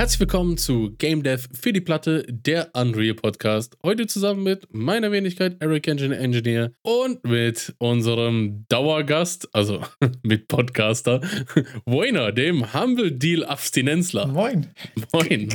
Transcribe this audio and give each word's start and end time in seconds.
Herzlich 0.00 0.20
willkommen 0.20 0.56
zu 0.56 0.94
Game 0.96 1.22
Dev 1.22 1.46
für 1.52 1.74
die 1.74 1.82
Platte, 1.82 2.24
der 2.26 2.70
Unreal 2.72 3.12
Podcast. 3.12 3.76
Heute 3.84 4.06
zusammen 4.06 4.42
mit 4.42 4.66
meiner 4.72 5.12
Wenigkeit 5.12 5.58
Eric 5.60 5.86
Engine 5.88 6.16
Engineer 6.16 6.72
und 6.80 7.22
mit 7.22 7.74
unserem 7.76 8.64
Dauergast, 8.70 9.54
also 9.54 9.84
mit 10.22 10.48
Podcaster, 10.48 11.20
Woiner, 11.84 12.32
dem 12.32 12.72
Humble 12.72 13.12
Deal 13.12 13.44
Abstinenzler. 13.44 14.28
Moin. 14.28 14.68
Moin. 15.12 15.50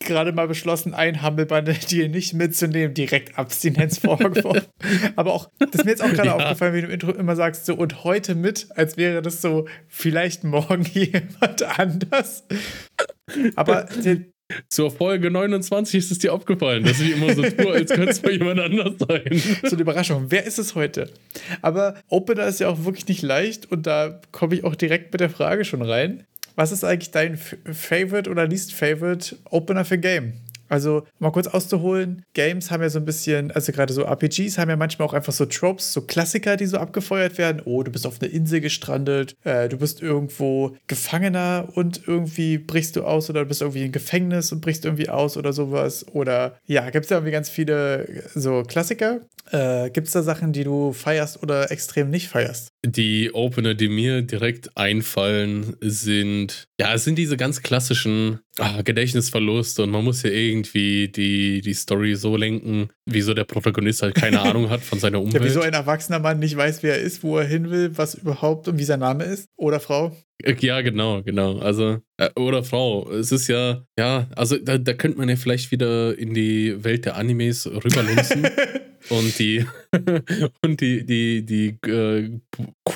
Gerade 0.00 0.32
mal 0.32 0.46
beschlossen, 0.46 0.92
ein 0.92 1.22
Humble 1.22 1.46
Bundle 1.46 1.72
Deal 1.90 2.10
nicht 2.10 2.34
mitzunehmen, 2.34 2.92
direkt 2.92 3.38
Abstinenz 3.38 4.00
vorgeworfen. 4.00 4.66
Aber 5.16 5.32
auch, 5.32 5.48
das 5.58 5.70
ist 5.72 5.84
mir 5.86 5.92
jetzt 5.92 6.02
auch 6.02 6.12
gerade 6.12 6.28
ja. 6.28 6.36
aufgefallen, 6.36 6.74
wie 6.74 6.82
du 6.82 6.88
im 6.88 6.92
Intro 6.92 7.12
immer 7.12 7.34
sagst, 7.34 7.64
so 7.64 7.74
und 7.74 8.04
heute 8.04 8.34
mit, 8.34 8.68
als 8.76 8.98
wäre 8.98 9.22
das 9.22 9.40
so 9.40 9.66
vielleicht 9.88 10.44
morgen 10.44 10.84
jemand 10.84 11.62
anders. 11.78 12.44
Aber 13.54 13.88
zur 14.68 14.90
Folge 14.90 15.30
29 15.30 15.98
ist 15.98 16.10
es 16.10 16.18
dir 16.18 16.32
aufgefallen, 16.32 16.84
dass 16.84 17.00
ich 17.00 17.12
immer 17.12 17.34
so 17.34 17.42
tue, 17.42 17.72
als 17.72 17.90
könnte 17.90 18.10
es 18.10 18.20
bei 18.20 18.32
jemand 18.32 18.60
anders 18.60 18.94
sein. 18.98 19.24
So 19.62 19.72
eine 19.72 19.82
Überraschung. 19.82 20.26
Wer 20.28 20.44
ist 20.44 20.58
es 20.58 20.74
heute? 20.74 21.10
Aber 21.62 21.96
Opener 22.08 22.46
ist 22.46 22.60
ja 22.60 22.68
auch 22.68 22.84
wirklich 22.84 23.08
nicht 23.08 23.22
leicht 23.22 23.70
und 23.70 23.86
da 23.86 24.20
komme 24.32 24.54
ich 24.54 24.64
auch 24.64 24.76
direkt 24.76 25.12
mit 25.12 25.20
der 25.20 25.30
Frage 25.30 25.64
schon 25.64 25.82
rein. 25.82 26.24
Was 26.54 26.72
ist 26.72 26.84
eigentlich 26.84 27.10
dein 27.10 27.36
Favorite 27.36 28.30
oder 28.30 28.46
Least 28.46 28.72
Favorite 28.72 29.36
Opener 29.50 29.84
für 29.84 29.98
Game? 29.98 30.34
Also, 30.68 31.04
mal 31.18 31.30
kurz 31.30 31.46
auszuholen, 31.46 32.24
Games 32.34 32.70
haben 32.70 32.82
ja 32.82 32.88
so 32.88 32.98
ein 32.98 33.04
bisschen, 33.04 33.50
also 33.50 33.72
gerade 33.72 33.92
so 33.92 34.02
RPGs 34.02 34.58
haben 34.58 34.70
ja 34.70 34.76
manchmal 34.76 35.08
auch 35.08 35.14
einfach 35.14 35.32
so 35.32 35.46
Tropes, 35.46 35.92
so 35.92 36.02
Klassiker, 36.02 36.56
die 36.56 36.66
so 36.66 36.78
abgefeuert 36.78 37.38
werden. 37.38 37.62
Oh, 37.64 37.82
du 37.82 37.90
bist 37.90 38.06
auf 38.06 38.20
einer 38.20 38.32
Insel 38.32 38.60
gestrandet, 38.60 39.36
äh, 39.44 39.68
du 39.68 39.78
bist 39.78 40.02
irgendwo 40.02 40.76
Gefangener 40.86 41.68
und 41.74 42.02
irgendwie 42.06 42.58
brichst 42.58 42.96
du 42.96 43.04
aus 43.04 43.30
oder 43.30 43.40
du 43.42 43.46
bist 43.46 43.62
irgendwie 43.62 43.84
im 43.84 43.92
Gefängnis 43.92 44.52
und 44.52 44.60
brichst 44.60 44.84
irgendwie 44.84 45.08
aus 45.08 45.36
oder 45.36 45.52
sowas. 45.52 46.06
Oder 46.12 46.58
ja, 46.66 46.90
gibt 46.90 47.04
es 47.04 47.10
ja 47.10 47.18
irgendwie 47.18 47.32
ganz 47.32 47.48
viele 47.48 48.24
so 48.34 48.62
Klassiker. 48.62 49.20
Äh, 49.50 49.90
gibt 49.90 50.08
es 50.08 50.12
da 50.12 50.22
Sachen, 50.22 50.52
die 50.52 50.64
du 50.64 50.92
feierst 50.92 51.42
oder 51.42 51.70
extrem 51.70 52.10
nicht 52.10 52.28
feierst? 52.28 52.72
Die 52.84 53.32
Opener, 53.32 53.74
die 53.74 53.88
mir 53.88 54.22
direkt 54.22 54.76
einfallen, 54.76 55.76
sind, 55.80 56.66
ja, 56.78 56.92
es 56.92 57.04
sind 57.04 57.16
diese 57.16 57.38
ganz 57.38 57.62
klassischen 57.62 58.40
ah, 58.58 58.82
Gedächtnisverluste 58.82 59.82
und 59.82 59.90
man 59.90 60.04
muss 60.04 60.22
ja 60.22 60.30
irgendwie 60.30 61.08
die, 61.08 61.62
die 61.62 61.72
Story 61.72 62.16
so 62.16 62.36
lenken, 62.36 62.90
wieso 63.06 63.32
der 63.32 63.44
Protagonist 63.44 64.02
halt 64.02 64.14
keine 64.14 64.40
Ahnung 64.42 64.68
hat 64.68 64.82
von 64.82 64.98
seiner 64.98 65.20
Umwelt. 65.20 65.42
Ja, 65.42 65.48
wieso 65.48 65.60
ein 65.62 65.72
erwachsener 65.72 66.18
Mann 66.18 66.38
nicht 66.38 66.56
weiß, 66.56 66.82
wer 66.82 66.96
er 66.96 67.00
ist, 67.00 67.22
wo 67.22 67.38
er 67.38 67.46
hin 67.46 67.70
will, 67.70 67.96
was 67.96 68.14
überhaupt 68.14 68.68
und 68.68 68.78
wie 68.78 68.84
sein 68.84 69.00
Name 69.00 69.24
ist 69.24 69.48
oder 69.56 69.80
Frau. 69.80 70.14
Äh, 70.42 70.54
ja, 70.60 70.82
genau, 70.82 71.22
genau. 71.22 71.58
Also, 71.58 71.98
äh, 72.18 72.28
oder 72.36 72.62
Frau. 72.62 73.10
Es 73.10 73.32
ist 73.32 73.48
ja, 73.48 73.82
ja, 73.98 74.28
also 74.36 74.58
da, 74.58 74.76
da 74.76 74.92
könnte 74.92 75.16
man 75.16 75.30
ja 75.30 75.36
vielleicht 75.36 75.70
wieder 75.70 76.16
in 76.18 76.34
die 76.34 76.84
Welt 76.84 77.06
der 77.06 77.16
Animes 77.16 77.66
rüberlunzen. 77.66 78.46
und 79.10 79.38
die 79.38 79.64
und 80.62 80.80
die 80.80 81.04
die 81.04 81.44
die 81.44 81.90
äh, 81.90 82.40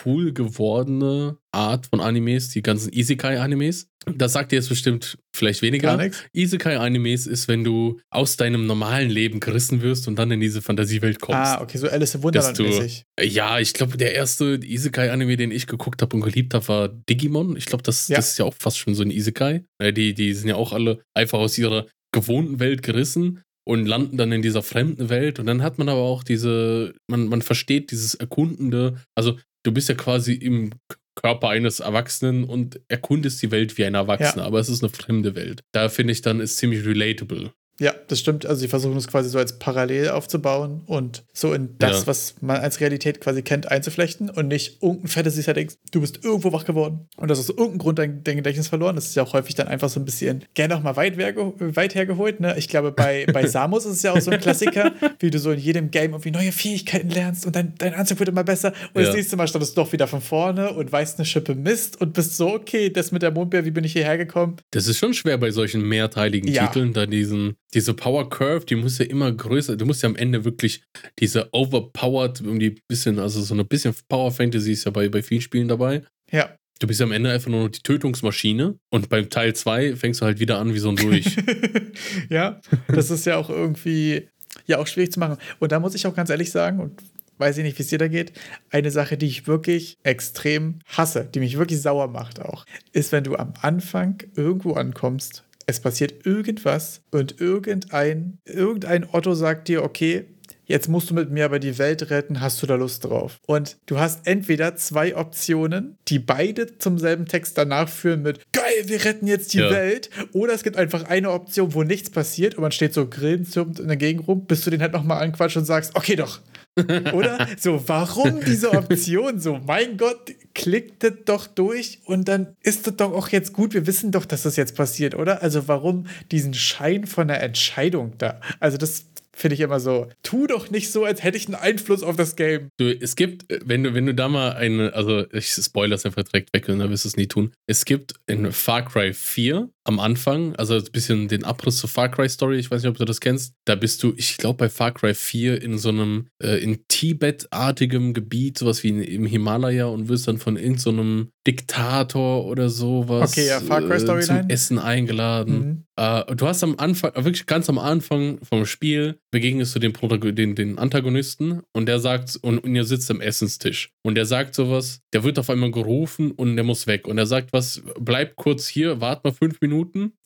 cool 0.04 0.32
gewordene 0.32 1.38
Art 1.52 1.86
von 1.86 2.00
Animes, 2.00 2.50
die 2.50 2.62
ganzen 2.62 2.92
Isekai 2.92 3.40
Animes. 3.40 3.88
Das 4.06 4.32
sagt 4.32 4.52
dir 4.52 4.56
jetzt 4.56 4.68
bestimmt 4.68 5.18
vielleicht 5.34 5.62
weniger. 5.62 6.10
Isekai 6.32 6.78
Animes 6.78 7.26
ist, 7.26 7.48
wenn 7.48 7.64
du 7.64 8.00
aus 8.08 8.36
deinem 8.36 8.66
normalen 8.66 9.10
Leben 9.10 9.40
gerissen 9.40 9.82
wirst 9.82 10.08
und 10.08 10.18
dann 10.18 10.30
in 10.30 10.40
diese 10.40 10.62
Fantasiewelt 10.62 11.20
kommst. 11.20 11.38
Ah, 11.38 11.60
okay, 11.60 11.76
so 11.76 11.88
Alice 11.88 12.14
im 12.14 12.22
Wunderland 12.22 12.58
mäßig. 12.58 13.04
Ja, 13.20 13.58
ich 13.58 13.74
glaube, 13.74 13.98
der 13.98 14.14
erste 14.14 14.58
Isekai 14.62 15.10
Anime, 15.10 15.36
den 15.36 15.50
ich 15.50 15.66
geguckt 15.66 16.00
habe 16.02 16.16
und 16.16 16.22
geliebt 16.22 16.54
habe, 16.54 16.68
war 16.68 16.88
Digimon. 16.88 17.56
Ich 17.56 17.66
glaube, 17.66 17.82
das, 17.82 18.08
ja. 18.08 18.16
das 18.16 18.30
ist 18.30 18.38
ja 18.38 18.44
auch 18.46 18.54
fast 18.58 18.78
schon 18.78 18.94
so 18.94 19.02
ein 19.02 19.10
Isekai. 19.10 19.64
Äh, 19.78 19.92
die 19.92 20.14
die 20.14 20.32
sind 20.32 20.48
ja 20.48 20.56
auch 20.56 20.72
alle 20.72 21.02
einfach 21.14 21.38
aus 21.38 21.58
ihrer 21.58 21.86
gewohnten 22.12 22.58
Welt 22.58 22.82
gerissen 22.82 23.42
und 23.70 23.86
landen 23.86 24.16
dann 24.16 24.32
in 24.32 24.42
dieser 24.42 24.64
fremden 24.64 25.10
Welt. 25.10 25.38
Und 25.38 25.46
dann 25.46 25.62
hat 25.62 25.78
man 25.78 25.88
aber 25.88 26.00
auch 26.00 26.24
diese, 26.24 26.92
man, 27.06 27.28
man 27.28 27.40
versteht 27.40 27.92
dieses 27.92 28.16
Erkundende, 28.16 29.00
also 29.14 29.38
du 29.62 29.70
bist 29.70 29.88
ja 29.88 29.94
quasi 29.94 30.34
im 30.34 30.72
Körper 31.14 31.50
eines 31.50 31.78
Erwachsenen 31.78 32.42
und 32.42 32.80
erkundest 32.88 33.40
die 33.42 33.52
Welt 33.52 33.78
wie 33.78 33.84
ein 33.84 33.94
Erwachsener, 33.94 34.42
ja. 34.42 34.46
aber 34.48 34.58
es 34.58 34.68
ist 34.68 34.82
eine 34.82 34.90
fremde 34.90 35.36
Welt. 35.36 35.62
Da 35.72 35.88
finde 35.88 36.12
ich 36.12 36.20
dann, 36.20 36.40
ist 36.40 36.56
ziemlich 36.56 36.84
relatable. 36.84 37.52
Ja, 37.80 37.94
das 38.08 38.20
stimmt. 38.20 38.44
Also 38.44 38.60
sie 38.60 38.68
versuchen 38.68 38.96
es 38.98 39.08
quasi 39.08 39.30
so 39.30 39.38
als 39.38 39.58
parallel 39.58 40.10
aufzubauen 40.10 40.82
und 40.84 41.24
so 41.32 41.54
in 41.54 41.78
das, 41.78 42.02
ja. 42.02 42.06
was 42.08 42.34
man 42.42 42.58
als 42.58 42.78
Realität 42.80 43.22
quasi 43.22 43.40
kennt, 43.40 43.70
einzuflechten 43.70 44.28
und 44.28 44.48
nicht 44.48 44.82
irgendein 44.82 45.08
Fantasy-Setting, 45.08 45.72
du 45.90 46.02
bist 46.02 46.22
irgendwo 46.22 46.52
wach 46.52 46.66
geworden 46.66 47.08
und 47.16 47.28
das 47.28 47.38
ist 47.38 47.48
aus 47.48 47.56
irgendeinem 47.56 47.78
Grund 47.78 47.98
dein, 47.98 48.22
dein, 48.22 48.36
Gedächtnis 48.36 48.68
verloren. 48.68 48.96
Das 48.96 49.06
ist 49.06 49.16
ja 49.16 49.22
auch 49.22 49.32
häufig 49.32 49.54
dann 49.54 49.66
einfach 49.66 49.88
so 49.88 49.98
ein 49.98 50.04
bisschen 50.04 50.44
gerne 50.52 50.76
auch 50.76 50.82
mal 50.82 50.96
weit, 50.96 51.16
weit 51.16 51.94
hergeholt. 51.94 52.40
Ne? 52.40 52.54
Ich 52.58 52.68
glaube, 52.68 52.92
bei, 52.92 53.24
bei 53.32 53.46
Samus 53.46 53.86
ist 53.86 53.96
es 53.96 54.02
ja 54.02 54.12
auch 54.12 54.20
so 54.20 54.30
ein 54.30 54.40
Klassiker, 54.40 54.92
wie 55.18 55.30
du 55.30 55.38
so 55.38 55.50
in 55.50 55.58
jedem 55.58 55.90
Game 55.90 56.12
irgendwie 56.12 56.32
neue 56.32 56.52
Fähigkeiten 56.52 57.08
lernst 57.08 57.46
und 57.46 57.56
dein, 57.56 57.74
dein 57.78 57.94
Anzug 57.94 58.18
wird 58.18 58.28
immer 58.28 58.44
besser 58.44 58.74
und 58.92 59.00
ja. 59.00 59.06
das 59.06 59.16
nächste 59.16 59.36
Mal 59.36 59.48
standest 59.48 59.74
du 59.74 59.80
doch 59.80 59.92
wieder 59.92 60.06
von 60.06 60.20
vorne 60.20 60.74
und 60.74 60.92
weißt 60.92 61.18
eine 61.18 61.24
Schippe 61.24 61.54
Mist 61.54 61.98
und 61.98 62.12
bist 62.12 62.36
so, 62.36 62.52
okay, 62.52 62.90
das 62.90 63.10
mit 63.10 63.22
der 63.22 63.30
Mondbeer, 63.30 63.64
wie 63.64 63.70
bin 63.70 63.84
ich 63.84 63.94
hierher 63.94 64.18
gekommen? 64.18 64.56
Das 64.70 64.86
ist 64.86 64.98
schon 64.98 65.14
schwer 65.14 65.38
bei 65.38 65.50
solchen 65.50 65.80
mehrteiligen 65.80 66.52
ja. 66.52 66.66
Titeln, 66.66 66.92
da 66.92 67.06
diesen 67.06 67.56
diese 67.74 67.94
Power 67.94 68.28
Curve, 68.28 68.66
die 68.66 68.76
muss 68.76 68.98
ja 68.98 69.04
immer 69.06 69.30
größer, 69.30 69.76
du 69.76 69.86
musst 69.86 70.02
ja 70.02 70.08
am 70.08 70.16
Ende 70.16 70.44
wirklich 70.44 70.82
diese 71.18 71.48
overpowered, 71.52 72.40
irgendwie 72.40 72.80
bisschen, 72.88 73.18
also 73.18 73.40
so 73.40 73.54
ein 73.54 73.66
bisschen 73.66 73.94
Power 74.08 74.32
Fantasy 74.32 74.72
ist 74.72 74.84
ja 74.84 74.90
bei, 74.90 75.08
bei 75.08 75.22
vielen 75.22 75.40
Spielen 75.40 75.68
dabei. 75.68 76.02
Ja. 76.30 76.54
Du 76.80 76.86
bist 76.86 76.98
ja 76.98 77.06
am 77.06 77.12
Ende 77.12 77.30
einfach 77.30 77.50
nur 77.50 77.68
die 77.68 77.80
Tötungsmaschine 77.80 78.78
und 78.90 79.08
beim 79.10 79.28
Teil 79.28 79.54
2 79.54 79.96
fängst 79.96 80.20
du 80.20 80.24
halt 80.24 80.40
wieder 80.40 80.58
an 80.58 80.72
wie 80.74 80.78
so 80.78 80.88
ein 80.88 80.96
Durch. 80.96 81.36
ja, 82.30 82.60
das 82.88 83.10
ist 83.10 83.26
ja 83.26 83.36
auch 83.36 83.50
irgendwie, 83.50 84.28
ja, 84.66 84.78
auch 84.78 84.86
schwierig 84.86 85.12
zu 85.12 85.20
machen. 85.20 85.36
Und 85.58 85.72
da 85.72 85.78
muss 85.78 85.94
ich 85.94 86.06
auch 86.06 86.14
ganz 86.14 86.30
ehrlich 86.30 86.50
sagen, 86.50 86.80
und 86.80 87.02
weiß 87.36 87.58
ich 87.58 87.64
nicht, 87.64 87.78
wie 87.78 87.82
es 87.82 87.88
dir 87.88 87.98
da 87.98 88.08
geht, 88.08 88.32
eine 88.70 88.90
Sache, 88.90 89.18
die 89.18 89.26
ich 89.26 89.46
wirklich 89.46 89.98
extrem 90.04 90.78
hasse, 90.86 91.28
die 91.34 91.40
mich 91.40 91.58
wirklich 91.58 91.82
sauer 91.82 92.08
macht 92.08 92.40
auch, 92.40 92.64
ist, 92.92 93.12
wenn 93.12 93.24
du 93.24 93.36
am 93.36 93.52
Anfang 93.60 94.22
irgendwo 94.34 94.72
ankommst 94.72 95.44
es 95.70 95.80
passiert 95.80 96.26
irgendwas 96.26 97.02
und 97.10 97.40
irgendein, 97.40 98.38
irgendein 98.44 99.08
Otto 99.10 99.34
sagt 99.34 99.68
dir, 99.68 99.82
okay, 99.82 100.26
jetzt 100.70 100.88
musst 100.88 101.10
du 101.10 101.14
mit 101.14 101.30
mir 101.30 101.44
aber 101.44 101.58
die 101.58 101.78
Welt 101.78 102.10
retten, 102.10 102.40
hast 102.40 102.62
du 102.62 102.66
da 102.66 102.76
Lust 102.76 103.04
drauf? 103.04 103.40
Und 103.46 103.76
du 103.86 103.98
hast 103.98 104.26
entweder 104.26 104.76
zwei 104.76 105.16
Optionen, 105.16 105.98
die 106.08 106.18
beide 106.18 106.78
zum 106.78 106.98
selben 106.98 107.26
Text 107.26 107.58
danach 107.58 107.88
führen 107.88 108.22
mit 108.22 108.40
geil, 108.52 108.64
wir 108.84 109.04
retten 109.04 109.26
jetzt 109.26 109.52
die 109.52 109.58
ja. 109.58 109.70
Welt, 109.70 110.10
oder 110.32 110.54
es 110.54 110.62
gibt 110.62 110.76
einfach 110.76 111.04
eine 111.04 111.30
Option, 111.30 111.74
wo 111.74 111.82
nichts 111.82 112.10
passiert 112.10 112.54
und 112.54 112.62
man 112.62 112.72
steht 112.72 112.94
so 112.94 113.06
grillenzirpend 113.06 113.80
in 113.80 113.88
der 113.88 113.96
Gegend 113.96 114.26
rum, 114.28 114.46
bis 114.46 114.62
du 114.62 114.70
den 114.70 114.80
halt 114.80 114.92
nochmal 114.92 115.22
anquatscht 115.22 115.56
und 115.56 115.64
sagst, 115.64 115.96
okay 115.96 116.16
doch, 116.16 116.40
oder? 117.12 117.48
So, 117.58 117.82
warum 117.88 118.40
diese 118.44 118.72
Option? 118.72 119.40
So, 119.40 119.58
mein 119.66 119.96
Gott, 119.96 120.32
klickt 120.54 121.02
das 121.02 121.12
doch 121.24 121.46
durch 121.46 122.00
und 122.04 122.28
dann 122.28 122.54
ist 122.62 122.86
das 122.86 122.96
doch 122.96 123.12
auch 123.12 123.28
jetzt 123.28 123.52
gut. 123.52 123.74
Wir 123.74 123.86
wissen 123.86 124.12
doch, 124.12 124.24
dass 124.24 124.42
das 124.42 124.56
jetzt 124.56 124.76
passiert, 124.76 125.14
oder? 125.14 125.42
Also, 125.42 125.66
warum 125.68 126.06
diesen 126.30 126.54
Schein 126.54 127.06
von 127.06 127.28
einer 127.28 127.40
Entscheidung 127.40 128.12
da? 128.18 128.40
Also, 128.60 128.78
das 128.78 129.06
finde 129.40 129.54
ich 129.54 129.60
immer 129.60 129.80
so, 129.80 130.08
tu 130.22 130.46
doch 130.46 130.70
nicht 130.70 130.90
so, 130.90 131.04
als 131.04 131.22
hätte 131.22 131.36
ich 131.36 131.46
einen 131.46 131.54
Einfluss 131.54 132.02
auf 132.02 132.16
das 132.16 132.36
Game. 132.36 132.68
Du, 132.78 132.90
es 132.90 133.16
gibt, 133.16 133.46
wenn 133.64 133.82
du, 133.82 133.94
wenn 133.94 134.06
du 134.06 134.14
da 134.14 134.28
mal 134.28 134.52
eine, 134.52 134.92
also 134.92 135.24
ich 135.32 135.50
spoilere 135.50 135.96
es 135.96 136.06
einfach 136.06 136.24
direkt 136.24 136.52
weg, 136.52 136.66
dann 136.66 136.78
wirst 136.90 137.04
du 137.04 137.08
es 137.08 137.16
nie 137.16 137.26
tun. 137.26 137.52
Es 137.66 137.84
gibt 137.84 138.14
in 138.26 138.52
Far 138.52 138.84
Cry 138.84 139.12
4 139.12 139.68
am 139.84 139.98
Anfang, 139.98 140.54
also 140.56 140.74
ein 140.74 140.84
bisschen 140.92 141.28
den 141.28 141.44
Abriss 141.44 141.78
zur 141.78 141.88
Far 141.88 142.10
Cry 142.10 142.28
Story, 142.28 142.58
ich 142.58 142.70
weiß 142.70 142.82
nicht, 142.82 142.90
ob 142.90 142.98
du 142.98 143.04
das 143.04 143.20
kennst, 143.20 143.54
da 143.64 143.74
bist 143.74 144.02
du, 144.02 144.12
ich 144.16 144.36
glaube 144.36 144.58
bei 144.58 144.68
Far 144.68 144.92
Cry 144.92 145.14
4 145.14 145.62
in 145.62 145.78
so 145.78 145.88
einem, 145.88 146.26
äh, 146.42 146.62
in 146.62 146.86
Tibet-artigem 146.88 148.12
Gebiet, 148.12 148.58
sowas 148.58 148.82
wie 148.82 148.88
in, 148.88 149.02
im 149.02 149.26
Himalaya 149.26 149.86
und 149.86 150.08
wirst 150.08 150.28
dann 150.28 150.38
von 150.38 150.56
irgendeinem 150.56 151.24
so 151.24 151.30
Diktator 151.46 152.44
oder 152.44 152.68
sowas 152.68 153.32
okay, 153.32 153.46
ja, 153.46 153.60
Far 153.60 153.80
Cry 153.80 153.98
Storyline. 153.98 154.40
Äh, 154.40 154.42
zum 154.42 154.50
Essen 154.50 154.78
eingeladen. 154.78 155.58
Mhm. 155.58 155.84
Äh, 155.96 156.34
du 156.34 156.46
hast 156.46 156.62
am 156.62 156.74
Anfang, 156.78 157.12
wirklich 157.14 157.46
ganz 157.46 157.68
am 157.70 157.78
Anfang 157.78 158.38
vom 158.42 158.66
Spiel, 158.66 159.18
begegnest 159.30 159.74
du 159.74 159.78
dem 159.78 159.94
den, 160.34 160.54
den 160.54 160.78
Antagonisten 160.78 161.62
und 161.72 161.86
der 161.86 161.98
sagt, 162.00 162.38
und, 162.42 162.58
und 162.58 162.74
ihr 162.74 162.84
sitzt 162.84 163.10
am 163.10 163.20
Essenstisch. 163.20 163.92
Und 164.02 164.14
der 164.14 164.26
sagt 164.26 164.54
sowas, 164.54 165.00
der 165.12 165.24
wird 165.24 165.38
auf 165.38 165.48
einmal 165.48 165.70
gerufen 165.70 166.30
und 166.30 166.56
der 166.56 166.64
muss 166.64 166.86
weg. 166.86 167.06
Und 167.06 167.16
er 167.18 167.26
sagt 167.26 167.52
was, 167.52 167.82
bleib 167.98 168.36
kurz 168.36 168.68
hier, 168.68 169.00
wart 169.00 169.24
mal 169.24 169.32
fünf 169.32 169.60
Minuten, 169.60 169.69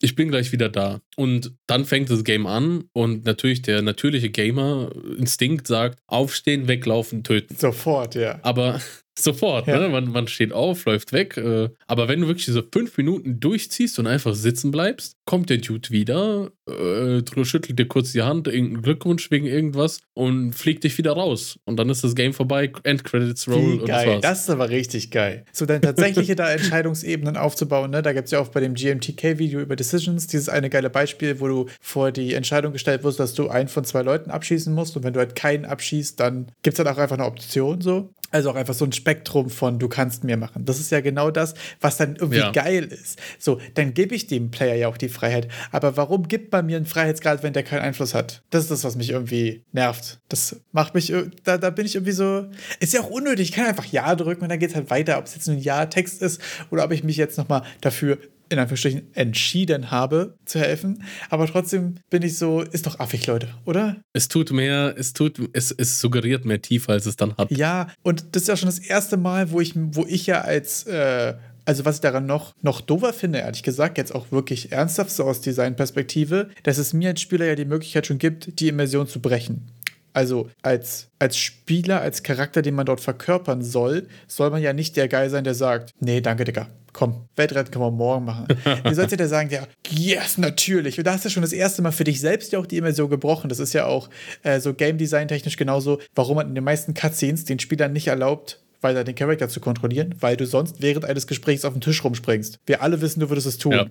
ich 0.01 0.15
bin 0.15 0.29
gleich 0.29 0.53
wieder 0.53 0.69
da. 0.69 1.01
Und 1.17 1.55
dann 1.67 1.85
fängt 1.85 2.11
das 2.11 2.25
Game 2.25 2.47
an 2.47 2.85
und 2.93 3.25
natürlich 3.25 3.63
der 3.63 3.83
natürliche 3.83 4.31
Gamer-Instinkt 4.31 5.67
sagt, 5.67 6.01
aufstehen, 6.07 6.69
weglaufen, 6.69 7.23
töten. 7.23 7.55
Sofort, 7.57 8.15
ja. 8.15 8.39
Aber 8.43 8.81
Sofort, 9.19 9.69
ja. 9.69 9.79
ne? 9.79 9.89
Man, 9.89 10.11
man 10.11 10.27
steht 10.27 10.53
auf, 10.53 10.85
läuft 10.87 11.13
weg. 11.13 11.37
Äh, 11.37 11.71
aber 11.87 12.09
wenn 12.09 12.21
du 12.21 12.27
wirklich 12.27 12.47
diese 12.47 12.65
fünf 12.73 12.97
Minuten 12.97 13.39
durchziehst 13.39 13.99
und 13.99 14.07
einfach 14.07 14.35
sitzen 14.35 14.71
bleibst, 14.71 15.17
kommt 15.25 15.51
der 15.51 15.59
Dude 15.59 15.91
wieder, 15.91 16.51
äh, 16.69 17.23
schüttelt 17.45 17.79
dir 17.79 17.87
kurz 17.87 18.13
die 18.13 18.23
Hand, 18.23 18.49
irgendeinen 18.49 18.83
Glückwunsch 18.83 19.31
wegen 19.31 19.47
irgendwas 19.47 20.01
und 20.15 20.53
fliegt 20.53 20.85
dich 20.85 20.99
wieder 20.99 21.13
raus. 21.13 21.59
Und 21.65 21.77
dann 21.79 21.89
ist 21.91 22.03
das 22.03 22.15
Game 22.15 22.33
vorbei, 22.33 22.73
Endcredits 22.83 23.47
Roll 23.49 23.81
und 23.81 23.87
geil. 23.87 24.19
Das, 24.21 24.21
das 24.23 24.41
ist 24.43 24.51
aber 24.51 24.69
richtig 24.71 25.11
geil. 25.11 25.45
So 25.53 25.65
dann 25.65 25.81
tatsächliche 25.81 26.35
da 26.35 26.51
Entscheidungsebenen 26.53 27.37
aufzubauen, 27.37 27.91
ne? 27.91 28.03
Da 28.03 28.13
gibt 28.13 28.27
es 28.27 28.33
ja 28.33 28.41
auch 28.41 28.49
bei 28.49 28.61
dem 28.61 28.75
GMTK-Video 28.75 29.61
über 29.61 29.77
Decisions 29.77 30.27
dieses 30.27 30.49
eine 30.49 30.71
geile 30.71 30.91
Beispiel, 30.91 31.39
wo 31.39 31.47
du 31.47 31.67
vor 31.81 32.11
die 32.11 32.35
Entscheidung 32.35 32.73
gestellt 32.73 33.05
wirst, 33.05 33.21
dass 33.21 33.35
du 33.35 33.49
einen 33.49 33.69
von 33.69 33.85
zwei 33.85 34.03
Leuten 34.03 34.31
abschießen 34.31 34.75
musst. 34.75 34.97
Und 34.97 35.05
wenn 35.05 35.13
du 35.13 35.21
halt 35.21 35.37
keinen 35.37 35.65
abschießt, 35.65 36.19
dann 36.19 36.51
gibt 36.63 36.75
es 36.75 36.85
halt 36.85 36.89
auch 36.89 37.01
einfach 37.01 37.17
eine 37.17 37.27
Option 37.27 37.81
so. 37.81 38.11
Also 38.35 38.51
auch 38.51 38.57
einfach 38.57 38.75
so 38.75 38.85
ein 38.85 38.91
Spektrum 38.91 39.49
von 39.49 39.79
du 39.79 39.89
kannst 39.89 40.25
mehr 40.25 40.37
machen. 40.37 40.65
Das 40.65 40.81
ist 40.81 40.91
ja 40.91 41.01
genau 41.01 41.31
das, 41.31 41.55
was 41.81 41.99
dann 41.99 42.17
irgendwie 42.17 42.39
ja. 42.39 42.51
geil 42.51 42.83
ist. 42.83 43.17
So, 43.39 43.61
dann 43.75 43.95
gebe 43.95 44.17
ich 44.17 44.27
dem 44.27 44.51
Player 44.51 44.75
ja 44.75 44.89
auch 44.89 44.97
die 44.97 45.09
Freiheit. 45.09 45.47
Aber 45.71 45.97
warum 45.97 46.27
gibt 46.27 46.51
man 46.51 46.67
mir 46.67 46.77
einen 46.77 46.85
Freiheitsgrad, 46.85 47.45
wenn 47.45 47.53
der 47.53 47.63
keinen 47.63 47.83
Einfluss 47.83 48.13
hat? 48.13 48.43
Das 48.51 48.65
ist 48.65 48.73
das, 48.73 48.83
was 48.83 48.97
mich 48.97 49.11
irgendwie 49.11 49.63
nervt. 49.71 50.19
Das 50.29 50.57
macht 50.73 50.97
mich, 50.97 51.13
da, 51.45 51.59
da 51.59 51.71
bin 51.71 51.87
ich 51.87 51.95
irgendwie 51.95 52.11
so, 52.11 52.47
ist 52.81 52.93
ja 52.93 53.03
auch 53.03 53.11
unnötig. 53.11 53.51
Ich 53.51 53.55
kann 53.55 53.67
einfach 53.67 53.87
Ja 53.87 54.17
drücken 54.17 54.43
und 54.43 54.49
dann 54.49 54.59
geht 54.59 54.71
es 54.71 54.75
halt 54.75 54.91
weiter, 54.91 55.19
ob 55.19 55.27
es 55.27 55.37
jetzt 55.37 55.49
ein 55.49 55.61
Ja-Text 55.61 56.21
ist 56.21 56.41
oder 56.73 56.85
ob 56.85 56.91
ich 56.91 57.05
mich 57.05 57.17
jetzt 57.17 57.39
nochmal 57.39 57.63
dafür 57.83 58.19
in 58.49 58.59
Anführungsstrichen 58.59 59.15
entschieden 59.15 59.91
habe 59.91 60.37
zu 60.45 60.59
helfen. 60.59 61.03
Aber 61.31 61.47
trotzdem 61.47 61.97
bin 62.11 62.23
ich 62.23 62.39
so, 62.39 62.61
ist 62.61 62.87
doch 62.87 63.01
affig, 63.01 63.27
Leute, 63.27 63.49
oder? 63.65 63.97
Es 64.13 64.29
tut 64.29 64.53
mehr, 64.53 64.95
es 64.97 65.13
tut, 65.13 65.41
es, 65.53 65.71
es 65.71 66.01
suggeriert 66.01 66.45
mehr 66.45 66.61
Tiefe, 66.61 66.93
als 66.93 67.07
es 67.07 67.17
dann 67.17 67.37
hat. 67.37 67.51
Ja, 67.51 67.89
und 68.03 68.25
das 68.33 68.43
ist 68.43 68.49
ja 68.49 68.57
schon 68.57 68.69
das 68.69 68.79
erste 68.79 69.17
Mal, 69.17 69.51
wo 69.51 69.61
ich, 69.61 69.73
wo 69.75 70.05
ich 70.07 70.27
ja 70.27 70.43
als 70.43 70.85
äh, 70.85 71.35
also 71.67 71.85
was 71.85 71.97
ich 71.97 72.01
daran 72.03 72.27
noch, 72.27 72.55
noch 72.63 72.81
dover 72.81 73.13
finde, 73.13 73.39
ehrlich 73.39 73.63
gesagt, 73.63 73.99
jetzt 73.99 74.15
auch 74.15 74.31
wirklich 74.31 74.73
ernsthaft 74.73 75.11
so 75.11 75.25
aus 75.25 75.41
Designperspektive, 75.41 76.51
dass 76.63 76.79
es 76.79 76.93
mir 76.93 77.11
als 77.11 77.21
Spieler 77.23 77.47
ja 77.47 77.55
die 77.55 77.65
Möglichkeit 77.65 78.07
schon 78.07 78.19
gibt, 78.19 78.61
die 78.61 78.69
Immersion 78.69 79.07
zu 79.07 79.21
brechen. 79.21 79.71
Also 80.13 80.49
als, 80.63 81.09
als 81.19 81.37
Spieler, 81.37 82.01
als 82.01 82.23
Charakter, 82.23 82.63
den 82.63 82.75
man 82.75 82.87
dort 82.87 83.01
verkörpern 83.01 83.63
soll, 83.63 84.07
soll 84.29 84.51
man 84.51 84.63
ja 84.63 84.73
nicht 84.73 84.97
der 84.97 85.09
Guy 85.09 85.29
sein, 85.29 85.43
der 85.43 85.55
sagt, 85.55 85.91
nee, 85.99 86.21
danke, 86.21 86.45
Digga, 86.45 86.69
komm, 86.95 87.29
Weltretten 87.37 87.71
können 87.71 87.85
wir 87.85 87.91
morgen 87.91 88.25
machen. 88.25 88.47
Ihr 88.85 88.95
solltet 88.95 89.21
ja 89.21 89.29
sagen, 89.29 89.51
ja, 89.51 89.67
yes, 89.91 90.39
natürlich. 90.39 90.97
Und 90.97 91.07
da 91.07 91.13
hast 91.13 91.27
du 91.27 91.29
schon 91.29 91.43
das 91.43 91.53
erste 91.53 91.83
Mal 91.83 91.91
für 91.91 92.05
dich 92.05 92.21
selbst 92.21 92.53
ja 92.53 92.59
auch 92.59 92.67
die 92.67 92.79
Immersion 92.79 93.11
gebrochen. 93.11 93.51
Das 93.51 93.59
ist 93.59 93.75
ja 93.75 93.85
auch 93.85 94.09
äh, 94.43 94.61
so 94.61 94.73
Game 94.73 94.97
Design 94.97 95.29
technisch 95.29 95.59
genauso, 95.59 96.01
warum 96.15 96.37
man 96.37 96.49
in 96.49 96.55
den 96.55 96.65
meisten 96.65 96.95
Cutscenes 96.95 97.45
den 97.45 97.59
Spielern 97.59 97.93
nicht 97.93 98.07
erlaubt, 98.07 98.63
weiter 98.81 99.05
den 99.05 99.15
Charakter 99.15 99.49
zu 99.49 99.61
kontrollieren, 99.61 100.15
weil 100.21 100.37
du 100.37 100.47
sonst 100.47 100.81
während 100.81 101.05
eines 101.05 101.27
Gesprächs 101.27 101.65
auf 101.65 101.75
den 101.75 101.81
Tisch 101.81 102.03
rumspringst. 102.05 102.59
Wir 102.65 102.81
alle 102.81 103.01
wissen, 103.01 103.21
du 103.21 103.29
würdest 103.29 103.47
es 103.47 103.59
tun. 103.59 103.73
Ja 103.73 103.87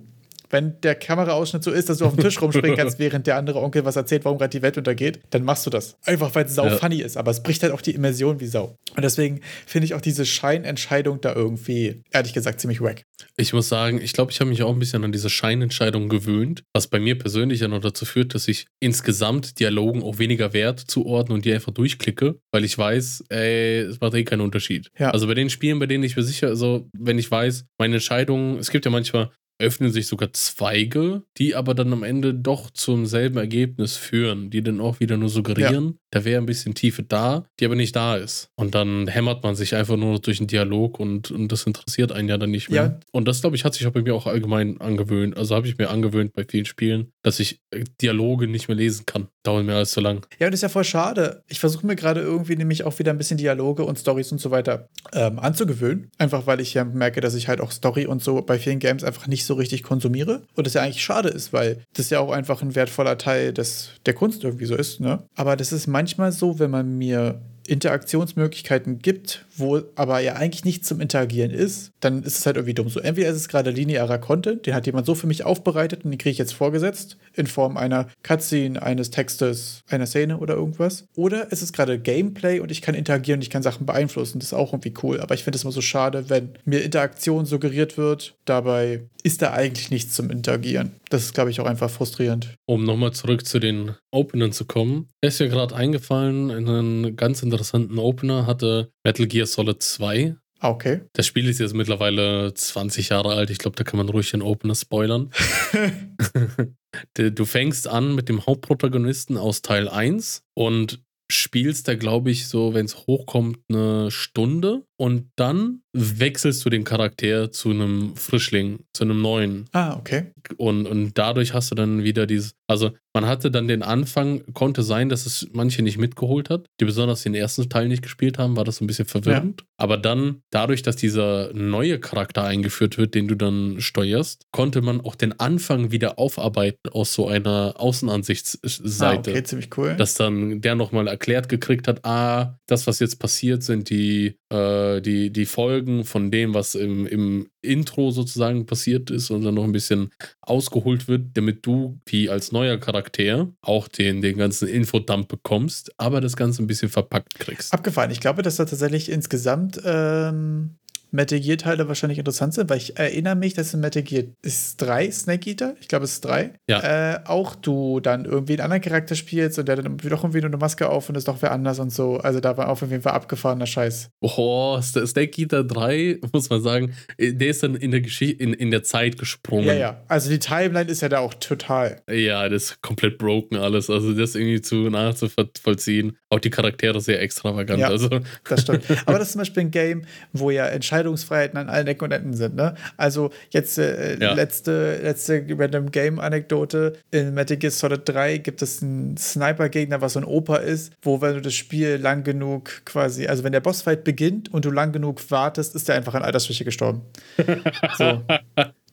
wenn 0.53 0.79
der 0.81 0.95
Kameraausschnitt 0.95 1.63
so 1.63 1.71
ist, 1.71 1.89
dass 1.89 1.97
du 1.97 2.05
auf 2.05 2.15
dem 2.15 2.23
Tisch 2.23 2.41
rumspringen 2.41 2.77
kannst, 2.77 2.99
während 2.99 3.27
der 3.27 3.35
andere 3.35 3.59
Onkel 3.61 3.83
was 3.83 3.95
erzählt, 3.95 4.23
warum 4.23 4.37
gerade 4.37 4.51
die 4.51 4.61
Welt 4.61 4.77
untergeht, 4.77 5.19
dann 5.31 5.43
machst 5.43 5.65
du 5.65 5.69
das. 5.69 5.97
Einfach 6.05 6.33
weil 6.35 6.45
es 6.45 6.55
sau 6.55 6.65
ja. 6.65 6.77
funny 6.77 7.01
ist, 7.01 7.17
aber 7.17 7.31
es 7.31 7.43
bricht 7.43 7.63
halt 7.63 7.73
auch 7.73 7.81
die 7.81 7.91
Immersion 7.91 8.39
wie 8.39 8.45
Sau. 8.45 8.77
Und 8.95 9.03
deswegen 9.03 9.41
finde 9.65 9.87
ich 9.87 9.95
auch 9.95 10.01
diese 10.01 10.25
Scheinentscheidung 10.25 11.19
da 11.19 11.33
irgendwie, 11.33 12.03
ehrlich 12.11 12.33
gesagt, 12.33 12.61
ziemlich 12.61 12.81
wack. 12.81 13.03
Ich 13.35 13.51
muss 13.51 13.67
sagen, 13.67 13.99
ich 13.99 14.13
glaube, 14.13 14.31
ich 14.31 14.39
habe 14.39 14.49
mich 14.49 14.61
auch 14.61 14.71
ein 14.71 14.79
bisschen 14.79 15.03
an 15.03 15.11
diese 15.11 15.29
Scheinentscheidung 15.29 16.07
gewöhnt, 16.07 16.63
was 16.73 16.87
bei 16.87 16.99
mir 16.99 17.17
persönlich 17.17 17.61
ja 17.61 17.67
noch 17.67 17.81
dazu 17.81 18.05
führt, 18.05 18.35
dass 18.35 18.47
ich 18.47 18.67
insgesamt 18.79 19.59
Dialogen 19.59 20.03
auch 20.03 20.19
weniger 20.19 20.53
Wert 20.53 20.79
zuordne 20.79 21.33
und 21.33 21.45
die 21.45 21.53
einfach 21.53 21.73
durchklicke, 21.73 22.35
weil 22.51 22.63
ich 22.63 22.77
weiß, 22.77 23.25
ey, 23.29 23.79
es 23.79 23.99
macht 23.99 24.13
eh 24.13 24.23
keinen 24.23 24.41
Unterschied. 24.41 24.91
Ja. 24.99 25.09
Also 25.09 25.25
bei 25.25 25.33
den 25.33 25.49
Spielen, 25.49 25.79
bei 25.79 25.87
denen 25.87 26.03
ich 26.03 26.15
mir 26.15 26.23
sicher, 26.23 26.49
also 26.49 26.87
wenn 26.95 27.17
ich 27.17 27.31
weiß, 27.31 27.65
meine 27.79 27.95
Entscheidung, 27.95 28.59
es 28.59 28.69
gibt 28.69 28.85
ja 28.85 28.91
manchmal 28.91 29.31
öffnen 29.59 29.91
sich 29.91 30.07
sogar 30.07 30.33
Zweige, 30.33 31.23
die 31.37 31.55
aber 31.55 31.73
dann 31.73 31.93
am 31.93 32.03
Ende 32.03 32.33
doch 32.33 32.69
zum 32.71 33.05
selben 33.05 33.37
Ergebnis 33.37 33.95
führen, 33.95 34.49
die 34.49 34.61
dann 34.61 34.81
auch 34.81 34.99
wieder 34.99 35.17
nur 35.17 35.29
suggerieren, 35.29 35.85
ja. 35.85 35.93
da 36.11 36.25
wäre 36.25 36.41
ein 36.41 36.45
bisschen 36.45 36.73
Tiefe 36.73 37.03
da, 37.03 37.45
die 37.59 37.65
aber 37.65 37.75
nicht 37.75 37.95
da 37.95 38.17
ist. 38.17 38.49
Und 38.55 38.75
dann 38.75 39.07
hämmert 39.07 39.43
man 39.43 39.55
sich 39.55 39.75
einfach 39.75 39.95
nur 39.95 40.19
durch 40.19 40.39
einen 40.39 40.47
Dialog 40.47 40.99
und, 40.99 41.31
und 41.31 41.51
das 41.51 41.65
interessiert 41.65 42.11
einen 42.11 42.27
ja 42.27 42.37
dann 42.37 42.51
nicht 42.51 42.69
mehr. 42.69 42.83
Ja. 42.83 42.99
Und 43.11 43.27
das, 43.27 43.41
glaube 43.41 43.55
ich, 43.55 43.63
hat 43.63 43.73
sich 43.73 43.87
auch 43.87 43.91
bei 43.91 44.01
mir 44.01 44.15
auch 44.15 44.27
allgemein 44.27 44.81
angewöhnt. 44.81 45.37
Also 45.37 45.55
habe 45.55 45.67
ich 45.67 45.77
mir 45.77 45.89
angewöhnt 45.89 46.33
bei 46.33 46.43
vielen 46.43 46.65
Spielen, 46.65 47.12
dass 47.23 47.39
ich 47.39 47.61
äh, 47.71 47.83
Dialoge 48.01 48.47
nicht 48.47 48.67
mehr 48.67 48.77
lesen 48.77 49.05
kann. 49.05 49.27
Dauert 49.43 49.65
mir 49.65 49.75
alles 49.75 49.91
zu 49.91 50.01
lang. 50.01 50.25
Ja, 50.39 50.47
und 50.47 50.51
das 50.51 50.59
ist 50.59 50.63
ja 50.63 50.69
voll 50.69 50.83
schade. 50.83 51.43
Ich 51.47 51.59
versuche 51.59 51.85
mir 51.87 51.95
gerade 51.95 52.21
irgendwie 52.21 52.55
nämlich 52.55 52.83
auch 52.83 52.99
wieder 52.99 53.11
ein 53.11 53.17
bisschen 53.17 53.37
Dialoge 53.37 53.83
und 53.83 53.97
Stories 53.97 54.31
und 54.31 54.39
so 54.39 54.51
weiter 54.51 54.89
ähm, 55.13 55.39
anzugewöhnen. 55.39 56.11
Einfach 56.17 56.45
weil 56.45 56.59
ich 56.59 56.73
ja 56.73 56.83
merke, 56.83 57.21
dass 57.21 57.33
ich 57.33 57.47
halt 57.47 57.61
auch 57.61 57.71
Story 57.71 58.05
und 58.05 58.21
so 58.21 58.41
bei 58.41 58.59
vielen 58.59 58.79
Games 58.79 59.03
einfach 59.03 59.27
nicht 59.27 59.45
so 59.45 59.55
richtig 59.55 59.83
konsumiere. 59.83 60.43
Und 60.55 60.67
das 60.67 60.73
ja 60.73 60.81
eigentlich 60.81 61.03
schade 61.03 61.29
ist, 61.29 61.53
weil 61.53 61.83
das 61.93 62.09
ja 62.09 62.19
auch 62.19 62.31
einfach 62.31 62.61
ein 62.61 62.75
wertvoller 62.75 63.17
Teil 63.17 63.53
des, 63.53 63.91
der 64.05 64.13
Kunst 64.13 64.43
irgendwie 64.43 64.65
so 64.65 64.75
ist. 64.75 64.99
Ne? 64.99 65.23
Aber 65.35 65.55
das 65.55 65.71
ist 65.71 65.87
manchmal 65.87 66.31
so, 66.31 66.59
wenn 66.59 66.71
man 66.71 66.97
mir 66.97 67.41
Interaktionsmöglichkeiten 67.67 68.99
gibt, 68.99 69.45
wo 69.55 69.81
aber 69.95 70.19
ja 70.19 70.33
eigentlich 70.33 70.65
nichts 70.65 70.87
zum 70.87 71.01
Interagieren 71.01 71.51
ist, 71.51 71.91
dann 71.99 72.23
ist 72.23 72.39
es 72.39 72.45
halt 72.45 72.57
irgendwie 72.57 72.73
dumm. 72.73 72.89
So, 72.89 72.99
entweder 72.99 73.29
ist 73.29 73.37
es 73.37 73.47
gerade 73.47 73.69
linearer 73.69 74.17
Content, 74.17 74.65
den 74.65 74.73
hat 74.73 74.85
jemand 74.85 75.05
so 75.05 75.15
für 75.15 75.27
mich 75.27 75.43
aufbereitet 75.43 76.03
und 76.03 76.11
den 76.11 76.17
kriege 76.17 76.31
ich 76.31 76.37
jetzt 76.37 76.53
vorgesetzt, 76.53 77.17
in 77.33 77.47
Form 77.47 77.77
einer 77.77 78.07
Cutscene, 78.23 78.81
eines 78.81 79.09
Textes, 79.09 79.81
einer 79.87 80.05
Szene 80.05 80.37
oder 80.37 80.55
irgendwas. 80.55 81.05
Oder 81.15 81.47
es 81.51 81.61
ist 81.61 81.73
gerade 81.73 81.99
Gameplay 81.99 82.59
und 82.59 82.71
ich 82.71 82.81
kann 82.81 82.95
interagieren 82.95 83.39
und 83.39 83.43
ich 83.43 83.49
kann 83.49 83.63
Sachen 83.63 83.85
beeinflussen. 83.85 84.39
Das 84.39 84.47
ist 84.47 84.53
auch 84.53 84.73
irgendwie 84.73 84.93
cool. 85.03 85.19
Aber 85.19 85.35
ich 85.35 85.43
finde 85.43 85.57
es 85.57 85.63
immer 85.63 85.71
so 85.71 85.81
schade, 85.81 86.29
wenn 86.29 86.49
mir 86.65 86.83
Interaktion 86.83 87.45
suggeriert 87.45 87.97
wird, 87.97 88.35
dabei 88.45 89.03
ist 89.23 89.41
da 89.41 89.53
eigentlich 89.53 89.89
nichts 89.89 90.15
zum 90.15 90.29
Interagieren. 90.29 90.91
Das 91.09 91.23
ist, 91.23 91.33
glaube 91.33 91.49
ich, 91.49 91.61
auch 91.61 91.65
einfach 91.65 91.89
frustrierend. 91.89 92.55
Um 92.65 92.83
nochmal 92.83 93.13
zurück 93.13 93.45
zu 93.45 93.59
den 93.59 93.95
Openern 94.11 94.51
zu 94.51 94.65
kommen. 94.65 95.09
ist 95.21 95.39
ja 95.39 95.47
gerade 95.47 95.75
eingefallen, 95.75 96.49
in 96.49 96.67
einen 96.67 97.15
ganz 97.15 97.41
interessanten 97.53 97.99
Opener 97.99 98.45
hatte 98.47 98.91
Metal 99.03 99.27
Gear 99.27 99.45
Solid 99.45 99.81
2. 99.81 100.35
Ah, 100.59 100.69
okay. 100.69 101.01
Das 101.13 101.27
Spiel 101.27 101.47
ist 101.47 101.59
jetzt 101.59 101.73
mittlerweile 101.73 102.53
20 102.53 103.09
Jahre 103.09 103.33
alt. 103.33 103.49
Ich 103.49 103.57
glaube, 103.57 103.75
da 103.75 103.83
kann 103.83 103.97
man 103.97 104.09
ruhig 104.09 104.31
den 104.31 104.41
Opener 104.41 104.75
spoilern. 104.75 105.29
du 107.15 107.45
fängst 107.45 107.87
an 107.87 108.15
mit 108.15 108.29
dem 108.29 108.45
Hauptprotagonisten 108.45 109.37
aus 109.37 109.61
Teil 109.61 109.87
1 109.87 110.43
und 110.55 111.03
spielst 111.29 111.87
da, 111.87 111.95
glaube 111.95 112.31
ich, 112.31 112.47
so, 112.47 112.73
wenn 112.73 112.85
es 112.85 113.05
hochkommt, 113.07 113.59
eine 113.69 114.09
Stunde 114.09 114.85
und 115.03 115.31
dann 115.35 115.81
wechselst 115.91 116.63
du 116.63 116.69
den 116.69 116.85
Charakter 116.85 117.51
zu 117.51 117.71
einem 117.71 118.15
Frischling, 118.15 118.85
zu 118.93 119.03
einem 119.03 119.21
neuen. 119.21 119.65
Ah, 119.73 119.97
okay. 119.97 120.31
Und, 120.55 120.87
und 120.87 121.17
dadurch 121.17 121.53
hast 121.53 121.71
du 121.71 121.75
dann 121.75 122.03
wieder 122.03 122.25
dieses, 122.25 122.55
also 122.67 122.91
man 123.13 123.27
hatte 123.27 123.51
dann 123.51 123.67
den 123.67 123.83
Anfang, 123.83 124.43
konnte 124.53 124.81
sein, 124.81 125.09
dass 125.09 125.25
es 125.25 125.47
manche 125.51 125.83
nicht 125.83 125.99
mitgeholt 125.99 126.49
hat, 126.49 126.65
die 126.79 126.85
besonders 126.85 127.21
den 127.21 127.35
ersten 127.35 127.69
Teil 127.69 127.87
nicht 127.87 128.01
gespielt 128.01 128.39
haben, 128.39 128.55
war 128.55 128.63
das 128.63 128.77
so 128.77 128.83
ein 128.83 128.87
bisschen 128.87 129.05
verwirrend. 129.05 129.61
Ja. 129.61 129.67
Aber 129.77 129.97
dann, 129.97 130.41
dadurch, 130.49 130.81
dass 130.81 130.95
dieser 130.95 131.53
neue 131.53 131.99
Charakter 131.99 132.43
eingeführt 132.43 132.97
wird, 132.97 133.13
den 133.13 133.27
du 133.27 133.35
dann 133.35 133.81
steuerst, 133.81 134.43
konnte 134.51 134.81
man 134.81 135.01
auch 135.01 135.15
den 135.15 135.39
Anfang 135.39 135.91
wieder 135.91 136.17
aufarbeiten 136.17 136.89
aus 136.91 137.13
so 137.13 137.27
einer 137.27 137.75
Außenansichtsseite. 137.77 139.29
Ah, 139.29 139.33
okay, 139.33 139.43
ziemlich 139.43 139.69
cool. 139.77 139.95
Dass 139.95 140.15
dann 140.15 140.61
der 140.61 140.75
nochmal 140.75 141.07
erklärt 141.07 141.49
gekriegt 141.49 141.87
hat, 141.87 142.03
ah, 142.05 142.57
das, 142.67 142.87
was 142.87 142.99
jetzt 142.99 143.19
passiert, 143.19 143.61
sind 143.61 143.89
die, 143.91 144.37
äh, 144.51 144.92
die, 145.01 145.31
die 145.31 145.45
Folgen 145.45 146.03
von 146.03 146.31
dem, 146.31 146.53
was 146.53 146.75
im, 146.75 147.05
im 147.05 147.47
Intro 147.61 148.11
sozusagen 148.11 148.65
passiert 148.65 149.09
ist 149.09 149.31
und 149.31 149.43
dann 149.43 149.55
noch 149.55 149.63
ein 149.63 149.71
bisschen 149.71 150.11
ausgeholt 150.41 151.07
wird, 151.07 151.35
damit 151.35 151.65
du, 151.65 151.99
wie 152.05 152.29
als 152.29 152.51
neuer 152.51 152.77
Charakter, 152.77 153.49
auch 153.61 153.87
den, 153.87 154.21
den 154.21 154.37
ganzen 154.37 154.67
Infodump 154.67 155.27
bekommst, 155.27 155.91
aber 155.97 156.21
das 156.21 156.35
Ganze 156.35 156.63
ein 156.63 156.67
bisschen 156.67 156.89
verpackt 156.89 157.39
kriegst. 157.39 157.73
Abgefahren. 157.73 158.11
Ich 158.11 158.19
glaube, 158.19 158.41
dass 158.41 158.57
da 158.57 158.65
tatsächlich 158.65 159.09
insgesamt 159.09 159.81
ähm, 159.85 160.75
Metal 161.13 161.39
Gear 161.39 161.57
Teile 161.57 161.87
wahrscheinlich 161.87 162.17
interessant 162.17 162.55
sind, 162.55 162.69
weil 162.69 162.77
ich 162.77 162.97
erinnere 162.97 163.35
mich, 163.35 163.53
dass 163.53 163.73
in 163.73 163.79
Metal 163.79 164.01
Gear 164.01 164.23
ist 164.41 164.81
drei 164.81 165.09
Snake 165.11 165.47
Eater, 165.49 165.75
ich 165.79 165.87
glaube 165.87 166.05
es 166.05 166.13
ist 166.13 166.25
drei, 166.25 166.53
ja. 166.67 167.13
äh, 167.13 167.19
auch 167.25 167.55
du 167.55 167.99
dann 167.99 168.25
irgendwie 168.25 168.53
einen 168.53 168.61
anderen 168.61 168.81
Charakter 168.81 169.13
spielst 169.15 169.59
und 169.59 169.67
der 169.67 169.75
dann 169.75 169.97
doch 169.97 170.23
irgendwie 170.23 170.41
nur 170.41 170.49
eine 170.49 170.57
Maske 170.57 170.89
auf 170.89 171.09
und 171.09 171.15
ist 171.15 171.27
doch 171.27 171.41
wer 171.41 171.51
anders 171.51 171.79
und 171.79 171.91
so. 171.91 172.17
Also 172.17 172.39
da 172.39 172.57
war 172.57 172.67
auf 172.69 172.81
jeden 172.81 173.01
Fall 173.01 173.13
abgefahrener 173.13 173.67
Scheiß. 173.67 174.09
Oh, 174.21 174.81
Snake 174.81 175.39
Eater 175.39 175.63
3, 175.63 176.19
muss 176.33 176.49
man 176.49 176.61
sagen, 176.63 176.93
äh, 177.17 177.33
der 177.33 177.49
ist 177.49 177.61
dann 177.61 177.75
in 177.75 177.91
der 177.91 178.01
Geschichte, 178.01 178.43
in, 178.43 178.53
in 178.53 178.71
der 178.71 178.81
Zeit 178.81 179.19
gesprungen. 179.19 179.67
Ja, 179.67 179.73
ja. 179.73 180.03
Also 180.07 180.31
die 180.31 180.39
Timeline 180.39 180.89
ist 180.89 181.01
ja 181.01 181.09
da 181.09 181.19
auch 181.19 181.35
total. 181.35 182.01
Ja, 182.09 182.49
das 182.49 182.63
ist 182.63 182.81
komplett 182.81 183.19
broken 183.19 183.57
alles. 183.57 183.89
Also 183.89 184.13
das 184.13 184.33
irgendwie 184.33 184.61
zu 184.61 184.89
nachzuvollziehen. 184.89 186.17
Auch 186.29 186.39
die 186.39 186.49
Charaktere 186.49 186.99
sehr 187.01 187.21
extravagant. 187.21 187.79
Ja, 187.79 187.89
also. 187.89 188.09
das 188.49 188.61
stimmt. 188.61 188.85
Aber 189.05 189.19
das 189.19 189.27
ist 189.27 189.33
zum 189.33 189.39
Beispiel 189.39 189.61
ein 189.61 189.71
Game, 189.71 190.05
wo 190.31 190.49
ja 190.49 190.65
Entscheidungen 190.65 191.02
Entscheidungsfreiheiten 191.03 191.57
an 191.57 191.69
allen 191.69 191.87
Ecken 191.87 192.05
und 192.05 192.11
Enden 192.11 192.33
sind. 192.33 192.55
Ne? 192.55 192.75
Also 192.97 193.31
jetzt 193.49 193.77
äh, 193.77 194.17
ja. 194.19 194.33
letzte, 194.33 194.99
letzte 195.01 195.45
Random 195.49 195.91
Game-Anekdote. 195.91 196.93
In 197.11 197.33
Metal 197.33 197.57
Gear 197.57 197.71
Solid 197.71 198.01
3 198.07 198.37
gibt 198.37 198.61
es 198.61 198.81
einen 198.81 199.17
Sniper-Gegner, 199.17 200.01
was 200.01 200.13
so 200.13 200.19
ein 200.19 200.25
Opa 200.25 200.57
ist, 200.57 200.93
wo 201.01 201.21
wenn 201.21 201.35
du 201.35 201.41
das 201.41 201.53
Spiel 201.53 201.95
lang 201.95 202.23
genug 202.23 202.85
quasi, 202.85 203.27
also 203.27 203.43
wenn 203.43 203.51
der 203.51 203.61
Bossfight 203.61 204.03
beginnt 204.03 204.53
und 204.53 204.65
du 204.65 204.71
lang 204.71 204.91
genug 204.91 205.19
wartest, 205.29 205.75
ist 205.75 205.87
der 205.87 205.95
einfach 205.95 206.15
an 206.15 206.23
Altersschwäche 206.23 206.65
gestorben. 206.65 207.01
so. 207.97 208.21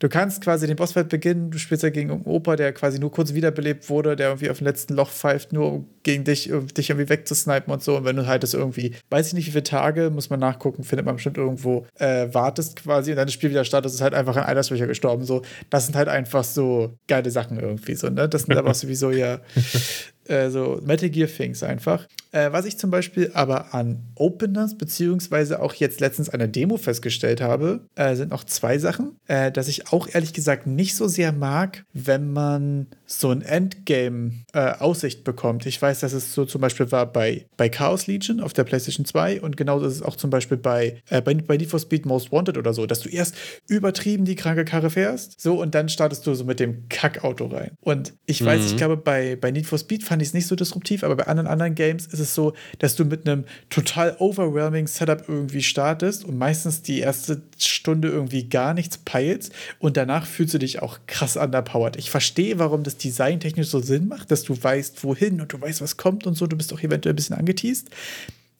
Du 0.00 0.09
kannst 0.09 0.42
quasi 0.42 0.66
den 0.66 0.76
Bossfight 0.76 1.11
beginnen, 1.11 1.50
du 1.50 1.59
spielst 1.59 1.83
ja 1.83 1.90
gegen 1.90 2.11
einen 2.11 2.23
Opa, 2.23 2.57
der 2.57 2.73
quasi 2.73 2.99
nur 2.99 3.12
kurz 3.12 3.35
wiederbelebt 3.35 3.90
wurde, 3.90 4.16
der 4.16 4.28
irgendwie 4.28 4.49
auf 4.49 4.57
dem 4.57 4.66
letzten 4.66 4.95
Loch 4.95 5.11
pfeift, 5.11 5.52
nur 5.52 5.73
um 5.73 5.88
gegen 6.02 6.25
dich, 6.25 6.50
dich 6.75 6.88
irgendwie 6.88 7.11
wegzusnipen 7.11 7.71
und 7.71 7.83
so. 7.83 7.99
Und 7.99 8.07
wenn 8.07 8.16
du 8.16 8.26
halt 8.26 8.42
das 8.42 8.54
irgendwie, 8.54 8.95
weiß 9.11 9.28
ich 9.28 9.35
nicht, 9.35 9.47
wie 9.47 9.50
viele 9.50 9.62
Tage, 9.62 10.09
muss 10.09 10.30
man 10.30 10.40
nachgucken, 10.40 10.85
findet 10.85 11.04
man 11.04 11.16
bestimmt 11.16 11.37
irgendwo, 11.37 11.87
äh, 11.99 12.33
wartest 12.33 12.76
quasi 12.76 13.11
und 13.11 13.19
dann 13.19 13.26
das 13.26 13.35
Spiel 13.35 13.50
wieder 13.50 13.66
startet, 13.66 13.92
ist 13.92 14.00
halt 14.00 14.14
einfach 14.14 14.37
an 14.37 14.45
Alterswächer 14.45 14.87
gestorben. 14.87 15.25
So, 15.26 15.42
das 15.69 15.85
sind 15.85 15.97
halt 15.97 16.09
einfach 16.09 16.45
so 16.45 16.95
geile 17.07 17.30
Sachen 17.30 17.61
irgendwie 17.61 17.95
so, 17.95 18.09
ne? 18.09 18.26
Das 18.26 18.45
sind 18.45 18.57
aber 18.57 18.73
sowieso 18.80 19.11
ja 19.11 19.40
äh, 20.30 20.50
so 20.50 20.80
Metal 20.84 21.10
Gear 21.10 21.28
Things 21.28 21.62
einfach. 21.62 22.06
Äh, 22.32 22.52
was 22.52 22.64
ich 22.64 22.78
zum 22.78 22.90
Beispiel 22.90 23.32
aber 23.34 23.75
an 23.75 24.04
Openness, 24.14 24.78
beziehungsweise 24.78 25.60
auch 25.60 25.75
jetzt 25.75 26.00
letztens 26.00 26.30
an 26.30 26.38
der 26.38 26.49
Demo 26.49 26.76
festgestellt 26.76 27.40
habe, 27.40 27.87
äh, 27.96 28.14
sind 28.14 28.30
noch 28.30 28.44
zwei 28.44 28.78
Sachen, 28.78 29.16
äh, 29.26 29.50
dass 29.50 29.68
ich 29.68 29.92
auch 29.92 30.08
ehrlich 30.10 30.32
gesagt 30.32 30.66
nicht 30.66 30.94
so 30.94 31.08
sehr 31.08 31.32
mag, 31.32 31.84
wenn 31.92 32.32
man 32.32 32.87
so 33.12 33.31
ein 33.31 33.43
Endgame-Aussicht 33.43 35.21
äh, 35.21 35.23
bekommt. 35.23 35.67
Ich 35.67 35.83
weiß, 35.83 36.00
dass 36.00 36.12
es 36.12 36.33
so 36.33 36.45
zum 36.45 36.61
Beispiel 36.61 36.93
war 36.93 37.07
bei, 37.07 37.47
bei 37.57 37.69
Chaos 37.69 38.07
Legion 38.07 38.40
auf 38.40 38.52
der 38.52 38.62
PlayStation 38.62 39.05
2 39.05 39.40
und 39.40 39.57
genauso 39.57 39.87
ist 39.87 39.95
es 39.97 40.02
auch 40.02 40.14
zum 40.14 40.31
Beispiel 40.31 40.57
bei, 40.57 41.02
äh, 41.09 41.21
bei, 41.21 41.35
bei 41.35 41.57
Need 41.57 41.71
for 41.71 41.81
Speed 41.81 42.07
Most 42.07 42.31
Wanted 42.31 42.57
oder 42.57 42.73
so, 42.73 42.87
dass 42.87 43.00
du 43.00 43.09
erst 43.09 43.35
übertrieben 43.69 44.25
die 44.25 44.37
kranke 44.37 44.64
Karre 44.64 44.90
fährst, 44.90 45.40
so 45.40 45.61
und 45.61 45.75
dann 45.75 45.88
startest 45.88 46.25
du 46.26 46.35
so 46.35 46.45
mit 46.45 46.61
dem 46.61 46.88
Kackauto 46.88 47.47
rein. 47.47 47.73
Und 47.81 48.14
ich 48.26 48.45
weiß, 48.45 48.61
mhm. 48.61 48.67
ich 48.67 48.76
glaube, 48.76 48.97
bei, 48.97 49.35
bei 49.35 49.50
Need 49.50 49.67
for 49.67 49.79
Speed 49.79 50.05
fand 50.05 50.23
ich 50.23 50.29
es 50.29 50.35
nicht 50.35 50.47
so 50.47 50.55
disruptiv, 50.55 51.02
aber 51.02 51.17
bei 51.17 51.26
anderen 51.26 51.49
anderen 51.49 51.75
Games 51.75 52.07
ist 52.07 52.21
es 52.21 52.35
so, 52.35 52.52
dass 52.79 52.95
du 52.95 53.05
mit 53.05 53.26
einem 53.26 53.45
total 53.71 54.14
overwhelming 54.21 54.87
Setup 54.87 55.29
irgendwie 55.29 55.62
startest 55.62 56.25
und 56.25 56.38
meistens 56.38 56.83
die 56.83 57.00
erste 57.00 57.43
Stunde 57.59 58.09
irgendwie 58.09 58.49
gar 58.49 58.73
nichts 58.73 58.99
peilst 58.99 59.52
und 59.81 59.97
danach 59.97 60.26
fühlst 60.26 60.55
du 60.55 60.59
dich 60.59 60.81
auch 60.81 61.00
krass 61.09 61.37
underpowered. 61.37 61.97
Ich 61.97 62.11
verstehe, 62.11 62.61
warum 62.61 62.85
das 62.85 63.00
designtechnisch 63.02 63.69
so 63.69 63.80
Sinn 63.80 64.09
macht, 64.09 64.30
dass 64.30 64.42
du 64.42 64.61
weißt, 64.61 65.02
wohin 65.04 65.40
und 65.40 65.52
du 65.52 65.61
weißt, 65.61 65.80
was 65.80 65.97
kommt 65.97 66.26
und 66.26 66.35
so, 66.35 66.47
du 66.47 66.57
bist 66.57 66.73
auch 66.73 66.80
eventuell 66.80 67.12
ein 67.12 67.16
bisschen 67.16 67.37
angeteased. 67.37 67.88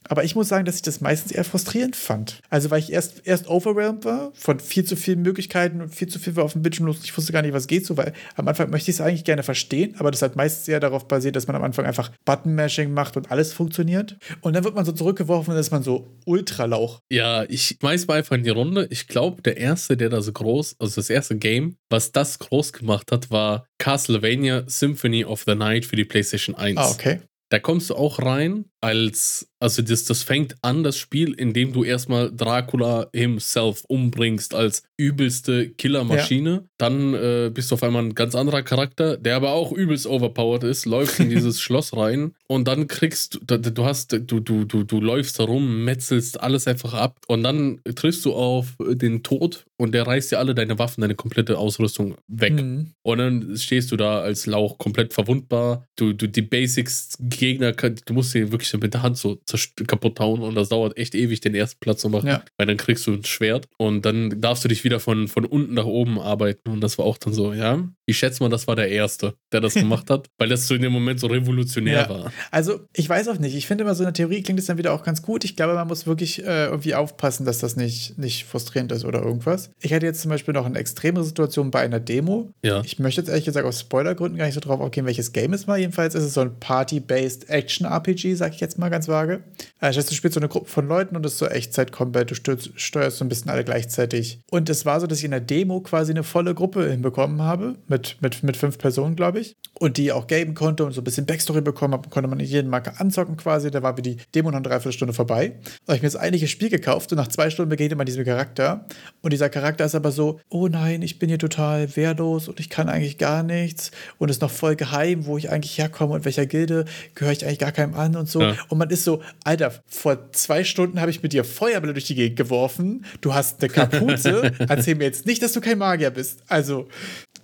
Aber 0.09 0.25
ich 0.25 0.35
muss 0.35 0.49
sagen, 0.49 0.65
dass 0.65 0.77
ich 0.77 0.83
das 0.83 1.01
meistens 1.01 1.33
eher 1.33 1.45
frustrierend 1.45 1.95
fand. 1.95 2.41
Also, 2.49 2.71
weil 2.71 2.81
ich 2.81 2.93
erst, 2.93 3.27
erst 3.27 3.49
overwhelmed 3.49 4.05
war 4.05 4.33
von 4.35 4.59
viel 4.59 4.85
zu 4.85 4.97
vielen 4.97 5.23
Möglichkeiten 5.23 5.81
und 5.81 5.95
viel 5.95 6.09
zu 6.09 6.19
viel 6.19 6.37
war 6.37 6.45
auf 6.45 6.55
dem 6.55 6.63
Bildschirm 6.63 6.87
los. 6.87 7.01
Ich 7.05 7.17
wusste 7.17 7.33
gar 7.33 7.43
nicht, 7.43 7.53
was 7.53 7.67
geht 7.67 7.87
so, 7.87 7.97
weil 7.97 8.13
am 8.35 8.49
Anfang 8.49 8.71
möchte 8.71 8.91
ich 8.91 8.97
es 8.97 9.01
eigentlich 9.01 9.25
gerne 9.25 9.43
verstehen, 9.43 9.95
aber 9.99 10.11
das 10.11 10.23
hat 10.23 10.37
meistens 10.37 10.69
eher 10.69 10.81
darauf 10.81 11.07
basiert, 11.07 11.37
dass 11.37 11.47
man 11.47 11.57
am 11.57 11.63
Anfang 11.63 11.87
einfach 11.87 12.11
Button-Mashing 12.25 12.93
macht 12.93 13.17
und 13.17 13.31
alles 13.31 13.53
funktioniert. 13.53 14.17
Und 14.41 14.55
dann 14.55 14.65
wird 14.65 14.75
man 14.75 14.85
so 14.85 14.93
zurückgeworfen 14.93 15.55
und 15.55 15.61
ist 15.61 15.71
man 15.71 15.83
so 15.83 16.17
Ultralauch. 16.25 17.01
Ja, 17.11 17.45
ich 17.45 17.77
weiß 17.81 18.07
mal 18.07 18.19
einfach 18.19 18.37
in 18.37 18.43
die 18.43 18.51
Runde. 18.51 18.87
Ich 18.91 19.07
glaube, 19.07 19.43
der 19.43 19.57
erste, 19.57 19.97
der 19.97 20.09
da 20.09 20.23
so 20.23 20.33
groß, 20.33 20.77
also 20.79 20.97
das 20.97 21.11
erste 21.11 21.37
Game, 21.37 21.77
was 21.89 22.13
das 22.13 22.39
groß 22.39 22.73
gemacht 22.73 23.13
hat, 23.13 23.31
war 23.31 23.67
Castlevania 23.79 24.65
Symphony 24.67 25.25
of 25.25 25.45
the 25.47 25.55
Night 25.55 25.85
für 25.85 25.97
die 25.97 26.05
PlayStation 26.05 26.55
1. 26.57 26.79
Ah, 26.79 26.91
okay. 26.91 27.21
Da 27.51 27.59
kommst 27.59 27.91
du 27.91 27.97
auch 27.97 28.21
rein 28.21 28.65
als 28.81 29.51
also 29.61 29.83
das, 29.83 30.05
das 30.05 30.23
fängt 30.23 30.57
an, 30.63 30.83
das 30.83 30.97
Spiel, 30.97 31.35
indem 31.35 31.75
du 31.75 31.85
erstmal 31.85 32.35
Dracula 32.35 33.09
himself 33.15 33.85
umbringst 33.89 34.55
als 34.55 34.85
übelste 34.97 35.69
Killermaschine. 35.69 36.51
Ja. 36.51 36.63
Dann 36.79 37.15
äh, 37.15 37.51
bist 37.53 37.71
du 37.71 37.75
auf 37.75 37.83
einmal 37.83 38.03
ein 38.05 38.15
ganz 38.15 38.35
anderer 38.35 38.63
Charakter, 38.63 39.19
der 39.19 39.37
aber 39.37 39.53
auch 39.53 39.71
übelst 39.73 40.07
overpowered 40.07 40.65
ist, 40.65 40.87
läufst 40.87 41.21
in 41.21 41.29
dieses 41.29 41.61
Schloss 41.61 41.95
rein 41.95 42.33
und 42.49 42.67
dann 42.69 42.87
kriegst 42.87 43.39
du, 43.47 43.59
du 43.59 43.85
hast, 43.85 44.13
du, 44.13 44.41
du, 44.41 44.65
du, 44.65 44.83
du 44.83 45.01
läufst 45.01 45.39
herum, 45.39 45.85
metzelst 45.85 46.41
alles 46.41 46.67
einfach 46.67 46.95
ab 46.95 47.19
und 47.29 47.43
dann 47.43 47.81
triffst 47.95 48.25
du 48.25 48.33
auf 48.33 48.77
den 48.81 49.23
Tod 49.23 49.67
und 49.77 49.93
der 49.93 50.07
reißt 50.07 50.33
dir 50.33 50.39
alle 50.39 50.55
deine 50.55 50.79
Waffen, 50.79 51.03
deine 51.03 51.15
komplette 51.15 51.59
Ausrüstung 51.59 52.17
weg. 52.29 52.55
Mhm. 52.55 52.93
Und 53.03 53.19
dann 53.19 53.57
stehst 53.59 53.93
du 53.93 53.97
da 53.97 54.21
als 54.21 54.47
Lauch 54.47 54.79
komplett 54.79 55.13
verwundbar. 55.13 55.87
Du, 55.97 56.15
du 56.15 56.29
die 56.29 56.43
Basics 56.43 57.17
Gegner, 57.21 57.73
du 57.73 58.15
musst 58.15 58.35
dir 58.35 58.53
wirklich 58.53 58.70
mit 58.79 58.95
der 58.95 59.03
Hand 59.03 59.17
so 59.17 59.41
kaputt 59.87 60.21
hauen 60.21 60.43
und 60.43 60.55
das 60.55 60.69
dauert 60.69 60.97
echt 60.97 61.15
ewig, 61.15 61.41
den 61.41 61.55
ersten 61.55 61.81
Platz 61.81 62.01
zu 62.01 62.09
machen. 62.09 62.29
Ja. 62.29 62.43
Weil 62.57 62.67
dann 62.67 62.77
kriegst 62.77 63.07
du 63.07 63.13
ein 63.13 63.25
Schwert 63.25 63.69
und 63.79 64.05
dann 64.05 64.41
darfst 64.41 64.65
du 64.65 64.69
dich 64.69 64.85
wieder 64.85 65.01
von, 65.01 65.29
von 65.29 65.45
unten 65.45 65.75
nach 65.75 65.85
oben 65.85 66.19
arbeiten. 66.19 66.71
Und 66.71 66.81
das 66.81 66.99
war 66.99 67.05
auch 67.05 67.19
dann 67.19 67.33
so, 67.33 67.53
ja. 67.53 67.83
Ich 68.07 68.19
schätze 68.19 68.43
mal, 68.43 68.49
das 68.49 68.67
war 68.67 68.77
der 68.77 68.89
Erste, 68.89 69.35
der 69.53 69.61
das 69.61 69.75
gemacht 69.81 70.11
hat, 70.11 70.29
weil 70.39 70.49
das 70.49 70.67
so 70.67 70.75
in 70.75 70.83
dem 70.83 70.93
Moment 70.93 71.21
so 71.21 71.27
revolutionär 71.27 72.03
ja. 72.03 72.09
war. 72.09 72.33
Also, 72.51 72.81
ich 72.95 73.09
weiß 73.09 73.29
auch 73.29 73.39
nicht. 73.39 73.55
Ich 73.55 73.67
finde 73.67 73.85
immer 73.85 73.95
so 73.95 74.03
in 74.03 74.07
der 74.07 74.15
Theorie 74.15 74.43
klingt 74.43 74.59
es 74.59 74.67
dann 74.67 74.79
wieder 74.79 74.93
auch 74.93 75.03
ganz 75.03 75.23
gut. 75.23 75.45
Ich 75.45 75.57
glaube, 75.57 75.75
man 75.75 75.89
muss 75.89 76.07
wirklich 76.07 76.45
äh, 76.45 76.67
irgendwie 76.67 76.95
aufpassen, 76.95 77.45
dass 77.47 77.59
das 77.59 77.77
nicht, 77.77 78.19
nicht 78.19 78.45
frustrierend 78.45 78.93
ist 78.93 79.05
oder 79.05 79.23
irgendwas. 79.23 79.71
Ich 79.81 79.93
hatte 79.93 80.07
jetzt 80.07 80.23
zum 80.23 80.31
Beispiel 80.31 80.55
noch 80.55 80.67
eine 80.67 80.79
extreme 80.79 81.23
Situation 81.23 81.71
bei 81.71 81.81
einer 81.81 82.01
Demo. 82.01 82.53
Ja. 82.63 82.83
Ich 82.85 82.99
möchte 82.99 83.21
jetzt 83.21 83.29
ehrlich 83.29 83.45
gesagt 83.45 83.67
aus 83.67 83.81
Spoilergründen 83.81 84.39
gar 84.39 84.47
nicht 84.47 84.55
so 84.55 84.61
drauf 84.61 84.81
aufgehen, 84.81 85.07
welches 85.07 85.33
Game 85.33 85.53
es 85.53 85.69
war. 85.69 85.79
Jedenfalls 85.79 86.15
ist 86.15 86.25
es 86.25 86.35
so 86.35 86.41
ein 86.41 86.59
Party-based 86.59 87.49
Action-RPG, 87.49 88.35
sag 88.35 88.55
ich 88.55 88.60
jetzt 88.61 88.79
mal 88.79 88.89
ganz 88.89 89.09
vage. 89.09 89.43
Heißt, 89.81 89.97
du 89.99 90.15
spielst 90.15 90.35
so 90.35 90.41
eine 90.41 90.49
Gruppe 90.49 90.69
von 90.69 90.87
Leuten 90.87 91.17
und 91.17 91.25
es 91.25 91.33
ist 91.33 91.39
so 91.39 91.47
Echtzeit-Combat. 91.47 92.31
Du 92.31 92.35
steuerst 92.35 93.17
so 93.17 93.25
ein 93.25 93.29
bisschen 93.29 93.51
alle 93.51 93.65
gleichzeitig. 93.65 94.41
Und 94.51 94.69
es 94.69 94.85
war 94.87 95.01
so, 95.01 95.07
dass 95.07 95.19
ich 95.19 95.25
in 95.25 95.31
der 95.31 95.41
Demo 95.41 95.81
quasi 95.81 96.13
eine 96.13 96.23
volle 96.23 96.55
Gruppe 96.55 96.89
hinbekommen 96.89 97.43
habe, 97.43 97.77
mit, 97.89 98.17
mit, 98.21 98.43
mit 98.43 98.57
fünf 98.57 98.79
Personen, 98.79 99.17
glaube 99.17 99.41
ich. 99.41 99.57
Und 99.75 99.97
die 99.97 100.13
auch 100.13 100.27
gaben 100.27 100.55
konnte 100.55 100.85
und 100.85 100.93
so 100.93 101.01
ein 101.01 101.05
bisschen 101.05 101.27
Backstory 101.27 101.61
bekommen 101.61 101.95
habe, 101.95 102.09
konnte 102.09 102.29
man 102.29 102.41
jeden 102.41 102.69
Marker 102.71 103.01
anzocken 103.01 103.37
quasi. 103.37 103.71
Da 103.71 103.83
war 103.83 103.97
wie 103.97 104.03
die 104.03 104.17
Demo 104.35 104.51
noch 104.51 104.57
eine 104.57 104.69
Dreiviertelstunde 104.69 105.15
vorbei. 105.15 105.55
Da 105.87 105.93
habe 105.93 105.97
ich 105.97 106.03
mir 106.03 106.09
das 106.09 106.17
eigentliche 106.17 106.49
Spiel 106.49 106.69
gekauft 106.69 107.13
und 107.13 107.17
nach 107.17 107.29
zwei 107.29 107.51
Stunden 107.51 107.71
begegnet 107.71 107.97
man 107.97 108.07
diesem 108.07 108.25
Charakter. 108.25 108.87
Und 109.23 109.33
dieser 109.33 109.49
Charakter 109.49 109.85
ist 109.85 109.95
aber 109.95 110.13
so, 110.13 110.41
oh 110.49 110.69
nein, 110.69 111.03
ich 111.03 111.19
bin 111.19 111.29
hier 111.29 111.39
total 111.39 111.97
wehrlos 111.97 112.49
und 112.49 112.61
ich 112.61 112.69
kann 112.69 112.89
eigentlich 112.89 113.19
gar 113.19 113.43
nichts 113.43 113.91
und 114.19 114.29
ist 114.31 114.43
noch 114.43 114.51
voll 114.51 114.77
geheim, 114.77 115.27
wo 115.27 115.39
ich 115.39 115.51
eigentlich 115.51 115.79
herkomme 115.79 116.15
und 116.15 116.25
welcher 116.25 116.47
Gilde 116.47 116.85
gehöre 117.15 117.33
ich 117.33 117.45
eigentlich 117.45 117.59
gar 117.59 117.73
keinem 117.73 117.95
an 117.95 118.17
und 118.17 118.29
so. 118.29 118.41
Ja. 118.51 118.65
Und 118.69 118.79
man 118.79 118.91
ist 118.91 119.05
so, 119.05 119.23
Alter, 119.45 119.73
vor 119.87 120.33
zwei 120.33 120.65
Stunden 120.65 121.01
habe 121.01 121.11
ich 121.11 121.23
mit 121.23 121.33
dir 121.33 121.45
Feuerbälle 121.45 121.93
durch 121.93 122.07
die 122.07 122.15
Gegend 122.15 122.37
geworfen. 122.37 123.05
Du 123.21 123.35
hast 123.35 123.63
eine 123.63 123.73
Kapuze. 123.73 124.53
Erzähl 124.69 124.95
mir 124.95 125.05
jetzt 125.05 125.27
nicht, 125.27 125.43
dass 125.43 125.53
du 125.53 125.61
kein 125.61 125.79
Magier 125.79 126.11
bist. 126.11 126.43
Also, 126.49 126.89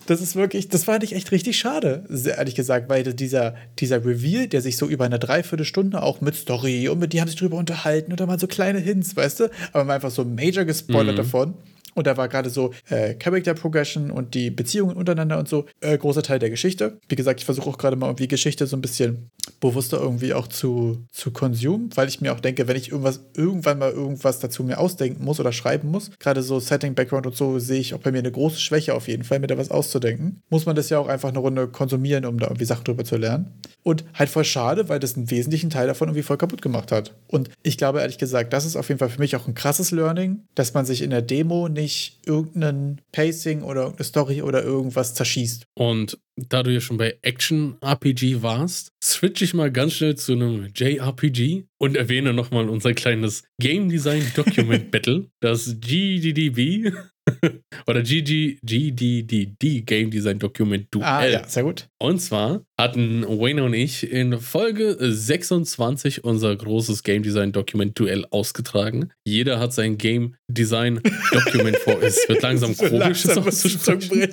das 0.06 0.20
ist 0.20 0.36
wirklich, 0.36 0.68
das 0.68 0.84
fand 0.84 1.02
ich 1.04 1.14
echt 1.14 1.32
richtig 1.32 1.58
schade, 1.58 2.04
ehrlich 2.36 2.54
gesagt, 2.54 2.88
weil 2.88 3.02
dieser, 3.02 3.54
dieser 3.78 4.04
Reveal, 4.04 4.46
der 4.46 4.62
sich 4.62 4.76
so 4.76 4.86
über 4.86 5.04
eine 5.04 5.18
Dreiviertelstunde 5.18 6.02
auch 6.02 6.20
mit 6.20 6.36
Story 6.36 6.88
und 6.88 6.98
mit 6.98 7.12
die 7.12 7.20
haben 7.20 7.28
sich 7.28 7.36
drüber 7.36 7.56
unterhalten 7.56 8.12
oder 8.12 8.26
mal 8.26 8.38
so 8.38 8.46
kleine 8.46 8.78
Hints, 8.78 9.16
weißt 9.16 9.40
du, 9.40 9.44
aber 9.72 9.84
man 9.84 9.96
einfach 9.96 10.10
so 10.10 10.24
major 10.24 10.64
gespoilert 10.64 11.14
mhm. 11.14 11.18
davon. 11.18 11.54
Und 11.96 12.06
da 12.06 12.16
war 12.16 12.28
gerade 12.28 12.50
so 12.50 12.72
äh, 12.90 13.14
Character 13.14 13.54
Progression 13.54 14.10
und 14.10 14.34
die 14.34 14.50
Beziehungen 14.50 14.96
untereinander 14.96 15.38
und 15.38 15.48
so 15.48 15.64
äh, 15.80 15.96
großer 15.96 16.22
Teil 16.22 16.38
der 16.38 16.50
Geschichte. 16.50 16.98
Wie 17.08 17.16
gesagt, 17.16 17.40
ich 17.40 17.46
versuche 17.46 17.70
auch 17.70 17.78
gerade 17.78 17.96
mal 17.96 18.06
irgendwie 18.06 18.28
Geschichte 18.28 18.66
so 18.66 18.76
ein 18.76 18.82
bisschen 18.82 19.30
bewusster 19.60 19.98
irgendwie 19.98 20.34
auch 20.34 20.46
zu, 20.46 21.06
zu 21.10 21.30
consumen, 21.30 21.88
weil 21.94 22.08
ich 22.08 22.20
mir 22.20 22.34
auch 22.34 22.40
denke, 22.40 22.68
wenn 22.68 22.76
ich 22.76 22.90
irgendwas, 22.90 23.20
irgendwann 23.34 23.78
mal 23.78 23.92
irgendwas 23.92 24.40
dazu 24.40 24.62
mir 24.62 24.78
ausdenken 24.78 25.24
muss 25.24 25.40
oder 25.40 25.52
schreiben 25.52 25.90
muss, 25.90 26.10
gerade 26.18 26.42
so 26.42 26.60
Setting, 26.60 26.94
Background 26.94 27.26
und 27.26 27.36
so, 27.36 27.58
sehe 27.58 27.80
ich 27.80 27.94
auch 27.94 28.00
bei 28.00 28.12
mir 28.12 28.18
eine 28.18 28.30
große 28.30 28.60
Schwäche 28.60 28.94
auf 28.94 29.08
jeden 29.08 29.24
Fall, 29.24 29.38
mir 29.38 29.46
da 29.46 29.56
was 29.56 29.70
auszudenken. 29.70 30.42
Muss 30.50 30.66
man 30.66 30.76
das 30.76 30.90
ja 30.90 30.98
auch 30.98 31.08
einfach 31.08 31.30
eine 31.30 31.38
Runde 31.38 31.66
konsumieren, 31.68 32.26
um 32.26 32.38
da 32.38 32.46
irgendwie 32.46 32.66
Sachen 32.66 32.84
drüber 32.84 33.04
zu 33.04 33.16
lernen. 33.16 33.52
Und 33.82 34.04
halt 34.14 34.28
voll 34.28 34.44
schade, 34.44 34.88
weil 34.88 34.98
das 34.98 35.16
einen 35.16 35.30
wesentlichen 35.30 35.70
Teil 35.70 35.86
davon 35.86 36.08
irgendwie 36.08 36.24
voll 36.24 36.36
kaputt 36.36 36.60
gemacht 36.60 36.92
hat. 36.92 37.14
Und 37.28 37.48
ich 37.62 37.78
glaube 37.78 38.00
ehrlich 38.00 38.18
gesagt, 38.18 38.52
das 38.52 38.66
ist 38.66 38.76
auf 38.76 38.88
jeden 38.88 38.98
Fall 38.98 39.08
für 39.08 39.20
mich 39.20 39.36
auch 39.36 39.46
ein 39.46 39.54
krasses 39.54 39.92
Learning, 39.92 40.40
dass 40.54 40.74
man 40.74 40.84
sich 40.84 41.02
in 41.02 41.10
der 41.10 41.22
Demo 41.22 41.68
nicht 41.68 41.85
nicht 41.86 42.18
irgendeinen 42.26 43.00
Pacing 43.12 43.62
oder 43.62 43.82
irgendeine 43.82 44.04
Story 44.04 44.42
oder 44.42 44.64
irgendwas 44.64 45.14
zerschießt. 45.14 45.66
Und 45.78 46.18
da 46.36 46.64
du 46.64 46.72
ja 46.72 46.80
schon 46.80 46.96
bei 46.96 47.16
Action-RPG 47.22 48.42
warst, 48.42 48.88
switche 49.02 49.44
ich 49.44 49.54
mal 49.54 49.70
ganz 49.70 49.92
schnell 49.92 50.16
zu 50.16 50.32
einem 50.32 50.68
JRPG 50.74 51.64
und 51.78 51.96
erwähne 51.96 52.34
nochmal 52.34 52.68
unser 52.68 52.92
kleines 52.92 53.44
Game 53.60 53.88
Design 53.88 54.24
Document 54.34 54.90
Battle, 54.90 55.26
das 55.40 55.76
GDDB 55.78 56.92
oder 57.86 58.02
GG, 58.02 58.58
GDDD 58.62 59.86
Game 59.86 60.10
Design 60.10 60.40
Document 60.40 60.92
Duell. 60.92 61.06
Ah, 61.06 61.24
ja, 61.24 61.46
sehr 61.46 61.62
gut. 61.62 61.88
Und 61.98 62.18
zwar 62.18 62.64
hatten 62.78 63.22
Wayne 63.22 63.64
und 63.64 63.74
ich 63.74 64.10
in 64.10 64.38
Folge 64.38 64.96
26 64.98 66.24
unser 66.24 66.54
großes 66.54 67.02
Game 67.02 67.22
Design 67.22 67.52
Dokument 67.52 67.98
Duell 67.98 68.26
ausgetragen. 68.30 69.10
Jeder 69.24 69.58
hat 69.58 69.72
sein 69.72 69.96
Game 69.96 70.34
Design 70.48 71.00
Dokument 71.32 71.76
vor. 71.78 72.02
Es 72.02 72.28
wird 72.28 72.42
langsam 72.42 72.74
so 72.74 72.84
komisch, 72.84 73.24
langsam 73.24 73.46
auszusprechen. 73.46 74.28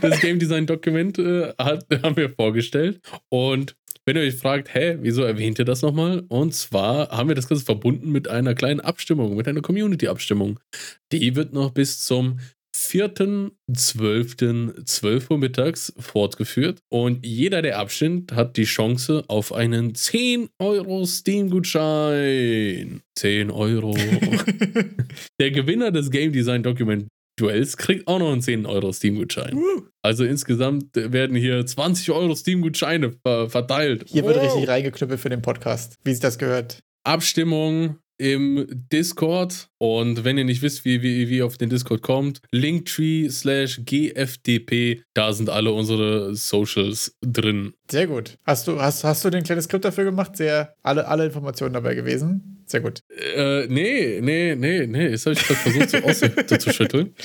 das 0.00 0.20
Game 0.20 0.38
Design 0.38 0.66
Dokument 0.66 1.18
äh, 1.18 1.52
hat, 1.58 1.86
haben 2.02 2.16
wir 2.16 2.30
vorgestellt 2.30 3.00
und 3.28 3.76
wenn 4.06 4.16
ihr 4.16 4.22
euch 4.22 4.34
fragt, 4.34 4.74
hä, 4.74 4.96
wieso 5.02 5.22
erwähnt 5.22 5.58
ihr 5.58 5.64
das 5.64 5.82
nochmal? 5.82 6.24
Und 6.28 6.54
zwar 6.54 7.10
haben 7.10 7.28
wir 7.28 7.36
das 7.36 7.48
Ganze 7.48 7.64
verbunden 7.64 8.10
mit 8.10 8.28
einer 8.28 8.54
kleinen 8.54 8.80
Abstimmung, 8.80 9.36
mit 9.36 9.46
einer 9.46 9.60
Community-Abstimmung. 9.60 10.58
Die 11.12 11.36
wird 11.36 11.52
noch 11.52 11.70
bis 11.70 12.02
zum 12.04 12.40
4.12.12 12.74 15.30
Uhr 15.30 15.38
mittags 15.38 15.92
fortgeführt 15.98 16.80
und 16.88 17.24
jeder, 17.24 17.62
der 17.62 17.78
abstimmt, 17.78 18.32
hat 18.32 18.56
die 18.56 18.64
Chance 18.64 19.22
auf 19.28 19.52
einen 19.52 19.94
10 19.94 20.48
Euro 20.58 21.04
Steam-Gutschein. 21.04 23.02
10 23.16 23.50
Euro. 23.50 23.96
der 25.40 25.50
Gewinner 25.50 25.90
des 25.90 26.10
Game 26.10 26.32
Design 26.32 26.62
Document 26.62 27.06
Duells 27.40 27.76
kriegt 27.76 28.06
auch 28.06 28.18
noch 28.18 28.32
einen 28.32 28.42
10 28.42 28.66
Euro 28.66 28.92
Steam-Gutschein. 28.92 29.58
Also 30.02 30.24
insgesamt 30.24 30.94
werden 30.94 31.36
hier 31.36 31.64
20 31.64 32.10
Euro 32.10 32.34
Steam-Gutscheine 32.34 33.14
verteilt. 33.22 34.04
Hier 34.08 34.24
wird 34.24 34.40
richtig 34.40 34.68
reingeknüppelt 34.68 35.20
für 35.20 35.30
den 35.30 35.42
Podcast, 35.42 35.94
wie 36.04 36.12
sich 36.12 36.20
das 36.20 36.38
gehört. 36.38 36.80
Abstimmung 37.04 37.98
im 38.20 38.66
Discord. 38.92 39.68
Und 39.78 40.24
wenn 40.24 40.36
ihr 40.36 40.44
nicht 40.44 40.60
wisst, 40.60 40.84
wie, 40.84 41.02
wie, 41.02 41.28
wie 41.30 41.38
ihr 41.38 41.46
auf 41.46 41.56
den 41.56 41.70
Discord 41.70 42.02
kommt, 42.02 42.42
linktree 42.52 43.28
slash 43.30 43.80
gfdp, 43.84 45.02
da 45.14 45.32
sind 45.32 45.48
alle 45.48 45.72
unsere 45.72 46.34
Socials 46.34 47.16
drin. 47.22 47.72
Sehr 47.90 48.06
gut. 48.06 48.38
Hast 48.44 48.68
du, 48.68 48.80
hast, 48.80 49.04
hast 49.04 49.24
du 49.24 49.30
den 49.30 49.42
kleinen 49.42 49.62
Skript 49.62 49.84
dafür 49.84 50.04
gemacht? 50.04 50.36
Sehr, 50.36 50.74
alle, 50.82 51.08
alle 51.08 51.24
Informationen 51.24 51.72
dabei 51.72 51.94
gewesen? 51.94 52.62
Sehr 52.66 52.80
gut. 52.80 53.00
Äh, 53.08 53.66
nee, 53.68 54.20
nee, 54.20 54.54
nee, 54.54 54.86
nee. 54.86 55.10
Das 55.10 55.24
habe 55.24 55.32
ich 55.32 55.42
gerade 55.42 55.60
versucht, 55.60 55.90
so 55.90 55.98
auszuschütteln. 55.98 57.14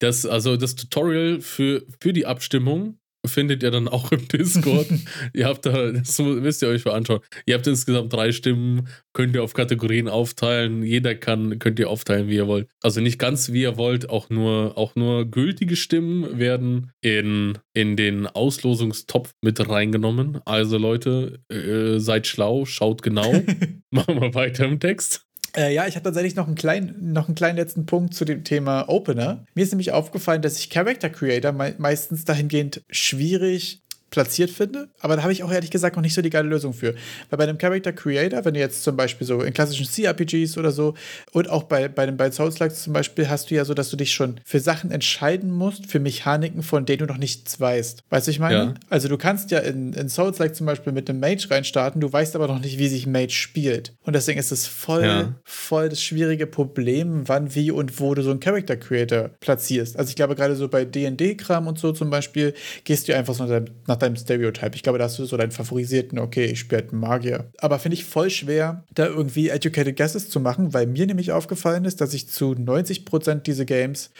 Das, 0.00 0.26
also 0.26 0.58
das 0.58 0.74
Tutorial 0.74 1.40
für, 1.40 1.82
für 1.98 2.12
die 2.12 2.26
Abstimmung 2.26 2.98
findet 3.26 3.62
ihr 3.62 3.70
dann 3.70 3.88
auch 3.88 4.10
im 4.12 4.26
Discord. 4.28 4.86
ihr 5.32 5.46
habt 5.46 5.66
da, 5.66 5.92
das 5.92 6.18
müsst 6.18 6.62
ihr 6.62 6.68
euch 6.68 6.84
mal 6.84 6.94
anschauen. 6.94 7.20
Ihr 7.46 7.54
habt 7.54 7.66
insgesamt 7.66 8.12
drei 8.12 8.32
Stimmen, 8.32 8.88
könnt 9.12 9.34
ihr 9.34 9.42
auf 9.42 9.54
Kategorien 9.54 10.08
aufteilen. 10.08 10.82
Jeder 10.82 11.14
kann, 11.14 11.58
könnt 11.58 11.78
ihr 11.78 11.88
aufteilen, 11.88 12.28
wie 12.28 12.36
ihr 12.36 12.46
wollt. 12.46 12.68
Also 12.82 13.00
nicht 13.00 13.18
ganz 13.18 13.52
wie 13.52 13.62
ihr 13.62 13.76
wollt, 13.76 14.10
auch 14.10 14.30
nur, 14.30 14.76
auch 14.76 14.96
nur 14.96 15.24
gültige 15.30 15.76
Stimmen 15.76 16.38
werden 16.38 16.90
in, 17.00 17.58
in 17.74 17.96
den 17.96 18.26
Auslosungstopf 18.26 19.32
mit 19.40 19.68
reingenommen. 19.68 20.40
Also 20.44 20.78
Leute, 20.78 21.40
äh, 21.48 21.98
seid 21.98 22.26
schlau, 22.26 22.64
schaut 22.64 23.02
genau. 23.02 23.32
Machen 23.90 24.20
wir 24.20 24.34
weiter 24.34 24.64
im 24.64 24.80
Text. 24.80 25.26
Äh, 25.54 25.74
ja, 25.74 25.86
ich 25.86 25.96
habe 25.96 26.04
tatsächlich 26.04 26.34
noch 26.34 26.46
einen, 26.46 26.54
kleinen, 26.54 27.12
noch 27.12 27.28
einen 27.28 27.34
kleinen 27.34 27.58
letzten 27.58 27.84
Punkt 27.84 28.14
zu 28.14 28.24
dem 28.24 28.42
Thema 28.42 28.88
Opener. 28.88 29.44
Mir 29.54 29.64
ist 29.64 29.72
nämlich 29.72 29.92
aufgefallen, 29.92 30.40
dass 30.40 30.58
ich 30.58 30.70
Character 30.70 31.10
Creator 31.10 31.52
me 31.52 31.74
meistens 31.78 32.24
dahingehend 32.24 32.82
schwierig 32.90 33.81
platziert 34.12 34.50
finde. 34.50 34.88
Aber 35.00 35.16
da 35.16 35.22
habe 35.22 35.32
ich 35.32 35.42
auch 35.42 35.50
ehrlich 35.50 35.70
gesagt 35.70 35.96
noch 35.96 36.02
nicht 36.02 36.14
so 36.14 36.22
die 36.22 36.30
geile 36.30 36.46
Lösung 36.46 36.74
für. 36.74 36.94
Weil 37.30 37.38
bei 37.38 37.44
einem 37.44 37.58
Character 37.58 37.92
Creator, 37.92 38.44
wenn 38.44 38.54
du 38.54 38.60
jetzt 38.60 38.84
zum 38.84 38.96
Beispiel 38.96 39.26
so 39.26 39.40
in 39.40 39.52
klassischen 39.54 39.86
CRPGs 39.86 40.58
oder 40.58 40.70
so 40.70 40.94
und 41.32 41.48
auch 41.48 41.64
bei, 41.64 41.88
bei 41.88 42.06
den 42.06 42.16
beiden 42.16 42.32
Souls-Likes 42.32 42.84
zum 42.84 42.92
Beispiel, 42.92 43.28
hast 43.28 43.50
du 43.50 43.54
ja 43.54 43.64
so, 43.64 43.74
dass 43.74 43.90
du 43.90 43.96
dich 43.96 44.12
schon 44.12 44.38
für 44.44 44.60
Sachen 44.60 44.90
entscheiden 44.90 45.50
musst, 45.50 45.86
für 45.86 45.98
Mechaniken, 45.98 46.62
von 46.62 46.84
denen 46.84 46.98
du 46.98 47.06
noch 47.06 47.16
nichts 47.16 47.58
weißt. 47.58 48.02
Weißt 48.10 48.26
du, 48.26 48.30
ich 48.30 48.38
meine? 48.38 48.54
Ja. 48.54 48.74
Also 48.90 49.08
du 49.08 49.16
kannst 49.16 49.50
ja 49.50 49.60
in, 49.60 49.94
in 49.94 50.10
Souls-Like 50.10 50.54
zum 50.54 50.66
Beispiel 50.66 50.92
mit 50.92 51.08
einem 51.08 51.18
Mage 51.18 51.50
reinstarten, 51.50 52.00
du 52.00 52.12
weißt 52.12 52.36
aber 52.36 52.48
noch 52.48 52.60
nicht, 52.60 52.78
wie 52.78 52.88
sich 52.88 53.06
Mage 53.06 53.32
spielt. 53.32 53.94
Und 54.04 54.14
deswegen 54.14 54.38
ist 54.38 54.52
es 54.52 54.66
voll, 54.66 55.04
ja. 55.04 55.34
voll 55.44 55.88
das 55.88 56.02
schwierige 56.02 56.46
Problem, 56.46 57.26
wann, 57.28 57.54
wie 57.54 57.70
und 57.70 57.98
wo 57.98 58.14
du 58.14 58.22
so 58.22 58.30
einen 58.30 58.40
Character 58.40 58.76
Creator 58.76 59.30
platzierst. 59.40 59.98
Also 59.98 60.10
ich 60.10 60.16
glaube, 60.16 60.34
gerade 60.34 60.54
so 60.54 60.68
bei 60.68 60.84
D&D-Kram 60.84 61.66
und 61.66 61.78
so 61.78 61.92
zum 61.92 62.10
Beispiel, 62.10 62.52
gehst 62.84 63.08
du 63.08 63.16
einfach 63.16 63.34
so 63.34 63.46
nach 63.86 64.01
deinem, 64.02 64.16
Stereotype. 64.16 64.74
Ich 64.74 64.82
glaube, 64.82 64.98
da 64.98 65.04
hast 65.04 65.18
du 65.18 65.24
so 65.24 65.36
deinen 65.36 65.52
favorisierten, 65.52 66.18
okay, 66.18 66.46
ich 66.46 66.60
spiele 66.60 66.82
halt 66.82 66.92
einen 66.92 67.00
Magier. 67.00 67.50
Aber 67.58 67.78
finde 67.78 67.94
ich 67.94 68.04
voll 68.04 68.30
schwer, 68.30 68.84
da 68.94 69.06
irgendwie 69.06 69.48
educated 69.48 69.96
guesses 69.96 70.28
zu 70.28 70.40
machen, 70.40 70.74
weil 70.74 70.86
mir 70.86 71.06
nämlich 71.06 71.32
aufgefallen 71.32 71.84
ist, 71.84 72.00
dass 72.00 72.14
ich 72.14 72.28
zu 72.28 72.52
90% 72.52 73.42
diese 73.42 73.66
Games 73.66 74.10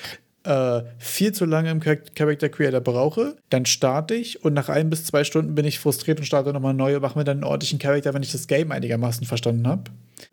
äh, 0.45 0.83
viel 0.99 1.33
zu 1.33 1.45
lange 1.45 1.71
im 1.71 1.81
Character 1.81 2.49
Creator 2.49 2.81
brauche, 2.81 3.37
dann 3.51 3.67
starte 3.67 4.15
ich 4.15 4.45
und 4.45 4.55
nach 4.55 4.69
ein 4.69 4.91
bis 4.91 5.05
zwei 5.05 5.25
Stunden 5.25 5.55
bin 5.55 5.65
ich 5.65 5.79
frustriert 5.79 6.19
und 6.19 6.25
starte 6.25 6.53
nochmal 6.53 6.75
neu 6.75 6.97
und 6.97 7.03
mache 7.03 7.19
mir 7.19 7.25
dann 7.25 7.39
einen 7.39 7.45
ordentlichen 7.45 7.79
Charakter, 7.79 8.13
wenn 8.15 8.23
ich 8.23 8.33
das 8.33 8.47
Game 8.47 8.73
einigermaßen 8.73 9.27
verstanden 9.27 9.69
habe. 9.69 9.85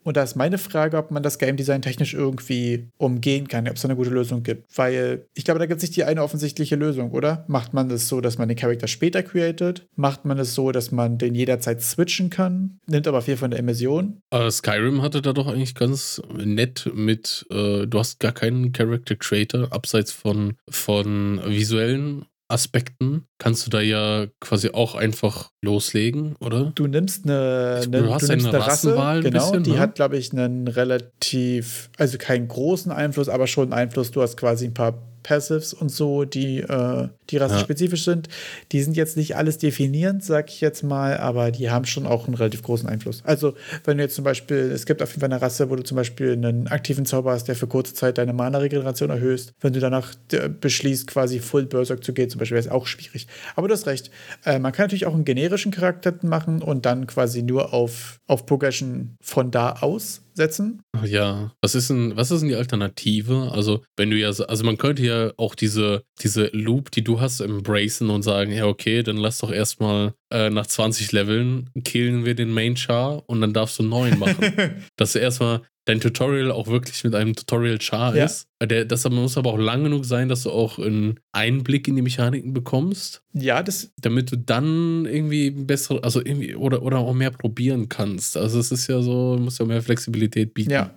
Und 0.03 0.17
da 0.17 0.23
ist 0.23 0.35
meine 0.35 0.57
Frage, 0.57 0.97
ob 0.97 1.11
man 1.11 1.23
das 1.23 1.39
Game 1.39 1.57
Design 1.57 1.81
technisch 1.81 2.13
irgendwie 2.13 2.89
umgehen 2.97 3.47
kann, 3.47 3.67
ob 3.67 3.75
es 3.75 3.85
eine 3.85 3.95
gute 3.95 4.09
Lösung 4.09 4.43
gibt. 4.43 4.65
Weil 4.77 5.25
ich 5.33 5.45
glaube, 5.45 5.59
da 5.59 5.65
gibt 5.65 5.77
es 5.77 5.83
nicht 5.83 5.95
die 5.95 6.03
eine 6.03 6.23
offensichtliche 6.23 6.75
Lösung, 6.75 7.11
oder? 7.11 7.45
Macht 7.47 7.73
man 7.73 7.89
das 7.89 8.07
so, 8.07 8.21
dass 8.21 8.37
man 8.37 8.47
den 8.47 8.57
Charakter 8.57 8.87
später 8.87 9.23
created? 9.23 9.87
Macht 9.95 10.25
man 10.25 10.37
es 10.39 10.53
so, 10.55 10.71
dass 10.71 10.91
man 10.91 11.17
den 11.17 11.35
jederzeit 11.35 11.81
switchen 11.81 12.29
kann? 12.29 12.79
Nimmt 12.87 13.07
aber 13.07 13.21
viel 13.21 13.37
von 13.37 13.51
der 13.51 13.59
Immersion? 13.59 14.21
Uh, 14.33 14.49
Skyrim 14.49 15.01
hatte 15.01 15.21
da 15.21 15.33
doch 15.33 15.47
eigentlich 15.47 15.75
ganz 15.75 16.21
nett 16.37 16.89
mit, 16.93 17.45
uh, 17.51 17.85
du 17.85 17.99
hast 17.99 18.19
gar 18.19 18.31
keinen 18.31 18.71
Character 18.71 19.15
Creator, 19.15 19.71
abseits 19.71 20.11
von, 20.11 20.53
von 20.69 21.41
visuellen 21.45 22.25
Aspekten 22.49 23.27
kannst 23.37 23.65
du 23.65 23.69
da 23.69 23.79
ja 23.79 24.25
quasi 24.39 24.71
auch 24.71 24.95
einfach 24.95 25.51
loslegen, 25.61 26.35
oder? 26.39 26.71
Du 26.73 26.87
nimmst 26.87 27.25
eine, 27.25 27.81
eine, 27.83 28.03
du 28.03 28.13
hast 28.13 28.23
du 28.27 28.31
nimmst 28.31 28.47
eine 28.47 28.59
Rasse, 28.59 28.91
genau, 28.91 29.21
bisschen, 29.21 29.63
die 29.63 29.71
ne? 29.71 29.79
hat, 29.79 29.95
glaube 29.95 30.17
ich, 30.17 30.33
einen 30.33 30.67
relativ, 30.67 31.91
also 31.97 32.17
keinen 32.17 32.47
großen 32.47 32.91
Einfluss, 32.91 33.29
aber 33.29 33.45
schon 33.45 33.71
Einfluss. 33.71 34.11
Du 34.11 34.21
hast 34.21 34.35
quasi 34.35 34.65
ein 34.65 34.73
paar 34.73 34.99
Passives 35.29 35.75
und 35.75 35.89
so, 35.89 36.25
die, 36.25 36.61
äh, 36.61 37.07
die 37.29 37.37
rassenspezifisch 37.37 38.07
ja. 38.07 38.13
sind. 38.13 38.29
Die 38.71 38.81
sind 38.81 38.97
jetzt 38.97 39.15
nicht 39.15 39.35
alles 39.35 39.59
definierend, 39.59 40.23
sag 40.23 40.49
ich 40.49 40.59
jetzt 40.59 40.81
mal, 40.81 41.17
aber 41.17 41.51
die 41.51 41.69
haben 41.69 41.85
schon 41.85 42.07
auch 42.07 42.25
einen 42.25 42.33
relativ 42.33 42.63
großen 42.63 42.89
Einfluss. 42.89 43.21
Also, 43.25 43.53
wenn 43.83 43.97
du 43.97 44.03
jetzt 44.03 44.15
zum 44.15 44.23
Beispiel, 44.23 44.57
es 44.57 44.87
gibt 44.87 45.03
auf 45.03 45.09
jeden 45.09 45.19
Fall 45.19 45.31
eine 45.31 45.39
Rasse, 45.39 45.69
wo 45.69 45.75
du 45.75 45.83
zum 45.83 45.97
Beispiel 45.97 46.31
einen 46.31 46.67
aktiven 46.67 47.05
Zauber 47.05 47.33
hast, 47.33 47.47
der 47.47 47.55
für 47.55 47.67
kurze 47.67 47.93
Zeit 47.93 48.17
deine 48.17 48.33
Mana-Regeneration 48.33 49.11
erhöht. 49.11 49.53
Wenn 49.61 49.73
du 49.73 49.79
danach 49.79 50.15
beschließt, 50.59 51.05
quasi 51.05 51.37
Full 51.37 51.67
Berserk 51.67 52.03
zu 52.03 52.11
gehen, 52.11 52.31
zum 52.31 52.39
Beispiel, 52.39 52.55
wäre 52.55 52.65
es 52.65 52.71
auch 52.71 52.87
schwierig. 52.87 53.27
Aber 53.55 53.67
du 53.67 53.75
hast 53.75 53.85
recht. 53.85 54.09
Äh, 54.45 54.57
man 54.57 54.71
kann 54.71 54.85
natürlich 54.85 55.05
auch 55.05 55.13
einen 55.13 55.25
generischen 55.25 55.71
Charakter 55.71 56.15
machen 56.23 56.63
und 56.63 56.87
dann 56.87 57.05
quasi 57.05 57.43
nur 57.43 57.71
auf, 57.71 58.19
auf 58.25 58.47
Progression 58.47 59.15
von 59.21 59.51
da 59.51 59.73
aus 59.73 60.23
setzen. 60.33 60.81
Ja, 61.05 61.51
was 61.61 61.75
ist 61.75 61.89
denn, 61.89 62.15
was 62.15 62.31
ist 62.31 62.41
denn 62.41 62.49
die 62.49 62.55
Alternative? 62.55 63.51
Also, 63.51 63.83
wenn 63.97 64.09
du 64.09 64.17
ja, 64.17 64.27
also 64.29 64.63
man 64.63 64.77
könnte 64.77 65.03
ja 65.03 65.31
auch 65.37 65.55
diese, 65.55 66.03
diese 66.21 66.47
Loop, 66.53 66.91
die 66.91 67.03
du 67.03 67.19
hast, 67.19 67.39
embracen 67.39 68.09
und 68.09 68.23
sagen, 68.23 68.51
ja, 68.51 68.65
okay, 68.65 69.03
dann 69.03 69.17
lass 69.17 69.39
doch 69.39 69.51
erstmal 69.51 70.13
äh, 70.31 70.49
nach 70.49 70.67
20 70.67 71.11
Leveln 71.11 71.69
killen 71.83 72.25
wir 72.25 72.35
den 72.35 72.51
Main 72.51 72.75
Char 72.75 73.23
und 73.27 73.41
dann 73.41 73.53
darfst 73.53 73.79
du 73.79 73.83
einen 73.83 73.89
neuen 73.89 74.19
machen. 74.19 74.85
Dass 74.97 75.13
du 75.13 75.19
erstmal 75.19 75.61
dein 75.89 75.99
Tutorial 75.99 76.51
auch 76.51 76.67
wirklich 76.67 77.03
mit 77.03 77.15
einem 77.15 77.35
Tutorial-Char 77.35 78.15
ja. 78.15 78.25
ist. 78.25 78.47
Der, 78.61 78.85
das 78.85 79.09
muss 79.09 79.37
aber 79.37 79.53
auch 79.53 79.57
lang 79.57 79.83
genug 79.83 80.05
sein, 80.05 80.29
dass 80.29 80.43
du 80.43 80.51
auch 80.51 80.77
einen 80.77 81.19
Einblick 81.31 81.87
in 81.87 81.95
die 81.95 82.01
Mechaniken 82.01 82.53
bekommst. 82.53 83.23
Ja, 83.33 83.63
das. 83.63 83.91
Damit 84.01 84.31
du 84.31 84.37
dann 84.37 85.05
irgendwie 85.05 85.49
besser, 85.49 85.99
also 86.03 86.19
irgendwie, 86.23 86.55
oder, 86.55 86.83
oder 86.83 86.99
auch 86.99 87.13
mehr 87.13 87.31
probieren 87.31 87.89
kannst. 87.89 88.37
Also 88.37 88.59
es 88.59 88.71
ist 88.71 88.87
ja 88.87 89.01
so, 89.01 89.37
du 89.37 89.43
musst 89.43 89.59
ja 89.59 89.65
mehr 89.65 89.81
Flexibilität 89.81 90.53
bieten. 90.53 90.71
Ja. 90.71 90.91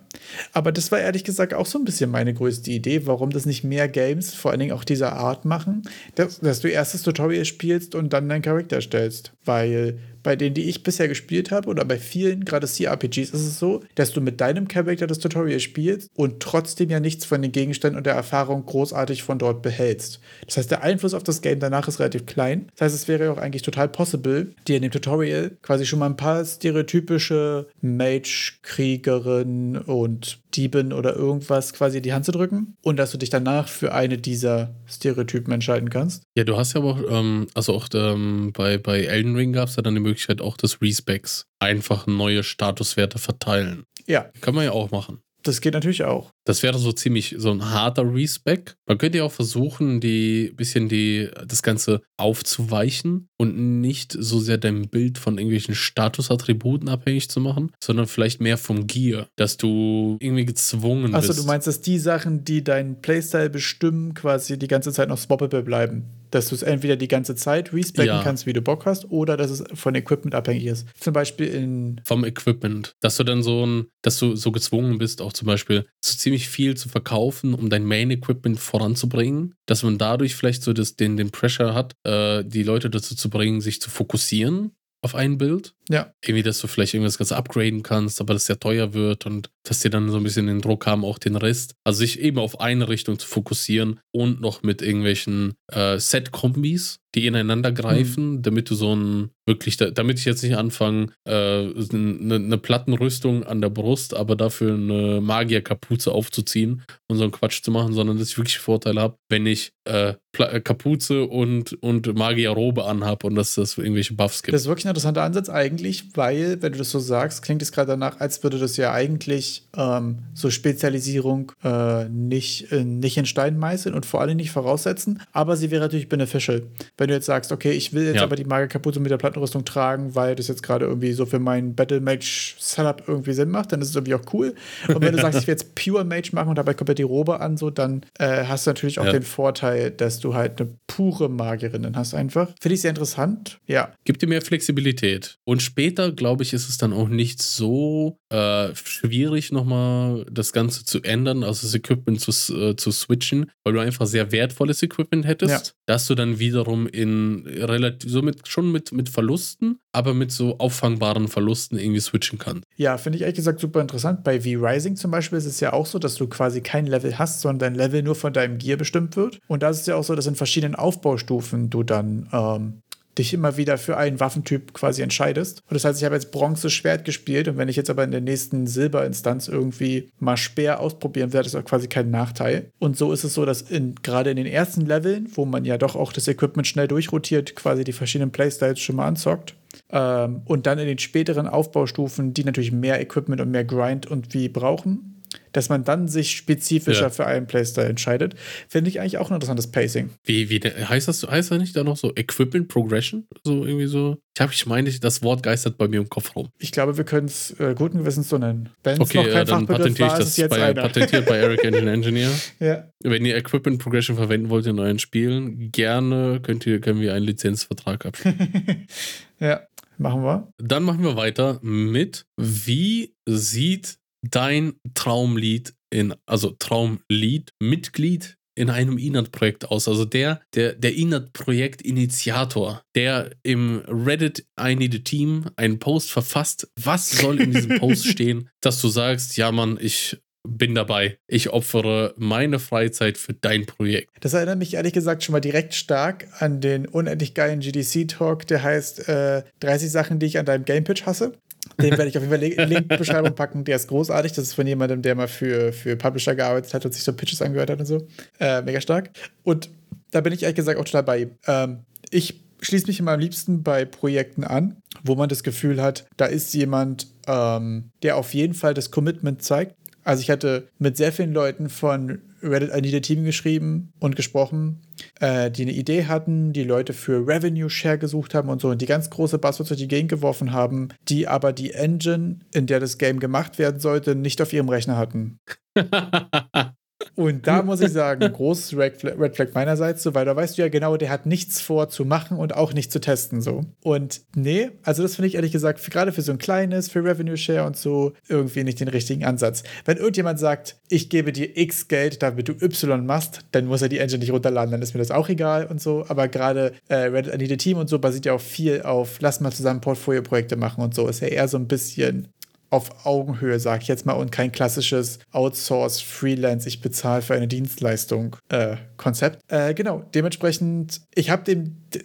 Aber 0.51 0.71
das 0.71 0.91
war 0.91 0.99
ehrlich 0.99 1.23
gesagt 1.23 1.53
auch 1.53 1.65
so 1.65 1.79
ein 1.79 1.85
bisschen 1.85 2.11
meine 2.11 2.33
größte 2.33 2.69
Idee, 2.69 3.07
warum 3.07 3.31
das 3.31 3.45
nicht 3.45 3.63
mehr 3.63 3.87
Games, 3.87 4.33
vor 4.33 4.51
allen 4.51 4.59
Dingen 4.59 4.73
auch 4.73 4.83
dieser 4.83 5.13
Art 5.13 5.45
machen, 5.45 5.83
dass, 6.15 6.39
dass 6.39 6.59
du 6.59 6.69
erst 6.69 6.93
das 6.93 7.01
Tutorial 7.01 7.45
spielst 7.45 7.95
und 7.95 8.13
dann 8.13 8.29
deinen 8.29 8.41
Charakter 8.41 8.81
stellst. 8.81 9.33
Weil 9.45 9.99
bei 10.23 10.35
denen, 10.35 10.55
die 10.55 10.63
ich 10.63 10.83
bisher 10.83 11.07
gespielt 11.07 11.51
habe, 11.51 11.69
oder 11.69 11.85
bei 11.85 11.99
vielen, 11.99 12.45
gerade 12.45 12.67
CRPGs, 12.67 13.29
ist 13.29 13.33
es 13.33 13.59
so, 13.59 13.81
dass 13.95 14.13
du 14.13 14.21
mit 14.21 14.41
deinem 14.41 14.67
Charakter 14.67 15.05
das 15.05 15.19
Tutorial 15.19 15.59
spielst 15.59 16.09
und 16.15 16.39
trotzdem 16.39 16.89
ja 16.89 16.99
nichts 16.99 17.25
von 17.25 17.41
den 17.41 17.51
Gegenständen 17.51 17.97
und 17.97 18.05
der 18.05 18.13
Erfahrung 18.15 18.65
großartig 18.65 19.23
von 19.23 19.37
dort 19.37 19.61
behältst. 19.61 20.19
Das 20.45 20.57
heißt, 20.57 20.71
der 20.71 20.83
Einfluss 20.83 21.13
auf 21.13 21.23
das 21.23 21.41
Game 21.41 21.59
danach 21.59 21.87
ist 21.87 21.99
relativ 21.99 22.25
klein. 22.25 22.69
Das 22.77 22.85
heißt, 22.85 22.95
es 22.95 23.07
wäre 23.07 23.31
auch 23.31 23.37
eigentlich 23.37 23.61
total 23.61 23.89
possible, 23.89 24.53
dir 24.67 24.77
in 24.77 24.81
dem 24.81 24.91
Tutorial 24.91 25.51
quasi 25.61 25.85
schon 25.85 25.99
mal 25.99 26.07
ein 26.07 26.17
paar 26.17 26.43
stereotypische 26.45 27.67
Mage-Kriegerin 27.81 29.77
und 29.77 30.39
Dieben 30.55 30.93
oder 30.93 31.15
irgendwas 31.15 31.73
quasi 31.73 31.97
in 31.97 32.03
die 32.03 32.13
Hand 32.13 32.25
zu 32.25 32.31
drücken 32.31 32.77
und 32.83 32.97
dass 32.97 33.11
du 33.11 33.17
dich 33.17 33.31
danach 33.31 33.67
für 33.67 33.91
eine 33.93 34.19
dieser 34.19 34.75
Stereotypen 34.87 35.51
entscheiden 35.51 35.89
kannst. 35.89 36.21
Ja, 36.35 36.43
du 36.43 36.55
hast 36.55 36.73
ja 36.73 36.81
aber 36.81 36.91
auch, 36.91 36.99
ähm, 37.09 37.47
also 37.55 37.73
auch 37.73 37.87
ähm, 37.95 38.51
bei, 38.53 38.77
bei 38.77 39.01
Elden 39.01 39.35
Ring 39.35 39.51
gab 39.53 39.69
es 39.69 39.77
ja 39.77 39.81
dann 39.81 39.95
die 39.95 39.99
Möglichkeit 39.99 40.12
auch 40.41 40.57
des 40.57 40.81
Respecs. 40.81 41.45
Einfach 41.59 42.07
neue 42.07 42.43
Statuswerte 42.43 43.19
verteilen. 43.19 43.83
Ja. 44.05 44.29
Kann 44.41 44.55
man 44.55 44.65
ja 44.65 44.71
auch 44.71 44.91
machen. 44.91 45.21
Das 45.43 45.59
geht 45.59 45.73
natürlich 45.73 46.03
auch. 46.05 46.31
Das 46.45 46.63
wäre 46.63 46.77
so 46.77 46.93
ziemlich 46.93 47.35
so 47.37 47.51
ein 47.51 47.69
harter 47.69 48.03
Respec. 48.03 48.75
Man 48.87 48.97
könnte 48.97 49.17
ja 49.19 49.25
auch 49.25 49.31
versuchen, 49.31 49.99
die 49.99 50.53
bisschen 50.55 50.87
die, 50.87 51.29
das 51.45 51.61
Ganze 51.61 52.01
aufzuweichen 52.17 53.27
und 53.37 53.81
nicht 53.81 54.15
so 54.17 54.39
sehr 54.39 54.57
dein 54.57 54.87
Bild 54.89 55.17
von 55.17 55.37
irgendwelchen 55.37 55.75
Statusattributen 55.75 56.87
abhängig 56.87 57.29
zu 57.29 57.41
machen, 57.41 57.71
sondern 57.83 58.07
vielleicht 58.07 58.39
mehr 58.39 58.57
vom 58.57 58.87
Gear, 58.87 59.27
dass 59.35 59.57
du 59.57 60.17
irgendwie 60.21 60.45
gezwungen 60.45 61.13
Achso, 61.13 61.27
bist. 61.27 61.39
du 61.41 61.45
meinst, 61.45 61.67
dass 61.67 61.81
die 61.81 61.99
Sachen, 61.99 62.45
die 62.45 62.63
deinen 62.63 63.01
Playstyle 63.01 63.49
bestimmen, 63.49 64.13
quasi 64.13 64.57
die 64.57 64.67
ganze 64.67 64.93
Zeit 64.93 65.09
noch 65.09 65.17
swappable 65.17 65.63
bleiben? 65.63 66.05
Dass 66.33 66.49
du 66.49 66.55
es 66.55 66.63
entweder 66.63 66.95
die 66.95 67.07
ganze 67.07 67.35
Zeit 67.35 67.73
respecken 67.73 68.07
ja. 68.07 68.23
kannst, 68.23 68.45
wie 68.45 68.53
du 68.53 68.61
Bock 68.61 68.85
hast, 68.85 69.09
oder 69.11 69.37
dass 69.37 69.51
es 69.51 69.63
von 69.73 69.95
Equipment 69.95 70.35
abhängig 70.35 70.65
ist. 70.65 70.87
Zum 70.99 71.13
Beispiel 71.13 71.47
in. 71.47 72.01
Vom 72.05 72.25
Equipment. 72.25 72.95
Dass 73.01 73.17
du 73.17 73.23
dann 73.23 73.43
so 73.43 73.65
ein, 73.65 73.87
dass 74.01 74.17
du 74.17 74.35
so 74.35 74.51
gezwungen 74.51 74.97
bist, 74.97 75.21
auch 75.21 75.33
zum 75.33 75.47
Beispiel 75.47 75.85
so 76.03 76.17
ziemlich 76.17 76.49
viel 76.49 76.75
zu 76.75 76.89
verkaufen, 76.89 77.53
um 77.53 77.69
dein 77.69 77.85
Main-Equipment 77.85 78.59
voranzubringen. 78.59 79.55
Dass 79.65 79.83
man 79.83 79.97
dadurch 79.97 80.35
vielleicht 80.35 80.63
so 80.63 80.73
das, 80.73 80.95
den, 80.95 81.17
den 81.17 81.31
Pressure 81.31 81.73
hat, 81.73 81.93
äh, 82.03 82.43
die 82.43 82.63
Leute 82.63 82.89
dazu 82.89 83.15
zu 83.15 83.29
bringen, 83.29 83.61
sich 83.61 83.79
zu 83.79 83.89
fokussieren 83.89 84.71
auf 85.03 85.15
ein 85.15 85.37
Bild. 85.37 85.73
Ja. 85.89 86.13
Irgendwie, 86.23 86.43
dass 86.43 86.59
du 86.59 86.67
vielleicht 86.67 86.93
irgendwas 86.93 87.17
ganz 87.17 87.31
upgraden 87.31 87.83
kannst, 87.83 88.21
aber 88.21 88.33
das 88.33 88.45
sehr 88.45 88.59
teuer 88.59 88.93
wird 88.93 89.25
und 89.25 89.49
dass 89.63 89.81
die 89.81 89.89
dann 89.89 90.09
so 90.09 90.17
ein 90.17 90.23
bisschen 90.23 90.47
den 90.47 90.61
Druck 90.61 90.85
haben, 90.85 91.03
auch 91.03 91.19
den 91.19 91.35
Rest. 91.35 91.75
Also 91.83 91.99
sich 91.99 92.19
eben 92.19 92.39
auf 92.39 92.61
eine 92.61 92.87
Richtung 92.87 93.19
zu 93.19 93.27
fokussieren 93.27 93.99
und 94.11 94.39
noch 94.39 94.63
mit 94.63 94.81
irgendwelchen 94.81 95.55
äh, 95.71 95.99
Set-Kombis, 95.99 96.99
die 97.15 97.27
ineinander 97.27 97.71
greifen, 97.71 98.35
mhm. 98.35 98.41
damit 98.41 98.69
du 98.69 98.75
so 98.75 98.95
ein 98.95 99.29
wirklich, 99.45 99.77
damit 99.77 100.19
ich 100.19 100.25
jetzt 100.25 100.43
nicht 100.43 100.55
anfange, 100.55 101.07
äh, 101.25 101.33
eine, 101.33 102.35
eine 102.35 102.57
Plattenrüstung 102.57 103.43
an 103.43 103.61
der 103.61 103.69
Brust, 103.69 104.15
aber 104.15 104.35
dafür 104.35 104.73
eine 104.73 105.21
Magierkapuze 105.21 106.11
aufzuziehen 106.11 106.83
und 107.07 107.17
so 107.17 107.23
einen 107.23 107.31
Quatsch 107.31 107.61
zu 107.61 107.71
machen, 107.71 107.93
sondern 107.93 108.17
dass 108.17 108.29
ich 108.29 108.37
wirklich 108.37 108.59
Vorteile 108.59 109.01
habe, 109.01 109.17
wenn 109.29 109.45
ich 109.45 109.73
äh, 109.85 110.13
äh, 110.37 110.61
Kapuze 110.61 111.25
und, 111.25 111.73
und 111.83 112.15
Magierrobe 112.15 112.85
anhabe 112.85 113.27
und 113.27 113.35
dass 113.35 113.55
das 113.55 113.77
irgendwelche 113.77 114.13
Buffs 114.13 114.41
gibt. 114.41 114.53
Das 114.53 114.61
ist 114.61 114.67
wirklich 114.67 114.85
ein 114.85 114.89
interessanter 114.89 115.23
Ansatz 115.23 115.49
eigentlich, 115.49 116.05
weil, 116.15 116.61
wenn 116.61 116.71
du 116.71 116.77
das 116.77 116.89
so 116.89 116.99
sagst, 116.99 117.43
klingt 117.43 117.61
es 117.61 117.71
gerade 117.71 117.91
danach, 117.91 118.19
als 118.19 118.41
würde 118.43 118.57
das 118.57 118.77
ja 118.77 118.93
eigentlich 118.93 119.67
ähm, 119.75 120.19
so 120.33 120.49
Spezialisierung 120.49 121.51
äh, 121.63 122.05
nicht, 122.09 122.71
äh, 122.71 122.83
nicht 122.83 123.17
in 123.17 123.25
Stein 123.25 123.57
meißeln 123.59 123.93
und 123.93 124.05
vor 124.05 124.21
allem 124.21 124.37
nicht 124.37 124.51
voraussetzen, 124.51 125.21
aber 125.33 125.57
sie 125.57 125.69
wäre 125.69 125.81
natürlich 125.81 126.09
beneficial. 126.09 126.63
Wenn 127.03 127.09
du 127.09 127.15
jetzt 127.15 127.25
sagst, 127.25 127.51
okay, 127.51 127.73
ich 127.73 127.91
will 127.91 128.05
jetzt 128.05 128.15
ja. 128.15 128.23
aber 128.23 128.37
die 128.37 128.45
Magierkapuze 128.45 129.01
mit 129.01 129.11
der 129.11 129.17
Plattenrüstung 129.17 129.65
tragen, 129.65 130.15
weil 130.15 130.35
das 130.35 130.47
jetzt 130.47 130.63
gerade 130.63 130.85
irgendwie 130.85 131.11
so 131.11 131.25
für 131.25 131.37
mein 131.37 131.75
Battle 131.75 131.99
Mage 131.99 132.55
Setup 132.57 133.03
irgendwie 133.05 133.33
Sinn 133.33 133.49
macht, 133.49 133.73
dann 133.73 133.81
ist 133.81 133.89
es 133.89 133.95
irgendwie 133.95 134.13
auch 134.13 134.33
cool. 134.33 134.55
Und 134.87 135.01
wenn 135.01 135.11
du 135.13 135.21
sagst, 135.21 135.37
ich 135.37 135.45
will 135.45 135.51
jetzt 135.51 135.75
Pure 135.75 136.05
Mage 136.05 136.29
machen 136.31 136.47
und 136.47 136.57
dabei 136.57 136.73
komplett 136.73 136.99
die 136.99 137.03
Robe 137.03 137.41
an, 137.41 137.57
so, 137.57 137.69
dann 137.71 138.05
äh, 138.19 138.45
hast 138.45 138.65
du 138.65 138.69
natürlich 138.69 138.99
auch 138.99 139.05
ja. 139.05 139.11
den 139.11 139.23
Vorteil, 139.23 139.91
dass 139.91 140.21
du 140.21 140.33
halt 140.33 140.61
eine 140.61 140.69
pure 140.87 141.27
Magierin 141.27 141.93
hast 141.93 142.13
einfach. 142.13 142.53
Finde 142.61 142.75
ich 142.75 142.79
sehr 142.79 142.91
interessant. 142.91 143.59
Ja. 143.67 143.91
Gibt 144.05 144.21
dir 144.21 144.27
mehr 144.27 144.41
Flexibilität. 144.41 145.39
Und 145.43 145.61
später, 145.61 146.09
glaube 146.13 146.43
ich, 146.43 146.53
ist 146.53 146.69
es 146.69 146.77
dann 146.77 146.93
auch 146.93 147.09
nicht 147.09 147.41
so 147.41 148.17
äh, 148.29 148.73
schwierig, 148.75 149.51
nochmal 149.51 150.25
das 150.31 150.53
Ganze 150.53 150.85
zu 150.85 151.01
ändern, 151.03 151.43
also 151.43 151.67
das 151.67 151.75
Equipment 151.75 152.21
zu, 152.21 152.31
äh, 152.55 152.77
zu 152.77 152.91
switchen, 152.91 153.51
weil 153.65 153.73
du 153.73 153.79
einfach 153.79 154.05
sehr 154.05 154.31
wertvolles 154.31 154.81
Equipment 154.83 155.25
hättest, 155.25 155.67
ja. 155.67 155.73
dass 155.85 156.07
du 156.07 156.15
dann 156.15 156.39
wiederum 156.39 156.87
in 156.93 157.45
relativ, 157.47 158.09
so 158.09 158.21
mit, 158.21 158.47
schon 158.47 158.71
mit, 158.71 158.91
mit 158.91 159.09
Verlusten, 159.09 159.79
aber 159.91 160.13
mit 160.13 160.31
so 160.31 160.57
auffangbaren 160.59 161.27
Verlusten 161.27 161.77
irgendwie 161.77 161.99
switchen 161.99 162.39
kannst. 162.39 162.63
Ja, 162.75 162.97
finde 162.97 163.17
ich 163.17 163.23
ehrlich 163.23 163.35
gesagt 163.35 163.59
super 163.59 163.81
interessant. 163.81 164.23
Bei 164.23 164.41
V-Rising 164.41 164.95
zum 164.95 165.11
Beispiel 165.11 165.37
ist 165.37 165.45
es 165.45 165.59
ja 165.59 165.73
auch 165.73 165.85
so, 165.85 165.99
dass 165.99 166.15
du 166.15 166.27
quasi 166.27 166.61
kein 166.61 166.85
Level 166.85 167.17
hast, 167.17 167.41
sondern 167.41 167.59
dein 167.59 167.75
Level 167.75 168.03
nur 168.03 168.15
von 168.15 168.33
deinem 168.33 168.57
Gear 168.57 168.77
bestimmt 168.77 169.15
wird. 169.17 169.39
Und 169.47 169.63
da 169.63 169.69
ist 169.69 169.81
es 169.81 169.85
ja 169.87 169.95
auch 169.95 170.03
so, 170.03 170.15
dass 170.15 170.27
in 170.27 170.35
verschiedenen 170.35 170.75
Aufbaustufen 170.75 171.69
du 171.69 171.83
dann 171.83 172.29
ähm, 172.31 172.81
dich 173.17 173.33
immer 173.33 173.57
wieder 173.57 173.77
für 173.77 173.97
einen 173.97 174.19
Waffentyp 174.19 174.73
quasi 174.73 175.01
entscheidest. 175.01 175.61
Und 175.69 175.75
das 175.75 175.85
heißt, 175.85 175.99
ich 175.99 176.05
habe 176.05 176.15
jetzt 176.15 176.31
Bronze-Schwert 176.31 177.05
gespielt 177.05 177.47
und 177.47 177.57
wenn 177.57 177.69
ich 177.69 177.75
jetzt 177.75 177.89
aber 177.89 178.03
in 178.03 178.11
der 178.11 178.21
nächsten 178.21 178.67
Silberinstanz 178.67 179.47
irgendwie 179.47 180.11
mal 180.19 180.37
Speer 180.37 180.79
ausprobieren 180.79 181.33
werde, 181.33 181.45
ist 181.47 181.55
das 181.55 181.65
quasi 181.65 181.87
kein 181.87 182.09
Nachteil. 182.09 182.71
Und 182.79 182.97
so 182.97 183.11
ist 183.11 183.23
es 183.23 183.33
so, 183.33 183.45
dass 183.45 183.61
in, 183.61 183.95
gerade 184.01 184.31
in 184.31 184.37
den 184.37 184.45
ersten 184.45 184.85
Leveln, 184.85 185.29
wo 185.35 185.45
man 185.45 185.65
ja 185.65 185.77
doch 185.77 185.95
auch 185.95 186.13
das 186.13 186.27
Equipment 186.27 186.67
schnell 186.67 186.87
durchrotiert, 186.87 187.55
quasi 187.55 187.83
die 187.83 187.93
verschiedenen 187.93 188.31
Playstyles 188.31 188.79
schon 188.79 188.95
mal 188.95 189.07
anzockt, 189.07 189.55
ähm, 189.89 190.41
und 190.45 190.65
dann 190.65 190.79
in 190.79 190.87
den 190.87 190.99
späteren 190.99 191.47
Aufbaustufen, 191.47 192.33
die 192.33 192.43
natürlich 192.43 192.71
mehr 192.71 193.01
Equipment 193.01 193.41
und 193.41 193.51
mehr 193.51 193.65
Grind 193.65 194.05
und 194.05 194.33
wie 194.33 194.49
brauchen, 194.49 195.12
dass 195.53 195.69
man 195.69 195.83
dann 195.83 196.07
sich 196.07 196.31
spezifischer 196.31 197.03
ja. 197.03 197.09
für 197.09 197.25
einen 197.25 197.47
Playstyle 197.47 197.87
entscheidet, 197.87 198.35
finde 198.67 198.89
ich 198.89 198.99
eigentlich 198.99 199.17
auch 199.17 199.31
ein 199.31 199.35
interessantes 199.35 199.67
Pacing. 199.67 200.09
Wie, 200.23 200.49
wie 200.49 200.59
heißt 200.59 201.07
das, 201.07 201.23
heißt 201.23 201.51
das 201.51 201.59
nicht 201.59 201.75
da 201.75 201.83
noch 201.83 201.97
so 201.97 202.11
Equipment 202.15 202.67
Progression? 202.67 203.25
So 203.43 203.65
irgendwie 203.65 203.87
so? 203.87 204.17
Ich 204.35 204.41
habe, 204.41 204.51
ich 204.51 204.65
meine, 204.65 204.91
das 204.91 205.21
Wort 205.21 205.43
geistert 205.43 205.77
bei 205.77 205.87
mir 205.87 205.99
im 205.99 206.09
Kopf 206.09 206.35
rum. 206.35 206.49
Ich 206.57 206.71
glaube, 206.71 206.97
wir 206.97 207.03
können 207.03 207.27
es 207.27 207.51
äh, 207.59 207.75
guten 207.75 207.99
Gewissens 207.99 208.29
so 208.29 208.37
nennen. 208.39 208.69
Wenn 208.83 208.95
es 208.95 209.01
okay, 209.01 209.17
noch 209.19 209.25
kein 209.25 209.33
ja, 209.33 209.45
dann 209.45 209.67
patentiere 209.67 210.07
ich 210.07 210.13
das 210.13 210.37
jetzt 210.37 210.49
bei, 210.49 210.73
patentiert 210.73 211.25
bei 211.27 211.37
Eric 211.37 211.63
Engine 211.63 211.91
Engineer. 211.91 212.31
ja. 212.59 212.87
Wenn 213.03 213.25
ihr 213.25 213.37
Equipment 213.37 213.79
Progression 213.79 214.15
verwenden 214.15 214.49
wollt 214.49 214.65
in 214.65 214.79
euren 214.79 214.99
Spielen, 214.99 215.71
gerne 215.71 216.39
könnt 216.41 216.65
ihr, 216.65 216.81
können 216.81 216.99
wir 216.99 217.13
einen 217.13 217.25
Lizenzvertrag 217.25 218.05
abschließen. 218.07 218.87
ja. 219.39 219.61
Machen 219.99 220.23
wir. 220.23 220.51
Dann 220.57 220.83
machen 220.83 221.03
wir 221.03 221.15
weiter 221.15 221.59
mit, 221.61 222.25
wie 222.35 223.13
sieht 223.27 223.99
dein 224.29 224.73
Traumlied 224.93 225.73
in, 225.89 226.13
also 226.25 226.51
Traumlied, 226.57 227.51
Mitglied 227.61 228.37
in 228.55 228.69
einem 228.69 228.97
INAT-Projekt 228.97 229.69
aus. 229.69 229.87
Also 229.87 230.05
der, 230.05 230.41
der, 230.53 230.73
der 230.73 230.95
INAT-Projekt-Initiator, 230.95 232.83
der 232.95 233.31
im 233.43 233.83
Reddit 233.87 234.45
I 234.59 234.75
Need 234.75 234.95
a 234.95 234.99
Team 234.99 235.45
einen 235.55 235.79
Post 235.79 236.11
verfasst. 236.11 236.67
Was 236.79 237.11
soll 237.11 237.41
in 237.41 237.51
diesem 237.51 237.79
Post 237.79 238.05
stehen, 238.07 238.49
dass 238.61 238.79
du 238.81 238.89
sagst, 238.89 239.37
ja 239.37 239.51
Mann, 239.51 239.77
ich 239.81 240.17
bin 240.45 240.75
dabei. 240.75 241.17
Ich 241.27 241.49
opfere 241.49 242.13
meine 242.17 242.59
Freizeit 242.59 243.17
für 243.17 243.33
dein 243.33 243.65
Projekt. 243.65 244.09
Das 244.19 244.33
erinnert 244.33 244.59
mich 244.59 244.73
ehrlich 244.73 244.93
gesagt 244.93 245.23
schon 245.23 245.33
mal 245.33 245.39
direkt 245.39 245.73
stark 245.73 246.27
an 246.39 246.59
den 246.59 246.85
unendlich 246.85 247.33
geilen 247.33 247.61
GDC-Talk, 247.61 248.45
der 248.47 248.61
heißt 248.61 249.07
äh, 249.07 249.43
30 249.61 249.89
Sachen, 249.89 250.19
die 250.19 250.25
ich 250.25 250.37
an 250.37 250.45
deinem 250.45 250.65
Game-Pitch 250.65 251.05
hasse. 251.05 251.33
Den 251.81 251.91
werde 251.91 252.07
ich 252.07 252.17
auf 252.17 252.23
jeden 252.23 252.33
Fall 252.33 252.43
in 252.43 252.69
die 252.69 252.75
Link-Beschreibung 252.75 253.35
packen. 253.35 253.63
Der 253.63 253.75
ist 253.75 253.87
großartig. 253.87 254.33
Das 254.33 254.45
ist 254.45 254.53
von 254.53 254.67
jemandem, 254.67 255.01
der 255.01 255.15
mal 255.15 255.27
für, 255.27 255.73
für 255.73 255.95
Publisher 255.95 256.35
gearbeitet 256.35 256.73
hat 256.73 256.85
und 256.85 256.93
sich 256.93 257.03
so 257.03 257.13
Pitches 257.13 257.41
angehört 257.41 257.69
hat 257.69 257.79
und 257.79 257.85
so. 257.85 258.07
Äh, 258.39 258.61
mega 258.61 258.81
stark. 258.81 259.09
Und 259.43 259.69
da 260.11 260.21
bin 260.21 260.33
ich 260.33 260.43
ehrlich 260.43 260.55
gesagt 260.55 260.79
auch 260.79 260.85
total 260.85 261.03
bei 261.03 261.19
ihm. 261.19 261.31
Ähm, 261.47 261.79
ich 262.11 262.41
schließe 262.61 262.87
mich 262.87 262.99
immer 262.99 263.11
am 263.11 263.19
liebsten 263.19 263.63
bei 263.63 263.85
Projekten 263.85 264.43
an, 264.43 264.77
wo 265.03 265.15
man 265.15 265.29
das 265.29 265.43
Gefühl 265.43 265.81
hat, 265.81 266.05
da 266.17 266.25
ist 266.25 266.53
jemand, 266.53 267.07
ähm, 267.27 267.91
der 268.03 268.17
auf 268.17 268.33
jeden 268.33 268.53
Fall 268.53 268.73
das 268.73 268.91
Commitment 268.91 269.41
zeigt. 269.43 269.75
Also 270.03 270.21
ich 270.21 270.29
hatte 270.29 270.67
mit 270.79 270.97
sehr 270.97 271.11
vielen 271.11 271.33
Leuten 271.33 271.69
von 271.69 272.21
Reddit 272.41 272.71
I 272.75 272.81
Need 272.81 272.95
a 272.95 272.99
Team 272.99 273.23
geschrieben 273.23 273.93
und 273.99 274.15
gesprochen, 274.15 274.81
äh, 275.19 275.51
die 275.51 275.63
eine 275.63 275.71
Idee 275.71 276.05
hatten, 276.05 276.53
die 276.53 276.63
Leute 276.63 276.93
für 276.93 277.27
Revenue 277.27 277.69
Share 277.69 277.97
gesucht 277.97 278.33
haben 278.33 278.49
und 278.49 278.61
so 278.61 278.69
und 278.69 278.81
die 278.81 278.85
ganz 278.85 279.09
große 279.09 279.37
Buzzwords 279.37 279.69
durch 279.69 279.79
die 279.79 279.87
Gegend 279.87 280.09
geworfen 280.09 280.51
haben, 280.51 280.89
die 281.07 281.27
aber 281.27 281.53
die 281.53 281.71
Engine, 281.73 282.39
in 282.53 282.67
der 282.67 282.79
das 282.79 282.97
Game 282.97 283.19
gemacht 283.19 283.59
werden 283.59 283.79
sollte, 283.79 284.15
nicht 284.15 284.41
auf 284.41 284.53
ihrem 284.53 284.69
Rechner 284.69 284.97
hatten. 284.97 285.39
Und 287.15 287.47
da 287.47 287.61
muss 287.63 287.81
ich 287.81 287.91
sagen, 287.91 288.31
großes 288.31 288.77
Red 288.77 288.97
Flag, 288.97 289.19
Red 289.19 289.35
Flag 289.35 289.47
meinerseits, 289.53 290.03
so, 290.03 290.13
weil 290.13 290.25
da 290.25 290.35
weißt 290.35 290.57
du 290.57 290.61
ja 290.61 290.69
genau, 290.69 290.97
der 290.97 291.09
hat 291.09 291.25
nichts 291.25 291.61
vor 291.61 291.89
zu 291.89 292.05
machen 292.05 292.37
und 292.37 292.55
auch 292.55 292.73
nicht 292.73 292.91
zu 292.91 292.99
testen, 292.99 293.41
so. 293.41 293.61
Und 293.83 294.21
nee, 294.35 294.71
also 294.83 295.03
das 295.03 295.15
finde 295.15 295.27
ich 295.27 295.35
ehrlich 295.35 295.51
gesagt, 295.51 295.79
für, 295.79 295.91
gerade 295.91 296.11
für 296.11 296.21
so 296.21 296.31
ein 296.31 296.37
kleines, 296.37 296.89
für 296.89 297.03
Revenue 297.03 297.37
Share 297.37 297.65
und 297.65 297.77
so, 297.77 298.13
irgendwie 298.27 298.63
nicht 298.63 298.79
den 298.79 298.87
richtigen 298.87 299.25
Ansatz. 299.25 299.63
Wenn 299.85 299.97
irgendjemand 299.97 300.39
sagt, 300.39 300.77
ich 300.89 301.09
gebe 301.09 301.31
dir 301.31 301.57
X 301.57 301.87
Geld, 301.87 302.23
damit 302.23 302.47
du 302.47 302.53
Y 302.53 303.05
machst, 303.05 303.41
dann 303.51 303.65
muss 303.65 303.81
er 303.81 303.89
die 303.89 303.99
Engine 303.99 304.19
nicht 304.19 304.31
runterladen, 304.31 304.71
dann 304.71 304.81
ist 304.81 304.93
mir 304.93 304.99
das 304.99 305.11
auch 305.11 305.29
egal 305.29 305.67
und 305.67 305.81
so. 305.81 306.05
Aber 306.07 306.27
gerade 306.27 306.73
äh, 306.87 306.95
Reddit 306.95 307.33
Anita 307.33 307.55
Team 307.55 307.77
und 307.77 307.89
so 307.89 307.99
basiert 307.99 308.25
ja 308.25 308.33
auch 308.33 308.41
viel 308.41 308.81
auf, 308.81 309.17
lass 309.19 309.39
mal 309.39 309.51
zusammen 309.51 309.81
Portfolio-Projekte 309.81 310.55
machen 310.55 310.83
und 310.83 310.95
so. 310.95 311.07
Ist 311.07 311.21
ja 311.21 311.27
eher 311.27 311.47
so 311.47 311.57
ein 311.57 311.67
bisschen 311.67 312.29
auf 312.73 313.05
Augenhöhe, 313.05 313.59
sag 313.59 313.83
ich 313.83 313.87
jetzt 313.87 314.07
mal, 314.07 314.13
und 314.13 314.31
kein 314.31 314.51
klassisches 314.51 315.19
Outsource, 315.31 316.01
Freelance, 316.01 316.67
ich 316.67 316.81
bezahle 316.81 317.21
für 317.21 317.35
eine 317.35 317.47
Dienstleistung 317.47 318.35
äh, 318.49 318.77
Konzept. 318.97 319.39
Äh, 319.47 319.75
genau, 319.75 320.03
dementsprechend, 320.15 321.01
ich 321.13 321.29
habe 321.29 321.43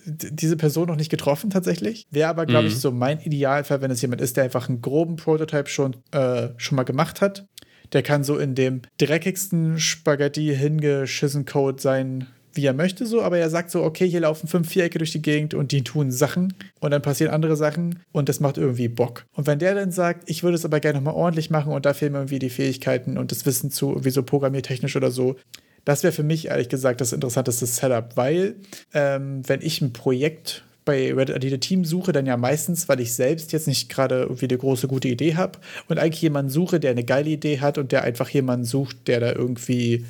diese 0.04 0.58
Person 0.58 0.88
noch 0.88 0.96
nicht 0.96 1.10
getroffen 1.10 1.48
tatsächlich. 1.48 2.06
Wäre 2.10 2.28
aber, 2.28 2.44
glaube 2.44 2.64
mhm. 2.64 2.68
ich, 2.68 2.80
so 2.80 2.90
mein 2.90 3.18
Idealfall, 3.20 3.80
wenn 3.80 3.90
es 3.90 4.02
jemand 4.02 4.20
ist, 4.20 4.36
der 4.36 4.44
einfach 4.44 4.68
einen 4.68 4.82
groben 4.82 5.16
Prototype 5.16 5.70
schon, 5.70 5.96
äh, 6.12 6.48
schon 6.58 6.76
mal 6.76 6.82
gemacht 6.82 7.22
hat. 7.22 7.46
Der 7.94 8.02
kann 8.02 8.22
so 8.22 8.36
in 8.36 8.54
dem 8.54 8.82
dreckigsten 8.98 9.78
Spaghetti 9.78 10.54
hingeschissen 10.54 11.46
Code 11.46 11.80
sein 11.80 12.26
wie 12.58 12.66
er 12.66 12.74
möchte, 12.74 13.06
so, 13.06 13.22
aber 13.22 13.38
er 13.38 13.48
sagt 13.50 13.70
so, 13.70 13.84
okay, 13.84 14.08
hier 14.08 14.20
laufen 14.20 14.48
fünf 14.48 14.68
Vierecke 14.68 14.98
durch 14.98 15.12
die 15.12 15.22
Gegend 15.22 15.54
und 15.54 15.70
die 15.70 15.84
tun 15.84 16.10
Sachen 16.10 16.52
und 16.80 16.90
dann 16.90 17.02
passieren 17.02 17.32
andere 17.32 17.56
Sachen 17.56 18.00
und 18.10 18.28
das 18.28 18.40
macht 18.40 18.58
irgendwie 18.58 18.88
Bock. 18.88 19.24
Und 19.32 19.46
wenn 19.46 19.60
der 19.60 19.76
dann 19.76 19.92
sagt, 19.92 20.28
ich 20.28 20.42
würde 20.42 20.56
es 20.56 20.64
aber 20.64 20.80
gerne 20.80 20.98
nochmal 20.98 21.14
ordentlich 21.14 21.50
machen 21.50 21.72
und 21.72 21.86
da 21.86 21.94
fehlen 21.94 22.12
mir 22.12 22.18
irgendwie 22.18 22.40
die 22.40 22.50
Fähigkeiten 22.50 23.16
und 23.16 23.30
das 23.30 23.46
Wissen 23.46 23.70
zu, 23.70 23.90
irgendwie 23.90 24.10
so 24.10 24.24
programmiertechnisch 24.24 24.96
oder 24.96 25.12
so, 25.12 25.36
das 25.84 26.02
wäre 26.02 26.12
für 26.12 26.24
mich 26.24 26.48
ehrlich 26.48 26.68
gesagt 26.68 27.00
das 27.00 27.12
interessanteste 27.12 27.64
Setup, 27.64 28.16
weil 28.16 28.56
ähm, 28.92 29.40
wenn 29.48 29.62
ich 29.62 29.80
ein 29.80 29.92
Projekt 29.92 30.64
bei 30.88 31.12
Reddit 31.12 31.36
Adida 31.36 31.58
Team 31.58 31.84
suche, 31.84 32.12
dann 32.12 32.24
ja 32.24 32.38
meistens, 32.38 32.88
weil 32.88 32.98
ich 33.00 33.12
selbst 33.12 33.52
jetzt 33.52 33.68
nicht 33.68 33.90
gerade 33.90 34.22
irgendwie 34.22 34.46
eine 34.46 34.56
große 34.56 34.88
gute 34.88 35.08
Idee 35.08 35.36
habe 35.36 35.58
und 35.86 35.98
eigentlich 35.98 36.22
jemanden 36.22 36.50
suche, 36.50 36.80
der 36.80 36.92
eine 36.92 37.04
geile 37.04 37.28
Idee 37.28 37.60
hat 37.60 37.76
und 37.76 37.92
der 37.92 38.04
einfach 38.04 38.30
jemanden 38.30 38.64
sucht, 38.64 39.06
der 39.06 39.20
da 39.20 39.32
irgendwie 39.32 40.06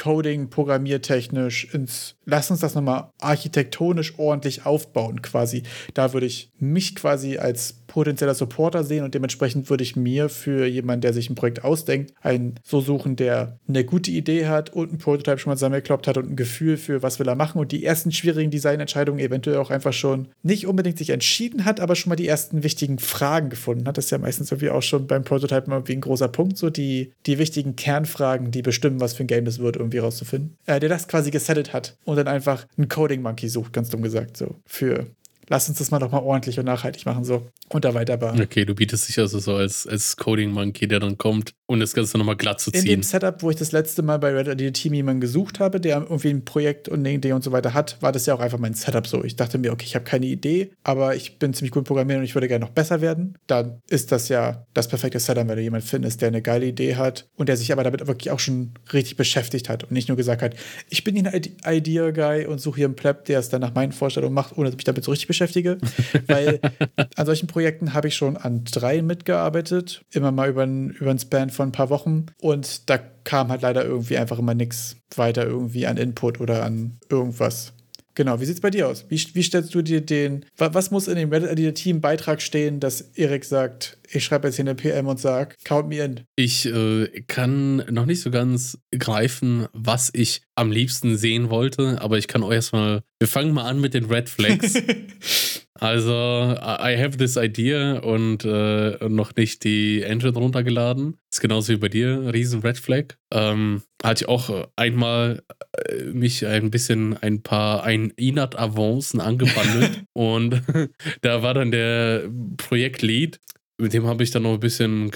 Coding, 0.00 0.48
programmiertechnisch 0.48 1.74
ins 1.74 2.16
lass 2.24 2.50
uns 2.50 2.60
das 2.60 2.74
nochmal 2.74 3.10
architektonisch 3.20 4.18
ordentlich 4.18 4.64
aufbauen, 4.64 5.20
quasi. 5.20 5.62
Da 5.92 6.12
würde 6.14 6.26
ich 6.26 6.50
mich 6.58 6.94
quasi 6.94 7.36
als 7.36 7.79
potenzieller 7.90 8.34
Supporter 8.34 8.84
sehen 8.84 9.04
und 9.04 9.14
dementsprechend 9.14 9.68
würde 9.68 9.82
ich 9.82 9.96
mir 9.96 10.28
für 10.28 10.64
jemanden, 10.64 11.00
der 11.02 11.12
sich 11.12 11.28
ein 11.28 11.34
Projekt 11.34 11.64
ausdenkt, 11.64 12.14
einen 12.22 12.54
so 12.62 12.80
suchen, 12.80 13.16
der 13.16 13.58
eine 13.68 13.84
gute 13.84 14.12
Idee 14.12 14.46
hat 14.46 14.70
und 14.70 14.92
ein 14.92 14.98
Prototype 14.98 15.38
schon 15.38 15.50
mal 15.50 15.56
zusammengekloppt 15.56 16.06
hat 16.06 16.16
und 16.16 16.30
ein 16.30 16.36
Gefühl 16.36 16.76
für, 16.76 17.02
was 17.02 17.18
will 17.18 17.26
er 17.26 17.34
machen 17.34 17.58
und 17.58 17.72
die 17.72 17.84
ersten 17.84 18.12
schwierigen 18.12 18.52
Designentscheidungen 18.52 19.20
eventuell 19.20 19.56
auch 19.56 19.70
einfach 19.70 19.92
schon 19.92 20.28
nicht 20.44 20.68
unbedingt 20.68 20.98
sich 20.98 21.10
entschieden 21.10 21.64
hat, 21.64 21.80
aber 21.80 21.96
schon 21.96 22.10
mal 22.10 22.16
die 22.16 22.28
ersten 22.28 22.62
wichtigen 22.62 23.00
Fragen 23.00 23.50
gefunden 23.50 23.88
hat. 23.88 23.98
Das 23.98 24.04
ist 24.04 24.12
ja 24.12 24.18
meistens 24.18 24.52
irgendwie 24.52 24.70
auch 24.70 24.82
schon 24.82 25.08
beim 25.08 25.24
Prototype 25.24 25.68
mal 25.68 25.88
wie 25.88 25.94
ein 25.94 26.00
großer 26.00 26.28
Punkt, 26.28 26.58
so 26.58 26.70
die, 26.70 27.12
die 27.26 27.38
wichtigen 27.38 27.74
Kernfragen, 27.74 28.52
die 28.52 28.62
bestimmen, 28.62 29.00
was 29.00 29.14
für 29.14 29.24
ein 29.24 29.26
Game 29.26 29.44
das 29.44 29.58
wird, 29.58 29.74
irgendwie 29.74 29.98
rauszufinden. 29.98 30.56
Äh, 30.66 30.78
der 30.78 30.88
das 30.88 31.08
quasi 31.08 31.32
gesettet 31.32 31.72
hat 31.72 31.96
und 32.04 32.16
dann 32.16 32.28
einfach 32.28 32.66
einen 32.78 32.88
Coding 32.88 33.20
Monkey 33.20 33.48
sucht, 33.48 33.72
ganz 33.72 33.88
dumm 33.88 34.02
gesagt, 34.02 34.36
so 34.36 34.54
für 34.64 35.06
lass 35.50 35.68
uns 35.68 35.78
das 35.78 35.90
mal 35.90 35.98
doch 35.98 36.10
mal 36.10 36.20
ordentlich 36.20 36.58
und 36.58 36.64
nachhaltig 36.64 37.04
machen, 37.04 37.24
so 37.24 37.48
und 37.68 37.84
da 37.84 37.92
weiterbauen. 37.92 38.40
Okay, 38.40 38.64
du 38.64 38.74
bietest 38.74 39.08
dich 39.08 39.18
also 39.18 39.38
so 39.38 39.54
als, 39.54 39.86
als 39.86 40.16
Coding 40.16 40.50
Monkey, 40.50 40.88
der 40.88 41.00
dann 41.00 41.18
kommt, 41.18 41.52
und 41.66 41.80
das 41.80 41.92
Ganze 41.92 42.18
nochmal 42.18 42.36
glatt 42.36 42.60
zu 42.60 42.70
ziehen. 42.70 42.80
In 42.80 42.86
dem 42.86 43.02
Setup, 43.02 43.42
wo 43.42 43.50
ich 43.50 43.56
das 43.56 43.70
letzte 43.70 44.02
Mal 44.02 44.18
bei 44.18 44.32
Reddit 44.32 44.74
Team 44.74 44.94
jemanden 44.94 45.20
gesucht 45.20 45.60
habe, 45.60 45.80
der 45.80 45.98
irgendwie 45.98 46.30
ein 46.30 46.44
Projekt 46.44 46.88
und 46.88 47.00
eine 47.00 47.12
Idee 47.12 47.32
und 47.32 47.44
so 47.44 47.52
weiter 47.52 47.74
hat, 47.74 48.00
war 48.00 48.10
das 48.10 48.26
ja 48.26 48.34
auch 48.34 48.40
einfach 48.40 48.58
mein 48.58 48.74
Setup 48.74 49.06
so. 49.06 49.22
Ich 49.22 49.36
dachte 49.36 49.58
mir, 49.58 49.72
okay, 49.72 49.84
ich 49.86 49.94
habe 49.94 50.04
keine 50.04 50.26
Idee, 50.26 50.72
aber 50.82 51.14
ich 51.14 51.38
bin 51.38 51.52
ziemlich 51.54 51.72
gut 51.72 51.84
programmiert 51.84 52.18
und 52.18 52.24
ich 52.24 52.34
würde 52.34 52.48
gerne 52.48 52.64
noch 52.64 52.72
besser 52.72 53.00
werden. 53.00 53.36
Dann 53.46 53.80
ist 53.88 54.10
das 54.10 54.28
ja 54.28 54.66
das 54.74 54.88
perfekte 54.88 55.20
Setup, 55.20 55.46
wenn 55.46 55.56
du 55.56 55.62
jemanden 55.62 55.86
findest, 55.86 56.22
der 56.22 56.28
eine 56.28 56.42
geile 56.42 56.66
Idee 56.66 56.96
hat 56.96 57.28
und 57.36 57.48
der 57.48 57.56
sich 57.56 57.72
aber 57.72 57.84
damit 57.84 58.06
wirklich 58.06 58.30
auch 58.30 58.40
schon 58.40 58.72
richtig 58.92 59.16
beschäftigt 59.16 59.68
hat 59.68 59.84
und 59.84 59.92
nicht 59.92 60.08
nur 60.08 60.16
gesagt 60.16 60.42
hat, 60.42 60.54
ich 60.88 61.04
bin 61.04 61.24
ein 61.24 61.40
Idea-Guy 61.64 62.46
und 62.46 62.60
suche 62.60 62.78
hier 62.78 62.86
einen 62.86 62.96
Pleb, 62.96 63.26
der 63.26 63.38
es 63.38 63.48
dann 63.48 63.60
nach 63.60 63.74
meinen 63.74 63.92
Vorstellungen 63.92 64.34
macht, 64.34 64.56
ohne 64.56 64.64
dass 64.66 64.74
ich 64.74 64.78
mich 64.78 64.84
damit 64.84 65.04
so 65.04 65.10
richtig 65.12 65.28
beschäftige. 65.40 65.78
Weil 66.26 66.60
an 67.16 67.26
solchen 67.26 67.46
Projekten 67.46 67.94
habe 67.94 68.08
ich 68.08 68.16
schon 68.16 68.36
an 68.36 68.64
drei 68.64 69.02
mitgearbeitet, 69.02 70.02
immer 70.12 70.32
mal 70.32 70.50
über, 70.50 70.62
ein, 70.62 70.90
über 70.90 71.10
einen 71.10 71.18
Span 71.18 71.50
von 71.50 71.68
ein 71.68 71.72
paar 71.72 71.90
Wochen. 71.90 72.26
Und 72.40 72.88
da 72.90 72.98
kam 73.24 73.48
halt 73.48 73.62
leider 73.62 73.84
irgendwie 73.84 74.18
einfach 74.18 74.38
immer 74.38 74.54
nichts 74.54 74.96
weiter 75.16 75.44
irgendwie 75.44 75.86
an 75.86 75.96
Input 75.96 76.40
oder 76.40 76.64
an 76.64 76.98
irgendwas. 77.08 77.72
Genau, 78.14 78.40
wie 78.40 78.44
sieht 78.44 78.56
es 78.56 78.60
bei 78.60 78.70
dir 78.70 78.88
aus? 78.88 79.06
Wie, 79.08 79.18
wie 79.34 79.42
stellst 79.42 79.74
du 79.74 79.82
dir 79.82 80.00
den, 80.00 80.44
was 80.56 80.90
muss 80.90 81.08
in 81.08 81.16
dem 81.16 81.30
Reddit-Team-Beitrag 81.30 82.42
stehen, 82.42 82.80
dass 82.80 83.00
Erik 83.14 83.44
sagt, 83.44 83.96
ich 84.12 84.24
schreibe 84.24 84.48
jetzt 84.48 84.56
hier 84.56 84.64
eine 84.64 84.74
PM 84.74 85.06
und 85.06 85.20
sage, 85.20 85.56
count 85.64 85.88
me 85.88 86.02
in? 86.02 86.20
Ich 86.36 86.66
äh, 86.66 87.06
kann 87.26 87.76
noch 87.90 88.06
nicht 88.06 88.20
so 88.20 88.30
ganz 88.30 88.78
greifen, 88.96 89.66
was 89.72 90.10
ich 90.12 90.42
am 90.54 90.72
liebsten 90.72 91.16
sehen 91.16 91.50
wollte, 91.50 92.00
aber 92.00 92.18
ich 92.18 92.28
kann 92.28 92.42
euch 92.42 92.56
erstmal, 92.56 93.02
wir 93.18 93.28
fangen 93.28 93.52
mal 93.52 93.64
an 93.68 93.80
mit 93.80 93.94
den 93.94 94.06
Red 94.06 94.28
Flags. 94.28 94.74
Also, 95.80 96.12
I 96.12 96.94
have 96.98 97.16
this 97.16 97.38
idea 97.38 98.00
und 98.00 98.44
äh, 98.44 99.08
noch 99.08 99.34
nicht 99.34 99.64
die 99.64 100.02
Engine 100.02 100.34
runtergeladen. 100.34 101.16
Ist 101.32 101.40
genauso 101.40 101.72
wie 101.72 101.78
bei 101.78 101.88
dir, 101.88 102.34
riesen 102.34 102.60
Red 102.60 102.76
Flag. 102.76 103.16
Ähm, 103.32 103.80
hatte 104.02 104.24
ich 104.24 104.28
auch 104.28 104.68
einmal 104.76 105.42
äh, 105.72 106.04
mich 106.04 106.46
ein 106.46 106.70
bisschen 106.70 107.16
ein 107.16 107.42
paar, 107.42 107.82
ein 107.82 108.12
Inat 108.16 108.58
Avancen 108.58 109.20
angebandelt 109.20 110.02
und 110.12 110.60
da 111.22 111.42
war 111.42 111.54
dann 111.54 111.70
der 111.70 112.28
Projektlead 112.58 113.40
mit 113.80 113.92
dem 113.92 114.06
habe 114.06 114.22
ich 114.22 114.30
dann 114.30 114.42
noch 114.42 114.54
ein 114.54 114.60
bisschen 114.60 115.10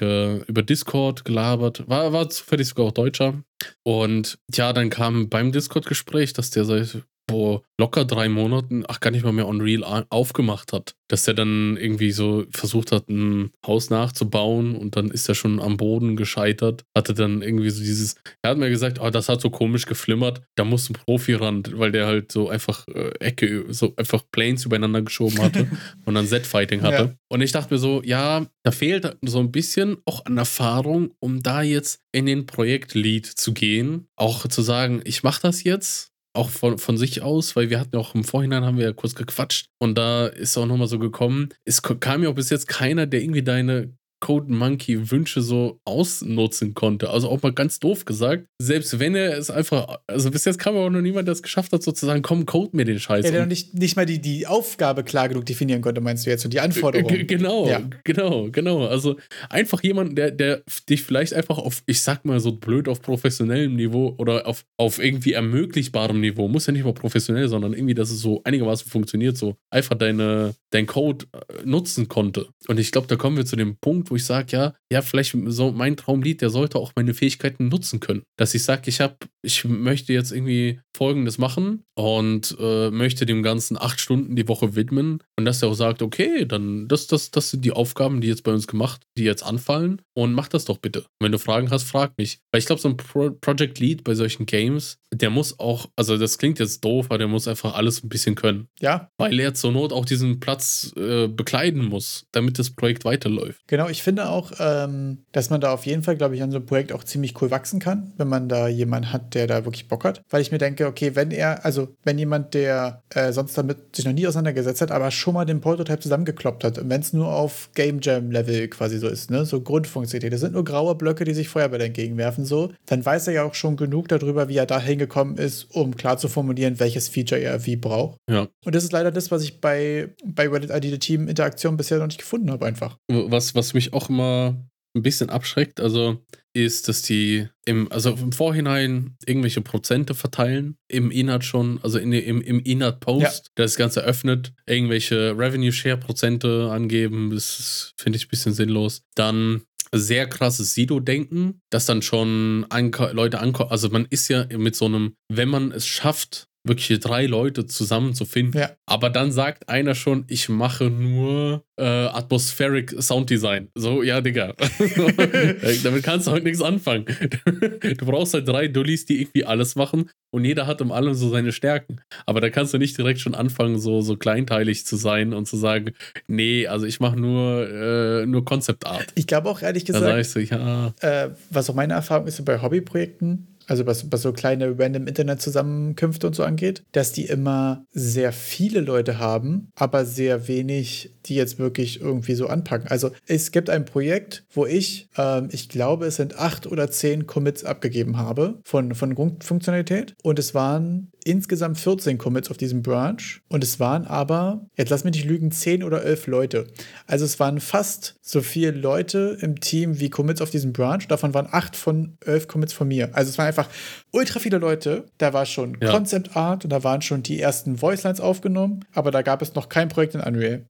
über 0.47 0.63
Discord 0.63 1.25
gelabert. 1.25 1.89
War, 1.89 2.13
war 2.13 2.29
zufällig 2.29 2.69
sogar 2.69 2.87
auch 2.87 2.93
Deutscher. 2.93 3.43
Und 3.83 4.39
ja, 4.53 4.73
dann 4.73 4.91
kam 4.91 5.29
beim 5.29 5.53
Discord-Gespräch, 5.53 6.33
dass 6.33 6.51
der 6.51 6.65
seit 6.65 7.05
vor 7.29 7.63
locker 7.79 8.05
drei 8.05 8.29
Monaten, 8.29 8.85
ach 8.87 9.01
gar 9.01 9.11
nicht 9.11 9.25
mal 9.25 9.33
mehr 9.33 9.49
Unreal 9.49 10.07
aufgemacht 10.11 10.73
hat. 10.73 10.95
Dass 11.09 11.25
der 11.25 11.35
dann 11.35 11.77
irgendwie 11.77 12.13
so 12.13 12.45
versucht 12.51 12.93
hat, 12.93 13.09
ein 13.09 13.51
Haus 13.67 13.91
nachzubauen 13.91 14.75
und 14.77 14.97
dann 14.97 15.11
ist 15.11 15.29
er 15.29 15.35
schon 15.35 15.61
am 15.61 15.77
Boden 15.77 16.17
gescheitert. 16.17 16.85
Hatte 16.97 17.15
dann 17.15 17.43
irgendwie 17.43 17.71
so 17.71 17.83
dieses, 17.83 18.17
er 18.43 18.51
hat 18.51 18.59
mir 18.59 18.71
gesagt, 18.71 19.01
oh, 19.01 19.11
das 19.11 19.29
hat 19.29 19.41
so 19.41 19.51
komisch 19.51 19.87
geflimmert, 19.87 20.43
da 20.57 20.65
muss 20.65 20.89
ein 20.89 20.95
Profi 20.95 21.35
ran, 21.35 21.63
weil 21.73 21.93
der 21.93 22.07
halt 22.07 22.33
so 22.33 22.49
einfach 22.49 22.87
äh, 22.89 23.11
Ecke, 23.21 23.67
so 23.69 23.93
einfach 23.97 24.23
Planes 24.31 24.65
übereinander 24.65 25.03
geschoben 25.03 25.43
hatte 25.43 25.69
und 26.05 26.15
dann 26.15 26.27
Set-Fighting 26.27 26.83
hatte. 26.83 27.03
Ja. 27.05 27.15
Und 27.29 27.43
ich 27.43 27.53
dachte 27.53 27.75
mir 27.75 27.79
so, 27.79 28.03
ja, 28.05 28.47
da 28.63 28.71
fehlt 28.71 29.17
so 29.23 29.41
ein 29.41 29.53
bisschen 29.53 29.99
auch 30.05 30.25
an 30.25 30.39
Erfahrung, 30.39 31.13
um 31.19 31.43
da 31.43 31.63
jetzt 31.63 32.01
in 32.13 32.27
den 32.27 32.47
Projektlead 32.47 33.27
zu 33.27 33.53
gehen. 33.53 34.07
Auch 34.17 34.47
zu 34.47 34.63
sagen, 34.63 35.03
ich 35.05 35.23
mache 35.23 35.43
das 35.43 35.65
jetzt 35.65 36.14
auch 36.35 36.51
von, 36.51 36.79
von 36.79 36.99
sich 36.99 37.23
aus, 37.23 37.57
weil 37.57 37.71
wir 37.71 37.81
hatten 37.81 37.97
auch 37.97 38.15
im 38.15 38.25
Vorhinein 38.25 38.65
haben 38.65 38.77
wir 38.77 38.85
ja 38.85 38.93
kurz 38.93 39.15
gequatscht. 39.15 39.69
Und 39.79 39.97
da 39.97 40.27
ist 40.27 40.57
auch 40.59 40.67
nochmal 40.67 40.89
so 40.89 40.99
gekommen, 40.99 41.49
es 41.65 41.83
kam 41.83 42.23
ja 42.23 42.29
auch 42.29 42.35
bis 42.35 42.51
jetzt 42.51 42.69
keiner, 42.69 43.07
der 43.07 43.23
irgendwie 43.23 43.43
deine 43.43 43.97
Code 44.25 44.51
Monkey 44.51 45.11
Wünsche 45.11 45.43
so 45.43 45.81
ausnutzen 45.85 46.73
konnte. 46.73 47.11
Also 47.11 47.29
auch 47.29 47.43
mal 47.43 47.53
ganz 47.53 47.79
doof 47.79 48.07
gesagt, 48.07 48.47
selbst 48.59 48.99
wenn 48.99 49.15
er 49.15 49.37
es 49.37 49.51
einfach, 49.51 49.99
also 50.07 50.31
bis 50.31 50.47
jetzt 50.47 50.59
kam 50.59 50.75
auch 50.77 50.89
noch 50.89 51.03
niemand, 51.03 51.29
der 51.29 51.35
es 51.35 51.43
geschafft 51.43 51.73
hat, 51.73 51.83
sozusagen, 51.83 52.23
komm, 52.23 52.47
code 52.47 52.75
mir 52.75 52.87
den 52.87 52.99
Scheiß. 52.99 53.27
Ja, 53.27 53.33
der 53.33 53.43
noch 53.43 53.49
nicht, 53.49 53.75
nicht 53.75 53.97
mal 53.97 54.07
die, 54.07 54.23
die 54.23 54.47
Aufgabe 54.47 55.05
klar 55.05 55.29
genug 55.29 55.45
definieren 55.45 55.83
konnte, 55.83 56.01
meinst 56.01 56.25
du 56.25 56.31
jetzt, 56.31 56.43
und 56.43 56.55
die 56.55 56.61
Anforderungen. 56.61 57.07
G 57.07 57.25
genau, 57.25 57.69
ja. 57.69 57.83
genau, 58.03 58.49
genau. 58.51 58.87
Also 58.87 59.17
einfach 59.51 59.83
jemand, 59.83 60.17
der, 60.17 60.31
der 60.31 60.63
dich 60.89 61.03
vielleicht 61.03 61.35
einfach 61.35 61.59
auf, 61.59 61.83
ich 61.85 62.01
sag 62.01 62.25
mal 62.25 62.41
so 62.41 62.53
blöd, 62.53 62.89
auf 62.89 63.03
professionellem 63.03 63.77
Niveau 63.77 64.15
oder 64.17 64.47
auf, 64.47 64.65
auf 64.79 65.05
irgendwie 65.05 65.35
ermöglichbarem 65.35 66.19
Niveau, 66.19 66.49
muss 66.49 66.67
ja 66.67 66.73
nicht 66.73 66.85
mal 66.85 66.95
professionell, 66.95 67.49
sondern 67.49 67.75
irgendwie, 67.75 67.95
dass 67.95 68.11
es 68.11 68.21
so 68.21 68.41
einigermaßen 68.45 68.91
funktioniert, 68.91 69.37
so 69.37 69.57
einfach 69.69 69.97
deine, 69.97 70.55
dein 70.71 70.87
Code 70.87 71.27
äh, 71.33 71.67
nutzen 71.67 72.09
konnte. 72.09 72.49
Und 72.69 72.81
ich 72.81 72.91
glaube, 72.91 73.07
da 73.07 73.17
kommen 73.17 73.37
wir 73.37 73.45
zu 73.45 73.57
dem 73.57 73.77
Punkt, 73.77 74.11
wo 74.11 74.14
ich 74.17 74.25
sage, 74.25 74.57
ja, 74.57 74.75
ja, 74.93 75.03
vielleicht 75.03 75.37
so 75.47 75.73
mein 75.73 75.97
Traumlied, 75.97 76.41
der 76.41 76.51
sollte 76.51 76.79
auch 76.79 76.93
meine 76.97 77.15
Fähigkeiten 77.15 77.69
nutzen 77.69 78.01
können. 78.01 78.23
Dass 78.37 78.55
ich 78.55 78.65
sage, 78.65 78.83
ich 78.87 79.01
habe, 79.01 79.17
ich 79.43 79.65
möchte 79.65 80.13
jetzt 80.13 80.33
irgendwie 80.33 80.81
Folgendes 80.97 81.39
machen 81.39 81.83
und 81.97 82.57
äh, 82.61 82.91
möchte 82.91 83.27
dem 83.27 83.43
Ganzen 83.43 83.77
acht 83.77 84.01
Stunden 84.01 84.37
die 84.37 84.49
Woche 84.49 84.77
widmen 84.77 85.19
und 85.37 85.45
dass 85.45 85.63
er 85.63 85.69
auch 85.69 85.75
sagt, 85.75 86.03
okay, 86.03 86.47
dann 86.47 86.87
das, 86.89 87.07
das, 87.07 87.31
das 87.31 87.51
sind 87.51 87.65
die 87.65 87.73
Aufgaben, 87.73 88.21
die 88.21 88.29
jetzt 88.29 88.45
bei 88.45 88.53
uns 88.53 88.67
gemacht, 88.67 89.03
die 89.17 89.25
jetzt 89.25 89.43
anfallen 89.43 90.01
und 90.15 90.33
mach 90.33 90.49
das 90.49 90.65
doch 90.65 90.79
bitte. 90.79 91.05
Wenn 91.21 91.33
du 91.33 91.39
Fragen 91.39 91.71
hast, 91.71 91.85
frag 91.85 92.17
mich. 92.17 92.39
Weil 92.53 92.61
ich 92.61 92.67
glaube, 92.67 92.81
so 92.81 92.89
ein 92.89 92.97
Pro 92.97 93.31
Project 93.31 93.79
Lead 93.81 94.05
bei 94.05 94.15
solchen 94.15 94.47
Games, 94.47 94.99
der 95.13 95.31
muss 95.31 95.59
auch, 95.59 95.89
also 95.97 96.17
das 96.17 96.39
klingt 96.39 96.59
jetzt 96.59 96.85
doof, 96.85 97.07
aber 97.07 97.19
der 97.19 97.29
muss 97.29 97.49
einfach 97.49 97.75
alles 97.75 98.03
ein 98.03 98.09
bisschen 98.09 98.35
können. 98.35 98.69
Ja. 98.81 99.09
Weil 99.19 99.39
er 99.41 99.55
zur 99.55 99.73
Not 99.73 99.93
auch 99.93 100.05
diesen 100.05 100.41
Platz 100.41 100.93
äh, 100.97 101.29
bekleiden 101.29 101.85
muss, 101.85 102.27
damit 102.33 102.59
das 102.59 102.71
Projekt 102.71 103.05
weiterläuft. 103.05 103.61
Genau, 103.67 103.89
ich 103.95 104.03
finde 104.03 104.29
auch, 104.29 104.51
ähm, 104.59 105.19
dass 105.31 105.51
man 105.51 105.61
da 105.61 105.73
auf 105.73 105.87
jeden 105.87 106.03
Fall, 106.03 106.17
glaube 106.17 106.35
ich, 106.35 106.43
an 106.43 106.51
so 106.51 106.57
einem 106.57 106.67
Projekt 106.67 106.93
auch 106.93 107.05
ziemlich 107.05 107.41
cool 107.41 107.53
wachsen 107.53 107.79
kann, 107.79 108.13
wenn 108.17 108.29
man 108.29 108.49
da 108.49 108.67
jemanden 108.67 109.13
hat, 109.13 109.35
der 109.35 109.47
da 109.47 109.65
wirklich 109.65 109.87
Bock 109.87 110.05
hat. 110.05 110.21
Weil 110.31 110.43
ich 110.43 110.51
mir 110.51 110.59
denke, 110.59 110.87
okay, 110.87 111.15
wenn 111.15 111.31
er, 111.31 111.65
also 111.65 111.89
wenn 112.03 112.19
jemand, 112.19 112.55
der 112.55 113.03
äh, 113.11 113.33
sonst 113.33 113.57
damit 113.57 113.95
sich 113.95 114.05
noch 114.05 114.13
nie 114.13 114.27
auseinandergesetzt 114.27 114.81
hat, 114.81 114.91
aber 114.91 115.13
schon 115.13 115.35
mal 115.35 115.45
den 115.45 115.61
Prototype 115.61 116.01
zusammengekloppt 116.01 116.65
hat, 116.65 116.81
wenn 116.89 117.01
es 117.01 117.13
nur 117.13 117.29
auf 117.29 117.71
Game 117.75 118.01
Jam 118.03 118.33
Level 118.33 118.67
quasi 118.67 118.99
so 118.99 119.07
ist, 119.07 119.31
ne, 119.31 119.45
so 119.45 119.61
Grundfunktionalität, 119.61 120.33
das 120.33 120.41
sind 120.41 120.55
nur 120.55 120.65
graue 120.65 120.97
Blöcke, 120.97 121.25
die 121.25 121.35
sich 121.35 121.49
Feuerbälle 121.49 121.85
entgegenwerfen, 121.85 122.45
so, 122.45 122.73
dann 122.87 123.05
weiß 123.05 123.29
er 123.29 123.35
ja 123.35 123.45
auch 123.45 123.55
schon 123.55 123.77
genug 123.77 124.09
darüber, 124.09 124.49
wie 124.49 124.57
er 124.57 124.67
da 124.67 124.81
hingekommen 124.81 125.37
ist, 125.37 125.69
um 125.73 125.97
klar 125.97 126.19
zu 126.19 126.29
formulieren, 126.29 126.81
welches 126.81 127.09
Feature 127.09 127.41
er 127.41 127.65
wie 127.65 127.77
braucht. 127.77 128.19
Ja. 128.29 128.49
Und 128.65 128.75
das 128.75 128.83
ist 128.83 128.93
leider 128.93 129.13
das, 129.13 129.31
was 129.31 129.45
ich 129.45 129.61
bei, 129.61 130.09
bei 130.25 130.49
Reddit 130.49 130.71
ID 130.71 130.99
Team 131.01 131.29
Interaktion 131.29 131.77
bisher 131.77 131.99
noch 131.99 132.07
nicht 132.07 132.19
gefunden 132.19 132.51
habe, 132.51 132.67
einfach. 132.67 132.97
Was, 133.09 133.55
was 133.55 133.75
mich 133.75 133.84
auch 133.93 134.09
immer 134.09 134.57
ein 134.97 135.03
bisschen 135.03 135.31
abschreckt, 135.31 135.81
also 135.81 136.25
ist, 136.53 136.89
dass 136.89 137.03
die 137.03 137.49
im, 137.65 137.91
also 137.91 138.11
im 138.11 138.31
Vorhinein 138.31 139.17
irgendwelche 139.27 139.61
Prozente 139.61 140.15
verteilen, 140.15 140.77
im 140.89 141.11
Inhalt 141.11 141.45
schon, 141.45 141.81
also 141.83 141.99
in, 141.99 142.13
im, 142.13 142.41
im 142.41 142.61
Inhalt-Post, 142.61 143.47
ja. 143.47 143.51
das 143.57 143.77
Ganze 143.77 144.03
öffnet, 144.05 144.53
irgendwelche 144.67 145.37
Revenue-Share-Prozente 145.37 146.71
angeben, 146.71 147.31
das 147.31 147.93
finde 147.99 148.19
ich 148.19 148.27
ein 148.27 148.31
bisschen 148.31 148.53
sinnlos. 148.53 149.03
Dann 149.17 149.63
sehr 149.93 150.29
krasses 150.29 150.75
Sido-Denken, 150.75 151.61
dass 151.71 151.87
dann 151.87 152.03
schon 152.03 152.67
Leute 153.13 153.41
ankommen, 153.41 153.71
also 153.71 153.89
man 153.91 154.07
ist 154.11 154.29
ja 154.29 154.47
mit 154.57 154.77
so 154.77 154.87
einem, 154.87 155.15
wenn 155.29 155.49
man 155.49 155.73
es 155.73 155.87
schafft, 155.87 156.47
wirklich 156.65 156.99
drei 157.01 157.27
Leute 157.27 157.67
zusammenzufinden. 157.67 158.61
Ja. 158.61 158.71
Aber 158.87 159.11
dann 159.11 159.31
sagt 159.31 159.69
einer 159.69 159.95
schon, 159.95 160.25
ich 160.29 160.49
mache 160.49 160.85
nur 160.85 161.63
äh, 161.77 161.85
Atmospheric 161.85 162.95
Sound 163.03 163.29
Design. 163.29 163.69
So, 163.75 164.03
ja, 164.03 164.21
Digga. 164.21 164.55
Damit 165.83 166.03
kannst 166.03 166.27
du 166.27 166.31
halt 166.31 166.45
nichts 166.45 166.63
anfangen. 166.63 167.05
du 167.45 168.07
brauchst 168.07 168.35
halt 168.35 168.49
drei 168.49 168.69
Dullis, 168.69 169.05
die 169.05 169.23
irgendwie 169.23 169.45
alles 169.45 169.77
machen 169.77 170.11
und 170.31 170.45
jeder 170.45 170.67
hat 170.67 170.81
im 170.81 170.91
allem 170.91 171.15
so 171.15 171.29
seine 171.29 171.53
Stärken. 171.53 172.01
Aber 172.27 172.41
da 172.41 172.49
kannst 172.51 172.73
du 172.73 172.79
nicht 172.79 172.97
direkt 172.97 173.21
schon 173.21 173.35
anfangen, 173.35 173.79
so, 173.79 174.01
so 174.01 174.17
kleinteilig 174.17 174.87
zu 174.87 174.97
sein 174.97 175.35
und 175.35 175.47
zu 175.47 175.57
sagen, 175.57 175.93
nee, 176.27 176.67
also 176.67 176.87
ich 176.87 176.99
mache 176.99 177.17
nur, 177.17 177.69
äh, 177.69 178.27
nur 178.27 178.45
Concept 178.45 178.87
Art. 178.87 179.07
Ich 179.15 179.27
glaube 179.27 179.49
auch 179.49 179.61
ehrlich 179.63 179.85
gesagt, 179.85 180.27
so, 180.27 180.41
ja. 180.41 180.95
äh, 181.01 181.31
was 181.51 181.69
auch 181.69 181.75
meine 181.75 181.95
Erfahrung 181.95 182.27
ist 182.27 182.45
bei 182.45 182.61
Hobbyprojekten, 182.61 183.54
also 183.67 183.87
was, 183.87 184.11
was 184.11 184.23
so 184.23 184.33
kleine 184.33 184.79
random 184.79 185.07
Internet-Zusammenkünfte 185.07 186.27
und 186.27 186.35
so 186.35 186.45
angeht, 186.45 186.85
dass 186.93 187.13
die 187.13 187.27
immer 187.27 187.85
sehr 187.93 188.33
viele 188.33 188.81
Leute 188.81 189.19
haben, 189.19 189.71
aber 189.75 190.05
sehr 190.05 190.49
wenig, 190.49 191.15
die 191.27 191.35
jetzt 191.35 191.59
wirklich 191.59 192.01
irgendwie 192.01 192.35
so 192.35 192.47
anpacken. 192.47 192.89
Also 192.89 193.11
es 193.27 193.51
gibt 193.51 193.71
ein 193.71 193.85
Projekt, 193.85 194.45
wo 194.53 194.67
ich, 194.67 195.09
ähm, 195.17 195.49
ich 195.51 195.69
glaube, 195.69 196.07
es 196.07 196.17
sind 196.17 196.39
acht 196.39 196.67
oder 196.67 196.91
zehn 196.91 197.27
Commits 197.27 197.65
abgegeben 197.65 198.17
habe 198.17 198.61
von, 198.65 198.95
von 198.95 199.15
Grundfunktionalität 199.15 200.15
und 200.23 200.39
es 200.39 200.55
waren 200.55 201.11
insgesamt 201.25 201.79
14 201.79 202.19
Commits 202.19 202.51
auf 202.51 202.57
diesem 202.57 202.83
Branch 202.83 203.41
und 203.49 203.65
es 203.65 203.81
waren 203.81 204.07
aber, 204.07 204.67
jetzt 204.77 204.91
lass 204.91 205.05
mich 205.05 205.15
nicht 205.15 205.27
lügen, 205.27 205.51
10 205.51 205.83
oder 205.83 206.03
11 206.05 206.27
Leute. 206.27 206.67
Also 207.07 207.25
es 207.25 207.41
waren 207.41 207.61
fast 207.61 208.17
so 208.21 208.41
viele 208.43 208.71
Leute 208.73 209.39
im 209.41 209.61
Team 209.61 209.99
wie 210.01 210.11
Commits 210.11 210.41
auf 210.41 210.51
diesem 210.51 210.73
Branch. 210.73 211.07
Davon 211.09 211.35
waren 211.35 211.49
8 211.51 211.77
von 211.77 212.17
11 212.25 212.49
Commits 212.49 212.73
von 212.73 212.89
mir. 212.89 213.11
Also 213.15 213.31
es 213.31 213.39
waren 213.39 213.47
einfach 213.47 213.69
ultra 214.13 214.39
viele 214.39 214.59
Leute. 214.59 215.07
Da 215.19 215.33
war 215.33 215.47
schon 215.47 215.77
ja. 215.81 215.91
Concept 215.91 216.37
Art 216.37 216.65
und 216.65 216.71
da 216.71 216.85
waren 216.85 217.03
schon 217.03 217.23
die 217.23 217.41
ersten 217.41 217.81
Voicelines 217.81 218.21
aufgenommen, 218.21 218.85
aber 218.93 219.11
da 219.11 219.23
gab 219.23 219.43
es 219.43 219.55
noch 219.55 219.69
kein 219.69 219.89
Projekt 219.89 220.15
in 220.15 220.21
Unreal. 220.21 220.67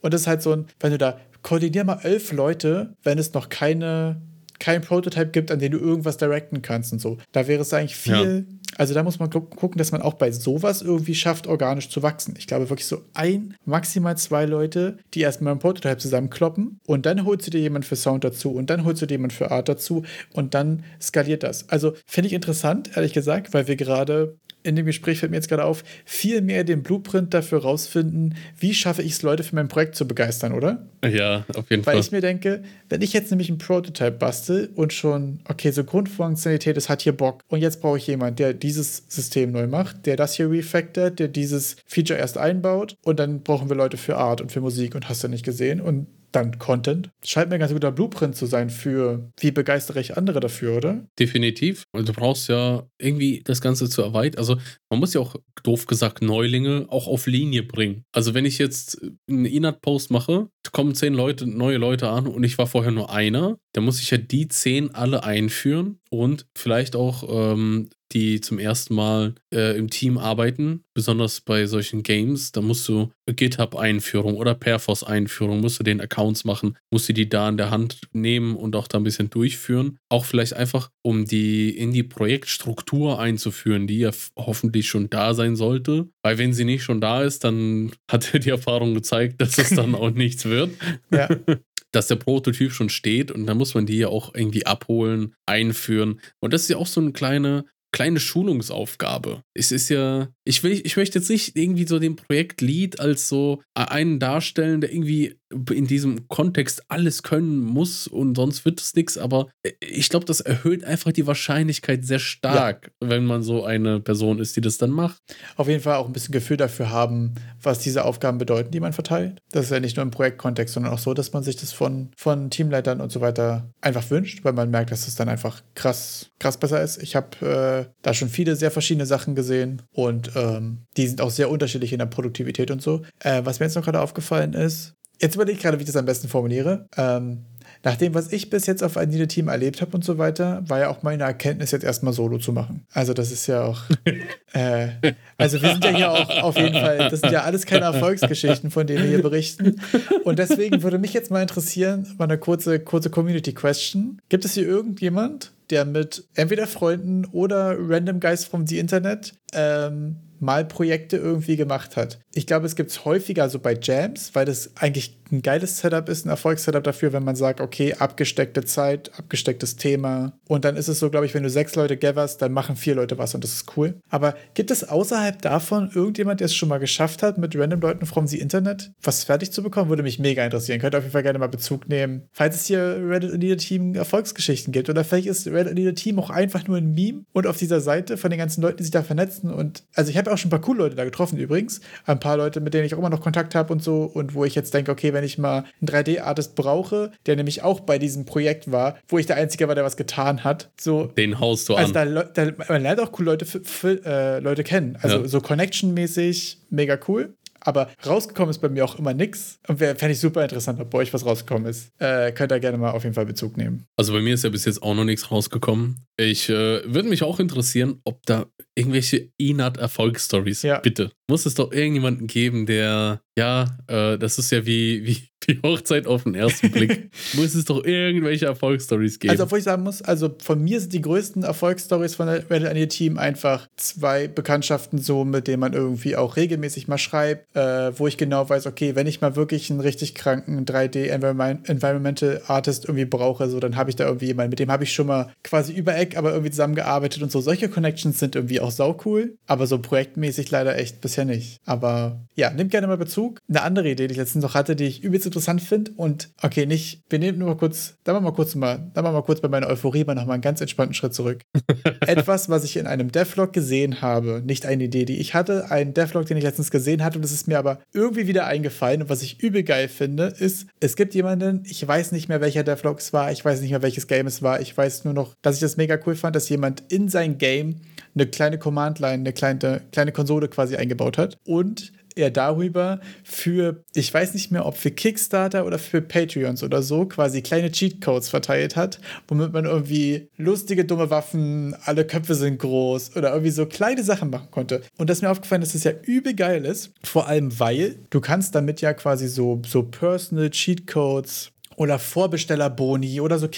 Und 0.00 0.12
das 0.12 0.22
ist 0.22 0.26
halt 0.26 0.42
so 0.42 0.52
ein, 0.52 0.66
wenn 0.80 0.90
du 0.90 0.98
da 0.98 1.18
koordinier 1.42 1.84
mal 1.84 2.00
elf 2.02 2.32
Leute, 2.32 2.96
wenn 3.02 3.18
es 3.18 3.32
noch 3.34 3.48
keine 3.48 4.20
kein 4.62 4.80
Prototype 4.80 5.32
gibt, 5.32 5.50
an 5.50 5.58
dem 5.58 5.72
du 5.72 5.78
irgendwas 5.78 6.18
directen 6.18 6.62
kannst 6.62 6.92
und 6.92 7.00
so. 7.00 7.18
Da 7.32 7.48
wäre 7.48 7.62
es 7.62 7.74
eigentlich 7.74 7.96
viel. 7.96 8.46
Ja. 8.48 8.58
Also 8.78 8.94
da 8.94 9.02
muss 9.02 9.18
man 9.18 9.28
gucken, 9.28 9.76
dass 9.76 9.90
man 9.90 10.02
auch 10.02 10.14
bei 10.14 10.30
sowas 10.30 10.82
irgendwie 10.82 11.16
schafft, 11.16 11.48
organisch 11.48 11.88
zu 11.90 12.02
wachsen. 12.04 12.36
Ich 12.38 12.46
glaube 12.46 12.70
wirklich 12.70 12.86
so 12.86 13.02
ein, 13.12 13.56
maximal 13.64 14.16
zwei 14.16 14.46
Leute, 14.46 14.98
die 15.14 15.20
erstmal 15.20 15.52
ein 15.52 15.58
Prototype 15.58 15.98
zusammenkloppen 15.98 16.78
und 16.86 17.06
dann 17.06 17.24
holst 17.24 17.48
du 17.48 17.50
dir 17.50 17.60
jemand 17.60 17.84
für 17.84 17.96
Sound 17.96 18.22
dazu 18.22 18.52
und 18.52 18.70
dann 18.70 18.84
holst 18.84 19.02
du 19.02 19.06
dir 19.06 19.14
jemand 19.14 19.32
für 19.32 19.50
Art 19.50 19.68
dazu 19.68 20.04
und 20.32 20.54
dann 20.54 20.84
skaliert 21.00 21.42
das. 21.42 21.68
Also 21.68 21.94
finde 22.06 22.28
ich 22.28 22.32
interessant, 22.32 22.92
ehrlich 22.94 23.12
gesagt, 23.12 23.52
weil 23.52 23.66
wir 23.66 23.74
gerade 23.74 24.36
in 24.62 24.76
dem 24.76 24.86
Gespräch 24.86 25.18
fällt 25.18 25.30
mir 25.30 25.36
jetzt 25.36 25.48
gerade 25.48 25.64
auf, 25.64 25.84
viel 26.04 26.40
mehr 26.40 26.64
den 26.64 26.82
Blueprint 26.82 27.34
dafür 27.34 27.62
rausfinden, 27.62 28.34
wie 28.58 28.74
schaffe 28.74 29.02
ich 29.02 29.12
es, 29.12 29.22
Leute 29.22 29.42
für 29.42 29.54
mein 29.54 29.68
Projekt 29.68 29.96
zu 29.96 30.06
begeistern, 30.06 30.52
oder? 30.52 30.86
Ja, 31.04 31.44
auf 31.54 31.70
jeden 31.70 31.82
Fall. 31.82 31.94
Weil 31.94 32.00
ich 32.00 32.12
mir 32.12 32.20
denke, 32.20 32.62
wenn 32.88 33.02
ich 33.02 33.12
jetzt 33.12 33.30
nämlich 33.30 33.50
ein 33.50 33.58
Prototype 33.58 34.12
bastel 34.12 34.70
und 34.74 34.92
schon, 34.92 35.40
okay, 35.48 35.70
so 35.70 35.84
Grundfunktionalität, 35.84 36.76
das 36.76 36.88
hat 36.88 37.02
hier 37.02 37.12
Bock 37.12 37.42
und 37.48 37.60
jetzt 37.60 37.80
brauche 37.80 37.98
ich 37.98 38.06
jemanden, 38.06 38.36
der 38.36 38.54
dieses 38.54 39.04
System 39.08 39.52
neu 39.52 39.66
macht, 39.66 40.06
der 40.06 40.16
das 40.16 40.34
hier 40.34 40.50
refactort, 40.50 41.18
der 41.18 41.28
dieses 41.28 41.76
Feature 41.86 42.18
erst 42.18 42.38
einbaut 42.38 42.94
und 43.02 43.18
dann 43.18 43.42
brauchen 43.42 43.68
wir 43.68 43.76
Leute 43.76 43.96
für 43.96 44.16
Art 44.16 44.40
und 44.40 44.52
für 44.52 44.60
Musik 44.60 44.94
und 44.94 45.08
hast 45.08 45.24
du 45.24 45.28
nicht 45.28 45.44
gesehen 45.44 45.80
und 45.80 46.06
dann 46.32 46.58
Content. 46.58 47.10
Scheint 47.24 47.48
mir 47.48 47.54
ein 47.54 47.60
ganz 47.60 47.72
guter 47.72 47.92
Blueprint 47.92 48.34
zu 48.36 48.46
sein 48.46 48.70
für, 48.70 49.30
wie 49.40 49.50
begeistere 49.50 50.00
ich 50.00 50.16
andere 50.16 50.40
dafür, 50.40 50.76
oder? 50.76 51.06
Definitiv. 51.18 51.84
Und 51.92 52.08
du 52.08 52.12
brauchst 52.12 52.48
ja 52.48 52.86
irgendwie 52.98 53.42
das 53.44 53.60
Ganze 53.60 53.88
zu 53.88 54.02
erweitern. 54.02 54.38
Also 54.38 54.56
man 54.90 55.00
muss 55.00 55.14
ja 55.14 55.20
auch, 55.20 55.36
doof 55.62 55.86
gesagt, 55.86 56.22
Neulinge 56.22 56.86
auch 56.88 57.06
auf 57.06 57.26
Linie 57.26 57.62
bringen. 57.62 58.04
Also 58.12 58.34
wenn 58.34 58.44
ich 58.44 58.58
jetzt 58.58 59.00
einen 59.28 59.44
Inat-Post 59.44 60.10
mache, 60.10 60.48
kommen 60.72 60.94
zehn 60.94 61.14
Leute, 61.14 61.46
neue 61.46 61.76
Leute 61.76 62.08
an 62.08 62.26
und 62.26 62.44
ich 62.44 62.58
war 62.58 62.66
vorher 62.66 62.92
nur 62.92 63.12
einer, 63.12 63.58
dann 63.72 63.84
muss 63.84 64.00
ich 64.00 64.10
ja 64.10 64.18
die 64.18 64.48
zehn 64.48 64.94
alle 64.94 65.24
einführen 65.24 65.98
und 66.10 66.46
vielleicht 66.56 66.96
auch 66.96 67.52
ähm, 67.52 67.90
die 68.12 68.40
zum 68.40 68.58
ersten 68.58 68.94
Mal 68.94 69.34
äh, 69.52 69.76
im 69.76 69.90
Team 69.90 70.18
arbeiten, 70.18 70.84
besonders 70.94 71.40
bei 71.40 71.66
solchen 71.66 72.02
Games, 72.02 72.52
da 72.52 72.60
musst 72.60 72.88
du 72.88 73.10
GitHub-Einführung 73.26 74.36
oder 74.36 74.54
Perforce-Einführung, 74.54 75.60
musst 75.60 75.78
du 75.78 75.84
den 75.84 76.00
Accounts 76.00 76.44
machen, 76.44 76.76
musst 76.90 77.08
du 77.08 77.12
die 77.12 77.28
da 77.28 77.48
in 77.48 77.56
der 77.56 77.70
Hand 77.70 78.00
nehmen 78.12 78.56
und 78.56 78.76
auch 78.76 78.88
da 78.88 78.98
ein 78.98 79.04
bisschen 79.04 79.30
durchführen. 79.30 79.98
Auch 80.08 80.24
vielleicht 80.24 80.54
einfach, 80.54 80.90
um 81.02 81.24
die 81.24 81.70
in 81.76 81.92
die 81.92 82.02
Projektstruktur 82.02 83.18
einzuführen, 83.18 83.86
die 83.86 84.00
ja 84.00 84.10
hoffentlich 84.36 84.88
schon 84.88 85.10
da 85.10 85.34
sein 85.34 85.56
sollte. 85.56 86.08
Weil 86.22 86.38
wenn 86.38 86.52
sie 86.52 86.64
nicht 86.64 86.82
schon 86.82 87.00
da 87.00 87.22
ist, 87.22 87.44
dann 87.44 87.92
hat 88.10 88.44
die 88.44 88.50
Erfahrung 88.50 88.94
gezeigt, 88.94 89.40
dass 89.40 89.58
es 89.58 89.70
dann 89.70 89.94
auch 89.94 90.10
nichts 90.10 90.44
wird. 90.44 90.70
Ja. 91.12 91.28
dass 91.92 92.08
der 92.08 92.16
Prototyp 92.16 92.72
schon 92.72 92.88
steht 92.88 93.30
und 93.30 93.46
dann 93.46 93.58
muss 93.58 93.74
man 93.74 93.86
die 93.86 93.98
ja 93.98 94.08
auch 94.08 94.34
irgendwie 94.34 94.66
abholen, 94.66 95.34
einführen. 95.46 96.20
Und 96.40 96.52
das 96.52 96.62
ist 96.62 96.70
ja 96.70 96.78
auch 96.78 96.86
so 96.86 97.00
eine 97.00 97.12
kleine 97.12 97.66
kleine 97.92 98.20
Schulungsaufgabe. 98.20 99.44
Es 99.54 99.70
ist 99.70 99.88
ja, 99.90 100.28
ich 100.44 100.62
will, 100.62 100.80
ich 100.84 100.96
möchte 100.96 101.18
jetzt 101.18 101.28
nicht 101.28 101.56
irgendwie 101.56 101.86
so 101.86 101.98
den 101.98 102.16
Projektlead 102.16 102.98
als 102.98 103.28
so 103.28 103.62
einen 103.74 104.18
darstellen, 104.18 104.80
der 104.80 104.92
irgendwie 104.92 105.38
in 105.70 105.86
diesem 105.86 106.28
Kontext 106.28 106.84
alles 106.88 107.22
können 107.22 107.58
muss 107.58 108.06
und 108.06 108.36
sonst 108.36 108.64
wird 108.64 108.80
es 108.80 108.94
nichts, 108.94 109.18
aber 109.18 109.48
äh, 109.62 109.72
ich 109.80 110.08
glaube, 110.08 110.24
das 110.24 110.40
erhöht 110.40 110.84
einfach 110.84 111.12
die 111.12 111.26
Wahrscheinlichkeit 111.26 112.04
sehr 112.04 112.18
stark, 112.18 112.92
ja. 113.02 113.10
wenn 113.10 113.24
man 113.24 113.42
so 113.42 113.64
eine 113.64 114.00
Person 114.00 114.38
ist, 114.38 114.56
die 114.56 114.60
das 114.60 114.78
dann 114.78 114.90
macht. 114.90 115.18
Auf 115.56 115.68
jeden 115.68 115.82
Fall 115.82 115.96
auch 115.96 116.06
ein 116.06 116.12
bisschen 116.12 116.32
Gefühl 116.32 116.56
dafür 116.56 116.90
haben, 116.90 117.34
was 117.62 117.78
diese 117.78 118.04
Aufgaben 118.04 118.38
bedeuten, 118.38 118.70
die 118.70 118.80
man 118.80 118.92
verteilt. 118.92 119.38
Das 119.50 119.66
ist 119.66 119.70
ja 119.70 119.80
nicht 119.80 119.96
nur 119.96 120.02
im 120.02 120.10
Projektkontext, 120.10 120.74
sondern 120.74 120.92
auch 120.92 120.98
so, 120.98 121.14
dass 121.14 121.32
man 121.32 121.42
sich 121.42 121.56
das 121.56 121.72
von, 121.72 122.10
von 122.16 122.50
Teamleitern 122.50 123.00
und 123.00 123.12
so 123.12 123.20
weiter 123.20 123.70
einfach 123.80 124.10
wünscht, 124.10 124.44
weil 124.44 124.52
man 124.52 124.70
merkt, 124.70 124.90
dass 124.90 125.08
es 125.08 125.14
dann 125.14 125.28
einfach 125.28 125.62
krass, 125.74 126.30
krass 126.38 126.58
besser 126.58 126.82
ist. 126.82 127.02
Ich 127.02 127.16
habe 127.16 127.86
äh, 127.88 127.92
da 128.02 128.14
schon 128.14 128.28
viele 128.28 128.56
sehr 128.56 128.70
verschiedene 128.70 129.06
Sachen 129.06 129.34
gesehen 129.34 129.82
und 129.92 130.30
ähm, 130.34 130.82
die 130.96 131.06
sind 131.06 131.20
auch 131.20 131.30
sehr 131.30 131.50
unterschiedlich 131.50 131.92
in 131.92 131.98
der 131.98 132.06
Produktivität 132.06 132.70
und 132.70 132.82
so. 132.82 133.02
Äh, 133.20 133.42
was 133.44 133.60
mir 133.60 133.66
jetzt 133.66 133.74
noch 133.74 133.84
gerade 133.84 134.00
aufgefallen 134.00 134.54
ist, 134.54 134.94
Jetzt 135.20 135.34
überlege 135.34 135.56
ich 135.56 135.62
gerade, 135.62 135.78
wie 135.78 135.82
ich 135.82 135.86
das 135.86 135.96
am 135.96 136.06
besten 136.06 136.28
formuliere. 136.28 136.86
Ähm, 136.96 137.44
nach 137.84 137.96
dem, 137.96 138.14
was 138.14 138.32
ich 138.32 138.48
bis 138.48 138.66
jetzt 138.66 138.82
auf 138.82 138.96
Anita 138.96 139.26
Team 139.26 139.48
erlebt 139.48 139.80
habe 139.80 139.92
und 139.96 140.04
so 140.04 140.18
weiter, 140.18 140.62
war 140.66 140.78
ja 140.80 140.88
auch 140.88 141.02
meine 141.02 141.24
Erkenntnis, 141.24 141.72
jetzt 141.72 141.82
erstmal 141.84 142.12
Solo 142.12 142.38
zu 142.38 142.52
machen. 142.52 142.86
Also, 142.92 143.12
das 143.12 143.32
ist 143.32 143.46
ja 143.46 143.64
auch. 143.64 143.82
Äh, 144.54 145.14
also, 145.38 145.62
wir 145.62 145.70
sind 145.70 145.82
ja 145.82 145.96
hier 145.96 146.12
auch 146.12 146.42
auf 146.42 146.58
jeden 146.58 146.74
Fall, 146.74 147.08
das 147.08 147.22
sind 147.22 147.32
ja 147.32 147.44
alles 147.44 147.64
keine 147.64 147.86
Erfolgsgeschichten, 147.86 148.70
von 148.70 148.86
denen 148.86 149.02
wir 149.02 149.08
hier 149.08 149.22
berichten. 149.22 149.80
Und 150.24 150.38
deswegen 150.38 150.82
würde 150.82 150.98
mich 150.98 151.14
jetzt 151.14 151.30
mal 151.30 151.40
interessieren, 151.40 152.06
mal 152.18 152.24
eine 152.24 152.36
kurze, 152.36 152.78
kurze 152.78 153.08
Community-Question. 153.08 154.20
Gibt 154.28 154.44
es 154.44 154.52
hier 154.52 154.66
irgendjemand, 154.66 155.52
der 155.70 155.86
mit 155.86 156.24
entweder 156.34 156.66
Freunden 156.66 157.24
oder 157.32 157.76
Random 157.78 158.20
Guys 158.20 158.44
from 158.44 158.66
the 158.66 158.78
Internet 158.78 159.32
ähm, 159.54 160.16
mal 160.42 160.64
Projekte 160.64 161.16
irgendwie 161.16 161.56
gemacht 161.56 161.96
hat. 161.96 162.18
Ich 162.34 162.46
glaube, 162.46 162.66
es 162.66 162.76
gibt 162.76 162.90
es 162.90 163.04
häufiger 163.04 163.48
so 163.48 163.58
bei 163.58 163.78
Jams, 163.80 164.34
weil 164.34 164.44
das 164.44 164.72
eigentlich 164.76 165.18
ein 165.32 165.42
geiles 165.42 165.78
Setup 165.78 166.08
ist, 166.08 166.26
ein 166.26 166.28
Erfolgssetup 166.28 166.84
dafür, 166.84 167.12
wenn 167.12 167.24
man 167.24 167.36
sagt, 167.36 167.60
okay, 167.60 167.94
abgesteckte 167.94 168.64
Zeit, 168.64 169.10
abgestecktes 169.18 169.76
Thema. 169.76 170.38
Und 170.46 170.64
dann 170.64 170.76
ist 170.76 170.88
es 170.88 170.98
so, 170.98 171.10
glaube 171.10 171.24
ich, 171.24 171.32
wenn 171.32 171.42
du 171.42 171.48
sechs 171.48 171.74
Leute 171.74 171.96
gatherst, 171.96 172.42
dann 172.42 172.52
machen 172.52 172.76
vier 172.76 172.94
Leute 172.94 173.16
was 173.16 173.34
und 173.34 173.42
das 173.42 173.54
ist 173.54 173.76
cool. 173.76 173.94
Aber 174.10 174.34
gibt 174.54 174.70
es 174.70 174.88
außerhalb 174.88 175.40
davon 175.40 175.90
irgendjemand, 175.94 176.40
der 176.40 176.46
es 176.46 176.54
schon 176.54 176.68
mal 176.68 176.78
geschafft 176.78 177.22
hat, 177.22 177.38
mit 177.38 177.56
random 177.56 177.80
Leuten 177.80 178.06
from 178.06 178.26
the 178.26 178.38
Internet 178.38 178.92
was 179.02 179.24
fertig 179.24 179.52
zu 179.52 179.62
bekommen? 179.62 179.88
Würde 179.88 180.02
mich 180.02 180.18
mega 180.18 180.44
interessieren. 180.44 180.80
Könnt 180.80 180.94
ihr 180.94 180.98
auf 180.98 181.04
jeden 181.04 181.12
Fall 181.12 181.22
gerne 181.22 181.38
mal 181.38 181.48
Bezug 181.48 181.88
nehmen. 181.88 182.28
Falls 182.32 182.56
es 182.56 182.66
hier 182.66 182.98
Reddit 183.00 183.32
Leader 183.32 183.56
Team 183.56 183.94
Erfolgsgeschichten 183.94 184.72
gibt 184.72 184.90
oder 184.90 185.02
vielleicht 185.04 185.28
ist 185.28 185.46
Reddit 185.46 185.76
Leader 185.76 185.94
Team 185.94 186.18
auch 186.18 186.30
einfach 186.30 186.66
nur 186.66 186.76
ein 186.76 186.92
Meme 186.92 187.24
und 187.32 187.46
auf 187.46 187.56
dieser 187.56 187.80
Seite 187.80 188.16
von 188.18 188.30
den 188.30 188.38
ganzen 188.38 188.60
Leuten, 188.60 188.78
die 188.78 188.84
sich 188.84 188.92
da 188.92 189.02
vernetzen 189.02 189.50
und 189.50 189.84
also 189.94 190.10
ich 190.10 190.18
habe 190.18 190.31
auch 190.32 190.38
schon 190.38 190.48
ein 190.48 190.50
paar 190.50 190.60
coole 190.60 190.78
Leute 190.78 190.96
da 190.96 191.04
getroffen 191.04 191.38
übrigens. 191.38 191.80
Ein 192.06 192.20
paar 192.20 192.36
Leute, 192.36 192.60
mit 192.60 192.74
denen 192.74 192.84
ich 192.84 192.94
auch 192.94 192.98
immer 192.98 193.10
noch 193.10 193.20
Kontakt 193.20 193.54
habe 193.54 193.72
und 193.72 193.82
so. 193.82 194.04
Und 194.04 194.34
wo 194.34 194.44
ich 194.44 194.54
jetzt 194.54 194.74
denke, 194.74 194.90
okay, 194.90 195.12
wenn 195.12 195.24
ich 195.24 195.38
mal 195.38 195.64
einen 195.80 195.88
3D-Artist 195.88 196.54
brauche, 196.54 197.12
der 197.26 197.36
nämlich 197.36 197.62
auch 197.62 197.80
bei 197.80 197.98
diesem 197.98 198.24
Projekt 198.24 198.70
war, 198.70 198.96
wo 199.08 199.18
ich 199.18 199.26
der 199.26 199.36
Einzige 199.36 199.68
war, 199.68 199.74
der 199.74 199.84
was 199.84 199.96
getan 199.96 200.44
hat. 200.44 200.70
So, 200.80 201.06
Den 201.06 201.38
haust 201.40 201.68
du 201.68 201.74
also 201.74 201.94
an. 201.94 202.14
Da, 202.14 202.44
da, 202.44 202.52
man 202.68 202.82
lernt 202.82 203.00
auch 203.00 203.12
coole 203.12 203.30
Leute, 203.30 203.44
für, 203.44 203.62
für, 203.62 204.04
äh, 204.04 204.38
Leute 204.40 204.64
kennen. 204.64 204.98
Also 205.00 205.20
ja. 205.22 205.28
so 205.28 205.40
Connection-mäßig 205.40 206.58
mega 206.70 206.98
cool. 207.08 207.34
Aber 207.64 207.90
rausgekommen 208.04 208.50
ist 208.50 208.58
bei 208.58 208.68
mir 208.68 208.84
auch 208.84 208.98
immer 208.98 209.14
nichts. 209.14 209.58
Und 209.68 209.78
fände 209.78 210.10
ich 210.10 210.20
super 210.20 210.42
interessant, 210.42 210.80
ob 210.80 210.90
bei 210.90 210.98
euch 210.98 211.14
was 211.14 211.24
rausgekommen 211.24 211.68
ist. 211.68 211.92
Äh, 211.98 212.32
könnt 212.32 212.52
ihr 212.52 212.60
gerne 212.60 212.78
mal 212.78 212.90
auf 212.90 213.04
jeden 213.04 213.14
Fall 213.14 213.26
Bezug 213.26 213.56
nehmen. 213.56 213.86
Also 213.96 214.12
bei 214.12 214.20
mir 214.20 214.34
ist 214.34 214.44
ja 214.44 214.50
bis 214.50 214.64
jetzt 214.64 214.82
auch 214.82 214.94
noch 214.94 215.04
nichts 215.04 215.30
rausgekommen. 215.30 216.04
Ich 216.16 216.48
äh, 216.48 216.82
würde 216.92 217.08
mich 217.08 217.22
auch 217.22 217.38
interessieren, 217.38 218.00
ob 218.04 218.24
da 218.26 218.46
irgendwelche 218.74 219.30
Inat-Erfolgsstories, 219.36 220.62
ja. 220.62 220.78
bitte. 220.80 221.10
muss 221.28 221.46
es 221.46 221.54
doch 221.54 221.72
irgendjemanden 221.72 222.26
geben, 222.26 222.66
der, 222.66 223.20
ja, 223.38 223.78
äh, 223.86 224.18
das 224.18 224.38
ist 224.38 224.50
ja 224.50 224.64
wie, 224.66 225.06
wie 225.06 225.32
die 225.48 225.60
Hochzeit 225.62 226.06
auf 226.06 226.24
den 226.24 226.34
ersten 226.34 226.70
Blick. 226.70 227.10
muss 227.34 227.54
es 227.54 227.64
doch 227.64 227.84
irgendwelche 227.84 228.46
Erfolgsstories 228.46 229.18
geben. 229.18 229.30
Also, 229.30 229.44
obwohl 229.44 229.58
ich 229.58 229.64
sagen 229.64 229.82
muss, 229.82 230.02
also 230.02 230.34
von 230.42 230.62
mir 230.62 230.80
sind 230.80 230.92
die 230.92 231.00
größten 231.00 231.42
Erfolgsstories 231.42 232.14
von 232.14 232.26
der 232.26 232.48
Reddit 232.50 232.68
an 232.68 232.76
ihr 232.76 232.88
Team 232.88 233.18
einfach 233.18 233.66
zwei 233.76 234.28
Bekanntschaften 234.28 234.98
so, 234.98 235.24
mit 235.24 235.48
denen 235.48 235.60
man 235.60 235.72
irgendwie 235.72 236.16
auch 236.16 236.36
regelmäßig 236.36 236.88
mal 236.88 236.98
schreibt, 236.98 237.54
äh, 237.56 237.98
wo 237.98 238.06
ich 238.06 238.16
genau 238.16 238.48
weiß, 238.48 238.66
okay, 238.66 238.94
wenn 238.94 239.06
ich 239.06 239.20
mal 239.20 239.36
wirklich 239.36 239.70
einen 239.70 239.80
richtig 239.80 240.14
kranken 240.14 240.64
3D-Environmental 240.64 242.42
Artist 242.46 242.84
irgendwie 242.84 243.04
brauche, 243.04 243.48
so, 243.48 243.60
dann 243.60 243.76
habe 243.76 243.90
ich 243.90 243.96
da 243.96 244.06
irgendwie 244.06 244.26
jemanden, 244.26 244.50
mit 244.50 244.58
dem 244.58 244.70
habe 244.70 244.84
ich 244.84 244.92
schon 244.92 245.06
mal 245.06 245.32
quasi 245.42 245.72
über 245.72 245.96
Eck, 245.96 246.16
aber 246.16 246.30
irgendwie 246.30 246.50
zusammengearbeitet 246.50 247.22
und 247.22 247.32
so. 247.32 247.40
Solche 247.40 247.68
Connections 247.68 248.18
sind 248.18 248.36
irgendwie 248.36 248.60
auch 248.62 248.70
saucool, 248.70 249.36
aber 249.46 249.66
so 249.66 249.78
projektmäßig 249.78 250.50
leider 250.50 250.78
echt 250.78 251.00
bisher 251.00 251.24
nicht. 251.24 251.60
Aber 251.64 252.26
ja, 252.34 252.50
nimm 252.50 252.68
gerne 252.68 252.86
mal 252.86 252.96
Bezug. 252.96 253.38
Eine 253.48 253.62
andere 253.62 253.90
Idee, 253.90 254.06
die 254.06 254.12
ich 254.12 254.18
letztens 254.18 254.42
noch 254.42 254.54
hatte, 254.54 254.76
die 254.76 254.84
ich 254.84 255.02
übelst 255.02 255.26
interessant 255.26 255.60
finde 255.60 255.92
und 255.96 256.30
okay, 256.42 256.66
nicht, 256.66 257.02
wir 257.08 257.18
nehmen 257.18 257.38
nur 257.38 257.48
mal 257.48 257.56
kurz, 257.56 257.94
da 258.04 258.12
machen 258.12 258.24
wir 258.24 258.30
mal 258.30 258.36
kurz 258.36 258.54
mal, 258.54 258.90
da 258.94 259.02
machen 259.02 259.14
wir 259.14 259.20
mal 259.20 259.26
kurz 259.26 259.40
bei 259.40 259.48
meiner 259.48 259.68
Euphorie 259.68 260.04
mal 260.04 260.14
nochmal 260.14 260.34
einen 260.34 260.42
ganz 260.42 260.60
entspannten 260.60 260.94
Schritt 260.94 261.14
zurück. 261.14 261.42
Etwas, 262.00 262.48
was 262.48 262.64
ich 262.64 262.76
in 262.76 262.86
einem 262.86 263.12
Devlog 263.12 263.52
gesehen 263.52 264.00
habe, 264.00 264.42
nicht 264.44 264.66
eine 264.66 264.84
Idee, 264.84 265.04
die 265.04 265.18
ich 265.18 265.34
hatte, 265.34 265.70
ein 265.70 265.94
Devlog, 265.94 266.26
den 266.26 266.36
ich 266.36 266.44
letztens 266.44 266.70
gesehen 266.70 267.02
hatte 267.02 267.18
und 267.18 267.24
es 267.24 267.32
ist 267.32 267.48
mir 267.48 267.58
aber 267.58 267.80
irgendwie 267.92 268.26
wieder 268.26 268.46
eingefallen 268.46 269.02
und 269.02 269.08
was 269.08 269.22
ich 269.22 269.42
übel 269.42 269.62
geil 269.62 269.88
finde, 269.88 270.24
ist, 270.38 270.66
es 270.80 270.96
gibt 270.96 271.14
jemanden, 271.14 271.62
ich 271.66 271.86
weiß 271.86 272.12
nicht 272.12 272.28
mehr, 272.28 272.40
welcher 272.40 272.64
Devlog 272.64 272.98
es 272.98 273.12
war, 273.12 273.32
ich 273.32 273.44
weiß 273.44 273.60
nicht 273.60 273.70
mehr, 273.70 273.82
welches 273.82 274.06
Game 274.06 274.26
es 274.26 274.42
war, 274.42 274.60
ich 274.60 274.76
weiß 274.76 275.04
nur 275.04 275.14
noch, 275.14 275.34
dass 275.42 275.56
ich 275.56 275.60
das 275.60 275.76
mega 275.76 275.98
cool 276.06 276.14
fand, 276.14 276.36
dass 276.36 276.48
jemand 276.48 276.84
in 276.88 277.08
sein 277.08 277.38
Game 277.38 277.76
eine 278.14 278.26
kleine 278.26 278.51
Command-Line, 278.58 279.14
eine 279.14 279.32
kleine, 279.32 279.82
kleine 279.92 280.12
Konsole 280.12 280.48
quasi 280.48 280.76
eingebaut 280.76 281.18
hat 281.18 281.38
und 281.44 281.92
er 282.16 282.30
darüber 282.30 283.00
für, 283.24 283.82
ich 283.94 284.12
weiß 284.12 284.34
nicht 284.34 284.50
mehr, 284.50 284.66
ob 284.66 284.76
für 284.76 284.90
Kickstarter 284.90 285.66
oder 285.66 285.78
für 285.78 286.02
Patreons 286.02 286.62
oder 286.62 286.82
so, 286.82 287.06
quasi 287.06 287.42
kleine 287.42 287.70
Cheatcodes 287.70 288.28
verteilt 288.28 288.76
hat, 288.76 289.00
womit 289.28 289.52
man 289.52 289.64
irgendwie 289.64 290.28
lustige, 290.36 290.84
dumme 290.84 291.10
Waffen, 291.10 291.74
alle 291.84 292.06
Köpfe 292.06 292.34
sind 292.34 292.58
groß 292.58 293.16
oder 293.16 293.30
irgendwie 293.30 293.50
so 293.50 293.66
kleine 293.66 294.02
Sachen 294.04 294.30
machen 294.30 294.50
konnte. 294.50 294.82
Und 294.98 295.08
das 295.08 295.18
ist 295.18 295.22
mir 295.22 295.30
aufgefallen, 295.30 295.62
dass 295.62 295.72
das 295.72 295.84
ja 295.84 295.92
übel 296.02 296.34
geil 296.34 296.64
ist, 296.64 296.92
vor 297.02 297.28
allem 297.28 297.58
weil 297.58 297.96
du 298.10 298.20
kannst 298.20 298.54
damit 298.54 298.80
ja 298.80 298.92
quasi 298.92 299.28
so, 299.28 299.60
so 299.66 299.82
Personal 299.82 300.50
Cheatcodes 300.50 301.50
oder 301.76 301.98
Vorbestellerboni 301.98 303.20
oder 303.20 303.38
so 303.38 303.48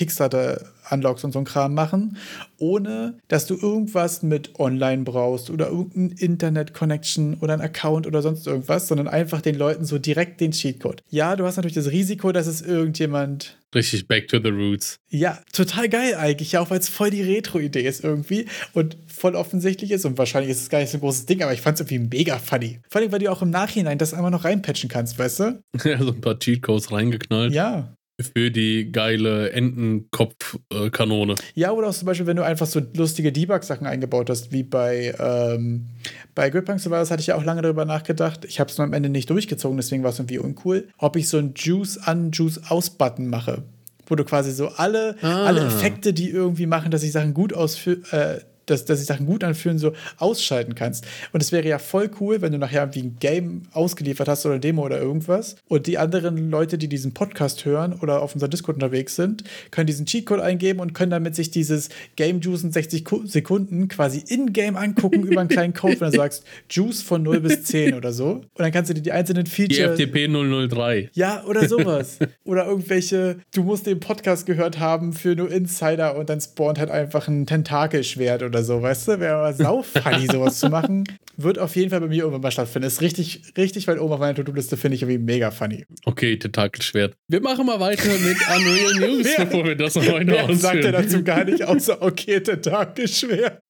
Kickstarter-Unlocks 0.85 1.25
und 1.25 1.33
so 1.33 1.39
ein 1.39 1.45
Kram 1.45 1.75
machen, 1.75 2.17
ohne 2.59 3.19
dass 3.29 3.47
du 3.47 3.55
irgendwas 3.55 4.23
mit 4.23 4.59
Online 4.59 5.03
brauchst 5.05 5.51
oder 5.51 5.69
irgendein 5.69 6.17
Internet-Connection 6.17 7.39
oder 7.41 7.55
ein 7.55 7.61
Account 7.61 8.07
oder 8.07 8.23
sonst 8.23 8.47
irgendwas, 8.47 8.89
sondern 8.89 9.09
einfach 9.09 9.41
den 9.41 9.57
Leuten 9.57 9.85
so 9.85 9.99
direkt 9.99 10.41
den 10.41 10.53
Cheatcode. 10.53 11.03
Ja, 11.11 11.37
du 11.37 11.45
hast 11.45 11.57
natürlich 11.57 11.75
das 11.75 11.91
Risiko, 11.91 12.33
dass 12.33 12.47
es 12.47 12.63
irgendjemand. 12.63 13.59
Richtig 13.75 14.07
back 14.07 14.29
to 14.29 14.39
the 14.41 14.51
roots. 14.51 15.01
Ja, 15.09 15.41
total 15.53 15.89
geil 15.89 16.15
eigentlich, 16.15 16.53
ja, 16.53 16.61
auch 16.61 16.71
weil 16.71 16.79
es 16.79 16.89
voll 16.89 17.11
die 17.11 17.23
Retro-Idee 17.23 17.83
ist 17.83 18.05
irgendwie 18.05 18.47
und 18.73 18.97
voll 19.09 19.35
offensichtlich 19.35 19.91
ist 19.91 20.05
und 20.05 20.17
wahrscheinlich 20.17 20.53
ist 20.53 20.63
es 20.63 20.69
gar 20.69 20.79
nicht 20.79 20.91
so 20.91 20.99
ein 20.99 21.01
großes 21.01 21.27
Ding, 21.27 21.43
aber 21.43 21.53
ich 21.53 21.61
fand 21.61 21.81
es 21.81 21.91
irgendwie 21.91 22.17
mega 22.17 22.39
funny. 22.39 22.81
Vor 22.89 23.01
allem, 23.01 23.11
weil 23.11 23.19
du 23.19 23.33
auch 23.33 23.43
im 23.43 23.51
Nachhinein 23.51 23.99
das 23.99 24.15
einfach 24.15 24.31
noch 24.31 24.45
reinpatchen 24.45 24.89
kannst, 24.89 25.19
weißt 25.19 25.41
du? 25.41 25.63
Ja, 25.85 25.99
so 25.99 26.13
ein 26.13 26.21
paar 26.21 26.39
Cheatcodes 26.39 26.93
reingeknallt. 26.93 27.53
Ja 27.53 27.95
für 28.21 28.51
die 28.51 28.93
geile 28.93 29.51
Entenkopfkanone. 29.51 31.35
ja, 31.55 31.73
oder 31.73 31.89
auch 31.89 31.95
zum 31.95 32.07
Beispiel, 32.07 32.27
wenn 32.27 32.37
du 32.37 32.45
einfach 32.45 32.67
so 32.67 32.81
lustige 32.97 33.33
Debug-Sachen 33.33 33.87
eingebaut 33.87 34.31
hast, 34.31 34.53
wie 34.53 34.63
bei, 34.63 35.15
ähm, 35.19 35.87
bei 36.35 36.51
Gripbank 36.51 36.81
Survivors 36.81 37.11
hatte 37.11 37.21
ich 37.21 37.29
ja 37.29 37.37
auch 37.37 37.45
lange 37.45 37.63
darüber 37.63 37.85
nachgedacht. 37.85 38.45
Ich 38.45 38.61
habe 38.61 38.71
es 38.71 38.79
nur 38.79 38.87
am 38.87 38.93
Ende 38.93 39.09
nicht 39.09 39.31
durchgezogen, 39.31 39.77
deswegen 39.77 40.05
war 40.05 40.11
es 40.11 40.19
irgendwie 40.19 40.39
uncool. 40.39 40.89
Ob 40.99 41.17
ich 41.17 41.29
so 41.29 41.39
einen 41.39 41.55
Juice 41.57 41.99
an, 41.99 42.31
Juice 42.31 42.61
aus-Button 42.69 43.27
mache, 43.27 43.65
wo 44.07 44.15
du 44.15 44.25
quasi 44.25 44.53
so 44.53 44.69
alle, 44.69 45.17
ah. 45.23 45.47
alle 45.47 45.67
Effekte, 45.67 46.13
die 46.13 46.31
irgendwie 46.31 46.67
machen, 46.67 46.93
dass 46.93 47.03
ich 47.03 47.11
Sachen 47.11 47.35
gut 47.35 47.53
ausführe, 47.53 48.01
äh, 48.13 48.41
dass, 48.67 48.85
dass 48.85 48.99
sich 48.99 49.07
Sachen 49.07 49.27
gut 49.27 49.45
anfühlen, 49.45 49.79
so 49.79 49.93
ausschalten 50.19 50.75
kannst. 50.75 51.07
Und 51.33 51.43
es 51.43 51.53
wäre 51.53 51.69
ja 51.69 51.79
voll 51.79 52.11
cool, 52.21 52.41
wenn 52.41 52.53
du 52.53 52.59
nachher 52.59 52.83
irgendwie 52.83 53.03
ein 53.03 53.17
Game 53.21 53.63
ausgeliefert 53.73 54.29
hast 54.29 54.45
oder 54.47 54.55
eine 54.55 54.61
Demo 54.61 54.85
oder 54.85 55.01
irgendwas 55.01 55.57
und 55.69 55.87
die 55.87 55.99
anderen 55.99 56.51
Leute, 56.51 56.79
die 56.79 56.89
diesen 56.89 57.15
Podcast 57.15 57.65
hören 57.65 57.99
oder 58.01 58.23
auf 58.23 58.35
unserem 58.35 58.51
Discord 58.51 58.77
unterwegs 58.77 59.17
sind, 59.17 59.45
können 59.71 59.87
diesen 59.87 60.07
Cheatcode 60.07 60.41
eingeben 60.41 60.81
und 60.81 60.95
können 60.95 61.11
damit 61.11 61.35
sich 61.35 61.51
dieses 61.51 61.89
Game 62.17 62.41
Juice 62.41 62.65
in 62.65 62.73
60 62.73 63.05
Sekunden 63.25 63.89
quasi 63.89 64.23
in-game 64.27 64.77
angucken 64.77 65.23
über 65.25 65.41
einen 65.41 65.49
kleinen 65.49 65.75
Code, 65.75 66.01
wenn 66.01 66.11
du 66.11 66.17
sagst 66.19 66.45
Juice 66.71 67.03
von 67.03 67.23
0 67.23 67.41
bis 67.41 67.65
10 67.65 67.95
oder 67.95 68.13
so. 68.13 68.33
Und 68.33 68.49
dann 68.57 68.73
kannst 68.73 68.91
du 68.91 68.95
dir 68.95 69.03
die 69.03 69.13
einzelnen 69.13 69.47
Features. 69.47 69.97
Die 69.97 70.07
FTP 70.07 70.29
003. 70.29 71.11
Ja, 71.15 71.45
oder 71.45 71.69
sowas. 71.69 72.19
oder 72.45 72.67
irgendwelche, 72.67 73.39
du 73.55 73.63
musst 73.63 73.87
den 73.87 74.01
Podcast 74.01 74.47
gehört 74.47 74.79
haben 74.79 75.13
für 75.13 75.35
nur 75.35 75.51
Insider 75.51 76.17
und 76.17 76.29
dann 76.29 76.41
spawnt 76.41 76.79
halt 76.79 76.91
einfach 76.91 77.29
ein 77.29 77.47
Tentakelschwert 77.47 78.43
oder 78.43 78.54
oder 78.55 78.63
so, 78.63 78.81
weißt 78.81 79.09
du? 79.09 79.21
Wäre 79.21 79.37
aber 79.37 79.53
sau 79.53 79.83
funny, 79.83 80.27
sowas 80.27 80.61
zu 80.61 80.69
machen. 80.69 81.05
Wird 81.37 81.59
auf 81.59 81.75
jeden 81.75 81.91
Fall 81.91 82.01
bei 82.01 82.07
mir 82.07 82.19
irgendwann 82.19 82.41
mal 82.41 82.53
stattfinden. 82.53 82.87
Ist 82.87 83.01
richtig, 83.01 83.43
richtig 83.59 83.89
weit 83.89 83.99
oben 83.99 84.13
auf 84.13 84.21
meiner 84.21 84.37
To-Do-Liste, 84.37 84.77
finde 84.77 84.95
ich 84.95 85.03
irgendwie 85.03 85.19
mega 85.19 85.51
funny. 85.51 85.85
Okay, 86.05 86.39
Tentakelschwert. 86.39 87.17
Wir 87.29 87.41
machen 87.41 87.67
mal 87.67 87.81
weiter 87.81 88.07
mit 88.07 88.37
Unreal 88.57 89.11
News, 89.11 89.27
wer, 89.37 89.45
bevor 89.45 89.65
wir 89.65 89.75
das 89.75 89.97
noch 89.97 90.07
weiter 90.07 90.35
ausführen. 90.35 90.59
sagt 90.59 90.85
er 90.85 90.93
dazu 90.93 91.25
gar 91.25 91.45
nicht, 91.45 91.65
außer 91.65 92.01
okay, 92.01 92.41
Tentakelschwert. 92.41 93.61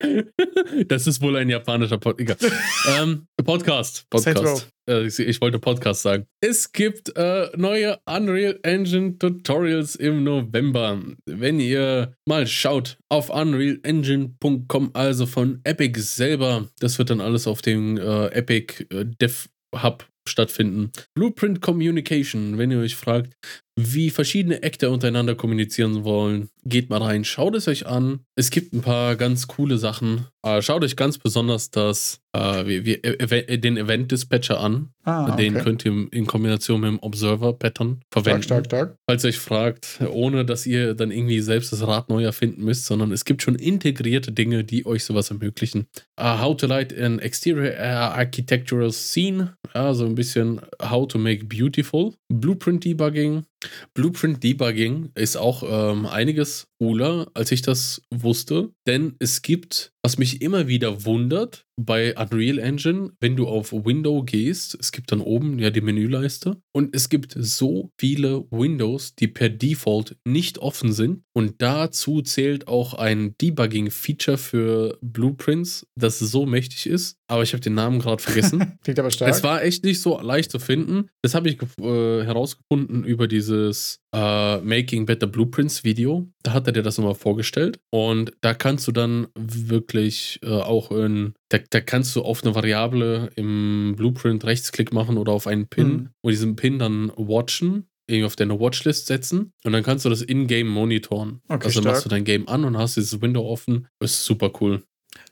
das 0.86 1.06
ist 1.06 1.22
wohl 1.22 1.36
ein 1.36 1.48
japanischer 1.48 1.98
Pod 1.98 2.20
ähm, 3.00 3.26
Podcast. 3.42 4.04
Podcast. 4.10 4.73
Äh, 4.88 5.06
ich 5.06 5.40
wollte 5.40 5.58
Podcast 5.58 6.02
sagen. 6.02 6.26
Es 6.40 6.72
gibt 6.72 7.16
äh, 7.16 7.48
neue 7.56 7.98
Unreal 8.06 8.58
Engine 8.62 9.18
Tutorials 9.18 9.96
im 9.96 10.24
November. 10.24 11.00
Wenn 11.26 11.60
ihr 11.60 12.14
mal 12.26 12.46
schaut 12.46 12.98
auf 13.08 13.30
unrealengine.com, 13.30 14.90
also 14.94 15.26
von 15.26 15.60
Epic 15.64 16.00
selber, 16.00 16.68
das 16.80 16.98
wird 16.98 17.10
dann 17.10 17.20
alles 17.20 17.46
auf 17.46 17.62
dem 17.62 17.96
äh, 17.96 18.26
Epic 18.28 18.84
äh, 18.90 19.04
Dev 19.06 19.48
Hub 19.82 20.06
stattfinden. 20.28 20.90
Blueprint 21.14 21.60
Communication, 21.60 22.58
wenn 22.58 22.70
ihr 22.70 22.78
euch 22.78 22.96
fragt, 22.96 23.34
wie 23.76 24.10
verschiedene 24.10 24.62
Actor 24.62 24.90
untereinander 24.90 25.34
kommunizieren 25.34 26.04
wollen, 26.04 26.48
geht 26.64 26.90
mal 26.90 27.02
rein, 27.02 27.24
schaut 27.24 27.56
es 27.56 27.66
euch 27.66 27.86
an. 27.86 28.20
Es 28.36 28.50
gibt 28.50 28.72
ein 28.72 28.82
paar 28.82 29.16
ganz 29.16 29.48
coole 29.48 29.78
Sachen. 29.78 30.26
Äh, 30.42 30.62
schaut 30.62 30.84
euch 30.84 30.96
ganz 30.96 31.18
besonders 31.18 31.70
das, 31.70 32.20
äh, 32.32 32.66
wie, 32.66 32.84
wie, 32.84 32.94
äh, 32.94 33.58
den 33.58 33.76
Event 33.76 34.12
Dispatcher 34.12 34.60
an. 34.60 34.90
Ah, 35.02 35.34
den 35.36 35.56
okay. 35.56 35.64
könnt 35.64 35.84
ihr 35.84 36.06
in 36.12 36.26
Kombination 36.26 36.80
mit 36.80 36.90
dem 36.90 36.98
Observer 37.00 37.52
Pattern 37.52 38.00
verwenden. 38.10 38.42
Stark, 38.42 38.66
stark, 38.66 38.88
stark. 38.88 38.98
Falls 39.08 39.24
ihr 39.24 39.28
euch 39.28 39.38
fragt, 39.38 40.00
ohne 40.08 40.44
dass 40.44 40.66
ihr 40.66 40.94
dann 40.94 41.10
irgendwie 41.10 41.40
selbst 41.40 41.72
das 41.72 41.86
Rad 41.86 42.08
neu 42.08 42.24
erfinden 42.24 42.64
müsst, 42.64 42.86
sondern 42.86 43.12
es 43.12 43.24
gibt 43.24 43.42
schon 43.42 43.56
integrierte 43.56 44.32
Dinge, 44.32 44.64
die 44.64 44.86
euch 44.86 45.04
sowas 45.04 45.30
ermöglichen. 45.30 45.86
Uh, 46.18 46.38
how 46.40 46.56
to 46.56 46.66
light 46.66 46.96
an 46.98 47.18
exterior 47.18 47.76
architectural 47.78 48.92
scene. 48.92 49.56
Ja, 49.74 49.92
so 49.92 50.06
ein 50.06 50.14
bisschen 50.14 50.60
How 50.80 51.08
to 51.08 51.18
make 51.18 51.44
beautiful. 51.44 52.14
Blueprint 52.28 52.84
Debugging. 52.84 53.44
Blueprint 53.94 54.42
Debugging 54.42 55.10
ist 55.14 55.36
auch 55.36 55.62
ähm, 55.66 56.06
einiges 56.06 56.68
cooler, 56.84 57.28
als 57.32 57.50
ich 57.50 57.62
das 57.62 58.02
wusste, 58.10 58.70
denn 58.86 59.16
es 59.18 59.40
gibt, 59.40 59.92
was 60.02 60.18
mich 60.18 60.42
immer 60.42 60.68
wieder 60.68 61.06
wundert, 61.06 61.64
bei 61.80 62.14
Unreal 62.16 62.58
Engine, 62.58 63.10
wenn 63.20 63.36
du 63.36 63.48
auf 63.48 63.72
Window 63.72 64.22
gehst, 64.22 64.76
es 64.78 64.92
gibt 64.92 65.10
dann 65.10 65.20
oben 65.20 65.58
ja 65.58 65.70
die 65.70 65.80
Menüleiste 65.80 66.58
und 66.72 66.94
es 66.94 67.08
gibt 67.08 67.34
so 67.36 67.90
viele 67.98 68.44
Windows, 68.50 69.14
die 69.14 69.28
per 69.28 69.48
Default 69.48 70.16
nicht 70.24 70.58
offen 70.58 70.92
sind 70.92 71.22
und 71.32 71.54
dazu 71.62 72.22
zählt 72.22 72.68
auch 72.68 72.94
ein 72.94 73.34
Debugging-Feature 73.40 74.38
für 74.38 74.98
Blueprints, 75.00 75.86
das 75.98 76.18
so 76.18 76.46
mächtig 76.46 76.86
ist, 76.86 77.16
aber 77.26 77.42
ich 77.42 77.52
habe 77.54 77.62
den 77.62 77.74
Namen 77.74 77.98
gerade 77.98 78.22
vergessen. 78.22 78.78
Klingt 78.84 78.98
aber 78.98 79.10
stark. 79.10 79.30
Es 79.30 79.42
war 79.42 79.62
echt 79.62 79.84
nicht 79.84 80.00
so 80.00 80.20
leicht 80.20 80.50
zu 80.50 80.58
finden. 80.58 81.08
Das 81.22 81.34
habe 81.34 81.48
ich 81.48 81.60
äh, 81.80 82.24
herausgefunden 82.24 83.04
über 83.04 83.26
dieses 83.26 84.00
äh, 84.14 84.60
Making 84.60 85.06
Better 85.06 85.26
Blueprints 85.26 85.82
Video. 85.84 86.28
Da 86.42 86.52
hat 86.52 86.66
er 86.66 86.72
dir 86.72 86.82
das 86.82 86.98
nochmal 86.98 87.16
vorgestellt. 87.16 87.80
Und 87.90 88.32
da 88.40 88.54
kannst 88.54 88.86
du 88.86 88.92
dann 88.92 89.26
wirklich 89.34 90.38
äh, 90.42 90.50
auch 90.50 90.90
in, 90.92 91.34
da, 91.48 91.58
da, 91.70 91.80
kannst 91.80 92.14
du 92.14 92.22
auf 92.22 92.44
eine 92.44 92.54
Variable 92.54 93.30
im 93.34 93.94
Blueprint 93.96 94.44
Rechtsklick 94.44 94.92
machen 94.92 95.18
oder 95.18 95.32
auf 95.32 95.46
einen 95.46 95.66
Pin 95.66 95.88
mhm. 95.88 96.08
und 96.22 96.30
diesen 96.30 96.56
Pin 96.56 96.78
dann 96.78 97.12
watchen 97.16 97.88
irgendwie 98.06 98.26
auf 98.26 98.36
deine 98.36 98.60
Watchlist 98.60 99.06
setzen 99.06 99.52
und 99.64 99.72
dann 99.72 99.82
kannst 99.82 100.04
du 100.04 100.10
das 100.10 100.20
in-game 100.20 100.68
monitoren. 100.68 101.40
Okay, 101.48 101.64
also 101.64 101.80
stark. 101.80 101.94
machst 101.94 102.04
du 102.04 102.10
dein 102.10 102.24
Game 102.24 102.46
an 102.48 102.64
und 102.64 102.76
hast 102.76 102.96
dieses 102.96 103.22
Window 103.22 103.48
offen. 103.48 103.86
Das 103.98 104.10
ist 104.10 104.24
super 104.26 104.52
cool. 104.60 104.82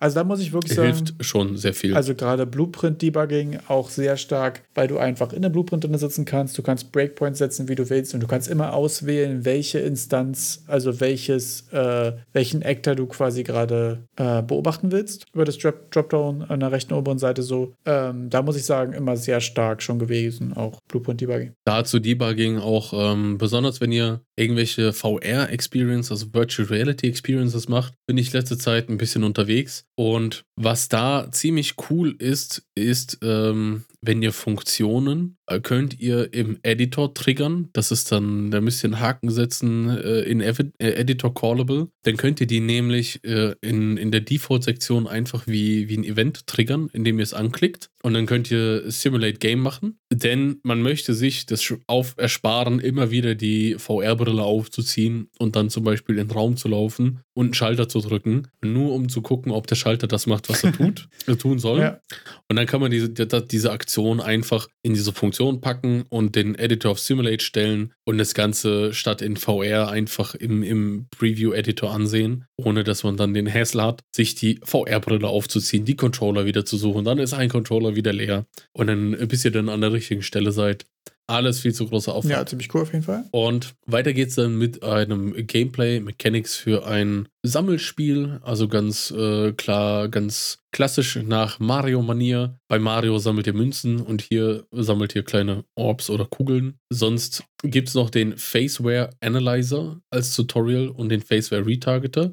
Also 0.02 0.16
da 0.16 0.24
muss 0.24 0.40
ich 0.40 0.52
wirklich 0.52 0.74
sagen. 0.74 0.94
Hilft 0.94 1.14
schon 1.20 1.56
sehr 1.56 1.74
viel. 1.74 1.94
Also 1.94 2.16
gerade 2.16 2.44
Blueprint-Debugging 2.44 3.60
auch 3.68 3.88
sehr 3.88 4.16
stark, 4.16 4.62
weil 4.74 4.88
du 4.88 4.98
einfach 4.98 5.32
in 5.32 5.42
der 5.42 5.48
Blueprint 5.48 5.84
drin 5.84 5.96
sitzen 5.96 6.24
kannst. 6.24 6.58
Du 6.58 6.62
kannst 6.62 6.90
Breakpoints 6.90 7.38
setzen, 7.38 7.68
wie 7.68 7.76
du 7.76 7.88
willst, 7.88 8.12
und 8.12 8.20
du 8.20 8.26
kannst 8.26 8.48
immer 8.48 8.74
auswählen, 8.74 9.44
welche 9.44 9.78
Instanz, 9.78 10.64
also 10.66 10.98
welches, 10.98 11.68
äh, 11.72 12.14
welchen 12.32 12.62
Actor 12.62 12.96
du 12.96 13.06
quasi 13.06 13.44
gerade 13.44 14.08
äh, 14.16 14.42
beobachten 14.42 14.90
willst. 14.90 15.26
Über 15.34 15.44
das 15.44 15.56
Drop 15.56 15.92
Dropdown 15.92 16.42
an 16.42 16.58
der 16.58 16.72
rechten 16.72 16.94
oberen 16.94 17.18
Seite 17.18 17.44
so. 17.44 17.74
Ähm, 17.86 18.28
da 18.28 18.42
muss 18.42 18.56
ich 18.56 18.64
sagen, 18.64 18.94
immer 18.94 19.16
sehr 19.16 19.40
stark 19.40 19.84
schon 19.84 20.00
gewesen, 20.00 20.52
auch 20.52 20.80
Blueprint-Debugging. 20.88 21.52
Dazu 21.64 22.00
Debugging 22.00 22.58
auch, 22.58 22.92
ähm, 22.92 23.38
besonders 23.38 23.80
wenn 23.80 23.92
ihr 23.92 24.20
irgendwelche 24.34 24.92
VR-Experience, 24.92 26.10
also 26.10 26.34
Virtual 26.34 26.66
Reality 26.66 27.06
Experiences 27.06 27.68
macht, 27.68 27.94
bin 28.08 28.18
ich 28.18 28.32
letzte 28.32 28.58
Zeit 28.58 28.88
ein 28.88 28.96
bisschen 28.96 29.22
unterwegs. 29.22 29.84
Und 30.02 30.44
was 30.56 30.88
da 30.88 31.28
ziemlich 31.30 31.76
cool 31.88 32.16
ist, 32.18 32.64
ist, 32.74 33.18
ähm, 33.22 33.84
wenn 34.02 34.20
ihr 34.20 34.32
Funktionen 34.32 35.36
äh, 35.46 35.60
könnt 35.60 35.98
ihr 36.00 36.32
im 36.32 36.58
Editor 36.62 37.14
triggern. 37.14 37.68
Das 37.72 37.90
ist 37.90 38.10
dann, 38.12 38.50
da 38.50 38.60
müsst 38.60 38.82
ihr 38.84 38.88
einen 38.88 39.00
Haken 39.00 39.30
setzen 39.30 39.88
äh, 39.88 40.20
in 40.22 40.40
äh, 40.40 40.54
Editor 40.78 41.32
Callable. 41.34 41.88
Dann 42.02 42.16
könnt 42.16 42.40
ihr 42.40 42.46
die 42.46 42.60
nämlich 42.60 43.20
in, 43.22 43.96
in 43.96 44.10
der 44.10 44.20
Default-Sektion 44.20 45.06
einfach 45.06 45.46
wie, 45.46 45.88
wie 45.88 45.98
ein 45.98 46.04
Event 46.04 46.46
triggern, 46.46 46.88
indem 46.92 47.18
ihr 47.18 47.22
es 47.22 47.34
anklickt. 47.34 47.90
Und 48.02 48.14
dann 48.14 48.26
könnt 48.26 48.50
ihr 48.50 48.90
Simulate 48.90 49.38
Game 49.38 49.60
machen. 49.60 49.98
Denn 50.12 50.58
man 50.64 50.82
möchte 50.82 51.14
sich 51.14 51.46
das 51.46 51.72
auf 51.86 52.14
ersparen, 52.16 52.80
immer 52.80 53.10
wieder 53.10 53.34
die 53.34 53.76
VR-Brille 53.78 54.42
aufzuziehen 54.42 55.28
und 55.38 55.54
dann 55.54 55.70
zum 55.70 55.84
Beispiel 55.84 56.18
in 56.18 56.28
den 56.28 56.34
Raum 56.34 56.56
zu 56.56 56.68
laufen 56.68 57.20
und 57.34 57.46
einen 57.46 57.54
Schalter 57.54 57.88
zu 57.88 58.00
drücken, 58.00 58.48
nur 58.62 58.92
um 58.92 59.08
zu 59.08 59.22
gucken, 59.22 59.52
ob 59.52 59.66
der 59.68 59.76
Schalter 59.76 60.08
das 60.08 60.26
macht, 60.26 60.48
was 60.48 60.64
er 60.64 60.72
tut, 60.76 61.08
tun 61.38 61.58
soll. 61.58 61.80
Ja. 61.80 62.00
Und 62.48 62.56
dann 62.56 62.66
kann 62.66 62.80
man 62.80 62.90
diese, 62.90 63.10
diese 63.10 63.70
Aktion 63.70 63.91
einfach 63.98 64.68
in 64.82 64.94
diese 64.94 65.12
Funktion 65.12 65.60
packen 65.60 66.04
und 66.08 66.36
den 66.36 66.54
Editor 66.54 66.92
of 66.92 67.00
Simulate 67.00 67.44
stellen 67.44 67.92
und 68.04 68.18
das 68.18 68.34
Ganze 68.34 68.92
statt 68.94 69.22
in 69.22 69.36
VR 69.36 69.88
einfach 69.88 70.34
im, 70.34 70.62
im 70.62 71.06
Preview-Editor 71.10 71.90
ansehen, 71.90 72.46
ohne 72.56 72.84
dass 72.84 73.04
man 73.04 73.16
dann 73.16 73.34
den 73.34 73.52
Hassel 73.52 73.82
hat, 73.82 74.02
sich 74.14 74.34
die 74.34 74.60
VR-Brille 74.62 75.28
aufzuziehen, 75.28 75.84
die 75.84 75.96
Controller 75.96 76.44
wieder 76.44 76.64
zu 76.64 76.76
suchen. 76.76 77.04
Dann 77.04 77.18
ist 77.18 77.34
ein 77.34 77.48
Controller 77.48 77.96
wieder 77.96 78.12
leer. 78.12 78.46
Und 78.72 78.86
dann, 78.88 79.28
bis 79.28 79.44
ihr 79.44 79.50
dann 79.50 79.68
an 79.68 79.80
der 79.80 79.92
richtigen 79.92 80.22
Stelle 80.22 80.52
seid, 80.52 80.86
alles 81.32 81.60
viel 81.60 81.74
zu 81.74 81.86
großer 81.86 82.14
Aufwand. 82.14 82.32
Ja, 82.32 82.46
ziemlich 82.46 82.72
cool 82.74 82.82
auf 82.82 82.92
jeden 82.92 83.04
Fall. 83.04 83.24
Und 83.30 83.74
weiter 83.86 84.12
geht's 84.12 84.34
dann 84.34 84.56
mit 84.56 84.82
einem 84.82 85.34
Gameplay, 85.46 86.00
Mechanics 86.00 86.56
für 86.56 86.86
ein 86.86 87.28
Sammelspiel. 87.42 88.40
Also 88.42 88.68
ganz 88.68 89.10
äh, 89.10 89.52
klar, 89.52 90.08
ganz 90.08 90.58
klassisch 90.72 91.16
nach 91.16 91.58
Mario-Manier. 91.58 92.58
Bei 92.68 92.78
Mario 92.78 93.18
sammelt 93.18 93.46
ihr 93.46 93.54
Münzen 93.54 94.00
und 94.00 94.22
hier 94.22 94.64
sammelt 94.72 95.14
ihr 95.14 95.22
kleine 95.22 95.64
Orbs 95.74 96.10
oder 96.10 96.24
Kugeln. 96.24 96.78
Sonst 96.90 97.44
gibt 97.62 97.88
es 97.88 97.94
noch 97.94 98.10
den 98.10 98.36
Faceware 98.36 99.10
Analyzer 99.20 100.00
als 100.10 100.34
Tutorial 100.34 100.88
und 100.88 101.08
den 101.08 101.20
Faceware 101.20 101.66
Retargeter. 101.66 102.32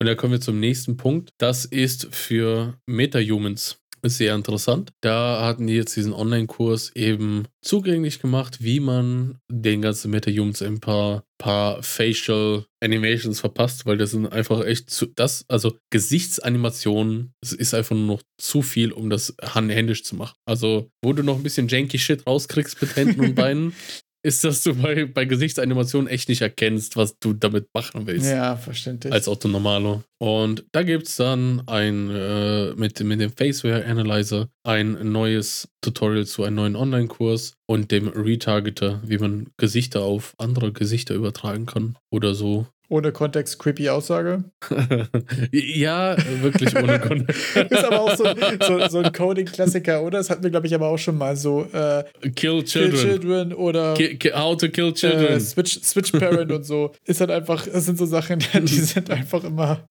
Und 0.00 0.06
da 0.06 0.14
kommen 0.14 0.32
wir 0.32 0.40
zum 0.40 0.58
nächsten 0.58 0.96
Punkt. 0.96 1.30
Das 1.38 1.64
ist 1.64 2.08
für 2.10 2.78
Meta-Humans 2.86 3.78
ist 4.02 4.18
sehr 4.18 4.34
interessant. 4.34 4.92
Da 5.00 5.44
hatten 5.44 5.66
die 5.66 5.74
jetzt 5.74 5.96
diesen 5.96 6.12
Online-Kurs 6.12 6.92
eben 6.94 7.48
zugänglich 7.62 8.20
gemacht, 8.20 8.62
wie 8.62 8.80
man 8.80 9.38
den 9.50 9.82
ganzen 9.82 10.10
MetaHumans 10.10 10.62
ein 10.62 10.80
paar, 10.80 11.24
paar 11.38 11.82
Facial 11.82 12.64
Animations 12.80 13.40
verpasst, 13.40 13.86
weil 13.86 13.96
das 13.96 14.12
sind 14.12 14.32
einfach 14.32 14.64
echt 14.64 14.90
zu, 14.90 15.06
das, 15.06 15.44
also 15.48 15.76
Gesichtsanimationen, 15.90 17.32
es 17.40 17.52
ist 17.52 17.74
einfach 17.74 17.96
nur 17.96 18.06
noch 18.06 18.22
zu 18.38 18.62
viel, 18.62 18.92
um 18.92 19.10
das 19.10 19.34
händisch 19.42 20.04
zu 20.04 20.14
machen. 20.14 20.36
Also, 20.46 20.90
wo 21.02 21.12
du 21.12 21.22
noch 21.22 21.36
ein 21.36 21.42
bisschen 21.42 21.68
janky 21.68 21.98
Shit 21.98 22.26
rauskriegst 22.26 22.80
mit 22.80 22.96
Händen 22.96 23.20
und 23.20 23.34
Beinen, 23.34 23.74
ist, 24.26 24.42
dass 24.42 24.64
du 24.64 24.74
bei, 24.74 25.04
bei 25.06 25.24
Gesichtsanimationen 25.24 26.08
echt 26.08 26.28
nicht 26.28 26.42
erkennst, 26.42 26.96
was 26.96 27.16
du 27.20 27.32
damit 27.32 27.68
machen 27.72 28.06
willst. 28.08 28.28
Ja, 28.28 28.56
verständlich. 28.56 29.12
Als 29.12 29.28
Otto 29.28 29.46
Normalo. 29.46 30.02
Und 30.18 30.64
da 30.72 30.82
gibt 30.82 31.06
es 31.06 31.16
dann 31.16 31.62
ein, 31.66 32.10
äh, 32.10 32.72
mit, 32.74 32.98
mit 33.04 33.20
dem 33.20 33.30
Faceware 33.30 33.84
Analyzer 33.84 34.48
ein 34.64 35.12
neues 35.12 35.68
Tutorial 35.80 36.26
zu 36.26 36.42
einem 36.42 36.56
neuen 36.56 36.76
Online-Kurs 36.76 37.54
und 37.66 37.92
dem 37.92 38.08
Retargeter, 38.08 39.00
wie 39.04 39.18
man 39.18 39.50
Gesichter 39.58 40.02
auf 40.02 40.34
andere 40.38 40.72
Gesichter 40.72 41.14
übertragen 41.14 41.66
kann 41.66 41.96
oder 42.10 42.34
so. 42.34 42.66
Ohne 42.88 43.10
Kontext 43.10 43.58
creepy 43.58 43.88
Aussage. 43.88 44.44
ja, 45.52 46.16
wirklich 46.42 46.74
ohne 46.76 47.00
Kontext. 47.00 47.56
ist 47.56 47.84
aber 47.84 48.00
auch 48.00 48.16
so, 48.16 48.24
so, 48.66 48.88
so 48.88 48.98
ein 48.98 49.12
Coding-Klassiker, 49.12 50.02
oder? 50.02 50.18
Das 50.18 50.30
hatten 50.30 50.42
wir, 50.42 50.50
glaube 50.50 50.66
ich, 50.66 50.74
aber 50.74 50.86
auch 50.88 50.98
schon 50.98 51.18
mal 51.18 51.36
so. 51.36 51.64
Äh, 51.72 52.04
kill, 52.34 52.62
children. 52.64 52.90
kill 52.92 53.10
Children. 53.10 53.52
oder. 53.54 53.94
Ki 53.94 54.18
how 54.32 54.56
to 54.56 54.68
Kill 54.68 54.92
Children. 54.92 55.36
Äh, 55.36 55.40
Switch, 55.40 55.80
Switch 55.82 56.12
Parent 56.12 56.52
und 56.52 56.64
so. 56.64 56.92
Ist 57.04 57.20
halt 57.20 57.30
einfach, 57.30 57.66
das 57.66 57.86
sind 57.86 57.98
so 57.98 58.06
Sachen, 58.06 58.38
die 58.54 58.66
sind 58.66 59.10
einfach 59.10 59.42
immer. 59.42 59.84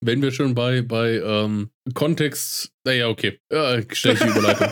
Wenn 0.00 0.22
wir 0.22 0.30
schon 0.30 0.54
bei, 0.54 0.82
bei 0.82 1.20
ähm, 1.24 1.70
Kontext. 1.92 2.70
Naja, 2.86 3.08
okay. 3.08 3.38
Ja, 3.50 3.80
schlechte 3.92 4.26
Überleitung. 4.26 4.68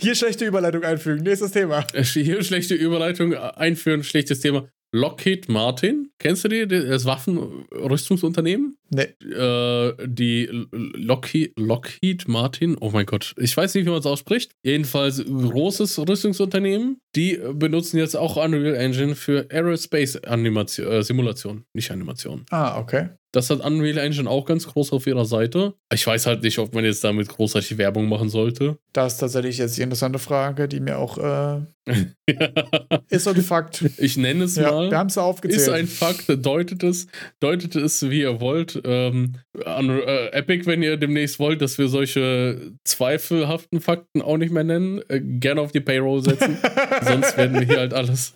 Hier 0.00 0.14
schlechte 0.14 0.44
Überleitung 0.44 0.84
einfügen. 0.84 1.22
Nächstes 1.22 1.50
Thema. 1.52 1.84
Hier 1.94 2.42
schlechte 2.42 2.74
Überleitung 2.74 3.34
einführen, 3.34 4.02
schlechtes 4.02 4.40
Thema. 4.40 4.68
Lockheed 4.92 5.48
Martin, 5.48 6.10
kennst 6.18 6.44
du 6.44 6.48
die, 6.48 6.66
das 6.66 7.04
Waffenrüstungsunternehmen? 7.04 8.78
Nee. 8.90 9.14
Äh, 9.24 9.94
die 10.06 10.48
Lockheed, 10.72 11.52
Lockheed 11.58 12.28
Martin, 12.28 12.76
oh 12.80 12.90
mein 12.90 13.06
Gott, 13.06 13.34
ich 13.38 13.56
weiß 13.56 13.74
nicht, 13.74 13.86
wie 13.86 13.90
man 13.90 13.98
es 13.98 14.06
ausspricht. 14.06 14.52
Jedenfalls 14.62 15.24
großes 15.24 15.98
Rüstungsunternehmen. 16.08 17.00
Die 17.16 17.40
benutzen 17.54 17.96
jetzt 17.96 18.14
auch 18.14 18.36
Unreal 18.36 18.74
Engine 18.74 19.14
für 19.14 19.46
Aerospace 19.50 20.16
Animation, 20.24 20.86
äh, 20.86 21.02
Simulation, 21.02 21.64
nicht 21.72 21.90
Animation. 21.90 22.44
Ah, 22.50 22.78
okay. 22.78 23.08
Das 23.32 23.50
hat 23.50 23.60
Unreal 23.60 23.98
Engine 23.98 24.30
auch 24.30 24.46
ganz 24.46 24.66
groß 24.66 24.92
auf 24.92 25.06
ihrer 25.06 25.24
Seite. 25.24 25.74
Ich 25.92 26.06
weiß 26.06 26.26
halt 26.26 26.42
nicht, 26.42 26.58
ob 26.58 26.74
man 26.74 26.84
jetzt 26.84 27.04
damit 27.04 27.28
großartig 27.28 27.76
Werbung 27.76 28.08
machen 28.08 28.28
sollte. 28.28 28.78
Das 28.92 29.14
ist 29.14 29.18
tatsächlich 29.18 29.58
jetzt 29.58 29.76
die 29.76 29.82
interessante 29.82 30.18
Frage, 30.18 30.68
die 30.68 30.80
mir 30.80 30.98
auch 30.98 31.18
äh, 31.18 31.60
ist 33.10 33.28
ein 33.28 33.42
Fakt. 33.42 33.84
Ich 33.98 34.16
nenne 34.16 34.44
es 34.44 34.56
ja, 34.56 34.70
mal. 34.70 34.90
Wir 34.90 34.98
haben 34.98 35.08
es 35.08 35.18
aufgezählt. 35.18 35.60
Ist 35.60 35.68
ein 35.68 35.86
Fakt, 35.86 36.24
deutet 36.44 36.82
es, 36.82 37.06
deutet 37.38 37.76
es, 37.76 38.08
wie 38.08 38.22
ihr 38.22 38.40
wollt. 38.40 38.80
Ähm, 38.84 39.34
an 39.64 39.90
äh, 39.90 40.28
Epic, 40.28 40.66
wenn 40.66 40.82
ihr 40.82 40.96
demnächst 40.96 41.38
wollt, 41.38 41.62
dass 41.62 41.78
wir 41.78 41.88
solche 41.88 42.72
zweifelhaften 42.84 43.80
Fakten 43.80 44.22
auch 44.22 44.36
nicht 44.36 44.52
mehr 44.52 44.64
nennen, 44.64 45.00
äh, 45.08 45.20
gerne 45.20 45.60
auf 45.60 45.72
die 45.72 45.80
Payroll 45.80 46.22
setzen. 46.24 46.58
Sonst 47.06 47.36
werden 47.36 47.54
wir 47.60 47.66
hier 47.66 47.78
halt 47.78 47.94
alles. 47.94 48.34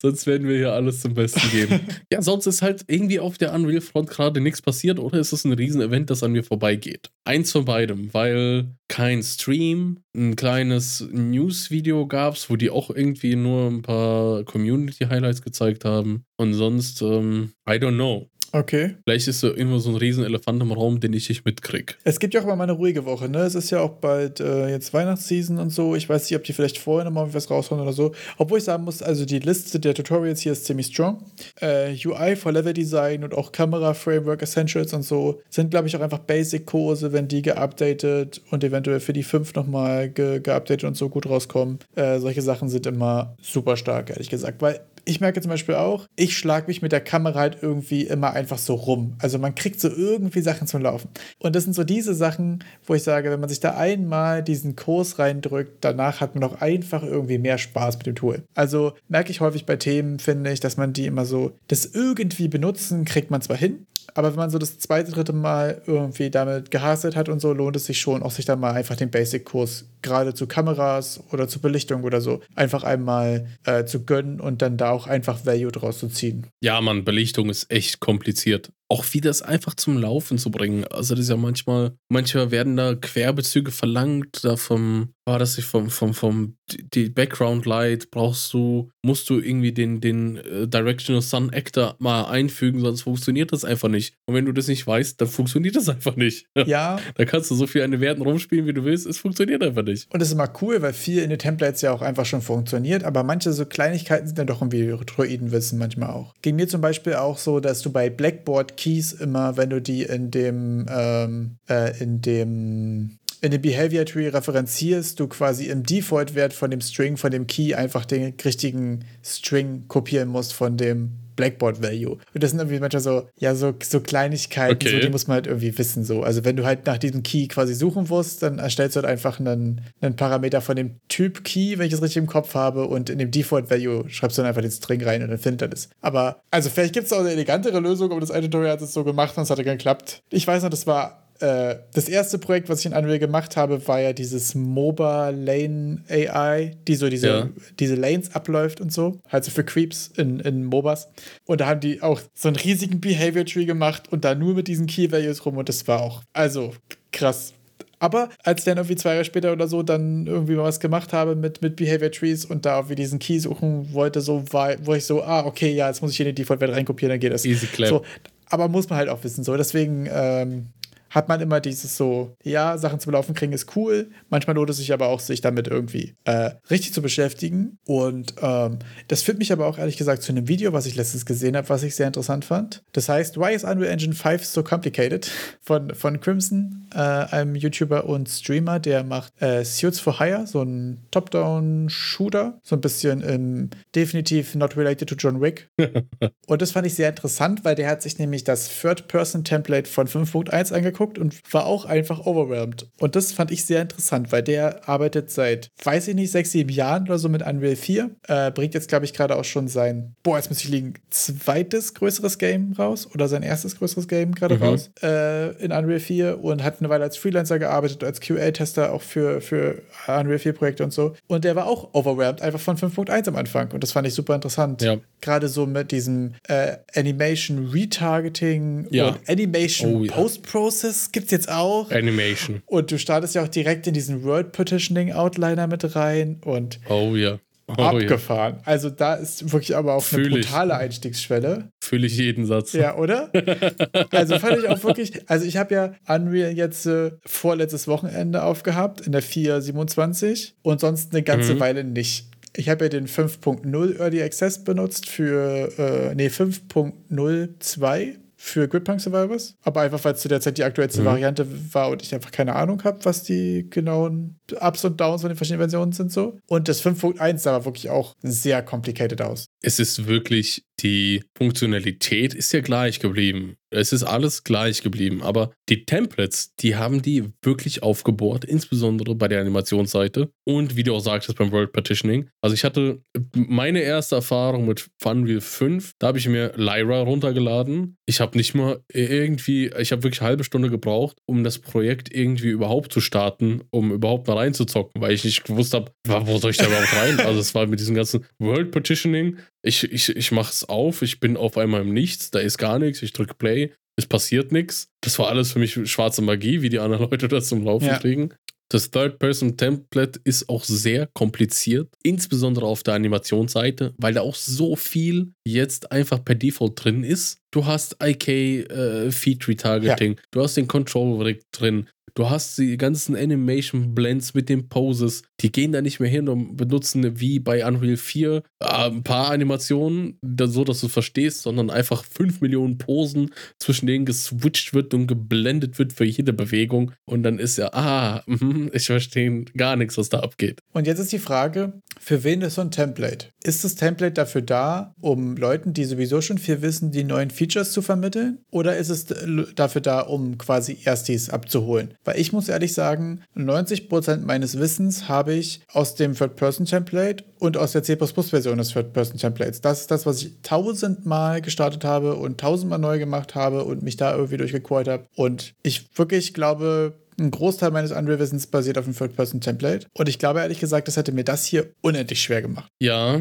Sonst 0.00 0.26
werden 0.26 0.48
wir 0.48 0.56
hier 0.56 0.72
alles 0.72 1.00
zum 1.00 1.14
Besten 1.14 1.48
geben. 1.52 1.80
ja, 2.12 2.20
sonst 2.20 2.46
ist 2.46 2.62
halt 2.62 2.84
irgendwie 2.88 3.20
auf 3.20 3.38
der 3.38 3.54
Unreal-Front 3.54 4.10
gerade 4.10 4.40
nichts 4.40 4.60
passiert 4.60 4.98
oder 4.98 5.20
ist 5.20 5.32
es 5.32 5.44
ein 5.44 5.52
Riesen-Event, 5.52 6.10
das 6.10 6.24
an 6.24 6.32
mir 6.32 6.42
vorbeigeht? 6.42 7.10
Eins 7.24 7.52
von 7.52 7.64
beidem, 7.64 8.12
weil 8.12 8.74
kein 8.88 9.22
Stream, 9.22 10.00
ein 10.16 10.34
kleines 10.34 11.06
News-Video 11.12 12.08
gab 12.08 12.34
es, 12.34 12.50
wo 12.50 12.56
die 12.56 12.70
auch 12.70 12.90
irgendwie 12.90 13.36
nur 13.36 13.68
ein 13.68 13.82
paar 13.82 14.42
Community-Highlights 14.42 15.42
gezeigt 15.42 15.84
haben. 15.84 16.24
Und 16.36 16.54
sonst, 16.54 17.00
ähm, 17.00 17.52
I 17.68 17.74
don't 17.74 17.94
know. 17.94 18.31
Okay. 18.52 18.96
Vielleicht 19.04 19.28
ist 19.28 19.40
so 19.40 19.50
immer 19.50 19.80
so 19.80 19.90
ein 19.90 19.96
riesen 19.96 20.24
Elefant 20.24 20.62
im 20.62 20.72
Raum, 20.72 21.00
den 21.00 21.14
ich 21.14 21.28
nicht 21.30 21.44
mitkrieg. 21.46 21.96
Es 22.04 22.20
gibt 22.20 22.34
ja 22.34 22.40
auch 22.40 22.44
immer 22.44 22.56
mal 22.56 22.64
eine 22.64 22.72
ruhige 22.72 23.06
Woche, 23.06 23.28
ne? 23.28 23.38
Es 23.38 23.54
ist 23.54 23.70
ja 23.70 23.80
auch 23.80 23.92
bald 23.92 24.40
äh, 24.40 24.68
jetzt 24.68 24.92
Weihnachtsseason 24.92 25.58
und 25.58 25.70
so. 25.70 25.96
Ich 25.96 26.08
weiß 26.08 26.28
nicht, 26.28 26.36
ob 26.36 26.44
die 26.44 26.52
vielleicht 26.52 26.76
vorher 26.76 27.04
nochmal 27.04 27.32
was 27.32 27.50
raushauen 27.50 27.80
oder 27.80 27.94
so. 27.94 28.12
Obwohl 28.36 28.58
ich 28.58 28.64
sagen 28.64 28.84
muss, 28.84 29.02
also 29.02 29.24
die 29.24 29.38
Liste 29.38 29.80
der 29.80 29.94
Tutorials 29.94 30.40
hier 30.40 30.52
ist 30.52 30.66
ziemlich 30.66 30.88
strong. 30.88 31.22
Äh, 31.60 31.96
UI 32.04 32.36
for 32.36 32.52
Level 32.52 32.74
Design 32.74 33.24
und 33.24 33.32
auch 33.34 33.52
Kamera 33.52 33.94
Framework 33.94 34.42
Essentials 34.42 34.92
und 34.92 35.02
so 35.02 35.40
sind, 35.48 35.70
glaube 35.70 35.88
ich, 35.88 35.96
auch 35.96 36.00
einfach 36.00 36.18
Basic-Kurse, 36.18 37.12
wenn 37.12 37.28
die 37.28 37.40
geupdatet 37.40 38.42
und 38.50 38.62
eventuell 38.62 39.00
für 39.00 39.14
die 39.14 39.22
5 39.22 39.54
nochmal 39.54 40.10
ge 40.10 40.40
geupdatet 40.40 40.84
und 40.84 40.96
so 40.96 41.08
gut 41.08 41.26
rauskommen. 41.26 41.78
Äh, 41.94 42.18
solche 42.18 42.42
Sachen 42.42 42.68
sind 42.68 42.86
immer 42.86 43.34
super 43.40 43.78
stark, 43.78 44.10
ehrlich 44.10 44.28
gesagt. 44.28 44.60
Weil 44.60 44.80
ich 45.04 45.20
merke 45.20 45.40
zum 45.40 45.50
Beispiel 45.50 45.74
auch, 45.74 46.06
ich 46.16 46.36
schlage 46.36 46.66
mich 46.66 46.82
mit 46.82 46.92
der 46.92 47.00
Kamera 47.00 47.40
halt 47.40 47.58
irgendwie 47.60 48.02
immer 48.02 48.32
einfach 48.32 48.58
so 48.58 48.74
rum. 48.74 49.14
Also 49.18 49.38
man 49.38 49.54
kriegt 49.54 49.80
so 49.80 49.88
irgendwie 49.88 50.42
Sachen 50.42 50.66
zum 50.66 50.82
Laufen. 50.82 51.08
Und 51.38 51.56
das 51.56 51.64
sind 51.64 51.74
so 51.74 51.84
diese 51.84 52.14
Sachen, 52.14 52.64
wo 52.86 52.94
ich 52.94 53.02
sage, 53.02 53.30
wenn 53.30 53.40
man 53.40 53.48
sich 53.48 53.60
da 53.60 53.76
einmal 53.76 54.42
diesen 54.42 54.76
Kurs 54.76 55.18
reindrückt, 55.18 55.78
danach 55.80 56.20
hat 56.20 56.34
man 56.34 56.44
auch 56.44 56.60
einfach 56.60 57.02
irgendwie 57.02 57.38
mehr 57.38 57.58
Spaß 57.58 57.98
mit 57.98 58.06
dem 58.06 58.14
Tool. 58.14 58.42
Also 58.54 58.92
merke 59.08 59.30
ich 59.30 59.40
häufig 59.40 59.66
bei 59.66 59.76
Themen, 59.76 60.18
finde 60.18 60.52
ich, 60.52 60.60
dass 60.60 60.76
man 60.76 60.92
die 60.92 61.06
immer 61.06 61.24
so, 61.24 61.52
das 61.68 61.86
irgendwie 61.86 62.48
benutzen, 62.48 63.04
kriegt 63.04 63.30
man 63.30 63.42
zwar 63.42 63.56
hin, 63.56 63.86
aber 64.14 64.30
wenn 64.30 64.36
man 64.36 64.50
so 64.50 64.58
das 64.58 64.78
zweite, 64.78 65.10
dritte 65.10 65.32
Mal 65.32 65.80
irgendwie 65.86 66.30
damit 66.30 66.70
gehasselt 66.70 67.16
hat 67.16 67.28
und 67.28 67.40
so, 67.40 67.52
lohnt 67.52 67.76
es 67.76 67.86
sich 67.86 68.00
schon, 68.00 68.22
auch 68.22 68.30
sich 68.30 68.44
dann 68.44 68.60
mal 68.60 68.72
einfach 68.72 68.96
den 68.96 69.10
Basic-Kurs 69.10 69.86
gerade 70.02 70.34
zu 70.34 70.46
Kameras 70.46 71.20
oder 71.32 71.48
zur 71.48 71.62
Belichtung 71.62 72.04
oder 72.04 72.20
so 72.20 72.40
einfach 72.54 72.82
einmal 72.82 73.46
äh, 73.64 73.84
zu 73.84 74.04
gönnen 74.04 74.40
und 74.40 74.60
dann 74.60 74.76
da 74.76 74.90
auch 74.92 75.06
einfach 75.06 75.44
Value 75.44 75.72
draus 75.72 75.98
zu 75.98 76.08
ziehen. 76.08 76.46
Ja, 76.62 76.80
Mann, 76.80 77.04
Belichtung 77.04 77.50
ist 77.50 77.70
echt 77.70 78.00
kompliziert. 78.00 78.70
auch 78.88 79.04
wie 79.12 79.22
das 79.22 79.40
einfach 79.40 79.74
zum 79.74 79.96
Laufen 79.96 80.36
zu 80.36 80.50
bringen. 80.50 80.84
Also 80.84 81.14
das 81.14 81.24
ist 81.24 81.30
ja 81.30 81.36
manchmal, 81.36 81.96
manchmal 82.10 82.50
werden 82.50 82.76
da 82.76 82.94
Querbezüge 82.94 83.70
verlangt, 83.70 84.44
da 84.44 84.56
vom, 84.56 85.14
war 85.24 85.38
das 85.38 85.56
nicht 85.56 85.66
vom, 85.66 85.88
vom, 85.88 86.14
vom, 86.14 86.56
die 86.94 87.08
Background 87.08 87.64
Light 87.64 88.10
brauchst 88.10 88.52
du, 88.52 88.90
musst 89.02 89.30
du 89.30 89.38
irgendwie 89.38 89.72
den, 89.72 90.00
den 90.00 90.36
äh, 90.36 90.66
Directional 90.66 91.22
Sun 91.22 91.52
Actor 91.52 91.94
mal 91.98 92.24
einfügen, 92.24 92.80
sonst 92.80 93.02
funktioniert 93.02 93.52
das 93.52 93.64
einfach 93.64 93.88
nicht. 93.88 94.14
Und 94.26 94.34
wenn 94.34 94.46
du 94.46 94.52
das 94.52 94.66
nicht 94.66 94.86
weißt, 94.86 95.20
dann 95.20 95.28
funktioniert 95.28 95.76
das 95.76 95.88
einfach 95.88 96.16
nicht. 96.16 96.46
Ja. 96.72 97.00
da 97.16 97.24
kannst 97.24 97.50
du 97.50 97.54
so 97.56 97.66
viel 97.66 97.82
an 97.82 97.90
den 97.90 98.00
Werten 98.00 98.22
rumspielen, 98.22 98.66
wie 98.66 98.72
du 98.72 98.84
willst, 98.84 99.04
es 99.04 99.18
funktioniert 99.18 99.62
einfach 99.62 99.82
nicht. 99.82 100.10
Und 100.12 100.22
das 100.22 100.28
ist 100.28 100.34
immer 100.34 100.50
cool, 100.62 100.80
weil 100.80 100.92
viel 100.92 101.18
in 101.18 101.28
den 101.28 101.38
Templates 101.38 101.82
ja 101.82 101.92
auch 101.92 102.02
einfach 102.02 102.24
schon 102.24 102.40
funktioniert, 102.40 103.02
aber 103.04 103.24
manche 103.24 103.52
so 103.52 103.66
Kleinigkeiten 103.66 104.26
sind 104.26 104.38
dann 104.38 104.46
doch 104.46 104.62
irgendwie 104.62 104.94
Droidenwissen 105.04 105.78
manchmal 105.78 106.10
auch. 106.10 106.34
Ging 106.40 106.56
mir 106.56 106.68
zum 106.68 106.80
Beispiel 106.80 107.14
auch 107.14 107.36
so, 107.36 107.58
dass 107.58 107.82
du 107.82 107.90
bei 107.90 108.10
Blackboard 108.10 108.76
Keys 108.76 109.12
immer, 109.12 109.56
wenn 109.56 109.70
du 109.70 109.82
die 109.82 110.04
in 110.04 110.30
dem, 110.30 110.86
ähm, 110.88 111.56
äh, 111.68 112.00
in 112.00 112.22
dem 112.22 113.18
in 113.42 113.50
dem 113.50 113.60
Behavior 113.60 114.04
Tree 114.06 114.28
referenzierst, 114.28 115.18
du 115.18 115.26
quasi 115.26 115.66
im 115.66 115.82
Default-Wert 115.82 116.52
von 116.52 116.70
dem 116.70 116.80
String, 116.80 117.16
von 117.16 117.30
dem 117.30 117.46
Key 117.46 117.74
einfach 117.74 118.04
den 118.04 118.34
richtigen 118.44 119.04
String 119.22 119.88
kopieren 119.88 120.28
musst 120.28 120.52
von 120.52 120.76
dem 120.76 121.18
Blackboard 121.34 121.82
Value. 121.82 122.18
Und 122.34 122.42
das 122.42 122.50
sind 122.50 122.60
irgendwie 122.60 122.78
manchmal 122.78 123.02
so, 123.02 123.28
ja, 123.38 123.54
so, 123.54 123.74
so 123.82 124.00
Kleinigkeiten, 124.00 124.74
okay. 124.74 124.94
so, 124.94 125.00
die 125.00 125.10
muss 125.10 125.26
man 125.26 125.36
halt 125.36 125.46
irgendwie 125.46 125.76
wissen. 125.76 126.04
So. 126.04 126.22
Also 126.22 126.44
wenn 126.44 126.56
du 126.56 126.64
halt 126.64 126.86
nach 126.86 126.98
diesem 126.98 127.22
Key 127.22 127.48
quasi 127.48 127.74
suchen 127.74 128.06
musst, 128.08 128.42
dann 128.42 128.58
erstellst 128.58 128.96
du 128.96 129.00
halt 129.00 129.10
einfach 129.10 129.40
einen, 129.40 129.80
einen 130.00 130.14
Parameter 130.14 130.60
von 130.60 130.76
dem 130.76 131.00
Typ 131.08 131.42
Key, 131.42 131.78
wenn 131.78 131.86
ich 131.86 131.94
es 131.94 132.02
richtig 132.02 132.18
im 132.18 132.26
Kopf 132.26 132.54
habe, 132.54 132.86
und 132.86 133.10
in 133.10 133.18
dem 133.18 133.30
Default 133.30 133.70
Value 133.70 134.08
schreibst 134.08 134.38
du 134.38 134.42
dann 134.42 134.48
einfach 134.48 134.62
den 134.62 134.70
String 134.70 135.02
rein 135.02 135.22
und 135.22 135.30
dann 135.30 135.38
findet 135.38 135.62
er 135.62 135.68
das. 135.68 135.88
Aber 136.00 136.42
also 136.50 136.70
vielleicht 136.70 136.94
gibt 136.94 137.06
es 137.06 137.12
auch 137.12 137.20
eine 137.20 137.30
elegantere 137.30 137.80
Lösung, 137.80 138.10
aber 138.10 138.20
das 138.20 138.30
eine 138.30 138.48
Tutorial 138.48 138.72
hat 138.72 138.82
es 138.82 138.92
so 138.92 139.02
gemacht 139.02 139.36
und 139.36 139.42
es 139.42 139.50
hat 139.50 139.62
geklappt. 139.62 140.22
Ich 140.30 140.46
weiß 140.46 140.62
noch, 140.62 140.70
das 140.70 140.86
war 140.86 141.21
äh, 141.42 141.78
das 141.92 142.08
erste 142.08 142.38
Projekt, 142.38 142.68
was 142.68 142.80
ich 142.80 142.86
in 142.86 142.92
Unreal 142.92 143.18
gemacht 143.18 143.56
habe, 143.56 143.86
war 143.88 144.00
ja 144.00 144.12
dieses 144.12 144.54
MOBA 144.54 145.30
Lane 145.30 146.02
AI, 146.08 146.76
die 146.86 146.94
so 146.94 147.08
diese, 147.08 147.26
ja. 147.26 147.48
diese 147.80 147.96
Lanes 147.96 148.34
abläuft 148.34 148.80
und 148.80 148.92
so. 148.92 149.20
Halt 149.28 149.44
so 149.44 149.50
für 149.50 149.64
Creeps 149.64 150.12
in, 150.16 150.40
in 150.40 150.64
MOBAs. 150.64 151.08
Und 151.44 151.60
da 151.60 151.66
haben 151.66 151.80
die 151.80 152.00
auch 152.00 152.20
so 152.34 152.48
einen 152.48 152.56
riesigen 152.56 153.00
Behavior 153.00 153.44
Tree 153.44 153.64
gemacht 153.64 154.12
und 154.12 154.24
da 154.24 154.34
nur 154.34 154.54
mit 154.54 154.68
diesen 154.68 154.86
Key 154.86 155.10
Values 155.10 155.44
rum 155.44 155.56
und 155.56 155.68
das 155.68 155.86
war 155.88 156.00
auch, 156.00 156.22
also 156.32 156.74
krass. 157.10 157.54
Aber 157.98 158.28
als 158.42 158.60
ich 158.60 158.64
dann 158.64 158.78
irgendwie 158.78 158.96
zwei 158.96 159.12
Jahre 159.12 159.24
später 159.24 159.52
oder 159.52 159.68
so 159.68 159.82
dann 159.82 160.26
irgendwie 160.26 160.54
mal 160.54 160.64
was 160.64 160.80
gemacht 160.80 161.12
habe 161.12 161.36
mit, 161.36 161.62
mit 161.62 161.76
Behavior 161.76 162.10
Trees 162.10 162.44
und 162.44 162.66
da 162.66 162.76
irgendwie 162.76 162.96
diesen 162.96 163.18
Key 163.18 163.38
suchen 163.38 163.92
wollte, 163.92 164.20
so 164.20 164.44
war, 164.52 164.74
wo 164.84 164.94
ich 164.94 165.04
so, 165.04 165.22
ah, 165.22 165.44
okay, 165.44 165.72
ja, 165.72 165.88
jetzt 165.88 166.02
muss 166.02 166.12
ich 166.12 166.16
hier 166.16 166.26
den 166.26 166.34
Default-Wert 166.34 166.72
reinkopieren, 166.72 167.10
dann 167.10 167.20
geht 167.20 167.32
das. 167.32 167.44
Easy 167.44 167.66
clap. 167.66 167.88
So, 167.88 168.02
aber 168.48 168.68
muss 168.68 168.88
man 168.88 168.98
halt 168.98 169.08
auch 169.08 169.22
wissen. 169.24 169.44
So, 169.44 169.56
deswegen 169.56 170.08
ähm, 170.12 170.66
hat 171.12 171.28
man 171.28 171.42
immer 171.42 171.60
dieses 171.60 171.96
so, 171.96 172.36
ja, 172.42 172.78
Sachen 172.78 172.98
zum 172.98 173.12
Laufen 173.12 173.34
kriegen 173.34 173.52
ist 173.52 173.76
cool. 173.76 174.10
Manchmal 174.30 174.56
lohnt 174.56 174.70
es 174.70 174.78
sich 174.78 174.94
aber 174.94 175.08
auch, 175.08 175.20
sich 175.20 175.42
damit 175.42 175.68
irgendwie 175.68 176.14
äh, 176.24 176.52
richtig 176.70 176.94
zu 176.94 177.02
beschäftigen. 177.02 177.78
Und 177.86 178.34
ähm, 178.40 178.78
das 179.08 179.20
führt 179.22 179.38
mich 179.38 179.52
aber 179.52 179.66
auch 179.66 179.78
ehrlich 179.78 179.98
gesagt 179.98 180.22
zu 180.22 180.32
einem 180.32 180.48
Video, 180.48 180.72
was 180.72 180.86
ich 180.86 180.96
letztens 180.96 181.26
gesehen 181.26 181.54
habe, 181.54 181.68
was 181.68 181.82
ich 181.82 181.94
sehr 181.94 182.06
interessant 182.06 182.46
fand. 182.46 182.82
Das 182.92 183.10
heißt, 183.10 183.38
Why 183.38 183.54
is 183.54 183.62
Unreal 183.62 183.92
Engine 183.92 184.14
5 184.14 184.44
so 184.44 184.62
complicated? 184.62 185.30
Von, 185.60 185.94
von 185.94 186.20
Crimson, 186.20 186.88
äh, 186.92 186.98
einem 186.98 187.54
YouTuber 187.54 188.04
und 188.04 188.28
Streamer, 188.28 188.80
der 188.80 189.04
macht 189.04 189.32
äh, 189.40 189.64
Suits 189.64 190.00
for 190.00 190.18
Hire, 190.18 190.46
so 190.46 190.62
ein 190.62 190.98
Top-Down-Shooter. 191.10 192.58
So 192.62 192.76
ein 192.76 192.80
bisschen 192.80 193.20
im 193.20 193.70
definitiv 193.94 194.54
not 194.54 194.76
related 194.76 195.08
to 195.08 195.14
John 195.14 195.40
Wick. 195.40 195.68
und 196.46 196.62
das 196.62 196.72
fand 196.72 196.86
ich 196.86 196.94
sehr 196.94 197.10
interessant, 197.10 197.64
weil 197.64 197.76
der 197.76 197.88
hat 197.88 198.02
sich 198.02 198.18
nämlich 198.18 198.42
das 198.44 198.68
Third-Person-Template 198.80 199.88
von 199.88 200.08
5.1 200.08 200.72
angeguckt 200.72 201.01
angeguckt 201.02 201.18
und 201.18 201.52
war 201.52 201.66
auch 201.66 201.84
einfach 201.84 202.26
overwhelmed. 202.26 202.86
Und 203.00 203.16
das 203.16 203.32
fand 203.32 203.50
ich 203.50 203.64
sehr 203.64 203.82
interessant, 203.82 204.32
weil 204.32 204.42
der 204.42 204.88
arbeitet 204.88 205.30
seit, 205.30 205.70
weiß 205.82 206.08
ich 206.08 206.14
nicht, 206.14 206.30
sechs, 206.30 206.52
sieben 206.52 206.70
Jahren 206.70 207.04
oder 207.04 207.18
so 207.18 207.28
mit 207.28 207.42
Unreal 207.42 207.76
4. 207.76 208.10
Äh, 208.28 208.50
bringt 208.52 208.74
jetzt, 208.74 208.88
glaube 208.88 209.04
ich, 209.04 209.12
gerade 209.12 209.36
auch 209.36 209.44
schon 209.44 209.68
sein, 209.68 210.14
boah, 210.22 210.36
jetzt 210.36 210.48
muss 210.48 210.60
ich 210.62 210.68
liegen, 210.68 210.94
zweites 211.10 211.94
größeres 211.94 212.38
Game 212.38 212.72
raus 212.72 213.08
oder 213.12 213.28
sein 213.28 213.42
erstes 213.42 213.76
größeres 213.76 214.08
Game 214.08 214.34
gerade 214.34 214.56
mhm. 214.56 214.62
raus 214.62 214.90
äh, 215.02 215.50
in 215.62 215.72
Unreal 215.72 216.00
4 216.00 216.42
und 216.42 216.62
hat 216.62 216.80
eine 216.80 216.88
Weile 216.88 217.04
als 217.04 217.16
Freelancer 217.16 217.58
gearbeitet, 217.58 218.04
als 218.04 218.20
QA-Tester 218.20 218.92
auch 218.92 219.02
für, 219.02 219.40
für 219.40 219.82
Unreal 220.06 220.38
4 220.38 220.52
Projekte 220.52 220.84
und 220.84 220.92
so. 220.92 221.14
Und 221.26 221.44
der 221.44 221.56
war 221.56 221.66
auch 221.66 221.94
overwhelmed, 221.94 222.42
einfach 222.42 222.60
von 222.60 222.76
5.1 222.76 223.28
am 223.28 223.36
Anfang. 223.36 223.70
Und 223.72 223.82
das 223.82 223.92
fand 223.92 224.06
ich 224.06 224.14
super 224.14 224.34
interessant. 224.34 224.82
Ja. 224.82 224.96
Gerade 225.20 225.48
so 225.48 225.66
mit 225.66 225.92
diesem 225.92 226.34
äh, 226.48 226.76
Animation 226.94 227.70
Retargeting 227.72 228.88
ja. 228.90 229.08
und 229.08 229.28
Animation 229.28 230.02
oh, 230.02 230.06
Post-Process 230.06 230.91
das 230.92 231.12
gibt 231.12 231.26
es 231.26 231.32
jetzt 231.32 231.48
auch. 231.48 231.90
Animation. 231.90 232.62
Und 232.66 232.90
du 232.90 232.98
startest 232.98 233.34
ja 233.34 233.42
auch 233.42 233.48
direkt 233.48 233.86
in 233.86 233.94
diesen 233.94 234.24
Word 234.24 234.52
Partitioning 234.52 235.12
Outliner 235.12 235.66
mit 235.66 235.96
rein 235.96 236.40
und 236.44 236.80
oh 236.88 237.14
ja. 237.16 237.38
Oh, 237.68 237.80
abgefahren. 237.80 238.56
Ja. 238.56 238.62
Also 238.64 238.90
da 238.90 239.14
ist 239.14 239.52
wirklich 239.52 239.74
aber 239.76 239.94
auch 239.94 240.04
Fühl 240.04 240.26
eine 240.26 240.40
brutale 240.40 240.74
ich. 240.74 240.80
Einstiegsschwelle. 240.80 241.70
Fühle 241.82 242.06
ich 242.06 242.18
jeden 242.18 242.44
Satz. 242.44 242.74
Ja, 242.74 242.96
oder? 242.96 243.30
also 244.10 244.38
fand 244.38 244.58
ich 244.58 244.68
auch 244.68 244.82
wirklich, 244.84 245.30
also 245.30 245.46
ich 245.46 245.56
habe 245.56 245.74
ja 245.74 245.94
Unreal 246.06 246.52
jetzt 246.52 246.84
äh, 246.86 247.12
vorletztes 247.24 247.88
Wochenende 247.88 248.42
aufgehabt 248.42 249.00
in 249.02 249.12
der 249.12 249.22
427 249.22 250.56
und 250.62 250.80
sonst 250.80 251.14
eine 251.14 251.22
ganze 251.22 251.54
mhm. 251.54 251.60
Weile 251.60 251.84
nicht. 251.84 252.26
Ich 252.54 252.68
habe 252.68 252.84
ja 252.84 252.88
den 252.90 253.06
5.0 253.06 253.98
Early 253.98 254.22
Access 254.22 254.64
benutzt 254.64 255.08
für, 255.08 255.72
äh, 255.78 256.14
nee, 256.14 256.26
5.02 256.26 258.16
für 258.44 258.66
Gridpunk 258.66 259.00
Survivors. 259.00 259.54
Aber 259.62 259.82
einfach, 259.82 260.04
weil 260.04 260.14
es 260.14 260.20
zu 260.20 260.26
der 260.26 260.40
Zeit 260.40 260.58
die 260.58 260.64
aktuellste 260.64 261.02
mhm. 261.02 261.06
Variante 261.06 261.46
war 261.72 261.90
und 261.90 262.02
ich 262.02 262.12
einfach 262.12 262.32
keine 262.32 262.56
Ahnung 262.56 262.82
habe, 262.82 263.04
was 263.04 263.22
die 263.22 263.68
genauen 263.70 264.40
Ups 264.60 264.84
und 264.84 265.00
Downs 265.00 265.20
von 265.20 265.30
den 265.30 265.36
verschiedenen 265.36 265.60
Versionen 265.60 265.92
sind 265.92 266.10
so. 266.10 266.38
Und 266.48 266.68
das 266.68 266.84
5.1 266.84 267.38
sah 267.38 267.64
wirklich 267.64 267.88
auch 267.88 268.16
sehr 268.20 268.60
complicated 268.62 269.22
aus. 269.22 269.46
Es 269.62 269.78
ist 269.78 270.08
wirklich, 270.08 270.64
die 270.80 271.22
Funktionalität 271.36 272.34
ist 272.34 272.52
ja 272.52 272.60
gleich 272.60 273.00
geblieben. 273.00 273.56
Es 273.70 273.92
ist 273.92 274.02
alles 274.02 274.44
gleich 274.44 274.82
geblieben, 274.82 275.22
aber 275.22 275.52
die 275.70 275.86
Templates, 275.86 276.54
die 276.56 276.76
haben 276.76 277.00
die 277.00 277.30
wirklich 277.42 277.82
aufgebohrt, 277.82 278.44
insbesondere 278.44 279.14
bei 279.14 279.28
der 279.28 279.40
Animationsseite 279.40 280.30
und 280.46 280.76
wie 280.76 280.82
du 280.82 280.94
auch 280.94 281.00
sagtest 281.00 281.38
beim 281.38 281.52
World 281.52 281.72
Partitioning. 281.72 282.28
Also 282.42 282.54
ich 282.54 282.64
hatte 282.64 283.00
meine 283.34 283.80
erste 283.80 284.16
Erfahrung 284.16 284.66
mit 284.66 284.86
Funreal 285.00 285.40
5, 285.40 285.92
da 285.98 286.08
habe 286.08 286.18
ich 286.18 286.28
mir 286.28 286.52
Lyra 286.56 287.00
runtergeladen. 287.00 287.96
Ich 288.04 288.20
habe 288.20 288.36
nicht 288.36 288.54
mal 288.54 288.82
irgendwie, 288.92 289.70
ich 289.78 289.92
habe 289.92 290.02
wirklich 290.02 290.20
eine 290.20 290.28
halbe 290.28 290.44
Stunde 290.44 290.68
gebraucht, 290.68 291.16
um 291.26 291.42
das 291.42 291.58
Projekt 291.58 292.14
irgendwie 292.14 292.50
überhaupt 292.50 292.92
zu 292.92 293.00
starten, 293.00 293.62
um 293.70 293.90
überhaupt 293.90 294.28
mal 294.28 294.36
reinzuzocken, 294.36 295.00
weil 295.00 295.14
ich 295.14 295.24
nicht 295.24 295.44
gewusst 295.44 295.72
habe, 295.72 295.92
wo 296.06 296.36
soll 296.36 296.50
ich 296.50 296.58
da 296.58 296.66
überhaupt 296.66 296.94
rein? 296.94 297.20
Also 297.32 297.40
es 297.40 297.54
war 297.54 297.66
mit 297.66 297.78
diesem 297.78 297.94
ganzen 297.94 298.26
World 298.38 298.72
Partitioning, 298.72 299.38
ich, 299.62 299.84
ich, 299.84 300.14
ich 300.14 300.32
mache 300.32 300.50
es 300.50 300.68
auf, 300.68 301.02
ich 301.02 301.20
bin 301.20 301.36
auf 301.36 301.56
einmal 301.56 301.82
im 301.82 301.92
Nichts, 301.92 302.30
da 302.30 302.40
ist 302.40 302.58
gar 302.58 302.78
nichts, 302.78 303.02
ich 303.02 303.12
drücke 303.12 303.34
Play, 303.34 303.72
es 303.96 304.06
passiert 304.06 304.52
nichts. 304.52 304.88
Das 305.02 305.18
war 305.18 305.28
alles 305.28 305.52
für 305.52 305.58
mich 305.58 305.78
schwarze 305.90 306.22
Magie, 306.22 306.62
wie 306.62 306.68
die 306.68 306.78
anderen 306.78 307.02
Leute 307.10 307.28
das 307.28 307.48
zum 307.48 307.64
Laufen 307.64 307.86
ja. 307.86 307.98
kriegen. 307.98 308.34
Das 308.72 308.90
Third-Person-Template 308.90 310.20
ist 310.24 310.48
auch 310.48 310.64
sehr 310.64 311.06
kompliziert, 311.12 311.88
insbesondere 312.02 312.64
auf 312.64 312.82
der 312.82 312.94
Animationsseite, 312.94 313.92
weil 313.98 314.14
da 314.14 314.22
auch 314.22 314.34
so 314.34 314.76
viel 314.76 315.34
jetzt 315.46 315.92
einfach 315.92 316.24
per 316.24 316.34
Default 316.34 316.82
drin 316.82 317.04
ist. 317.04 317.36
Du 317.50 317.66
hast 317.66 317.96
IK 318.02 318.28
äh, 318.28 319.10
Feed 319.10 319.46
Retargeting, 319.46 320.14
ja. 320.14 320.22
du 320.30 320.42
hast 320.42 320.56
den 320.56 320.68
Control 320.68 321.22
Rig 321.22 321.42
drin, 321.52 321.86
Du 322.14 322.28
hast 322.28 322.58
die 322.58 322.76
ganzen 322.76 323.16
Animation 323.16 323.94
Blends 323.94 324.34
mit 324.34 324.48
den 324.50 324.68
Poses, 324.68 325.22
die 325.40 325.50
gehen 325.50 325.72
da 325.72 325.80
nicht 325.80 325.98
mehr 325.98 326.10
hin 326.10 326.28
und 326.28 326.56
benutzen 326.56 327.20
wie 327.20 327.38
bei 327.38 327.66
Unreal 327.66 327.96
4 327.96 328.42
äh, 328.60 328.64
ein 328.64 329.02
paar 329.02 329.30
Animationen, 329.30 330.18
so 330.38 330.64
dass 330.64 330.80
du 330.80 330.88
verstehst, 330.88 331.42
sondern 331.42 331.70
einfach 331.70 332.04
5 332.04 332.40
Millionen 332.42 332.76
Posen, 332.76 333.30
zwischen 333.58 333.86
denen 333.86 334.04
geswitcht 334.04 334.74
wird 334.74 334.92
und 334.92 335.06
geblendet 335.06 335.78
wird 335.78 335.94
für 335.94 336.04
jede 336.04 336.32
Bewegung. 336.32 336.92
Und 337.06 337.22
dann 337.22 337.38
ist 337.38 337.56
ja, 337.56 337.72
ah, 337.72 338.22
mh, 338.26 338.70
ich 338.72 338.86
verstehe 338.86 339.44
gar 339.56 339.76
nichts, 339.76 339.96
was 339.96 340.10
da 340.10 340.20
abgeht. 340.20 340.60
Und 340.72 340.86
jetzt 340.86 340.98
ist 340.98 341.12
die 341.12 341.18
Frage, 341.18 341.80
für 341.98 342.24
wen 342.24 342.42
ist 342.42 342.56
so 342.56 342.60
ein 342.60 342.70
Template? 342.70 343.28
Ist 343.42 343.64
das 343.64 343.74
Template 343.74 344.12
dafür 344.12 344.42
da, 344.42 344.94
um 345.00 345.36
Leuten, 345.36 345.72
die 345.72 345.84
sowieso 345.84 346.20
schon 346.20 346.38
viel 346.38 346.60
wissen, 346.60 346.90
die 346.90 347.04
neuen 347.04 347.30
Features 347.30 347.72
zu 347.72 347.80
vermitteln? 347.80 348.38
Oder 348.50 348.76
ist 348.76 348.90
es 348.90 349.06
dafür 349.54 349.80
da, 349.80 350.00
um 350.00 350.36
quasi 350.36 350.78
Erstis 350.84 351.30
abzuholen? 351.30 351.94
Weil 352.04 352.18
ich 352.18 352.32
muss 352.32 352.48
ehrlich 352.48 352.74
sagen, 352.74 353.22
90% 353.36 354.18
meines 354.18 354.58
Wissens 354.58 355.08
habe 355.08 355.34
ich 355.34 355.60
aus 355.72 355.94
dem 355.94 356.14
Third-Person-Template 356.14 357.24
und 357.38 357.56
aus 357.56 357.72
der 357.72 357.82
C++-Version 357.82 358.58
des 358.58 358.70
Third-Person-Templates. 358.70 359.60
Das 359.60 359.82
ist 359.82 359.90
das, 359.90 360.06
was 360.06 360.22
ich 360.22 360.32
tausendmal 360.42 361.42
gestartet 361.42 361.84
habe 361.84 362.16
und 362.16 362.40
tausendmal 362.40 362.78
neu 362.78 362.98
gemacht 362.98 363.34
habe 363.34 363.64
und 363.64 363.82
mich 363.82 363.96
da 363.96 364.14
irgendwie 364.14 364.36
durchgequält 364.36 364.88
habe. 364.88 365.06
Und 365.14 365.54
ich 365.62 365.96
wirklich 365.96 366.34
glaube, 366.34 366.98
ein 367.18 367.30
Großteil 367.30 367.70
meines 367.70 367.92
Unreal-Wissens 367.92 368.48
basiert 368.48 368.78
auf 368.78 368.84
dem 368.84 368.96
Third-Person-Template. 368.96 369.86
Und 369.92 370.08
ich 370.08 370.18
glaube 370.18 370.40
ehrlich 370.40 370.60
gesagt, 370.60 370.88
das 370.88 370.96
hätte 370.96 371.12
mir 371.12 371.24
das 371.24 371.44
hier 371.44 371.72
unendlich 371.82 372.22
schwer 372.22 372.42
gemacht. 372.42 372.68
Ja, 372.80 373.20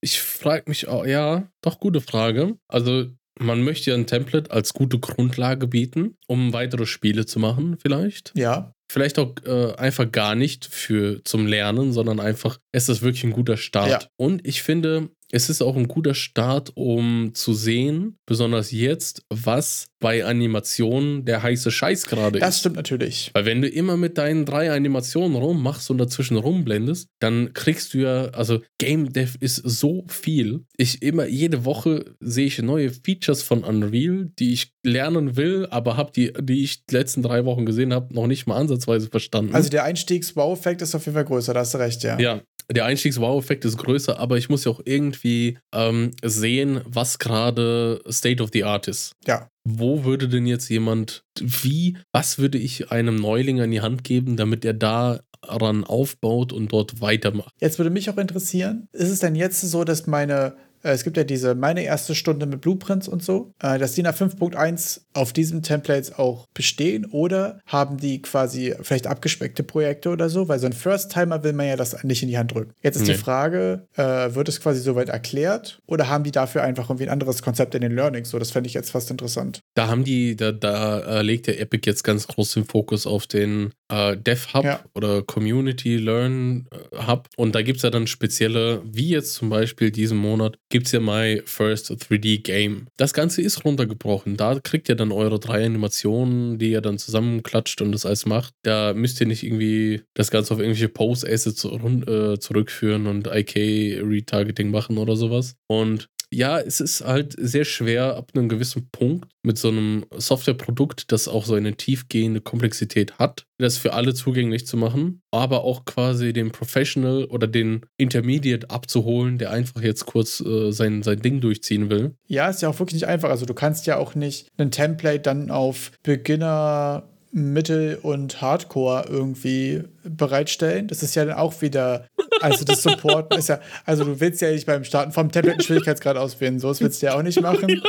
ich 0.00 0.20
frage 0.20 0.64
mich 0.66 0.88
auch, 0.88 1.06
ja, 1.06 1.48
doch 1.62 1.80
gute 1.80 2.00
Frage. 2.00 2.56
Also 2.68 3.06
man 3.38 3.62
möchte 3.62 3.90
ja 3.90 3.96
ein 3.96 4.06
Template 4.06 4.50
als 4.50 4.72
gute 4.72 4.98
Grundlage 4.98 5.66
bieten, 5.66 6.16
um 6.26 6.52
weitere 6.52 6.86
Spiele 6.86 7.26
zu 7.26 7.38
machen, 7.38 7.76
vielleicht. 7.80 8.32
Ja. 8.34 8.72
Vielleicht 8.90 9.18
auch 9.18 9.34
äh, 9.44 9.74
einfach 9.74 10.10
gar 10.10 10.34
nicht 10.34 10.64
für 10.64 11.22
zum 11.24 11.46
Lernen, 11.46 11.92
sondern 11.92 12.20
einfach, 12.20 12.58
es 12.72 12.88
ist 12.88 13.02
wirklich 13.02 13.24
ein 13.24 13.32
guter 13.32 13.56
Start. 13.56 13.90
Ja. 13.90 14.08
Und 14.16 14.46
ich 14.46 14.62
finde, 14.62 15.10
es 15.32 15.50
ist 15.50 15.62
auch 15.62 15.76
ein 15.76 15.88
guter 15.88 16.14
Start, 16.14 16.72
um 16.74 17.34
zu 17.34 17.52
sehen, 17.52 18.16
besonders 18.26 18.70
jetzt, 18.70 19.22
was 19.28 19.88
bei 19.98 20.24
Animationen 20.24 21.24
der 21.24 21.42
heiße 21.42 21.70
Scheiß 21.70 22.06
gerade 22.06 22.38
ist. 22.38 22.42
Das 22.42 22.58
stimmt 22.60 22.76
natürlich. 22.76 23.30
Weil 23.32 23.46
wenn 23.46 23.62
du 23.62 23.68
immer 23.68 23.96
mit 23.96 24.18
deinen 24.18 24.44
drei 24.44 24.70
Animationen 24.70 25.36
rummachst 25.36 25.90
und 25.90 25.98
dazwischen 25.98 26.36
rumblendest, 26.36 27.08
dann 27.18 27.54
kriegst 27.54 27.94
du 27.94 27.98
ja, 27.98 28.26
also 28.26 28.60
Game 28.78 29.12
Dev 29.12 29.36
ist 29.40 29.56
so 29.56 30.04
viel. 30.08 30.64
Ich 30.76 31.02
immer, 31.02 31.26
jede 31.26 31.64
Woche 31.64 32.04
sehe 32.20 32.46
ich 32.46 32.60
neue 32.60 32.90
Features 32.90 33.42
von 33.42 33.64
Unreal, 33.64 34.30
die 34.38 34.52
ich 34.52 34.72
lernen 34.84 35.36
will, 35.36 35.66
aber 35.70 35.96
habe 35.96 36.12
die, 36.12 36.32
die 36.40 36.62
ich 36.62 36.84
die 36.86 36.94
letzten 36.94 37.22
drei 37.22 37.44
Wochen 37.44 37.66
gesehen 37.66 37.92
habe, 37.92 38.14
noch 38.14 38.26
nicht 38.26 38.46
mal 38.46 38.56
ansatzweise 38.56 39.08
verstanden. 39.08 39.54
Also 39.54 39.70
der 39.70 39.84
Einstiegs-Wow-Effekt 39.84 40.82
ist 40.82 40.94
auf 40.94 41.04
jeden 41.06 41.14
Fall 41.14 41.24
größer, 41.24 41.54
da 41.54 41.60
hast 41.60 41.74
du 41.74 41.78
recht, 41.78 42.02
ja. 42.04 42.18
Ja, 42.18 42.42
der 42.70 42.84
Einstiegs-Wow-Effekt 42.84 43.64
ist 43.64 43.76
größer, 43.78 44.18
aber 44.18 44.38
ich 44.38 44.48
muss 44.48 44.64
ja 44.64 44.72
auch 44.72 44.80
irgendwie 44.84 45.58
ähm, 45.72 46.10
sehen, 46.24 46.80
was 46.84 47.18
gerade 47.18 48.02
State 48.10 48.42
of 48.42 48.50
the 48.52 48.64
Art 48.64 48.88
ist. 48.88 49.12
Ja. 49.26 49.48
Wo 49.64 50.04
würde 50.04 50.28
denn 50.28 50.46
jetzt 50.46 50.68
jemand, 50.68 51.24
wie, 51.40 51.96
was 52.12 52.38
würde 52.38 52.58
ich 52.58 52.90
einem 52.90 53.16
Neuling 53.16 53.60
an 53.60 53.70
die 53.70 53.80
Hand 53.80 54.04
geben, 54.04 54.36
damit 54.36 54.64
er 54.64 54.74
daran 54.74 55.84
aufbaut 55.84 56.52
und 56.52 56.72
dort 56.72 57.00
weitermacht? 57.00 57.52
Jetzt 57.60 57.78
würde 57.78 57.90
mich 57.90 58.10
auch 58.10 58.18
interessieren, 58.18 58.88
ist 58.92 59.10
es 59.10 59.20
denn 59.20 59.34
jetzt 59.34 59.60
so, 59.60 59.84
dass 59.84 60.06
meine 60.06 60.56
es 60.82 61.04
gibt 61.04 61.16
ja 61.16 61.24
diese 61.24 61.54
meine 61.54 61.82
erste 61.82 62.14
Stunde 62.14 62.46
mit 62.46 62.60
Blueprints 62.60 63.08
und 63.08 63.22
so, 63.22 63.52
äh, 63.60 63.78
dass 63.78 63.92
die 63.92 64.02
nach 64.02 64.16
5.1 64.16 65.02
auf 65.14 65.32
diesen 65.32 65.62
Templates 65.62 66.18
auch 66.18 66.46
bestehen 66.54 67.06
oder 67.06 67.60
haben 67.66 67.98
die 67.98 68.22
quasi 68.22 68.74
vielleicht 68.82 69.06
abgespeckte 69.06 69.62
Projekte 69.62 70.10
oder 70.10 70.28
so, 70.28 70.48
weil 70.48 70.58
so 70.58 70.66
ein 70.66 70.72
First-Timer 70.72 71.42
will 71.42 71.52
man 71.52 71.66
ja 71.66 71.76
das 71.76 72.02
nicht 72.04 72.22
in 72.22 72.28
die 72.28 72.38
Hand 72.38 72.54
drücken. 72.54 72.72
Jetzt 72.82 72.96
ist 72.96 73.06
nee. 73.06 73.14
die 73.14 73.18
Frage, 73.18 73.86
äh, 73.94 74.34
wird 74.34 74.48
es 74.48 74.60
quasi 74.60 74.80
soweit 74.80 75.08
erklärt 75.08 75.80
oder 75.86 76.08
haben 76.08 76.24
die 76.24 76.32
dafür 76.32 76.62
einfach 76.62 76.90
irgendwie 76.90 77.06
ein 77.06 77.12
anderes 77.12 77.42
Konzept 77.42 77.74
in 77.74 77.80
den 77.80 77.92
Learnings? 77.92 78.30
So, 78.30 78.38
das 78.38 78.50
fände 78.50 78.68
ich 78.68 78.74
jetzt 78.74 78.90
fast 78.90 79.10
interessant. 79.10 79.60
Da 79.74 79.88
haben 79.88 80.04
die, 80.04 80.36
da, 80.36 80.52
da 80.52 81.20
legt 81.20 81.46
der 81.46 81.60
Epic 81.60 81.88
jetzt 81.88 82.04
ganz 82.04 82.26
groß 82.26 82.52
den 82.52 82.64
Fokus 82.64 83.06
auf 83.06 83.26
den 83.26 83.72
äh, 83.88 84.16
Dev 84.16 84.54
Hub 84.54 84.64
ja. 84.64 84.80
oder 84.94 85.22
Community 85.22 85.96
Learn 85.96 86.68
Hub 87.06 87.28
und 87.36 87.54
da 87.54 87.62
gibt 87.62 87.78
es 87.78 87.82
ja 87.82 87.90
dann 87.90 88.06
spezielle, 88.06 88.82
wie 88.84 89.08
jetzt 89.08 89.34
zum 89.34 89.50
Beispiel 89.50 89.90
diesen 89.90 90.18
Monat, 90.18 90.58
gibt 90.68 90.86
es 90.86 90.92
ja 90.92 91.00
My 91.00 91.42
First 91.44 91.90
3D 91.90 92.42
Game. 92.42 92.88
Das 92.96 93.12
Ganze 93.14 93.42
ist 93.42 93.64
runtergebrochen. 93.64 94.36
Da 94.36 94.58
kriegt 94.60 94.88
ihr 94.88 94.96
dann 94.96 95.12
eure 95.12 95.38
drei 95.38 95.64
Animationen, 95.64 96.58
die 96.58 96.70
ihr 96.70 96.80
dann 96.80 96.98
zusammenklatscht 96.98 97.80
und 97.82 97.92
das 97.92 98.06
alles 98.06 98.26
macht. 98.26 98.54
Da 98.62 98.94
müsst 98.94 99.20
ihr 99.20 99.26
nicht 99.26 99.42
irgendwie 99.42 100.02
das 100.14 100.30
Ganze 100.30 100.54
auf 100.54 100.60
irgendwelche 100.60 100.88
Post-Assets 100.88 101.64
äh, 101.64 102.38
zurückführen 102.38 103.06
und 103.06 103.26
IK-Retargeting 103.26 104.70
machen 104.70 104.98
oder 104.98 105.16
sowas. 105.16 105.56
Und 105.68 106.08
ja, 106.32 106.58
es 106.58 106.80
ist 106.80 107.04
halt 107.04 107.34
sehr 107.38 107.64
schwer 107.64 108.16
ab 108.16 108.32
einem 108.34 108.48
gewissen 108.48 108.88
Punkt 108.90 109.28
mit 109.42 109.58
so 109.58 109.68
einem 109.68 110.04
Softwareprodukt, 110.16 111.12
das 111.12 111.28
auch 111.28 111.44
so 111.44 111.54
eine 111.54 111.76
tiefgehende 111.76 112.40
Komplexität 112.40 113.18
hat, 113.18 113.46
das 113.58 113.76
für 113.76 113.92
alle 113.92 114.12
zugänglich 114.12 114.66
zu 114.66 114.76
machen, 114.76 115.22
aber 115.30 115.62
auch 115.62 115.84
quasi 115.84 116.32
den 116.32 116.50
Professional 116.50 117.24
oder 117.26 117.46
den 117.46 117.86
Intermediate 117.96 118.70
abzuholen, 118.70 119.38
der 119.38 119.50
einfach 119.50 119.82
jetzt 119.82 120.06
kurz 120.06 120.40
äh, 120.40 120.72
sein, 120.72 121.02
sein 121.02 121.20
Ding 121.20 121.40
durchziehen 121.40 121.90
will. 121.90 122.16
Ja, 122.26 122.48
ist 122.48 122.62
ja 122.62 122.68
auch 122.68 122.78
wirklich 122.78 123.00
nicht 123.00 123.08
einfach. 123.08 123.30
Also 123.30 123.46
du 123.46 123.54
kannst 123.54 123.86
ja 123.86 123.96
auch 123.96 124.14
nicht 124.14 124.48
ein 124.58 124.70
Template 124.70 125.20
dann 125.20 125.50
auf 125.50 125.92
Beginner 126.02 127.08
Mittel 127.36 127.98
und 128.00 128.40
Hardcore 128.40 129.04
irgendwie 129.10 129.82
bereitstellen. 130.04 130.88
Das 130.88 131.02
ist 131.02 131.14
ja 131.14 131.26
dann 131.26 131.36
auch 131.36 131.60
wieder, 131.60 132.06
also 132.40 132.64
das 132.64 132.82
Supporten 132.82 133.38
ist 133.38 133.50
ja, 133.50 133.60
also 133.84 134.04
du 134.04 134.20
willst 134.20 134.40
ja 134.40 134.50
nicht 134.50 134.64
beim 134.64 134.84
Starten 134.84 135.12
vom 135.12 135.30
Tablet 135.30 135.52
einen 135.52 135.60
Schwierigkeitsgrad 135.60 136.16
auswählen, 136.16 136.58
so 136.58 136.68
das 136.68 136.80
willst 136.80 137.02
du 137.02 137.06
ja 137.06 137.14
auch 137.14 137.22
nicht 137.22 137.42
machen. 137.42 137.82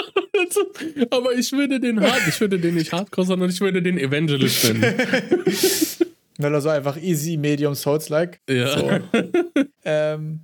aber 1.12 1.32
ich 1.32 1.50
würde 1.54 1.80
den 1.80 2.02
Hard, 2.02 2.28
ich 2.28 2.42
würde 2.42 2.60
den 2.60 2.76
nicht 2.76 2.92
Hardcore, 2.92 3.26
sondern 3.26 3.50
ich 3.50 3.62
würde 3.62 3.82
den 3.82 3.98
Evangelist 3.98 4.66
nennen. 4.66 4.84
Weil 6.40 6.54
er 6.54 6.62
so 6.62 6.68
einfach 6.68 7.02
easy, 7.02 7.38
medium, 7.38 7.74
souls-like. 7.74 8.42
Ja. 8.50 8.78
So. 8.78 8.90
ähm, 9.86 10.42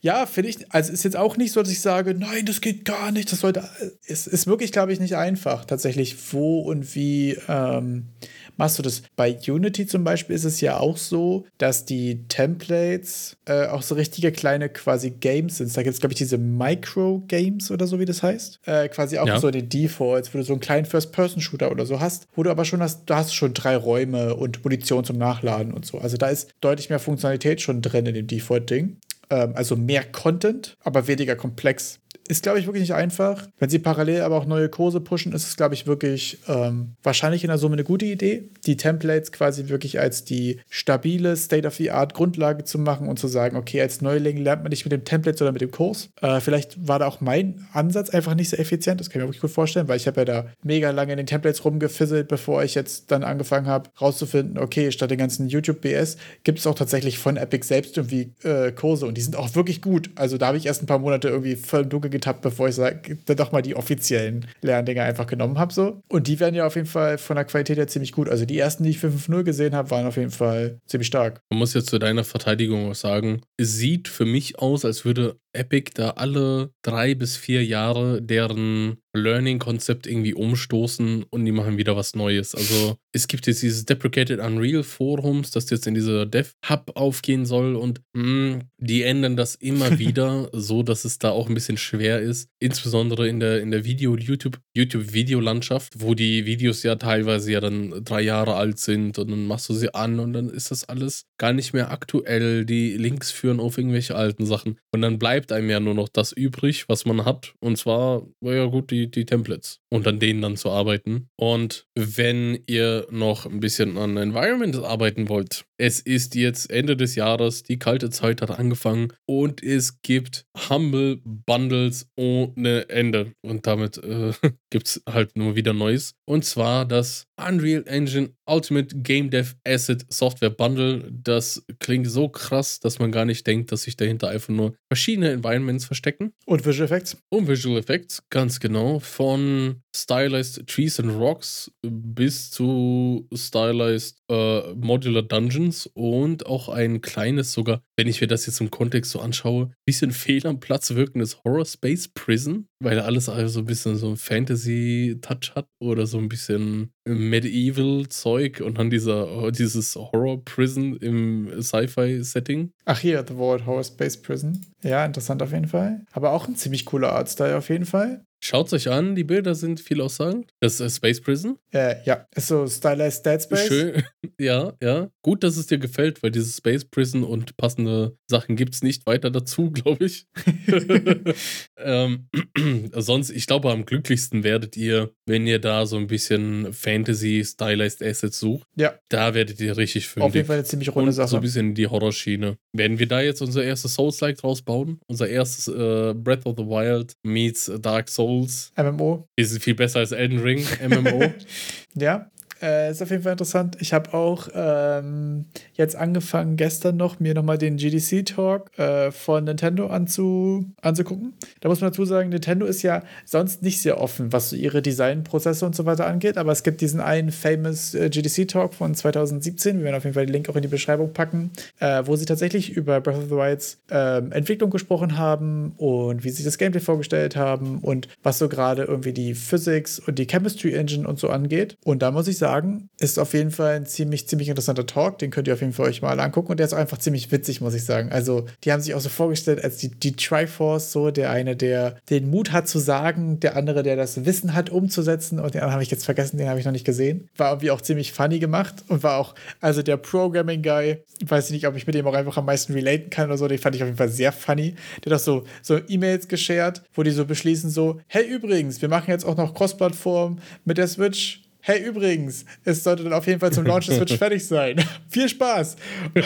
ja, 0.00 0.26
finde 0.26 0.50
ich, 0.50 0.72
also 0.72 0.92
ist 0.92 1.04
jetzt 1.04 1.16
auch 1.16 1.36
nicht 1.36 1.52
so, 1.52 1.62
dass 1.62 1.70
ich 1.70 1.80
sage, 1.80 2.14
nein, 2.14 2.46
das 2.46 2.60
geht 2.60 2.84
gar 2.84 3.12
nicht. 3.12 3.30
Das 3.32 3.40
sollte, 3.40 3.68
es 4.06 4.26
ist 4.26 4.46
wirklich, 4.46 4.72
glaube 4.72 4.92
ich, 4.92 5.00
nicht 5.00 5.16
einfach, 5.16 5.64
tatsächlich, 5.64 6.16
wo 6.32 6.60
und 6.60 6.94
wie 6.94 7.36
ähm, 7.48 8.08
machst 8.56 8.78
du 8.78 8.82
das. 8.82 9.02
Bei 9.16 9.36
Unity 9.46 9.86
zum 9.86 10.04
Beispiel 10.04 10.36
ist 10.36 10.44
es 10.44 10.60
ja 10.60 10.78
auch 10.78 10.96
so, 10.96 11.46
dass 11.58 11.84
die 11.84 12.24
Templates 12.28 13.36
äh, 13.46 13.66
auch 13.66 13.82
so 13.82 13.94
richtige 13.94 14.32
kleine 14.32 14.68
quasi 14.68 15.10
Games 15.10 15.58
sind. 15.58 15.76
Da 15.76 15.82
gibt 15.82 15.94
es, 15.94 16.00
glaube 16.00 16.12
ich, 16.12 16.18
diese 16.18 16.38
Micro-Games 16.38 17.70
oder 17.70 17.86
so, 17.86 17.98
wie 17.98 18.04
das 18.04 18.22
heißt. 18.22 18.60
Äh, 18.66 18.88
quasi 18.88 19.18
auch 19.18 19.26
ja. 19.26 19.40
so 19.40 19.50
die 19.50 19.68
Defaults, 19.68 20.32
wo 20.32 20.38
du 20.38 20.44
so 20.44 20.52
einen 20.52 20.60
kleinen 20.60 20.86
First-Person-Shooter 20.86 21.70
oder 21.70 21.86
so 21.86 22.00
hast, 22.00 22.26
wo 22.34 22.42
du 22.42 22.50
aber 22.50 22.64
schon 22.64 22.82
hast, 22.82 23.06
du 23.06 23.14
hast 23.14 23.34
schon 23.34 23.54
drei 23.54 23.76
Räume 23.76 24.34
und 24.34 24.64
Munition 24.64 25.04
zum 25.04 25.18
Nachladen 25.18 25.72
und 25.72 25.86
so. 25.86 25.98
Also 25.98 26.16
da 26.16 26.28
ist 26.28 26.50
deutlich 26.60 26.90
mehr 26.90 26.98
Funktionalität 26.98 27.60
schon 27.60 27.82
drin 27.82 28.06
in 28.06 28.14
dem 28.14 28.26
Default-Ding. 28.26 28.98
Ähm, 29.32 29.52
also 29.56 29.76
mehr 29.76 30.04
Content, 30.04 30.76
aber 30.84 31.06
weniger 31.06 31.36
komplex. 31.36 32.00
Ist, 32.32 32.44
glaube 32.44 32.58
ich, 32.58 32.64
wirklich 32.64 32.80
nicht 32.80 32.94
einfach. 32.94 33.46
Wenn 33.58 33.68
sie 33.68 33.78
parallel 33.78 34.22
aber 34.22 34.38
auch 34.38 34.46
neue 34.46 34.70
Kurse 34.70 35.02
pushen, 35.02 35.34
ist 35.34 35.46
es, 35.46 35.54
glaube 35.58 35.74
ich, 35.74 35.86
wirklich 35.86 36.38
ähm, 36.48 36.94
wahrscheinlich 37.02 37.44
in 37.44 37.48
der 37.48 37.58
Summe 37.58 37.74
eine 37.74 37.84
gute 37.84 38.06
Idee, 38.06 38.48
die 38.64 38.78
Templates 38.78 39.32
quasi 39.32 39.68
wirklich 39.68 40.00
als 40.00 40.24
die 40.24 40.58
stabile 40.70 41.36
State-of-the-Art 41.36 42.14
Grundlage 42.14 42.64
zu 42.64 42.78
machen 42.78 43.06
und 43.06 43.18
zu 43.18 43.28
sagen, 43.28 43.54
okay, 43.58 43.82
als 43.82 44.00
Neuling 44.00 44.38
lernt 44.38 44.62
man 44.62 44.70
nicht 44.70 44.86
mit 44.86 44.92
dem 44.92 45.04
Template, 45.04 45.36
sondern 45.36 45.52
mit 45.52 45.60
dem 45.60 45.72
Kurs. 45.72 46.08
Äh, 46.22 46.40
vielleicht 46.40 46.88
war 46.88 46.98
da 46.98 47.06
auch 47.06 47.20
mein 47.20 47.66
Ansatz 47.74 48.08
einfach 48.08 48.34
nicht 48.34 48.48
so 48.48 48.56
effizient, 48.56 48.98
das 48.98 49.10
kann 49.10 49.20
ich 49.20 49.24
mir 49.24 49.28
wirklich 49.28 49.42
gut 49.42 49.50
vorstellen, 49.50 49.88
weil 49.88 49.98
ich 49.98 50.06
habe 50.06 50.22
ja 50.22 50.24
da 50.24 50.46
mega 50.62 50.88
lange 50.88 51.12
in 51.12 51.18
den 51.18 51.26
Templates 51.26 51.66
rumgefisselt, 51.66 52.28
bevor 52.28 52.64
ich 52.64 52.74
jetzt 52.74 53.10
dann 53.10 53.24
angefangen 53.24 53.66
habe, 53.66 53.90
rauszufinden, 54.00 54.56
okay, 54.56 54.90
statt 54.90 55.10
den 55.10 55.18
ganzen 55.18 55.48
YouTube-BS 55.48 56.16
gibt 56.44 56.60
es 56.60 56.66
auch 56.66 56.76
tatsächlich 56.76 57.18
von 57.18 57.36
Epic 57.36 57.66
selbst 57.66 57.98
irgendwie 57.98 58.32
äh, 58.42 58.72
Kurse 58.72 59.04
und 59.04 59.18
die 59.18 59.22
sind 59.22 59.36
auch 59.36 59.54
wirklich 59.54 59.82
gut. 59.82 60.08
Also 60.14 60.38
da 60.38 60.46
habe 60.46 60.56
ich 60.56 60.64
erst 60.64 60.82
ein 60.82 60.86
paar 60.86 60.98
Monate 60.98 61.28
irgendwie 61.28 61.56
voll 61.56 61.82
im 61.82 61.90
Dunkeln 61.90 62.10
getappt, 62.22 62.42
bevor 62.42 62.68
ich 62.68 62.76
sag, 62.76 63.16
dann 63.26 63.36
doch 63.36 63.52
mal 63.52 63.62
die 63.62 63.76
offiziellen 63.76 64.46
Lerndinger 64.62 65.02
einfach 65.02 65.26
genommen 65.26 65.58
habe. 65.58 65.72
So. 65.72 66.00
Und 66.08 66.28
die 66.28 66.40
werden 66.40 66.54
ja 66.54 66.66
auf 66.66 66.76
jeden 66.76 66.86
Fall 66.86 67.18
von 67.18 67.36
der 67.36 67.44
Qualität 67.44 67.76
her 67.76 67.88
ziemlich 67.88 68.12
gut. 68.12 68.28
Also 68.28 68.44
die 68.44 68.58
ersten, 68.58 68.84
die 68.84 68.90
ich 68.90 68.98
für 68.98 69.08
5.0 69.08 69.42
gesehen 69.42 69.74
habe, 69.74 69.90
waren 69.90 70.06
auf 70.06 70.16
jeden 70.16 70.30
Fall 70.30 70.78
ziemlich 70.86 71.08
stark. 71.08 71.40
Man 71.50 71.58
muss 71.58 71.74
jetzt 71.74 71.90
zu 71.90 71.98
deiner 71.98 72.24
Verteidigung 72.24 72.90
auch 72.90 72.94
sagen, 72.94 73.42
es 73.56 73.76
sieht 73.76 74.08
für 74.08 74.24
mich 74.24 74.58
aus, 74.58 74.84
als 74.84 75.04
würde 75.04 75.36
Epic 75.52 75.92
da 75.94 76.10
alle 76.10 76.70
drei 76.82 77.14
bis 77.14 77.36
vier 77.36 77.64
Jahre 77.64 78.22
deren 78.22 78.98
Learning-Konzept 79.14 80.06
irgendwie 80.06 80.34
umstoßen 80.34 81.24
und 81.28 81.44
die 81.44 81.52
machen 81.52 81.76
wieder 81.76 81.96
was 81.96 82.14
Neues. 82.14 82.54
Also 82.54 82.96
es 83.12 83.28
gibt 83.28 83.46
jetzt 83.46 83.62
dieses 83.62 83.84
Deprecated 83.84 84.40
Unreal 84.40 84.82
Forums, 84.82 85.50
das 85.50 85.68
jetzt 85.70 85.86
in 85.86 85.94
dieser 85.94 86.26
Dev 86.26 86.52
Hub 86.68 86.92
aufgehen 86.94 87.44
soll 87.44 87.76
und 87.76 88.00
mh, 88.14 88.22
hm, 88.22 88.60
die 88.78 89.02
ändern 89.02 89.36
das 89.36 89.54
immer 89.56 89.98
wieder, 89.98 90.48
so 90.52 90.82
dass 90.82 91.04
es 91.04 91.18
da 91.18 91.30
auch 91.30 91.48
ein 91.48 91.54
bisschen 91.54 91.76
schwer 91.76 92.20
ist. 92.20 92.48
Insbesondere 92.58 93.28
in 93.28 93.40
der, 93.40 93.60
in 93.60 93.70
der 93.70 93.84
Video- 93.84 94.16
YouTube, 94.16 94.58
YouTube-Videolandschaft, 94.74 95.94
wo 96.00 96.14
die 96.14 96.46
Videos 96.46 96.82
ja 96.82 96.96
teilweise 96.96 97.52
ja 97.52 97.60
dann 97.60 98.04
drei 98.04 98.22
Jahre 98.22 98.54
alt 98.54 98.78
sind 98.78 99.18
und 99.18 99.30
dann 99.30 99.46
machst 99.46 99.68
du 99.68 99.74
sie 99.74 99.94
an 99.94 100.20
und 100.20 100.32
dann 100.32 100.48
ist 100.48 100.70
das 100.70 100.88
alles 100.88 101.24
gar 101.38 101.52
nicht 101.52 101.72
mehr 101.72 101.90
aktuell. 101.90 102.64
Die 102.64 102.96
Links 102.96 103.30
führen 103.30 103.60
auf 103.60 103.78
irgendwelche 103.78 104.14
alten 104.14 104.46
Sachen. 104.46 104.78
Und 104.92 105.02
dann 105.02 105.18
bleibt 105.18 105.52
einem 105.52 105.70
ja 105.70 105.80
nur 105.80 105.94
noch 105.94 106.08
das 106.08 106.32
übrig, 106.32 106.88
was 106.88 107.04
man 107.04 107.24
hat. 107.24 107.54
Und 107.60 107.76
zwar, 107.76 108.26
ja 108.40 108.66
gut, 108.66 108.90
die, 108.90 109.01
die 109.08 109.26
Templates. 109.26 109.81
Und 109.92 110.08
an 110.08 110.18
denen 110.18 110.40
dann 110.40 110.56
zu 110.56 110.70
arbeiten. 110.70 111.28
Und 111.36 111.86
wenn 111.94 112.58
ihr 112.66 113.06
noch 113.10 113.44
ein 113.44 113.60
bisschen 113.60 113.98
an 113.98 114.16
Environment 114.16 114.74
arbeiten 114.76 115.28
wollt, 115.28 115.66
es 115.76 115.98
ist 115.98 116.36
jetzt 116.36 116.70
Ende 116.70 116.96
des 116.96 117.16
Jahres, 117.16 117.64
die 117.64 117.76
kalte 117.76 118.08
Zeit 118.08 118.40
hat 118.40 118.52
angefangen 118.52 119.12
und 119.26 119.62
es 119.62 120.00
gibt 120.00 120.46
Humble 120.70 121.20
Bundles 121.24 122.08
ohne 122.16 122.88
Ende. 122.88 123.32
Und 123.42 123.66
damit 123.66 123.98
äh, 123.98 124.32
gibt 124.70 124.86
es 124.86 125.02
halt 125.10 125.36
nur 125.36 125.56
wieder 125.56 125.72
Neues. 125.72 126.14
Und 126.24 126.44
zwar 126.44 126.86
das 126.86 127.26
Unreal 127.36 127.82
Engine 127.86 128.30
Ultimate 128.48 128.96
Game 128.96 129.30
Dev 129.30 129.54
Asset 129.66 130.06
Software 130.08 130.50
Bundle. 130.50 131.10
Das 131.10 131.64
klingt 131.80 132.08
so 132.08 132.28
krass, 132.28 132.78
dass 132.78 133.00
man 133.00 133.10
gar 133.10 133.24
nicht 133.24 133.44
denkt, 133.46 133.72
dass 133.72 133.82
sich 133.82 133.96
dahinter 133.96 134.28
einfach 134.28 134.54
nur 134.54 134.76
verschiedene 134.88 135.32
Environments 135.32 135.84
verstecken. 135.84 136.32
Und 136.46 136.64
Visual 136.64 136.86
Effects. 136.86 137.16
Und 137.28 137.48
Visual 137.48 137.78
Effects, 137.78 138.22
ganz 138.30 138.60
genau. 138.60 139.00
Von 139.00 139.81
Stylized 139.94 140.66
Trees 140.66 140.98
and 141.00 141.12
Rocks 141.12 141.70
bis 141.82 142.50
zu 142.50 143.28
Stylized 143.34 144.18
äh, 144.28 144.74
Modular 144.74 145.22
Dungeons 145.22 145.86
und 145.94 146.46
auch 146.46 146.68
ein 146.68 147.00
kleines, 147.00 147.52
sogar, 147.52 147.82
wenn 147.96 148.08
ich 148.08 148.20
mir 148.20 148.26
das 148.26 148.46
jetzt 148.46 148.60
im 148.60 148.70
Kontext 148.70 149.10
so 149.10 149.20
anschaue, 149.20 149.72
bisschen 149.84 150.10
fehl 150.12 150.46
am 150.46 150.60
Platz 150.60 150.94
wirkendes 150.94 151.42
Horror 151.44 151.66
Space 151.66 152.08
Prison, 152.08 152.66
weil 152.80 153.00
alles 153.00 153.28
also 153.28 153.60
ein 153.60 153.66
bisschen 153.66 153.96
so 153.96 154.10
ein 154.10 154.16
Fantasy-Touch 154.16 155.54
hat 155.54 155.66
oder 155.80 156.06
so 156.06 156.18
ein 156.18 156.28
bisschen 156.28 156.92
Medieval-Zeug 157.06 158.60
und 158.60 158.78
dann 158.78 158.90
dieser, 158.90 159.50
dieses 159.52 159.96
Horror-Prison 159.96 160.96
im 160.96 161.60
Sci-Fi-Setting. 161.60 162.70
Ach 162.84 162.98
hier, 162.98 163.24
The 163.26 163.36
World 163.36 163.66
Horror 163.66 163.84
Space 163.84 164.20
Prison. 164.20 164.64
Ja, 164.82 165.04
interessant 165.04 165.42
auf 165.42 165.52
jeden 165.52 165.68
Fall. 165.68 166.04
Aber 166.12 166.32
auch 166.32 166.48
ein 166.48 166.56
ziemlich 166.56 166.84
cooler 166.84 167.12
Artstyle 167.12 167.56
auf 167.56 167.68
jeden 167.68 167.86
Fall. 167.86 168.24
Schaut 168.44 168.66
es 168.66 168.72
euch 168.72 168.90
an, 168.90 169.14
die 169.14 169.22
Bilder 169.22 169.54
sind 169.54 169.78
viel 169.78 170.00
aussagend. 170.00 170.52
Das 170.58 170.80
ist 170.80 170.96
Space 170.96 171.20
Prison. 171.20 171.58
Äh, 171.70 172.02
ja, 172.04 172.26
ist 172.34 172.48
so 172.48 172.66
stylized 172.66 173.24
Dead 173.24 173.40
Space. 173.40 173.68
Schön. 173.68 174.02
Ja, 174.40 174.72
ja. 174.82 175.08
Gut, 175.22 175.44
dass 175.44 175.56
es 175.56 175.66
dir 175.68 175.78
gefällt, 175.78 176.22
weil 176.22 176.32
dieses 176.32 176.56
Space 176.56 176.84
Prison 176.84 177.22
und 177.22 177.56
passende 177.56 178.16
Sachen 178.28 178.56
gibt 178.56 178.74
es 178.74 178.82
nicht 178.82 179.06
weiter 179.06 179.30
dazu, 179.30 179.70
glaube 179.72 180.06
ich. 180.06 180.26
ähm, 181.76 182.28
sonst, 182.92 183.30
ich 183.30 183.46
glaube, 183.46 183.70
am 183.70 183.84
glücklichsten 183.84 184.42
werdet 184.42 184.76
ihr, 184.76 185.12
wenn 185.26 185.46
ihr 185.46 185.60
da 185.60 185.86
so 185.86 185.96
ein 185.96 186.08
bisschen 186.08 186.72
Fantasy 186.72 187.44
Stylized 187.44 188.02
Assets 188.02 188.40
sucht. 188.40 188.66
Ja. 188.74 188.94
Da 189.08 189.34
werdet 189.34 189.60
ihr 189.60 189.76
richtig 189.76 190.08
fündig. 190.08 190.26
Auf 190.26 190.34
jeden 190.34 190.46
Fall 190.46 190.56
eine 190.56 190.64
ziemlich 190.64 190.92
runde 190.92 191.12
Sache. 191.12 191.28
So 191.28 191.36
ein 191.36 191.42
bisschen 191.42 191.74
die 191.74 191.86
Horrorschiene. 191.86 192.56
Werden 192.72 192.98
wir 192.98 193.06
da 193.06 193.20
jetzt 193.20 193.42
unser 193.42 193.62
erstes 193.62 193.94
Souls-like 193.94 194.38
draus 194.38 194.62
bauen? 194.62 194.98
Unser 195.06 195.28
erstes 195.28 195.68
äh, 195.68 196.14
Breath 196.14 196.46
of 196.46 196.56
the 196.56 196.64
Wild 196.64 197.12
meets 197.22 197.70
Dark 197.80 198.08
Souls. 198.08 198.31
MMO. 198.76 199.28
Ist 199.36 199.62
viel 199.62 199.74
besser 199.74 200.00
als 200.00 200.12
Elden 200.12 200.40
Ring, 200.40 200.64
MMO. 200.86 201.32
ja, 201.94 202.30
äh, 202.62 202.90
ist 202.90 203.02
auf 203.02 203.10
jeden 203.10 203.22
Fall 203.22 203.32
interessant. 203.32 203.76
Ich 203.80 203.92
habe 203.92 204.14
auch 204.14 204.48
ähm, 204.54 205.46
jetzt 205.74 205.96
angefangen, 205.96 206.56
gestern 206.56 206.96
noch, 206.96 207.18
mir 207.18 207.34
nochmal 207.34 207.58
den 207.58 207.76
GDC-Talk 207.76 208.78
äh, 208.78 209.10
von 209.10 209.44
Nintendo 209.44 209.88
anzu, 209.88 210.66
anzugucken. 210.80 211.34
Da 211.60 211.68
muss 211.68 211.80
man 211.80 211.90
dazu 211.90 212.04
sagen, 212.04 212.28
Nintendo 212.28 212.66
ist 212.66 212.82
ja 212.82 213.02
sonst 213.24 213.62
nicht 213.62 213.82
sehr 213.82 214.00
offen, 214.00 214.32
was 214.32 214.50
so 214.50 214.56
ihre 214.56 214.80
Designprozesse 214.80 215.66
und 215.66 215.74
so 215.74 215.84
weiter 215.84 216.06
angeht, 216.06 216.38
aber 216.38 216.52
es 216.52 216.62
gibt 216.62 216.80
diesen 216.80 217.00
einen 217.00 217.32
famous 217.32 217.94
äh, 217.94 218.08
GDC-Talk 218.08 218.74
von 218.74 218.94
2017, 218.94 219.78
wir 219.78 219.84
werden 219.84 219.96
auf 219.96 220.04
jeden 220.04 220.14
Fall 220.14 220.26
den 220.26 220.32
Link 220.32 220.48
auch 220.48 220.56
in 220.56 220.62
die 220.62 220.68
Beschreibung 220.68 221.12
packen, 221.12 221.50
äh, 221.80 222.02
wo 222.06 222.14
sie 222.14 222.24
tatsächlich 222.24 222.70
über 222.70 223.00
Breath 223.00 223.16
of 223.16 223.24
the 223.24 223.36
Wild's 223.36 223.80
ähm, 223.90 224.30
Entwicklung 224.30 224.70
gesprochen 224.70 225.18
haben 225.18 225.72
und 225.78 226.22
wie 226.22 226.30
sie 226.30 226.44
das 226.44 226.58
Gameplay 226.58 226.80
vorgestellt 226.80 227.34
haben 227.34 227.78
und 227.80 228.08
was 228.22 228.38
so 228.38 228.48
gerade 228.48 228.84
irgendwie 228.84 229.12
die 229.12 229.34
Physics 229.34 229.98
und 229.98 230.18
die 230.18 230.26
Chemistry 230.26 230.74
Engine 230.74 231.08
und 231.08 231.18
so 231.18 231.28
angeht. 231.28 231.76
Und 231.84 232.02
da 232.02 232.10
muss 232.10 232.28
ich 232.28 232.38
sagen, 232.38 232.51
sagen. 232.52 232.88
Ist 232.98 233.18
auf 233.18 233.32
jeden 233.32 233.50
Fall 233.50 233.76
ein 233.76 233.86
ziemlich, 233.86 234.28
ziemlich 234.28 234.48
interessanter 234.48 234.86
Talk. 234.86 235.18
Den 235.18 235.30
könnt 235.30 235.48
ihr 235.48 235.54
auf 235.54 235.60
jeden 235.60 235.72
Fall 235.72 235.86
euch 235.86 236.02
mal 236.02 236.18
angucken. 236.20 236.52
Und 236.52 236.58
der 236.58 236.66
ist 236.66 236.74
auch 236.74 236.78
einfach 236.78 236.98
ziemlich 236.98 237.32
witzig, 237.32 237.60
muss 237.60 237.74
ich 237.74 237.84
sagen. 237.84 238.12
Also, 238.12 238.46
die 238.64 238.72
haben 238.72 238.80
sich 238.80 238.94
auch 238.94 239.00
so 239.00 239.08
vorgestellt 239.08 239.62
als 239.64 239.78
die, 239.78 239.90
die 239.90 240.14
Triforce, 240.14 240.92
so 240.92 241.10
der 241.10 241.30
eine, 241.30 241.56
der 241.56 241.96
den 242.10 242.30
Mut 242.30 242.52
hat 242.52 242.68
zu 242.68 242.78
sagen, 242.78 243.40
der 243.40 243.56
andere, 243.56 243.82
der 243.82 243.96
das 243.96 244.24
Wissen 244.24 244.54
hat, 244.54 244.70
umzusetzen. 244.70 245.40
Und 245.40 245.54
den 245.54 245.60
anderen 245.60 245.72
habe 245.72 245.82
ich 245.82 245.90
jetzt 245.90 246.04
vergessen, 246.04 246.36
den 246.36 246.48
habe 246.48 246.60
ich 246.60 246.66
noch 246.66 246.72
nicht 246.72 246.84
gesehen. 246.84 247.28
War 247.36 247.50
irgendwie 247.50 247.70
auch 247.70 247.80
ziemlich 247.80 248.12
funny 248.12 248.38
gemacht 248.38 248.84
und 248.88 249.02
war 249.02 249.16
auch, 249.16 249.34
also 249.60 249.82
der 249.82 249.96
Programming-Guy, 249.96 250.98
weiß 251.24 251.46
ich 251.46 251.52
nicht, 251.52 251.66
ob 251.66 251.76
ich 251.76 251.86
mit 251.86 251.94
dem 251.94 252.06
auch 252.06 252.14
einfach 252.14 252.36
am 252.36 252.46
meisten 252.46 252.72
relaten 252.74 253.10
kann 253.10 253.26
oder 253.26 253.38
so. 253.38 253.48
Den 253.48 253.58
fand 253.58 253.76
ich 253.76 253.82
auf 253.82 253.88
jeden 253.88 253.98
Fall 253.98 254.08
sehr 254.08 254.32
funny. 254.32 254.74
Der 255.04 255.12
hat 255.12 255.20
auch 255.20 255.24
so, 255.24 255.44
so 255.62 255.78
E-Mails 255.88 256.28
geshared, 256.28 256.82
wo 256.94 257.02
die 257.02 257.10
so 257.10 257.24
beschließen, 257.24 257.70
so, 257.70 258.00
hey, 258.08 258.26
übrigens, 258.26 258.82
wir 258.82 258.88
machen 258.88 259.10
jetzt 259.10 259.24
auch 259.24 259.36
noch 259.36 259.54
Cross-Plattform 259.54 260.38
mit 260.64 260.78
der 260.78 260.88
Switch 260.88 261.41
hey, 261.62 261.80
übrigens, 261.82 262.44
es 262.64 262.82
sollte 262.82 263.04
dann 263.04 263.12
auf 263.12 263.26
jeden 263.26 263.40
Fall 263.40 263.52
zum 263.52 263.64
Launch 263.64 263.86
des 263.86 263.96
Switch 263.96 264.16
fertig 264.18 264.44
sein. 264.46 264.84
Viel 265.08 265.28
Spaß. 265.28 265.76
und 266.14 266.24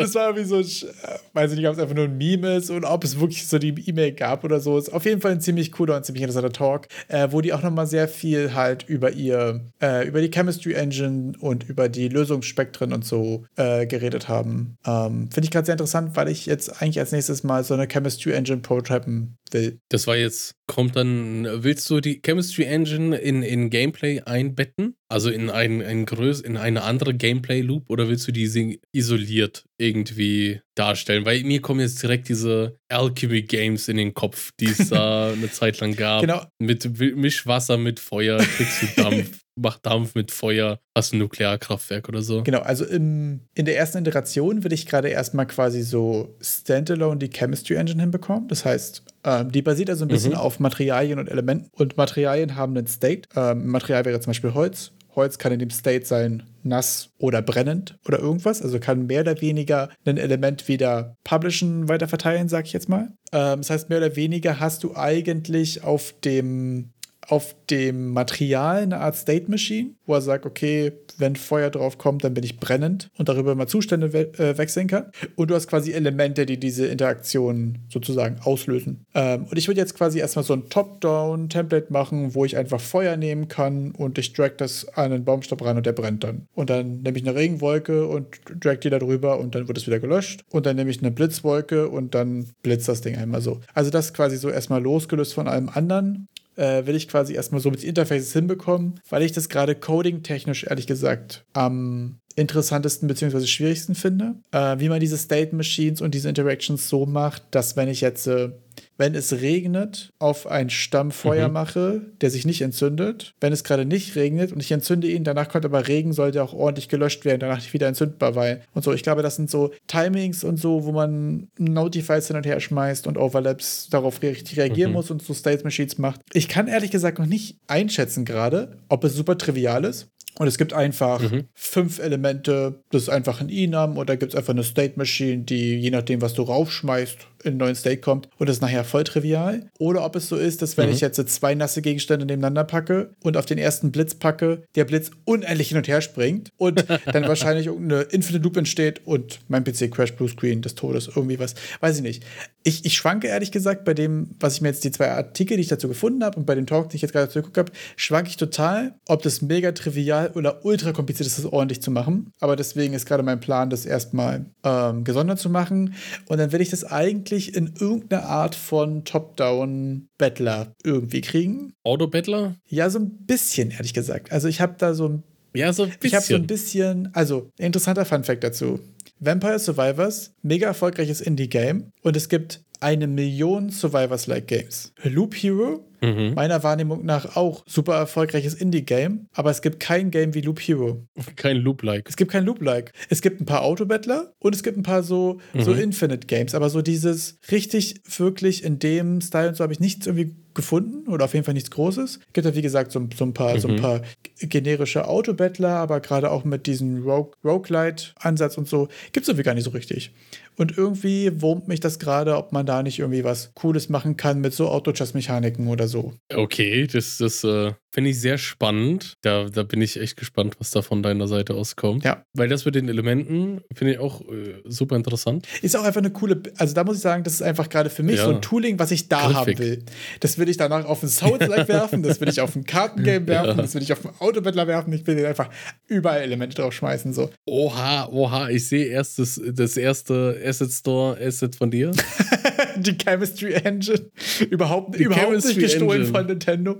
es 0.00 0.14
war 0.14 0.34
irgendwie 0.34 0.44
so, 0.44 0.58
äh, 0.58 1.18
weiß 1.34 1.52
ich 1.52 1.58
nicht, 1.58 1.68
ob 1.68 1.74
es 1.74 1.78
einfach 1.78 1.94
nur 1.94 2.06
ein 2.06 2.16
Meme 2.16 2.56
ist 2.56 2.70
und 2.70 2.84
ob 2.84 3.04
es 3.04 3.20
wirklich 3.20 3.46
so 3.46 3.58
die 3.58 3.74
E-Mail 3.86 4.12
gab 4.12 4.42
oder 4.44 4.60
so. 4.60 4.78
Ist 4.78 4.92
auf 4.92 5.04
jeden 5.04 5.20
Fall 5.20 5.32
ein 5.32 5.40
ziemlich 5.40 5.70
cooler 5.72 5.96
und 5.96 6.04
ziemlich 6.04 6.22
interessanter 6.22 6.52
Talk, 6.52 6.88
äh, 7.08 7.28
wo 7.30 7.40
die 7.40 7.52
auch 7.52 7.62
nochmal 7.62 7.86
sehr 7.86 8.08
viel 8.08 8.54
halt 8.54 8.84
über 8.88 9.12
ihr, 9.12 9.60
äh, 9.82 10.08
über 10.08 10.20
die 10.20 10.30
Chemistry 10.30 10.72
Engine 10.72 11.32
und 11.38 11.68
über 11.68 11.88
die 11.88 12.08
Lösungsspektren 12.08 12.92
und 12.92 13.04
so 13.04 13.44
äh, 13.56 13.86
geredet 13.86 14.28
haben. 14.28 14.78
Ähm, 14.86 15.30
Finde 15.30 15.44
ich 15.44 15.50
gerade 15.50 15.66
sehr 15.66 15.74
interessant, 15.74 16.16
weil 16.16 16.28
ich 16.28 16.46
jetzt 16.46 16.80
eigentlich 16.80 16.98
als 16.98 17.12
nächstes 17.12 17.44
mal 17.44 17.62
so 17.64 17.74
eine 17.74 17.86
Chemistry 17.86 18.32
Engine 18.32 18.60
prototypen 18.60 19.36
will. 19.54 19.80
Das 19.88 20.06
war 20.06 20.16
jetzt, 20.16 20.56
kommt 20.66 20.96
dann, 20.96 21.46
willst 21.62 21.88
du 21.90 22.00
die 22.00 22.20
Chemistry 22.24 22.64
Engine 22.64 23.16
in, 23.16 23.42
in 23.42 23.70
Gameplay 23.70 24.20
einbetten? 24.20 24.96
Also 25.08 25.30
in, 25.30 25.50
ein, 25.50 25.82
ein 25.82 26.06
größ, 26.06 26.40
in 26.40 26.56
eine 26.56 26.82
andere 26.82 27.14
Gameplay-Loop 27.14 27.88
oder 27.88 28.08
willst 28.08 28.28
du 28.28 28.32
diese 28.32 28.76
isoliert 28.92 29.67
irgendwie 29.78 30.60
darstellen? 30.74 31.24
Weil 31.24 31.42
mir 31.44 31.60
kommen 31.62 31.80
jetzt 31.80 32.02
direkt 32.02 32.28
diese 32.28 32.78
Alchemy-Games 32.88 33.88
in 33.88 33.96
den 33.96 34.14
Kopf, 34.14 34.50
die 34.60 34.66
es 34.66 34.90
da 34.90 35.28
eine 35.32 35.50
Zeit 35.50 35.80
lang 35.80 35.96
gab. 35.96 36.20
Genau. 36.20 36.42
Mit 36.58 36.98
Mischwasser 37.16 37.78
mit 37.78 38.00
Feuer, 38.00 38.38
kriegst 38.38 38.82
du 38.82 39.02
Dampf. 39.02 39.40
macht 39.58 39.84
Dampf 39.86 40.14
mit 40.14 40.30
Feuer, 40.30 40.78
hast 40.96 41.12
ein 41.12 41.18
Nuklearkraftwerk 41.18 42.08
oder 42.08 42.22
so. 42.22 42.42
Genau, 42.42 42.60
also 42.60 42.84
im, 42.84 43.40
in 43.54 43.64
der 43.66 43.76
ersten 43.76 43.98
Iteration 43.98 44.64
will 44.64 44.72
ich 44.72 44.86
gerade 44.86 45.08
erstmal 45.08 45.46
quasi 45.46 45.82
so 45.82 46.36
Standalone 46.40 47.18
die 47.18 47.30
Chemistry 47.30 47.74
Engine 47.74 48.00
hinbekommen. 48.00 48.48
Das 48.48 48.64
heißt, 48.64 49.02
ähm, 49.24 49.52
die 49.52 49.62
basiert 49.62 49.90
also 49.90 50.04
ein 50.04 50.08
bisschen 50.08 50.32
mhm. 50.32 50.38
auf 50.38 50.60
Materialien 50.60 51.18
und 51.18 51.28
Elementen. 51.28 51.68
Und 51.72 51.96
Materialien 51.96 52.56
haben 52.56 52.76
einen 52.76 52.86
State. 52.86 53.28
Ähm, 53.34 53.66
Material 53.66 54.04
wäre 54.04 54.20
zum 54.20 54.30
Beispiel 54.30 54.54
Holz. 54.54 54.92
Holz 55.18 55.38
kann 55.38 55.52
in 55.52 55.58
dem 55.58 55.70
State 55.70 56.06
sein, 56.06 56.44
nass 56.62 57.10
oder 57.18 57.42
brennend 57.42 57.98
oder 58.06 58.18
irgendwas. 58.18 58.62
Also 58.62 58.78
kann 58.80 59.06
mehr 59.06 59.20
oder 59.20 59.40
weniger 59.40 59.90
ein 60.06 60.16
Element 60.16 60.68
wieder 60.68 61.16
publishen, 61.24 61.88
weiter 61.88 62.08
verteilen, 62.08 62.48
sag 62.48 62.66
ich 62.66 62.72
jetzt 62.72 62.88
mal. 62.88 63.12
Ähm, 63.32 63.58
das 63.58 63.70
heißt, 63.70 63.88
mehr 63.90 63.98
oder 63.98 64.16
weniger 64.16 64.60
hast 64.60 64.84
du 64.84 64.94
eigentlich 64.96 65.84
auf 65.84 66.14
dem 66.24 66.92
auf 67.28 67.54
dem 67.70 68.12
Material 68.12 68.82
eine 68.82 68.98
Art 68.98 69.16
State 69.16 69.50
Machine, 69.50 69.90
wo 70.06 70.14
er 70.14 70.22
sagt, 70.22 70.46
okay, 70.46 70.92
wenn 71.18 71.36
Feuer 71.36 71.70
drauf 71.70 71.98
kommt, 71.98 72.24
dann 72.24 72.34
bin 72.34 72.44
ich 72.44 72.58
brennend 72.58 73.10
und 73.18 73.28
darüber 73.28 73.54
mal 73.54 73.66
Zustände 73.66 74.12
we 74.12 74.32
äh, 74.38 74.56
wechseln 74.56 74.86
kann. 74.86 75.10
Und 75.36 75.50
du 75.50 75.54
hast 75.54 75.68
quasi 75.68 75.92
Elemente, 75.92 76.46
die 76.46 76.58
diese 76.58 76.86
Interaktion 76.86 77.78
sozusagen 77.88 78.38
auslösen. 78.40 79.04
Ähm, 79.14 79.44
und 79.44 79.58
ich 79.58 79.68
würde 79.68 79.80
jetzt 79.80 79.94
quasi 79.94 80.18
erstmal 80.18 80.44
so 80.44 80.54
ein 80.54 80.68
Top-Down-Template 80.70 81.92
machen, 81.92 82.34
wo 82.34 82.44
ich 82.44 82.56
einfach 82.56 82.80
Feuer 82.80 83.16
nehmen 83.16 83.48
kann 83.48 83.90
und 83.92 84.18
ich 84.18 84.32
drag 84.32 84.56
das 84.56 84.88
an 84.88 85.12
einen 85.12 85.24
Baumstamm 85.24 85.58
ran 85.58 85.76
und 85.76 85.86
der 85.86 85.92
brennt 85.92 86.24
dann. 86.24 86.46
Und 86.54 86.70
dann 86.70 87.02
nehme 87.02 87.18
ich 87.18 87.26
eine 87.26 87.36
Regenwolke 87.36 88.06
und 88.06 88.40
drag 88.60 88.78
die 88.78 88.90
da 88.90 88.98
drüber 88.98 89.38
und 89.38 89.54
dann 89.54 89.68
wird 89.68 89.76
es 89.76 89.86
wieder 89.86 90.00
gelöscht. 90.00 90.42
Und 90.50 90.64
dann 90.64 90.76
nehme 90.76 90.90
ich 90.90 91.00
eine 91.00 91.10
Blitzwolke 91.10 91.88
und 91.88 92.14
dann 92.14 92.46
blitzt 92.62 92.88
das 92.88 93.02
Ding 93.02 93.16
einmal 93.16 93.42
so. 93.42 93.60
Also 93.74 93.90
das 93.90 94.14
quasi 94.14 94.36
so 94.36 94.48
erstmal 94.48 94.82
losgelöst 94.82 95.34
von 95.34 95.48
allem 95.48 95.68
anderen 95.68 96.28
äh, 96.58 96.86
will 96.86 96.96
ich 96.96 97.08
quasi 97.08 97.34
erstmal 97.34 97.60
so 97.60 97.70
mit 97.70 97.84
Interfaces 97.84 98.32
hinbekommen, 98.32 99.00
weil 99.08 99.22
ich 99.22 99.32
das 99.32 99.48
gerade 99.48 99.74
coding-technisch 99.74 100.64
ehrlich 100.64 100.86
gesagt 100.86 101.44
am 101.52 102.18
interessantesten 102.36 103.08
bzw. 103.08 103.46
schwierigsten 103.46 103.94
finde, 103.94 104.36
äh, 104.52 104.78
wie 104.78 104.88
man 104.88 105.00
diese 105.00 105.18
State 105.18 105.54
Machines 105.54 106.00
und 106.00 106.14
diese 106.14 106.28
Interactions 106.28 106.88
so 106.88 107.04
macht, 107.06 107.42
dass 107.50 107.76
wenn 107.76 107.88
ich 107.88 108.00
jetzt 108.00 108.26
äh, 108.26 108.50
wenn 108.98 109.14
es 109.14 109.32
regnet, 109.40 110.12
auf 110.18 110.46
einen 110.46 110.70
Stamm 110.70 111.12
Feuer 111.12 111.48
mhm. 111.48 111.54
mache, 111.54 112.02
der 112.20 112.30
sich 112.30 112.44
nicht 112.44 112.60
entzündet. 112.60 113.32
Wenn 113.40 113.52
es 113.52 113.64
gerade 113.64 113.86
nicht 113.86 114.16
regnet 114.16 114.52
und 114.52 114.60
ich 114.60 114.72
entzünde 114.72 115.08
ihn, 115.08 115.24
danach 115.24 115.48
kommt 115.48 115.64
aber 115.64 115.88
Regen, 115.88 116.12
sollte 116.12 116.42
auch 116.42 116.52
ordentlich 116.52 116.88
gelöscht 116.88 117.24
werden, 117.24 117.40
danach 117.40 117.56
nicht 117.56 117.72
wieder 117.72 117.86
entzündbar, 117.86 118.34
weil 118.34 118.62
und 118.74 118.84
so. 118.84 118.92
Ich 118.92 119.04
glaube, 119.04 119.22
das 119.22 119.36
sind 119.36 119.50
so 119.50 119.72
Timings 119.86 120.42
und 120.44 120.58
so, 120.58 120.84
wo 120.84 120.92
man 120.92 121.48
Notifies 121.58 122.26
hin 122.26 122.36
und 122.36 122.44
her 122.44 122.60
schmeißt 122.60 123.06
und 123.06 123.16
Overlaps 123.16 123.88
darauf 123.88 124.20
richtig 124.20 124.58
reagieren 124.58 124.90
mhm. 124.90 124.96
muss 124.96 125.10
und 125.10 125.22
so 125.22 125.32
State 125.32 125.62
Machines 125.64 125.96
macht. 125.98 126.20
Ich 126.32 126.48
kann 126.48 126.66
ehrlich 126.66 126.90
gesagt 126.90 127.20
noch 127.20 127.26
nicht 127.26 127.56
einschätzen 127.68 128.24
gerade, 128.24 128.78
ob 128.88 129.04
es 129.04 129.14
super 129.14 129.38
trivial 129.38 129.84
ist. 129.84 130.08
Und 130.38 130.46
es 130.46 130.56
gibt 130.56 130.72
einfach 130.72 131.20
mhm. 131.20 131.44
fünf 131.54 131.98
Elemente, 131.98 132.80
das 132.90 133.02
ist 133.02 133.08
einfach 133.08 133.40
ein 133.40 133.48
Enum 133.48 133.98
oder 133.98 134.16
gibt 134.16 134.32
es 134.32 134.38
einfach 134.38 134.52
eine 134.52 134.62
State 134.62 134.94
Machine, 134.96 135.42
die 135.42 135.76
je 135.76 135.90
nachdem, 135.90 136.22
was 136.22 136.34
du 136.34 136.42
raufschmeißt, 136.42 137.18
in 137.42 137.50
einen 137.50 137.58
neuen 137.58 137.74
State 137.74 138.00
kommt 138.00 138.28
und 138.38 138.48
das 138.48 138.56
ist 138.56 138.62
nachher 138.62 138.84
voll 138.84 139.04
trivial. 139.04 139.68
Oder 139.78 140.04
ob 140.04 140.16
es 140.16 140.28
so 140.28 140.36
ist, 140.36 140.62
dass 140.62 140.76
wenn 140.76 140.88
mhm. 140.88 140.94
ich 140.94 141.00
jetzt 141.00 141.16
zwei 141.28 141.54
nasse 141.54 141.82
Gegenstände 141.82 142.26
nebeneinander 142.26 142.64
packe 142.64 143.14
und 143.22 143.36
auf 143.36 143.46
den 143.46 143.58
ersten 143.58 143.92
Blitz 143.92 144.14
packe, 144.14 144.62
der 144.74 144.84
Blitz 144.84 145.10
unendlich 145.24 145.68
hin 145.68 145.76
und 145.76 145.88
her 145.88 146.00
springt 146.00 146.50
und 146.56 146.84
dann 147.12 147.28
wahrscheinlich 147.28 147.66
irgendeine 147.66 148.02
Infinite 148.02 148.44
Loop 148.44 148.56
entsteht 148.56 149.06
und 149.06 149.40
mein 149.48 149.64
PC 149.64 149.90
crash 149.90 150.14
Blue 150.14 150.28
Screen 150.28 150.62
des 150.62 150.74
Todes, 150.74 151.08
irgendwie 151.14 151.38
was. 151.38 151.54
Weiß 151.80 151.96
ich 151.96 152.02
nicht. 152.02 152.24
Ich, 152.64 152.84
ich 152.84 152.94
schwanke 152.94 153.28
ehrlich 153.28 153.52
gesagt 153.52 153.84
bei 153.84 153.94
dem, 153.94 154.30
was 154.40 154.54
ich 154.54 154.60
mir 154.60 154.68
jetzt 154.68 154.84
die 154.84 154.90
zwei 154.90 155.10
Artikel, 155.10 155.56
die 155.56 155.62
ich 155.62 155.68
dazu 155.68 155.88
gefunden 155.88 156.24
habe 156.24 156.38
und 156.38 156.46
bei 156.46 156.54
dem 156.54 156.66
Talk, 156.66 156.90
den 156.90 156.96
ich 156.96 157.02
jetzt 157.02 157.12
gerade 157.12 157.26
dazu 157.26 157.40
geguckt 157.40 157.58
habe, 157.58 157.72
schwanke 157.96 158.30
ich 158.30 158.36
total, 158.36 158.94
ob 159.06 159.22
das 159.22 159.42
mega 159.42 159.72
trivial 159.72 160.32
oder 160.34 160.64
ultra 160.64 160.92
kompliziert 160.92 161.26
ist, 161.26 161.38
das 161.38 161.46
ordentlich 161.46 161.82
zu 161.82 161.90
machen. 161.90 162.32
Aber 162.40 162.56
deswegen 162.56 162.94
ist 162.94 163.06
gerade 163.06 163.22
mein 163.22 163.40
Plan, 163.40 163.70
das 163.70 163.86
erstmal 163.86 164.46
ähm, 164.64 165.04
gesondert 165.04 165.38
zu 165.38 165.50
machen. 165.50 165.94
Und 166.26 166.38
dann 166.38 166.52
werde 166.52 166.62
ich 166.62 166.70
das 166.70 166.84
eigentlich 166.84 167.27
in 167.32 167.74
irgendeiner 167.78 168.24
Art 168.24 168.54
von 168.54 169.04
Top-Down-Battler 169.04 170.74
irgendwie 170.82 171.20
kriegen. 171.20 171.72
Auto-Battler? 171.84 172.56
Ja, 172.66 172.90
so 172.90 172.98
ein 172.98 173.10
bisschen, 173.26 173.70
ehrlich 173.70 173.94
gesagt. 173.94 174.32
Also 174.32 174.48
ich 174.48 174.60
habe 174.60 174.74
da 174.78 174.94
so 174.94 175.08
ein 175.08 175.22
ja, 175.54 175.72
so 175.72 175.84
ein 175.84 175.88
bisschen. 175.88 176.06
Ich 176.06 176.14
habe 176.14 176.24
so 176.24 176.34
ein 176.34 176.46
bisschen, 176.46 177.14
also 177.14 177.50
interessanter 177.58 178.04
Fun-Fact 178.04 178.44
dazu. 178.44 178.80
Vampire 179.20 179.58
Survivors, 179.58 180.32
mega 180.42 180.68
erfolgreiches 180.68 181.20
Indie-Game 181.20 181.90
und 182.02 182.16
es 182.16 182.28
gibt 182.28 182.60
eine 182.80 183.06
Million 183.06 183.70
Survivors-like 183.70 184.46
Games. 184.46 184.92
Loop 185.02 185.34
Hero, 185.34 185.84
mhm. 186.00 186.34
meiner 186.34 186.62
Wahrnehmung 186.62 187.04
nach 187.04 187.36
auch 187.36 187.64
super 187.66 187.96
erfolgreiches 187.96 188.54
Indie-Game, 188.54 189.26
aber 189.32 189.50
es 189.50 189.62
gibt 189.62 189.80
kein 189.80 190.10
Game 190.10 190.34
wie 190.34 190.40
Loop 190.40 190.60
Hero. 190.60 191.06
Kein 191.36 191.58
Loop-like. 191.58 192.08
Es 192.08 192.16
gibt 192.16 192.30
kein 192.30 192.44
Loop-like. 192.44 192.92
Es 193.08 193.22
gibt 193.22 193.40
ein 193.40 193.46
paar 193.46 193.62
Autobattler 193.62 194.32
und 194.38 194.54
es 194.54 194.62
gibt 194.62 194.76
ein 194.76 194.82
paar 194.82 195.02
so, 195.02 195.38
mhm. 195.52 195.62
so 195.62 195.72
Infinite-Games, 195.72 196.54
aber 196.54 196.70
so 196.70 196.82
dieses 196.82 197.38
richtig, 197.50 198.00
wirklich 198.16 198.64
in 198.64 198.78
dem 198.78 199.20
Style 199.20 199.48
und 199.48 199.56
so 199.56 199.64
habe 199.64 199.72
ich 199.72 199.80
nichts 199.80 200.06
irgendwie 200.06 200.36
gefunden 200.54 201.08
oder 201.08 201.26
auf 201.26 201.34
jeden 201.34 201.44
Fall 201.44 201.54
nichts 201.54 201.70
Großes. 201.70 202.18
Gibt 202.32 202.44
ja, 202.44 202.54
wie 202.54 202.62
gesagt, 202.62 202.90
so, 202.90 203.08
so 203.16 203.24
ein 203.24 203.32
paar, 203.32 203.54
mhm. 203.54 203.60
so 203.60 203.68
ein 203.68 203.76
mhm. 203.76 203.80
paar 203.80 204.02
generische 204.40 205.06
Autobattler, 205.06 205.70
aber 205.70 206.00
gerade 206.00 206.30
auch 206.30 206.44
mit 206.44 206.66
diesem 206.66 207.02
Rogue, 207.04 207.32
Roguelite-Ansatz 207.44 208.58
und 208.58 208.68
so, 208.68 208.88
gibt 209.12 209.22
es 209.22 209.28
irgendwie 209.28 209.44
gar 209.44 209.54
nicht 209.54 209.64
so 209.64 209.70
richtig. 209.70 210.12
Und 210.58 210.76
irgendwie 210.76 211.40
wurmt 211.40 211.68
mich 211.68 211.78
das 211.78 212.00
gerade, 212.00 212.36
ob 212.36 212.50
man 212.52 212.66
da 212.66 212.82
nicht 212.82 212.98
irgendwie 212.98 213.22
was 213.22 213.52
Cooles 213.54 213.88
machen 213.88 214.16
kann 214.16 214.40
mit 214.40 214.52
so 214.52 214.68
Auto-Chess-Mechaniken 214.68 215.68
oder 215.68 215.86
so. 215.86 216.14
Okay, 216.34 216.88
das, 216.88 217.18
das 217.18 217.44
äh, 217.44 217.72
finde 217.90 218.10
ich 218.10 218.20
sehr 218.20 218.38
spannend. 218.38 219.14
Da, 219.22 219.48
da 219.48 219.62
bin 219.62 219.80
ich 219.80 220.00
echt 220.00 220.16
gespannt, 220.16 220.56
was 220.58 220.70
da 220.70 220.82
von 220.82 221.02
deiner 221.02 221.26
Seite 221.26 221.54
aus 221.54 221.76
kommt. 221.76 222.04
Ja. 222.04 222.24
Weil 222.32 222.48
das 222.48 222.64
mit 222.64 222.74
den 222.74 222.88
Elementen 222.88 223.60
finde 223.72 223.94
ich 223.94 223.98
auch 223.98 224.20
äh, 224.22 224.62
super 224.64 224.96
interessant. 224.96 225.46
Ist 225.62 225.76
auch 225.76 225.84
einfach 225.84 226.00
eine 226.00 226.10
coole, 226.10 226.42
also 226.56 226.74
da 226.74 226.84
muss 226.84 226.96
ich 226.96 227.02
sagen, 227.02 227.24
das 227.24 227.34
ist 227.34 227.42
einfach 227.42 227.68
gerade 227.68 227.88
für 227.88 228.02
mich 228.02 228.16
ja. 228.16 228.24
so 228.24 228.30
ein 228.30 228.42
Tooling, 228.42 228.78
was 228.78 228.90
ich 228.90 229.08
da 229.08 229.26
Griffig. 229.26 229.36
haben 229.36 229.58
will. 229.58 229.84
Das 230.20 230.38
will 230.38 230.48
ich 230.48 230.56
danach 230.56 230.84
auf 230.84 231.02
ein 231.02 231.08
Souls-like 231.08 231.68
werfen, 231.68 232.02
das 232.02 232.20
will 232.20 232.28
ich 232.28 232.40
auf 232.40 232.56
ein 232.56 232.64
Kartengame 232.64 233.26
werfen, 233.26 233.56
ja. 233.56 233.62
das 233.62 233.74
will 233.74 233.82
ich 233.82 233.92
auf 233.92 234.04
einen 234.04 234.14
Autobattler 234.18 234.66
werfen, 234.66 234.92
ich 234.92 235.06
will 235.06 235.24
einfach 235.24 235.50
überall 235.86 236.20
Elemente 236.20 236.56
drauf 236.56 236.72
schmeißen. 236.72 237.12
So. 237.12 237.30
Oha, 237.46 238.08
oha, 238.08 238.48
ich 238.48 238.68
sehe 238.68 238.86
erst 238.86 239.18
das, 239.18 239.40
das 239.44 239.76
erste 239.76 240.38
Asset 240.48 240.72
Store 240.72 241.18
Asset 241.20 241.54
von 241.54 241.70
dir. 241.70 241.92
die 242.76 242.96
Chemistry 242.96 243.52
Engine. 243.52 244.10
Überhaupt, 244.50 244.98
die 244.98 245.04
überhaupt 245.04 245.26
Chemistry 245.26 245.54
nicht 245.54 245.60
gestohlen 245.60 246.02
Engine. 246.02 246.18
von 246.18 246.26
Nintendo. 246.26 246.76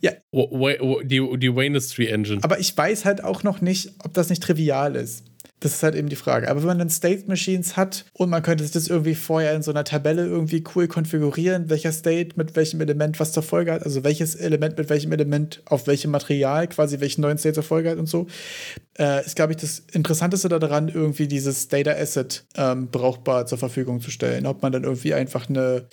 Ja. 0.00 0.12
Die, 1.04 1.38
die 1.38 1.54
Waynestry 1.54 2.06
Engine. 2.06 2.42
Aber 2.42 2.58
ich 2.58 2.76
weiß 2.76 3.04
halt 3.04 3.22
auch 3.22 3.42
noch 3.42 3.60
nicht, 3.60 3.92
ob 4.04 4.14
das 4.14 4.28
nicht 4.28 4.42
trivial 4.42 4.96
ist. 4.96 5.24
Das 5.66 5.74
ist 5.74 5.82
halt 5.82 5.96
eben 5.96 6.08
die 6.08 6.14
Frage. 6.14 6.48
Aber 6.48 6.60
wenn 6.60 6.68
man 6.68 6.78
dann 6.78 6.90
State 6.90 7.24
Machines 7.26 7.76
hat 7.76 8.04
und 8.12 8.30
man 8.30 8.40
könnte 8.44 8.62
sich 8.62 8.72
das 8.72 8.86
irgendwie 8.86 9.16
vorher 9.16 9.52
in 9.52 9.62
so 9.62 9.72
einer 9.72 9.82
Tabelle 9.82 10.24
irgendwie 10.24 10.62
cool 10.76 10.86
konfigurieren, 10.86 11.68
welcher 11.68 11.90
State 11.90 12.36
mit 12.36 12.54
welchem 12.54 12.80
Element 12.80 13.18
was 13.18 13.32
zur 13.32 13.42
Folge 13.42 13.72
hat, 13.72 13.82
also 13.82 14.04
welches 14.04 14.36
Element 14.36 14.78
mit 14.78 14.88
welchem 14.90 15.10
Element 15.10 15.62
auf 15.64 15.88
welchem 15.88 16.12
Material 16.12 16.68
quasi 16.68 17.00
welchen 17.00 17.22
neuen 17.22 17.36
State 17.36 17.54
zur 17.54 17.64
Folge 17.64 17.90
hat 17.90 17.98
und 17.98 18.06
so, 18.06 18.28
äh, 18.96 19.26
ist, 19.26 19.34
glaube 19.34 19.54
ich, 19.54 19.58
das 19.58 19.82
Interessanteste 19.90 20.48
daran, 20.48 20.88
irgendwie 20.88 21.26
dieses 21.26 21.66
Data 21.66 21.90
Asset 21.90 22.44
ähm, 22.56 22.86
brauchbar 22.92 23.46
zur 23.46 23.58
Verfügung 23.58 24.00
zu 24.00 24.12
stellen. 24.12 24.46
Ob 24.46 24.62
man 24.62 24.70
dann 24.70 24.84
irgendwie 24.84 25.14
einfach 25.14 25.48
eine 25.48 25.88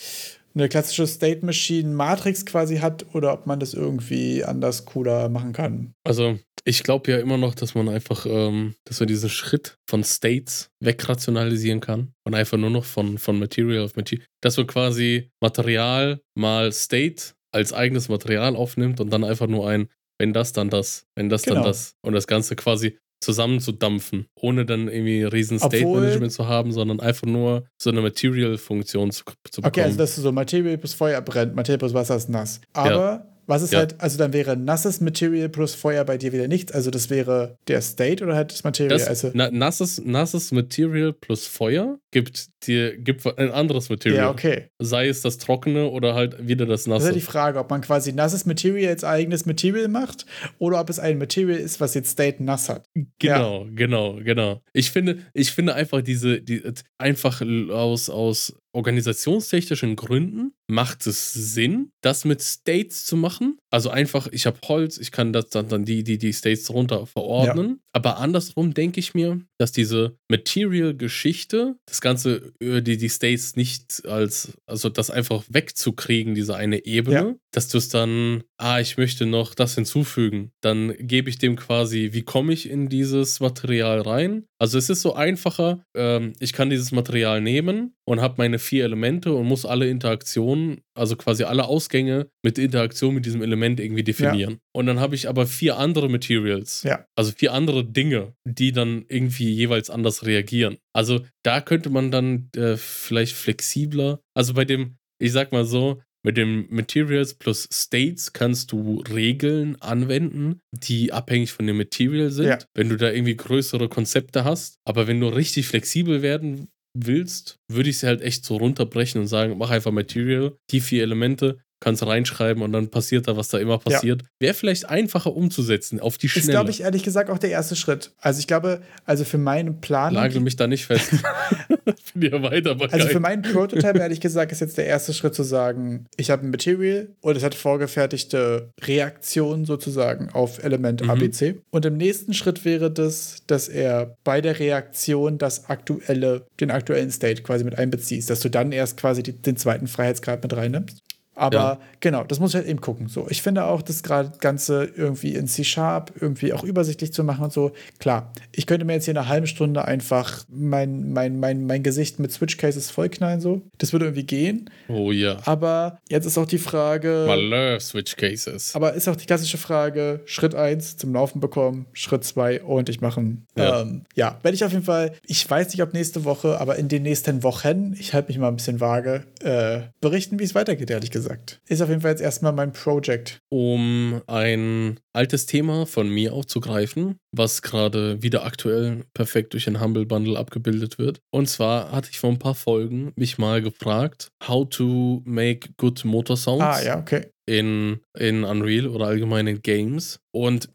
eine 0.56 0.70
klassische 0.70 1.08
State 1.08 1.46
Machine 1.46 1.90
Matrix 1.90 2.46
quasi 2.46 2.78
hat 2.78 3.06
oder 3.14 3.34
ob 3.34 3.48
man 3.48 3.60
das 3.60 3.74
irgendwie 3.74 4.44
anders 4.44 4.86
cooler 4.86 5.30
machen 5.30 5.54
kann. 5.54 5.94
Also 6.04 6.38
ich 6.66 6.84
glaube 6.84 7.12
ja 7.12 7.20
immer 7.20 7.38
noch, 7.38 7.56
dass 7.56 7.76
man 7.76 7.90
einfach, 7.90 8.26
ähm, 8.26 8.76
dass 8.86 9.00
man 9.00 9.08
diesen 9.08 9.30
Schritt 9.30 9.78
von 9.88 10.04
States 10.04 10.70
wegrationalisieren 10.80 11.80
kann 11.82 12.14
und 12.26 12.36
einfach 12.36 12.58
nur 12.58 12.70
noch 12.70 12.86
von, 12.86 13.18
von 13.18 13.40
Material 13.40 13.84
auf 13.84 13.96
Material, 13.96 14.26
dass 14.42 14.58
man 14.58 14.68
quasi 14.68 15.32
Material 15.42 16.22
mal 16.36 16.72
State 16.72 17.34
als 17.52 17.74
eigenes 17.74 18.10
Material 18.10 18.56
aufnimmt 18.56 19.00
und 19.00 19.12
dann 19.12 19.24
einfach 19.24 19.48
nur 19.48 19.68
ein, 19.68 19.90
wenn 20.20 20.34
das, 20.34 20.54
dann 20.54 20.70
das, 20.70 21.06
wenn 21.16 21.30
das, 21.30 21.44
genau. 21.44 21.56
dann 21.56 21.64
das 21.66 21.96
und 22.02 22.14
das 22.14 22.28
Ganze 22.28 22.56
quasi 22.56 22.98
zusammenzudampfen, 23.24 24.28
ohne 24.36 24.66
dann 24.66 24.88
irgendwie 24.88 25.24
riesen 25.24 25.60
State 25.60 25.86
Management 25.86 26.32
zu 26.32 26.48
haben, 26.48 26.72
sondern 26.72 27.00
einfach 27.00 27.28
nur 27.28 27.66
so 27.78 27.90
eine 27.90 28.02
Material-Funktion 28.02 29.12
zu, 29.12 29.24
zu 29.50 29.62
bekommen. 29.62 29.66
Okay, 29.66 29.82
also 29.82 29.98
dass 29.98 30.16
du 30.16 30.22
so 30.22 30.32
Material 30.32 30.78
bis 30.78 30.94
Feuer 30.94 31.22
brennt, 31.22 31.56
Material 31.56 31.80
bis 31.80 31.94
Wasser 31.94 32.16
ist 32.16 32.30
nass. 32.30 32.62
Aber 32.74 32.90
ja. 32.90 33.28
Was 33.46 33.62
ist 33.62 33.74
ja. 33.74 33.80
halt, 33.80 34.00
also 34.00 34.18
dann 34.18 34.32
wäre 34.32 34.56
nasses 34.56 35.02
Material 35.02 35.50
plus 35.50 35.76
Feuer 35.76 36.06
bei 36.06 36.18
dir 36.18 36.32
wieder 36.32 36.48
nichts. 36.48 36.72
Also 36.72 36.92
das 36.92 37.10
wäre 37.10 37.58
der 37.68 37.82
State 37.82 38.24
oder 38.24 38.36
halt 38.36 38.52
das 38.52 38.64
Material? 38.64 38.98
Das, 38.98 39.08
also 39.08 39.32
na, 39.34 39.52
nasses, 39.52 40.02
nasses 40.04 40.52
Material 40.52 41.12
plus 41.12 41.46
Feuer 41.46 42.00
gibt 42.14 42.48
dir 42.66 42.98
gibt 42.98 43.26
ein 43.38 43.52
anderes 43.52 43.90
Material. 43.90 44.24
Ja, 44.24 44.30
okay. 44.30 44.68
Sei 44.80 45.10
es 45.10 45.22
das 45.22 45.38
trockene 45.38 45.90
oder 45.90 46.14
halt 46.14 46.48
wieder 46.48 46.66
das 46.66 46.88
nasse. 46.88 47.08
Das 47.08 47.16
ist 47.16 47.16
ja 47.16 47.20
die 47.20 47.26
Frage, 47.26 47.60
ob 47.60 47.70
man 47.70 47.82
quasi 47.82 48.14
nasses 48.14 48.46
Material 48.46 48.90
als 48.90 49.04
eigenes 49.04 49.46
Material 49.46 49.90
macht 49.90 50.26
oder 50.60 50.80
ob 50.80 50.90
es 50.90 51.00
ein 51.00 51.18
Material 51.18 51.58
ist, 51.58 51.82
was 51.82 51.94
jetzt 51.96 52.12
State 52.12 52.42
nass 52.42 52.70
hat. 52.70 52.86
Genau, 53.20 53.66
ja. 53.66 53.72
genau, 53.76 54.20
genau. 54.24 54.62
Ich 54.72 54.92
finde, 54.92 55.20
ich 55.34 55.52
finde 55.52 55.74
einfach 55.74 56.02
diese, 56.02 56.40
die, 56.40 56.62
einfach 56.98 57.42
aus, 57.72 58.10
aus 58.10 58.54
organisationstechnischen 58.74 59.96
Gründen 59.96 60.54
macht 60.68 61.06
es 61.06 61.34
Sinn, 61.34 61.92
das 62.02 62.26
mit 62.26 62.42
States 62.42 63.06
zu 63.06 63.16
machen. 63.16 63.58
Also 63.70 63.90
einfach, 63.90 64.28
ich 64.32 64.46
habe 64.46 64.58
Holz, 64.66 64.98
ich 64.98 65.12
kann 65.12 65.32
das 65.32 65.50
dann, 65.50 65.70
dann 65.70 65.86
die, 65.86 66.04
die, 66.04 66.18
die 66.18 66.34
States 66.34 66.70
runter 66.72 67.06
verordnen. 67.06 67.70
Ja. 67.70 67.76
Aber 67.94 68.18
andersrum 68.18 68.74
denke 68.74 69.00
ich 69.00 69.14
mir, 69.14 69.42
dass 69.60 69.72
diese 69.72 70.18
Material-Geschichte, 70.30 71.76
das 71.86 72.02
Ganze, 72.04 72.52
die, 72.60 72.98
die 72.98 73.10
States 73.10 73.56
nicht 73.56 74.06
als, 74.06 74.58
also 74.68 74.90
das 74.90 75.10
einfach 75.10 75.44
wegzukriegen, 75.48 76.36
diese 76.36 76.56
eine 76.56 76.86
Ebene, 76.86 77.16
ja. 77.16 77.36
dass 77.52 77.70
du 77.70 77.78
es 77.78 77.88
dann, 77.88 78.44
ah, 78.58 78.82
ich 78.82 78.98
möchte 78.98 79.26
noch 79.26 79.56
das 79.56 79.76
hinzufügen. 79.76 80.52
Dann 80.62 80.94
gebe 81.00 81.30
ich 81.30 81.38
dem 81.38 81.56
quasi, 81.56 82.10
wie 82.12 82.24
komme 82.24 82.52
ich 82.52 82.70
in 82.70 82.90
dieses 82.90 83.40
Material 83.40 84.02
rein? 84.02 84.46
Also 84.60 84.78
es 84.78 84.90
ist 84.90 85.02
so 85.02 85.14
einfacher, 85.14 85.86
ähm, 85.96 86.34
ich 86.40 86.52
kann 86.52 86.70
dieses 86.70 86.92
Material 86.92 87.40
nehmen 87.40 87.96
und 88.06 88.20
habe 88.20 88.36
meine 88.38 88.60
vier 88.60 88.84
Elemente 88.84 89.34
und 89.34 89.48
muss 89.48 89.66
alle 89.66 89.88
Interaktionen, 89.90 90.82
also 90.96 91.16
quasi 91.16 91.44
alle 91.44 91.66
Ausgänge 91.66 92.28
mit 92.44 92.58
Interaktion 92.58 93.16
mit 93.16 93.26
diesem 93.26 93.42
Element 93.42 93.80
irgendwie 93.80 94.04
definieren. 94.04 94.52
Ja. 94.52 94.58
Und 94.74 94.86
dann 94.86 95.00
habe 95.00 95.16
ich 95.16 95.28
aber 95.28 95.46
vier 95.46 95.78
andere 95.78 96.10
Materials, 96.10 96.84
ja. 96.84 97.06
also 97.16 97.32
vier 97.32 97.54
andere 97.54 97.86
Dinge, 97.86 98.34
die 98.46 98.72
dann 98.72 99.06
irgendwie 99.08 99.52
jeweils 99.52 99.90
anders 99.90 100.26
reagieren. 100.26 100.78
Also 100.94 101.22
da 101.44 101.62
könnte 101.62 101.90
man 101.90 102.12
dann 102.12 102.50
äh, 102.56 102.78
vielleicht 102.78 103.36
flexibler, 103.36 104.20
also 104.36 104.54
bei 104.54 104.66
dem, 104.66 104.98
ich 105.20 105.32
sag 105.32 105.52
mal 105.52 105.66
so, 105.66 106.02
mit 106.26 106.38
dem 106.38 106.68
Materials 106.70 107.34
plus 107.34 107.68
States 107.72 108.32
kannst 108.32 108.72
du 108.72 109.04
Regeln 109.14 109.76
anwenden, 109.82 110.62
die 110.72 111.12
abhängig 111.12 111.52
von 111.52 111.68
dem 111.68 111.78
Material 111.78 112.30
sind, 112.30 112.48
ja. 112.48 112.60
wenn 112.74 112.88
du 112.88 112.96
da 112.96 113.12
irgendwie 113.12 113.36
größere 113.36 113.90
Konzepte 113.90 114.46
hast. 114.46 114.78
Aber 114.86 115.08
wenn 115.08 115.20
du 115.20 115.28
richtig 115.28 115.68
flexibel 115.68 116.22
werden 116.22 116.70
willst, 116.94 117.60
würde 117.68 117.90
ich 117.90 118.00
sie 118.00 118.08
halt 118.08 118.22
echt 118.22 118.46
so 118.46 118.58
runterbrechen 118.58 119.20
und 119.22 119.28
sagen, 119.28 119.58
mach 119.58 119.70
einfach 119.70 119.92
Material, 119.92 120.56
die 120.72 120.82
vier 120.82 121.04
Elemente, 121.04 121.58
kannst 121.84 122.06
reinschreiben 122.06 122.64
und 122.64 122.72
dann 122.72 122.90
passiert 122.90 123.28
da, 123.28 123.36
was 123.36 123.50
da 123.50 123.58
immer 123.58 123.78
passiert. 123.78 124.22
Ja. 124.22 124.28
Wäre 124.40 124.54
vielleicht 124.54 124.90
einfacher 124.90 125.36
umzusetzen, 125.36 126.00
auf 126.00 126.18
die 126.18 126.30
Schnelle. 126.30 126.46
Ist, 126.46 126.52
glaube 126.52 126.70
ich, 126.70 126.82
ehrlich 126.82 127.04
gesagt 127.04 127.30
auch 127.30 127.38
der 127.38 127.50
erste 127.50 127.76
Schritt. 127.76 128.14
Also 128.20 128.40
ich 128.40 128.48
glaube, 128.48 128.82
also 129.06 129.26
für 129.26 129.38
meinen 129.38 129.82
Plan. 129.82 130.14
Lage 130.14 130.40
mich 130.40 130.56
da 130.56 130.68
nicht 130.68 130.86
fest. 130.86 131.12
Bin 132.16 132.32
ja 132.32 132.42
weiter 132.44 132.78
Also 132.92 133.08
für 133.08 133.20
meinen 133.20 133.42
Prototype, 133.42 133.98
ehrlich 133.98 134.20
gesagt, 134.20 134.52
ist 134.52 134.62
jetzt 134.62 134.78
der 134.78 134.86
erste 134.86 135.14
Schritt 135.14 135.34
zu 135.34 135.44
sagen, 135.44 136.06
ich 136.18 136.30
habe 136.30 136.46
ein 136.46 136.52
Material 136.52 137.08
und 137.22 137.36
es 137.36 137.44
hat 137.44 137.56
vorgefertigte 137.56 138.72
Reaktionen 138.82 139.66
sozusagen 139.66 140.30
auf 140.30 140.64
Element 140.64 141.04
mhm. 141.04 141.10
ABC. 141.10 141.62
Und 141.72 141.86
im 141.86 141.98
nächsten 141.98 142.34
Schritt 142.34 142.66
wäre 142.66 142.92
das, 142.92 143.44
dass 143.48 143.68
er 143.68 144.18
bei 144.24 144.42
der 144.42 144.60
Reaktion 144.60 145.38
das 145.38 145.70
aktuelle, 145.70 146.46
den 146.60 146.72
aktuellen 146.72 147.12
State 147.12 147.44
quasi 147.44 147.64
mit 147.64 147.78
einbezieht, 147.78 148.30
dass 148.30 148.40
du 148.42 148.50
dann 148.50 148.72
erst 148.72 148.98
quasi 148.98 149.24
die, 149.24 149.34
den 149.34 149.58
zweiten 149.58 149.88
Freiheitsgrad 149.88 150.44
mit 150.44 150.56
reinnimmst. 150.56 151.04
Aber 151.36 151.56
ja. 151.56 151.80
genau, 152.00 152.24
das 152.24 152.40
muss 152.40 152.52
ich 152.52 152.58
halt 152.58 152.68
eben 152.68 152.82
gucken. 152.82 153.08
So, 153.08 153.28
ich 153.30 153.42
finde 153.42 153.66
auch, 153.66 153.82
das 153.82 154.04
gerade 154.04 154.32
Ganze 154.40 154.90
irgendwie 154.96 155.34
in 155.34 155.48
C-Sharp 155.48 156.14
irgendwie 156.20 156.54
auch 156.54 156.64
übersichtlich 156.64 157.12
zu 157.12 157.24
machen 157.24 157.46
und 157.46 157.54
so. 157.54 157.72
Klar, 158.00 158.32
ich 158.52 158.68
könnte 158.68 158.86
mir 158.86 158.94
jetzt 158.94 159.06
hier 159.06 159.18
eine 159.18 159.28
halbe 159.28 159.48
Stunde 159.48 159.86
einfach 159.86 160.44
mein, 160.50 161.12
mein, 161.12 161.40
mein, 161.40 161.66
mein 161.66 161.82
Gesicht 161.82 162.20
mit 162.20 162.32
Switch-Cases 162.32 162.92
vollknallen, 162.92 163.42
so. 163.42 163.62
Das 163.80 163.94
würde 163.94 164.06
irgendwie 164.06 164.26
gehen. 164.26 164.70
Oh 164.88 165.12
ja. 165.12 165.38
Aber 165.46 166.00
jetzt 166.10 166.26
ist 166.26 166.38
auch 166.38 166.46
die 166.46 166.60
Frage. 166.60 167.28
I 167.28 167.42
love 167.42 167.80
Switch-Cases. 167.80 168.76
Aber 168.76 168.94
ist 168.94 169.08
auch 169.08 169.16
die 169.16 169.26
klassische 169.26 169.58
Frage: 169.58 170.22
Schritt 170.26 170.54
1 170.54 170.98
zum 170.98 171.14
Laufen 171.14 171.40
bekommen, 171.40 171.88
Schritt 171.94 172.24
2 172.24 172.62
und 172.62 172.90
ich 172.90 173.02
machen. 173.02 173.48
Ja. 173.58 173.82
Ähm, 173.82 174.04
ja, 174.16 174.38
werde 174.44 174.54
ich 174.54 174.64
auf 174.64 174.72
jeden 174.72 174.86
Fall, 174.86 175.14
ich 175.26 175.50
weiß 175.50 175.70
nicht, 175.70 175.82
ob 175.82 175.94
nächste 175.94 176.26
Woche, 176.26 176.60
aber 176.60 176.76
in 176.76 176.90
den 176.90 177.02
nächsten 177.04 177.42
Wochen, 177.42 177.96
ich 177.98 178.14
halte 178.14 178.28
mich 178.28 178.38
mal 178.38 178.50
ein 178.50 178.56
bisschen 178.56 178.80
vage, 178.80 179.24
äh, 179.42 179.82
berichten, 180.00 180.40
wie 180.40 180.44
es 180.44 180.54
weitergeht, 180.54 180.92
ehrlich 180.92 181.10
gesagt 181.10 181.23
gesagt. 181.24 181.62
Ist 181.68 181.82
auf 181.82 181.90
jeden 181.90 182.02
Fall 182.02 182.12
jetzt 182.12 182.22
erstmal 182.22 182.54
mein 182.54 182.74
Project. 182.74 183.40
Um 183.50 184.22
ein 184.28 185.00
altes 185.14 185.46
Thema 185.46 185.86
von 185.86 186.10
mir 186.10 186.34
aufzugreifen, 186.34 187.18
was 187.32 187.62
gerade 187.62 188.22
wieder 188.22 188.46
aktuell 188.46 189.06
perfekt 189.14 189.54
durch 189.54 189.68
ein 189.68 189.82
Humble 189.82 190.06
Bundle 190.06 190.38
abgebildet 190.38 190.98
wird. 190.98 191.20
Und 191.32 191.48
zwar 191.48 191.92
hatte 191.92 192.10
ich 192.12 192.20
vor 192.20 192.30
ein 192.30 192.40
paar 192.40 192.56
Folgen 192.56 193.14
mich 193.16 193.38
mal 193.38 193.62
gefragt, 193.62 194.30
how 194.48 194.68
to 194.68 195.22
make 195.26 195.70
good 195.78 196.04
motor 196.04 196.38
sounds. 196.38 196.64
Ah, 196.64 196.84
ja, 196.84 197.00
okay. 197.00 197.28
In, 197.46 198.00
in 198.18 198.44
Unreal 198.44 198.88
oder 198.88 199.08
allgemein 199.08 199.48
in 199.48 199.62
Games. 199.62 200.20
Und 200.32 200.70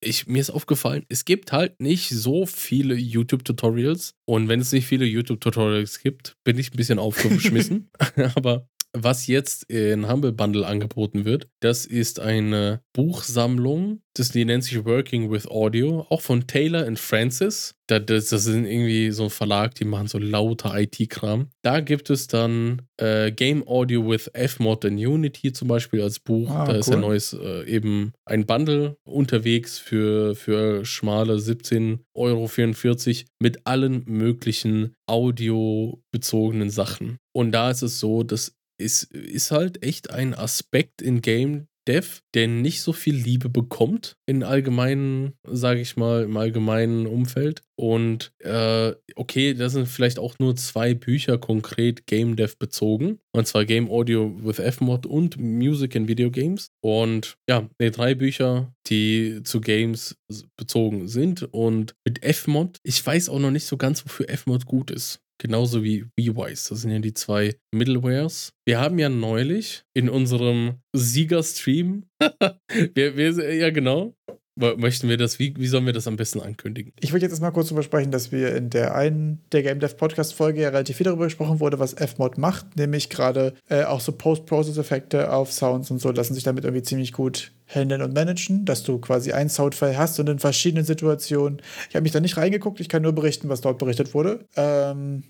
ich, 0.00 0.26
mir 0.26 0.40
ist 0.40 0.50
aufgefallen, 0.50 1.04
es 1.08 1.24
gibt 1.24 1.52
halt 1.52 1.80
nicht 1.80 2.10
so 2.10 2.46
viele 2.46 2.94
YouTube-Tutorials. 2.94 4.14
Und 4.26 4.48
wenn 4.48 4.60
es 4.60 4.72
nicht 4.72 4.86
viele 4.86 5.04
YouTube-Tutorials 5.04 6.00
gibt, 6.00 6.36
bin 6.44 6.58
ich 6.58 6.72
ein 6.72 6.76
bisschen 6.76 6.98
aufgeschmissen. 7.00 7.90
Aber 8.34 8.66
was 8.92 9.26
jetzt 9.26 9.64
in 9.64 10.08
Humble 10.08 10.32
Bundle 10.32 10.66
angeboten 10.66 11.24
wird, 11.24 11.48
das 11.60 11.86
ist 11.86 12.20
eine 12.20 12.82
Buchsammlung, 12.92 14.02
das, 14.14 14.30
die 14.30 14.44
nennt 14.44 14.64
sich 14.64 14.84
Working 14.84 15.30
with 15.30 15.46
Audio, 15.46 16.06
auch 16.10 16.20
von 16.20 16.46
Taylor 16.46 16.86
und 16.86 16.98
Francis. 16.98 17.74
Das, 17.86 18.02
das, 18.04 18.28
das 18.28 18.44
sind 18.44 18.66
irgendwie 18.66 19.10
so 19.10 19.24
ein 19.24 19.30
Verlag, 19.30 19.74
die 19.74 19.86
machen 19.86 20.06
so 20.06 20.18
lauter 20.18 20.78
IT-Kram. 20.78 21.48
Da 21.62 21.80
gibt 21.80 22.10
es 22.10 22.26
dann 22.26 22.82
äh, 22.98 23.32
Game 23.32 23.66
Audio 23.66 24.06
with 24.06 24.30
F-Mod 24.34 24.84
and 24.84 25.00
Unity 25.00 25.52
zum 25.52 25.68
Beispiel 25.68 26.02
als 26.02 26.20
Buch. 26.20 26.50
Ah, 26.50 26.66
da 26.66 26.72
cool. 26.72 26.78
ist 26.80 26.92
ein 26.92 27.00
neues, 27.00 27.32
äh, 27.32 27.64
eben 27.64 28.12
ein 28.26 28.44
Bundle 28.44 28.96
unterwegs 29.04 29.78
für, 29.78 30.34
für 30.34 30.84
schmale 30.84 31.36
17,44 31.36 31.98
Euro 32.14 33.28
mit 33.38 33.66
allen 33.66 34.04
möglichen 34.06 34.94
audiobezogenen 35.06 36.68
Sachen. 36.68 37.16
Und 37.34 37.52
da 37.52 37.70
ist 37.70 37.82
es 37.82 37.98
so, 37.98 38.22
dass 38.22 38.54
ist, 38.82 39.04
ist 39.04 39.50
halt 39.50 39.82
echt 39.82 40.10
ein 40.10 40.34
Aspekt 40.34 41.00
in 41.00 41.22
Game 41.22 41.66
Dev, 41.88 42.20
der 42.34 42.46
nicht 42.46 42.80
so 42.80 42.92
viel 42.92 43.16
Liebe 43.16 43.48
bekommt 43.48 44.16
in 44.26 44.44
allgemeinen, 44.44 45.32
sage 45.44 45.80
ich 45.80 45.96
mal, 45.96 46.22
im 46.24 46.36
allgemeinen 46.36 47.06
Umfeld. 47.06 47.62
Und 47.76 48.32
äh, 48.38 48.92
okay, 49.16 49.54
das 49.54 49.72
sind 49.72 49.88
vielleicht 49.88 50.18
auch 50.18 50.38
nur 50.38 50.54
zwei 50.54 50.94
Bücher 50.94 51.38
konkret 51.38 52.06
Game 52.06 52.36
Dev 52.36 52.54
bezogen. 52.58 53.18
Und 53.32 53.48
zwar 53.48 53.64
Game 53.64 53.90
Audio 53.90 54.32
with 54.44 54.60
F-Mod 54.60 55.06
und 55.06 55.38
Music 55.38 55.96
in 55.96 56.06
Video 56.06 56.30
Games. 56.30 56.70
Und 56.80 57.36
ja, 57.48 57.68
nee, 57.80 57.90
drei 57.90 58.14
Bücher, 58.14 58.72
die 58.86 59.40
zu 59.42 59.60
Games 59.60 60.16
bezogen 60.56 61.08
sind. 61.08 61.42
Und 61.52 61.96
mit 62.04 62.22
F-Mod, 62.22 62.78
ich 62.84 63.04
weiß 63.04 63.28
auch 63.28 63.40
noch 63.40 63.50
nicht 63.50 63.66
so 63.66 63.76
ganz, 63.76 64.04
wofür 64.04 64.28
F-Mod 64.28 64.66
gut 64.66 64.92
ist. 64.92 65.20
Genauso 65.42 65.82
wie 65.82 66.06
WeWise. 66.16 66.68
Das 66.68 66.82
sind 66.82 66.92
ja 66.92 67.00
die 67.00 67.14
zwei 67.14 67.56
Middlewares. 67.74 68.52
Wir 68.64 68.78
haben 68.78 69.00
ja 69.00 69.08
neulich 69.08 69.82
in 69.92 70.08
unserem 70.08 70.74
Sieger-Stream, 70.94 72.04
wir, 72.94 73.16
wir, 73.16 73.54
ja 73.56 73.70
genau, 73.70 74.14
Möchten 74.54 75.08
wir 75.08 75.16
das, 75.16 75.38
wie, 75.38 75.54
wie 75.56 75.66
sollen 75.66 75.86
wir 75.86 75.94
das 75.94 76.06
am 76.06 76.16
besten 76.16 76.40
ankündigen? 76.40 76.92
Ich 77.00 77.12
würde 77.12 77.24
jetzt 77.24 77.32
erstmal 77.32 77.52
kurz 77.52 77.68
darüber 77.68 77.82
sprechen, 77.82 78.10
dass 78.10 78.32
wir 78.32 78.54
in 78.54 78.68
der 78.68 78.94
einen 78.94 79.40
der 79.50 79.62
Game 79.62 79.80
Dev 79.80 79.94
Podcast 79.96 80.34
Folge 80.34 80.60
ja 80.60 80.68
relativ 80.68 80.98
viel 80.98 81.04
darüber 81.04 81.24
gesprochen 81.24 81.58
wurde, 81.58 81.78
was 81.78 81.94
Fmod 81.94 82.36
macht, 82.36 82.76
nämlich 82.76 83.08
gerade 83.08 83.54
äh, 83.70 83.84
auch 83.84 84.00
so 84.00 84.12
Post-Process-Effekte 84.12 85.32
auf 85.32 85.50
Sounds 85.50 85.90
und 85.90 86.00
so 86.00 86.10
lassen 86.10 86.34
sich 86.34 86.44
damit 86.44 86.64
irgendwie 86.64 86.82
ziemlich 86.82 87.12
gut 87.12 87.52
handeln 87.66 88.02
und 88.02 88.12
managen, 88.12 88.66
dass 88.66 88.82
du 88.82 88.98
quasi 88.98 89.32
ein 89.32 89.48
Soundfile 89.48 89.96
hast 89.96 90.20
und 90.20 90.28
in 90.28 90.38
verschiedenen 90.38 90.84
Situationen. 90.84 91.62
Ich 91.88 91.94
habe 91.94 92.02
mich 92.02 92.12
da 92.12 92.20
nicht 92.20 92.36
reingeguckt, 92.36 92.78
ich 92.80 92.90
kann 92.90 93.02
nur 93.02 93.12
berichten, 93.12 93.48
was 93.48 93.62
dort 93.62 93.78
berichtet 93.78 94.12
wurde. 94.12 94.44
Ähm, 94.56 95.22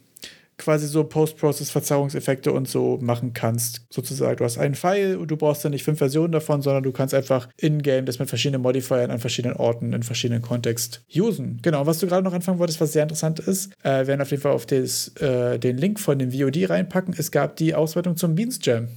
quasi 0.59 0.87
so 0.87 1.05
Post-Process-Verzerrungseffekte 1.05 2.53
und 2.53 2.69
so 2.69 2.99
machen 3.01 3.33
kannst. 3.33 3.83
Sozusagen, 3.91 4.37
du 4.37 4.45
hast 4.45 4.59
einen 4.59 4.75
File 4.75 5.17
und 5.17 5.31
du 5.31 5.37
brauchst 5.37 5.65
dann 5.65 5.73
nicht 5.73 5.85
fünf 5.85 5.99
Versionen 5.99 6.33
davon, 6.33 6.63
sondern 6.63 6.83
du 6.83 6.93
kannst 6.93 7.15
einfach 7.15 7.49
in-game 7.57 8.07
das 8.07 8.19
mit 8.19 8.29
verschiedenen 8.29 8.63
Modifiern 8.63 9.11
an 9.11 9.19
verschiedenen 9.19 9.57
Orten, 9.57 9.93
in 9.93 10.03
verschiedenen 10.03 10.43
Kontext 10.43 11.03
usen. 11.15 11.59
Genau, 11.63 11.87
was 11.87 11.99
du 11.99 12.07
gerade 12.07 12.23
noch 12.23 12.33
anfangen 12.33 12.59
wolltest, 12.59 12.81
was 12.81 12.93
sehr 12.93 13.03
interessant 13.03 13.41
ist, 13.41 13.73
äh, 13.83 14.07
werden 14.07 14.21
auf 14.21 14.31
jeden 14.31 14.43
Fall 14.43 14.53
auf 14.53 14.67
des, 14.67 15.09
äh, 15.17 15.59
den 15.59 15.77
Link 15.79 16.01
von 16.01 16.19
dem 16.19 16.33
VOD 16.33 16.69
reinpacken. 16.69 17.15
Es 17.17 17.31
gab 17.31 17.57
die 17.57 17.75
Auswertung 17.75 18.17
zum 18.17 18.35
Beans 18.35 18.59
Jam. 18.63 18.89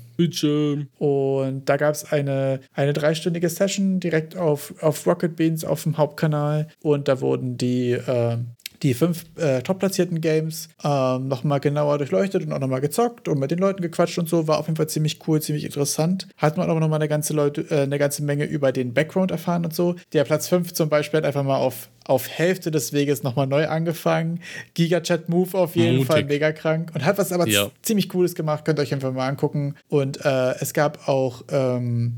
Und 0.98 1.66
da 1.68 1.78
gab 1.78 1.94
es 1.94 2.12
eine, 2.12 2.62
eine 2.74 2.94
dreistündige 2.94 3.50
Session 3.50 4.00
direkt 4.00 4.38
auf, 4.38 4.74
auf 4.82 5.06
Rocket 5.06 5.36
Beans 5.36 5.66
auf 5.66 5.84
dem 5.84 5.98
Hauptkanal 5.98 6.68
und 6.82 7.08
da 7.08 7.20
wurden 7.20 7.58
die 7.58 7.92
äh, 7.92 8.38
die 8.84 8.94
fünf 8.94 9.26
äh, 9.38 9.62
top-platzierten 9.62 10.22
Games 10.22 10.70
ähm, 10.84 11.28
nochmal 11.28 11.60
genauer 11.60 11.98
durchleuchtet 11.98 12.44
und 12.44 12.54
auch 12.54 12.60
nochmal 12.60 12.82
gezockt 12.82 13.28
und 13.28 13.40
mit 13.40 13.52
den 13.52 13.60
Leuten 13.60 13.82
gequatscht 13.82 14.18
und 14.18 14.30
so. 14.30 14.48
War 14.48 14.60
auf 14.60 14.68
jeden 14.68 14.78
Fall 14.78 14.88
ziemlich 14.88 15.20
cool, 15.28 15.42
ziemlich 15.42 15.66
interessant. 15.66 16.28
Hat 16.38 16.58
man 16.58 16.70
aber 16.70 16.80
nochmal 16.80 17.00
eine 17.00 17.08
ganze 17.08 17.34
Leute, 17.34 17.66
äh, 17.70 17.84
eine 17.84 18.00
ganze 18.00 18.24
Menge 18.24 18.46
über 18.46 18.72
den 18.72 18.94
Background 18.94 19.32
erfahren 19.32 19.66
und 19.66 19.74
so. 19.74 19.96
Der 20.14 20.24
Platz 20.24 20.48
5 20.48 20.74
zum 20.74 20.90
Beispiel 20.90 21.18
hat 21.18 21.26
einfach 21.26 21.44
mal 21.44 21.58
auf, 21.58 21.90
auf 22.06 22.30
Hälfte 22.30 22.72
des 22.72 22.94
Weges 22.94 23.24
nochmal 23.24 23.48
neu 23.48 23.68
angefangen. 23.68 24.40
Giga-Chat 24.74 25.30
Move 25.30 25.58
auf 25.58 25.76
jeden 25.76 25.98
Mutig. 25.98 26.08
Fall 26.08 26.24
mega 26.26 26.52
krank 26.52 26.92
und 26.94 27.06
hat 27.06 27.18
was 27.18 27.32
aber 27.32 27.48
ja. 27.48 27.70
ziemlich 27.82 28.10
Cooles 28.10 28.36
gemacht. 28.36 28.66
Könnt 28.66 28.80
ihr 28.80 28.84
euch 28.84 28.94
einfach 28.94 29.14
mal 29.14 29.28
angucken. 29.28 29.76
Und 29.88 30.24
äh, 30.26 30.56
es 30.60 30.74
gab 30.74 31.08
auch 31.08 31.44
ähm, 31.50 32.18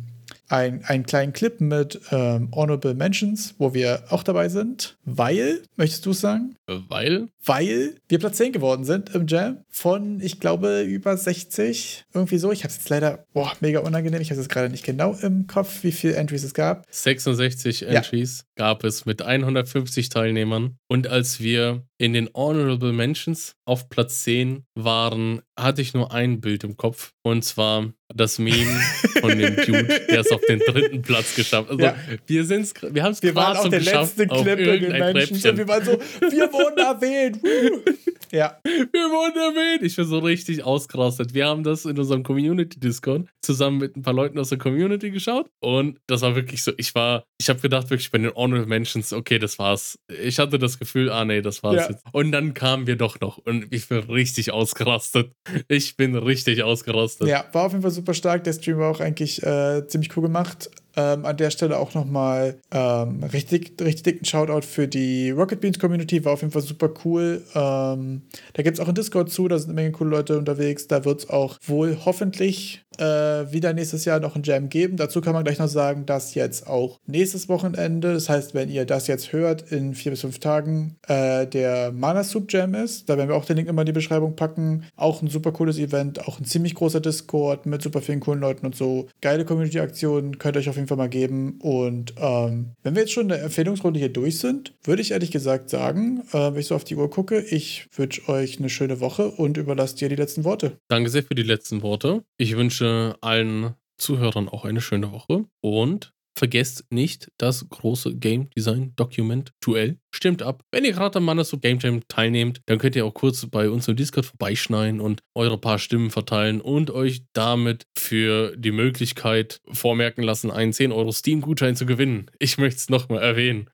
ein, 0.50 0.84
einen 0.86 1.06
kleinen 1.06 1.34
Clip 1.34 1.60
mit 1.60 2.00
ähm, 2.12 2.50
Honorable 2.54 2.94
Mentions, 2.94 3.56
wo 3.58 3.74
wir 3.74 4.04
auch 4.10 4.24
dabei 4.24 4.50
sind, 4.50 4.98
weil, 5.06 5.62
möchtest 5.76 6.06
du 6.06 6.12
es 6.12 6.22
sagen? 6.22 6.56
Weil? 6.68 7.30
Weil 7.44 7.96
wir 8.08 8.20
Platz 8.20 8.38
10 8.38 8.52
geworden 8.52 8.84
sind 8.84 9.14
im 9.16 9.28
Jam 9.28 9.64
von, 9.70 10.20
ich 10.22 10.40
glaube, 10.40 10.82
über 10.82 11.16
60. 11.16 12.06
Irgendwie 12.14 12.38
so. 12.38 12.52
Ich 12.52 12.64
habe 12.64 12.72
es 12.72 12.78
jetzt 12.78 12.90
leider, 12.90 13.26
boah, 13.34 13.54
mega 13.62 13.80
unangenehm. 13.80 14.22
Ich 14.22 14.32
habe 14.32 14.42
es 14.42 14.50
gerade 14.50 14.70
nicht 14.70 14.86
genau 14.86 15.14
im 15.22 15.48
Kopf, 15.48 15.84
wie 15.84 15.92
viele 15.92 16.16
Entries 16.16 16.44
es 16.44 16.54
gab. 16.54 16.86
66 16.90 17.88
Entries 17.88 18.46
ja. 18.58 18.66
gab 18.66 18.84
es 18.84 19.06
mit 19.06 19.22
150 19.22 20.10
Teilnehmern. 20.10 20.78
Und 20.88 21.08
als 21.08 21.40
wir 21.40 21.87
in 22.00 22.14
den 22.14 22.30
Honorable 22.34 22.94
Mentions 22.94 23.56
auf 23.66 23.90
Platz 23.90 24.24
10 24.24 24.66
waren, 24.76 25.42
hatte 25.60 25.82
ich 25.82 25.94
nur 25.94 26.12
ein 26.12 26.40
Bild 26.42 26.64
im 26.64 26.78
Kopf. 26.78 27.12
Und 27.24 27.44
zwar 27.44 27.92
das 28.14 28.40
Meme 28.40 28.80
von 29.20 29.38
dem 29.38 29.56
Dude, 29.66 30.06
der 30.10 30.22
es 30.22 30.32
auf 30.32 30.42
den 30.48 30.60
dritten 30.60 31.02
Platz 31.02 31.36
geschafft 31.36 31.70
hat. 31.70 31.82
Also, 31.82 31.84
ja. 31.84 31.96
wir 32.26 32.46
sind's, 32.46 32.74
wir 32.82 33.04
haben 33.04 33.12
es 33.12 33.22
gerade 33.22 33.62
so 33.62 33.70
der 33.70 33.80
geschafft. 33.80 34.18
Letzte 34.18 34.28
Clip 34.28 34.60
in 34.60 34.92
den 34.92 35.14
Menschen. 35.14 35.50
Und 35.50 35.58
wir 35.58 35.68
waren 35.68 35.84
so, 35.84 35.92
wir 35.92 36.54
wurden 36.54 36.78
erwähnt. 36.78 37.40
ja. 38.32 38.60
Wir 38.64 39.10
wurden 39.10 39.38
erwähnt. 39.38 39.84
Ich 39.84 39.96
bin 39.96 40.06
so 40.06 40.20
richtig 40.20 40.64
ausgerastet. 40.64 41.34
Wir 41.34 41.48
haben 41.48 41.64
das 41.64 41.86
in 41.86 41.98
unserem 41.98 42.24
Community-Discord 42.24 43.28
zusammen 43.42 43.80
mit 43.80 43.98
ein 43.98 44.04
paar 44.04 44.14
Leuten 44.14 44.40
aus 44.40 44.50
der 44.50 44.58
Community 44.58 45.12
geschaut. 45.12 45.50
Und 45.60 46.00
das 46.08 46.22
war 46.22 46.36
wirklich 46.36 46.64
so, 46.64 46.72
ich 46.78 46.94
war, 46.96 47.24
ich 47.40 47.50
habe 47.50 47.60
gedacht, 47.60 47.90
wirklich 47.90 48.10
bei 48.10 48.18
den 48.18 48.34
Honorable 48.34 48.68
Mentions, 48.68 49.14
okay, 49.14 49.38
das 49.38 49.60
war's. 49.60 50.00
Ich 50.08 50.40
hatte 50.40 50.58
das 50.58 50.80
Gefühl, 50.80 51.12
ah 51.12 51.24
nee, 51.24 51.42
das 51.42 51.62
war's 51.62 51.76
ja. 51.76 51.90
jetzt. 51.90 52.04
Und 52.12 52.32
dann 52.32 52.54
kamen 52.54 52.88
wir 52.88 52.96
doch 52.96 53.20
noch. 53.20 53.38
Und 53.38 53.68
ich 53.72 53.88
bin 53.88 54.00
richtig 54.00 54.52
ausgerastet. 54.52 55.32
Ich 55.68 55.96
bin 55.98 56.16
richtig 56.16 56.64
ausgerastet. 56.64 57.28
Ja, 57.28 57.46
war 57.52 57.66
auf 57.66 57.72
jeden 57.74 57.84
Fall 57.84 57.92
super 57.92 58.16
stark. 58.16 58.44
Der 58.44 58.54
Stream 58.54 58.80
war 58.80 58.90
auch 58.90 59.00
eigentlich 59.00 59.44
äh, 59.44 59.86
ziemlich 59.88 60.16
cool 60.18 60.24
gemacht. 60.24 60.70
Ähm, 60.98 61.26
an 61.26 61.38
der 61.38 61.52
Stelle 61.52 61.78
auch 61.78 61.94
nochmal 61.94 62.60
ähm, 62.72 63.24
richtig, 63.24 63.80
richtig 63.80 64.02
dicken 64.02 64.26
Shoutout 64.26 64.66
für 64.66 64.88
die 64.88 65.30
Rocket 65.30 65.62
Beans 65.62 65.78
Community. 65.78 66.26
War 66.26 66.34
auf 66.34 66.42
jeden 66.42 66.52
Fall 66.52 66.64
super 66.64 66.90
cool. 67.06 67.44
Ähm, 67.54 68.24
da 68.54 68.64
gibt 68.64 68.78
es 68.78 68.80
auch 68.80 68.88
einen 68.88 68.96
Discord 68.96 69.30
zu, 69.30 69.48
da 69.48 69.60
sind 69.60 69.70
eine 69.70 69.76
Menge 69.76 69.92
coole 69.92 70.10
Leute 70.10 70.40
unterwegs. 70.40 70.88
Da 70.88 71.06
wird 71.06 71.20
es 71.20 71.30
auch 71.30 71.58
wohl 71.68 72.00
hoffentlich 72.04 72.84
äh, 72.98 73.04
wieder 73.52 73.74
nächstes 73.74 74.06
Jahr 74.06 74.20
noch 74.20 74.36
ein 74.36 74.44
Jam 74.44 74.70
geben. 74.70 74.98
Dazu 74.98 75.22
kann 75.22 75.34
man 75.34 75.44
gleich 75.44 75.60
noch 75.60 75.68
sagen, 75.68 76.06
dass 76.06 76.34
jetzt 76.36 76.68
auch 76.68 77.00
nächstes 77.06 77.50
Wochenende, 77.50 78.14
das 78.14 78.30
heißt, 78.30 78.54
wenn 78.54 78.70
ihr 78.70 78.86
das 78.86 79.08
jetzt 79.08 79.34
hört, 79.34 79.72
in 79.72 79.94
vier 79.94 80.12
bis 80.12 80.22
fünf 80.22 80.40
Tagen, 80.40 80.98
äh, 81.08 81.46
der 81.48 81.92
Mana 81.92 82.24
Soup 82.24 82.52
Jam 82.52 82.74
ist. 82.74 83.10
Da 83.10 83.18
werden 83.18 83.30
wir 83.30 83.36
auch 83.36 83.46
den 83.46 83.58
Link 83.58 83.70
immer 83.70 83.82
in 83.84 83.88
die 83.88 83.92
Beschreibung 83.92 84.36
packen. 84.36 84.86
Auch 84.96 85.22
ein 85.22 85.28
super 85.28 85.52
cooles 85.52 85.78
Event, 85.78 86.28
auch 86.28 86.40
ein 86.40 86.46
ziemlich 86.46 86.76
großer 86.76 87.00
Discord 87.00 87.66
mit 87.66 87.82
super 87.82 88.02
vielen 88.02 88.20
coolen 88.20 88.40
Leuten 88.40 88.66
und 88.66 88.76
so. 88.76 89.08
Geile 89.22 89.46
Community-Aktionen, 89.46 90.38
könnt 90.40 90.56
ihr 90.56 90.60
euch 90.60 90.70
auf 90.70 90.76
jeden 90.76 90.87
jeden 90.88 90.98
Fall 90.98 90.98
mal 90.98 91.10
geben. 91.10 91.60
Und 91.60 92.14
ähm, 92.18 92.74
wenn 92.84 92.96
wir 92.96 93.02
jetzt 93.02 93.12
schon 93.12 93.24
in 93.24 93.30
der 93.30 93.44
Empfehlungsrunde 93.44 94.00
hier 94.00 94.10
durch 94.10 94.40
sind, 94.40 94.74
würde 94.84 95.02
ich 95.02 95.12
ehrlich 95.12 95.32
gesagt 95.32 95.70
sagen, 95.70 96.24
äh, 96.32 96.54
wenn 96.54 96.60
ich 96.60 96.68
so 96.68 96.76
auf 96.76 96.84
die 96.84 96.96
Uhr 96.96 97.10
gucke, 97.10 97.40
ich 97.40 97.88
wünsche 97.96 98.28
euch 98.30 98.60
eine 98.60 98.70
schöne 98.70 99.00
Woche 99.00 99.30
und 99.30 99.58
überlasse 99.58 99.96
dir 99.96 100.10
die 100.10 100.16
letzten 100.16 100.44
Worte. 100.44 100.78
Danke 100.88 101.10
sehr 101.10 101.24
für 101.24 101.36
die 101.36 101.44
letzten 101.44 101.82
Worte. 101.82 102.24
Ich 102.38 102.56
wünsche 102.56 103.16
allen 103.22 103.76
Zuhörern 103.98 104.48
auch 104.48 104.66
eine 104.66 104.82
schöne 104.82 105.12
Woche 105.12 105.46
und 105.62 106.14
vergesst 106.38 106.86
nicht 106.92 107.32
das 107.38 107.68
große 107.68 108.16
Game 108.16 108.50
Design 108.52 108.94
Document 108.96 109.52
Duell. 109.60 109.98
Stimmt 110.14 110.42
ab. 110.42 110.64
Wenn 110.72 110.86
ihr 110.86 110.94
gerade 110.94 111.18
am 111.18 111.26
Mannes 111.26 111.56
Game 111.62 111.80
Jam 111.80 112.02
teilnehmt, 112.08 112.62
dann 112.66 112.78
könnt 112.78 112.96
ihr 112.96 113.06
auch 113.06 113.14
kurz 113.14 113.46
bei 113.46 113.70
uns 113.70 113.88
im 113.88 113.96
Discord 113.96 114.26
vorbeischneiden 114.26 115.02
und 115.02 115.22
eure 115.36 115.58
paar 115.58 115.80
Stimmen 115.80 116.12
verteilen 116.12 116.62
und 116.62 116.92
euch 116.92 117.24
damit 117.34 117.86
für 117.98 118.56
die 118.58 118.72
Möglichkeit 118.72 119.60
vormerken 119.72 120.24
lassen, 120.24 120.50
einen 120.50 120.74
10 120.74 120.92
Euro 120.92 121.12
Steam-Gutschein 121.12 121.76
zu 121.76 121.86
gewinnen. 121.86 122.32
Ich 122.40 122.58
möchte 122.58 122.78
es 122.78 122.90
nochmal 122.90 123.22
erwähnen. 123.22 123.70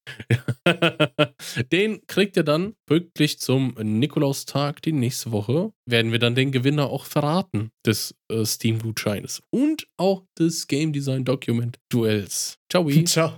den 1.72 2.06
kriegt 2.08 2.36
ihr 2.36 2.44
dann 2.44 2.74
pünktlich 2.88 3.40
zum 3.40 3.76
Nikolaustag 3.80 4.82
die 4.82 4.92
nächste 4.92 5.32
Woche. 5.32 5.72
Werden 5.86 6.12
wir 6.12 6.20
dann 6.20 6.36
den 6.36 6.52
Gewinner 6.52 6.90
auch 6.90 7.06
verraten 7.06 7.70
des 7.86 8.16
äh, 8.30 8.44
Steam-Gutscheines 8.46 9.44
und 9.52 9.88
auch 9.98 10.24
des 10.38 10.68
Game 10.68 10.94
Design 10.94 11.26
Document 11.26 11.78
Duells. 11.90 12.58
Ciao. 12.70 12.90
Ciao. 13.06 13.32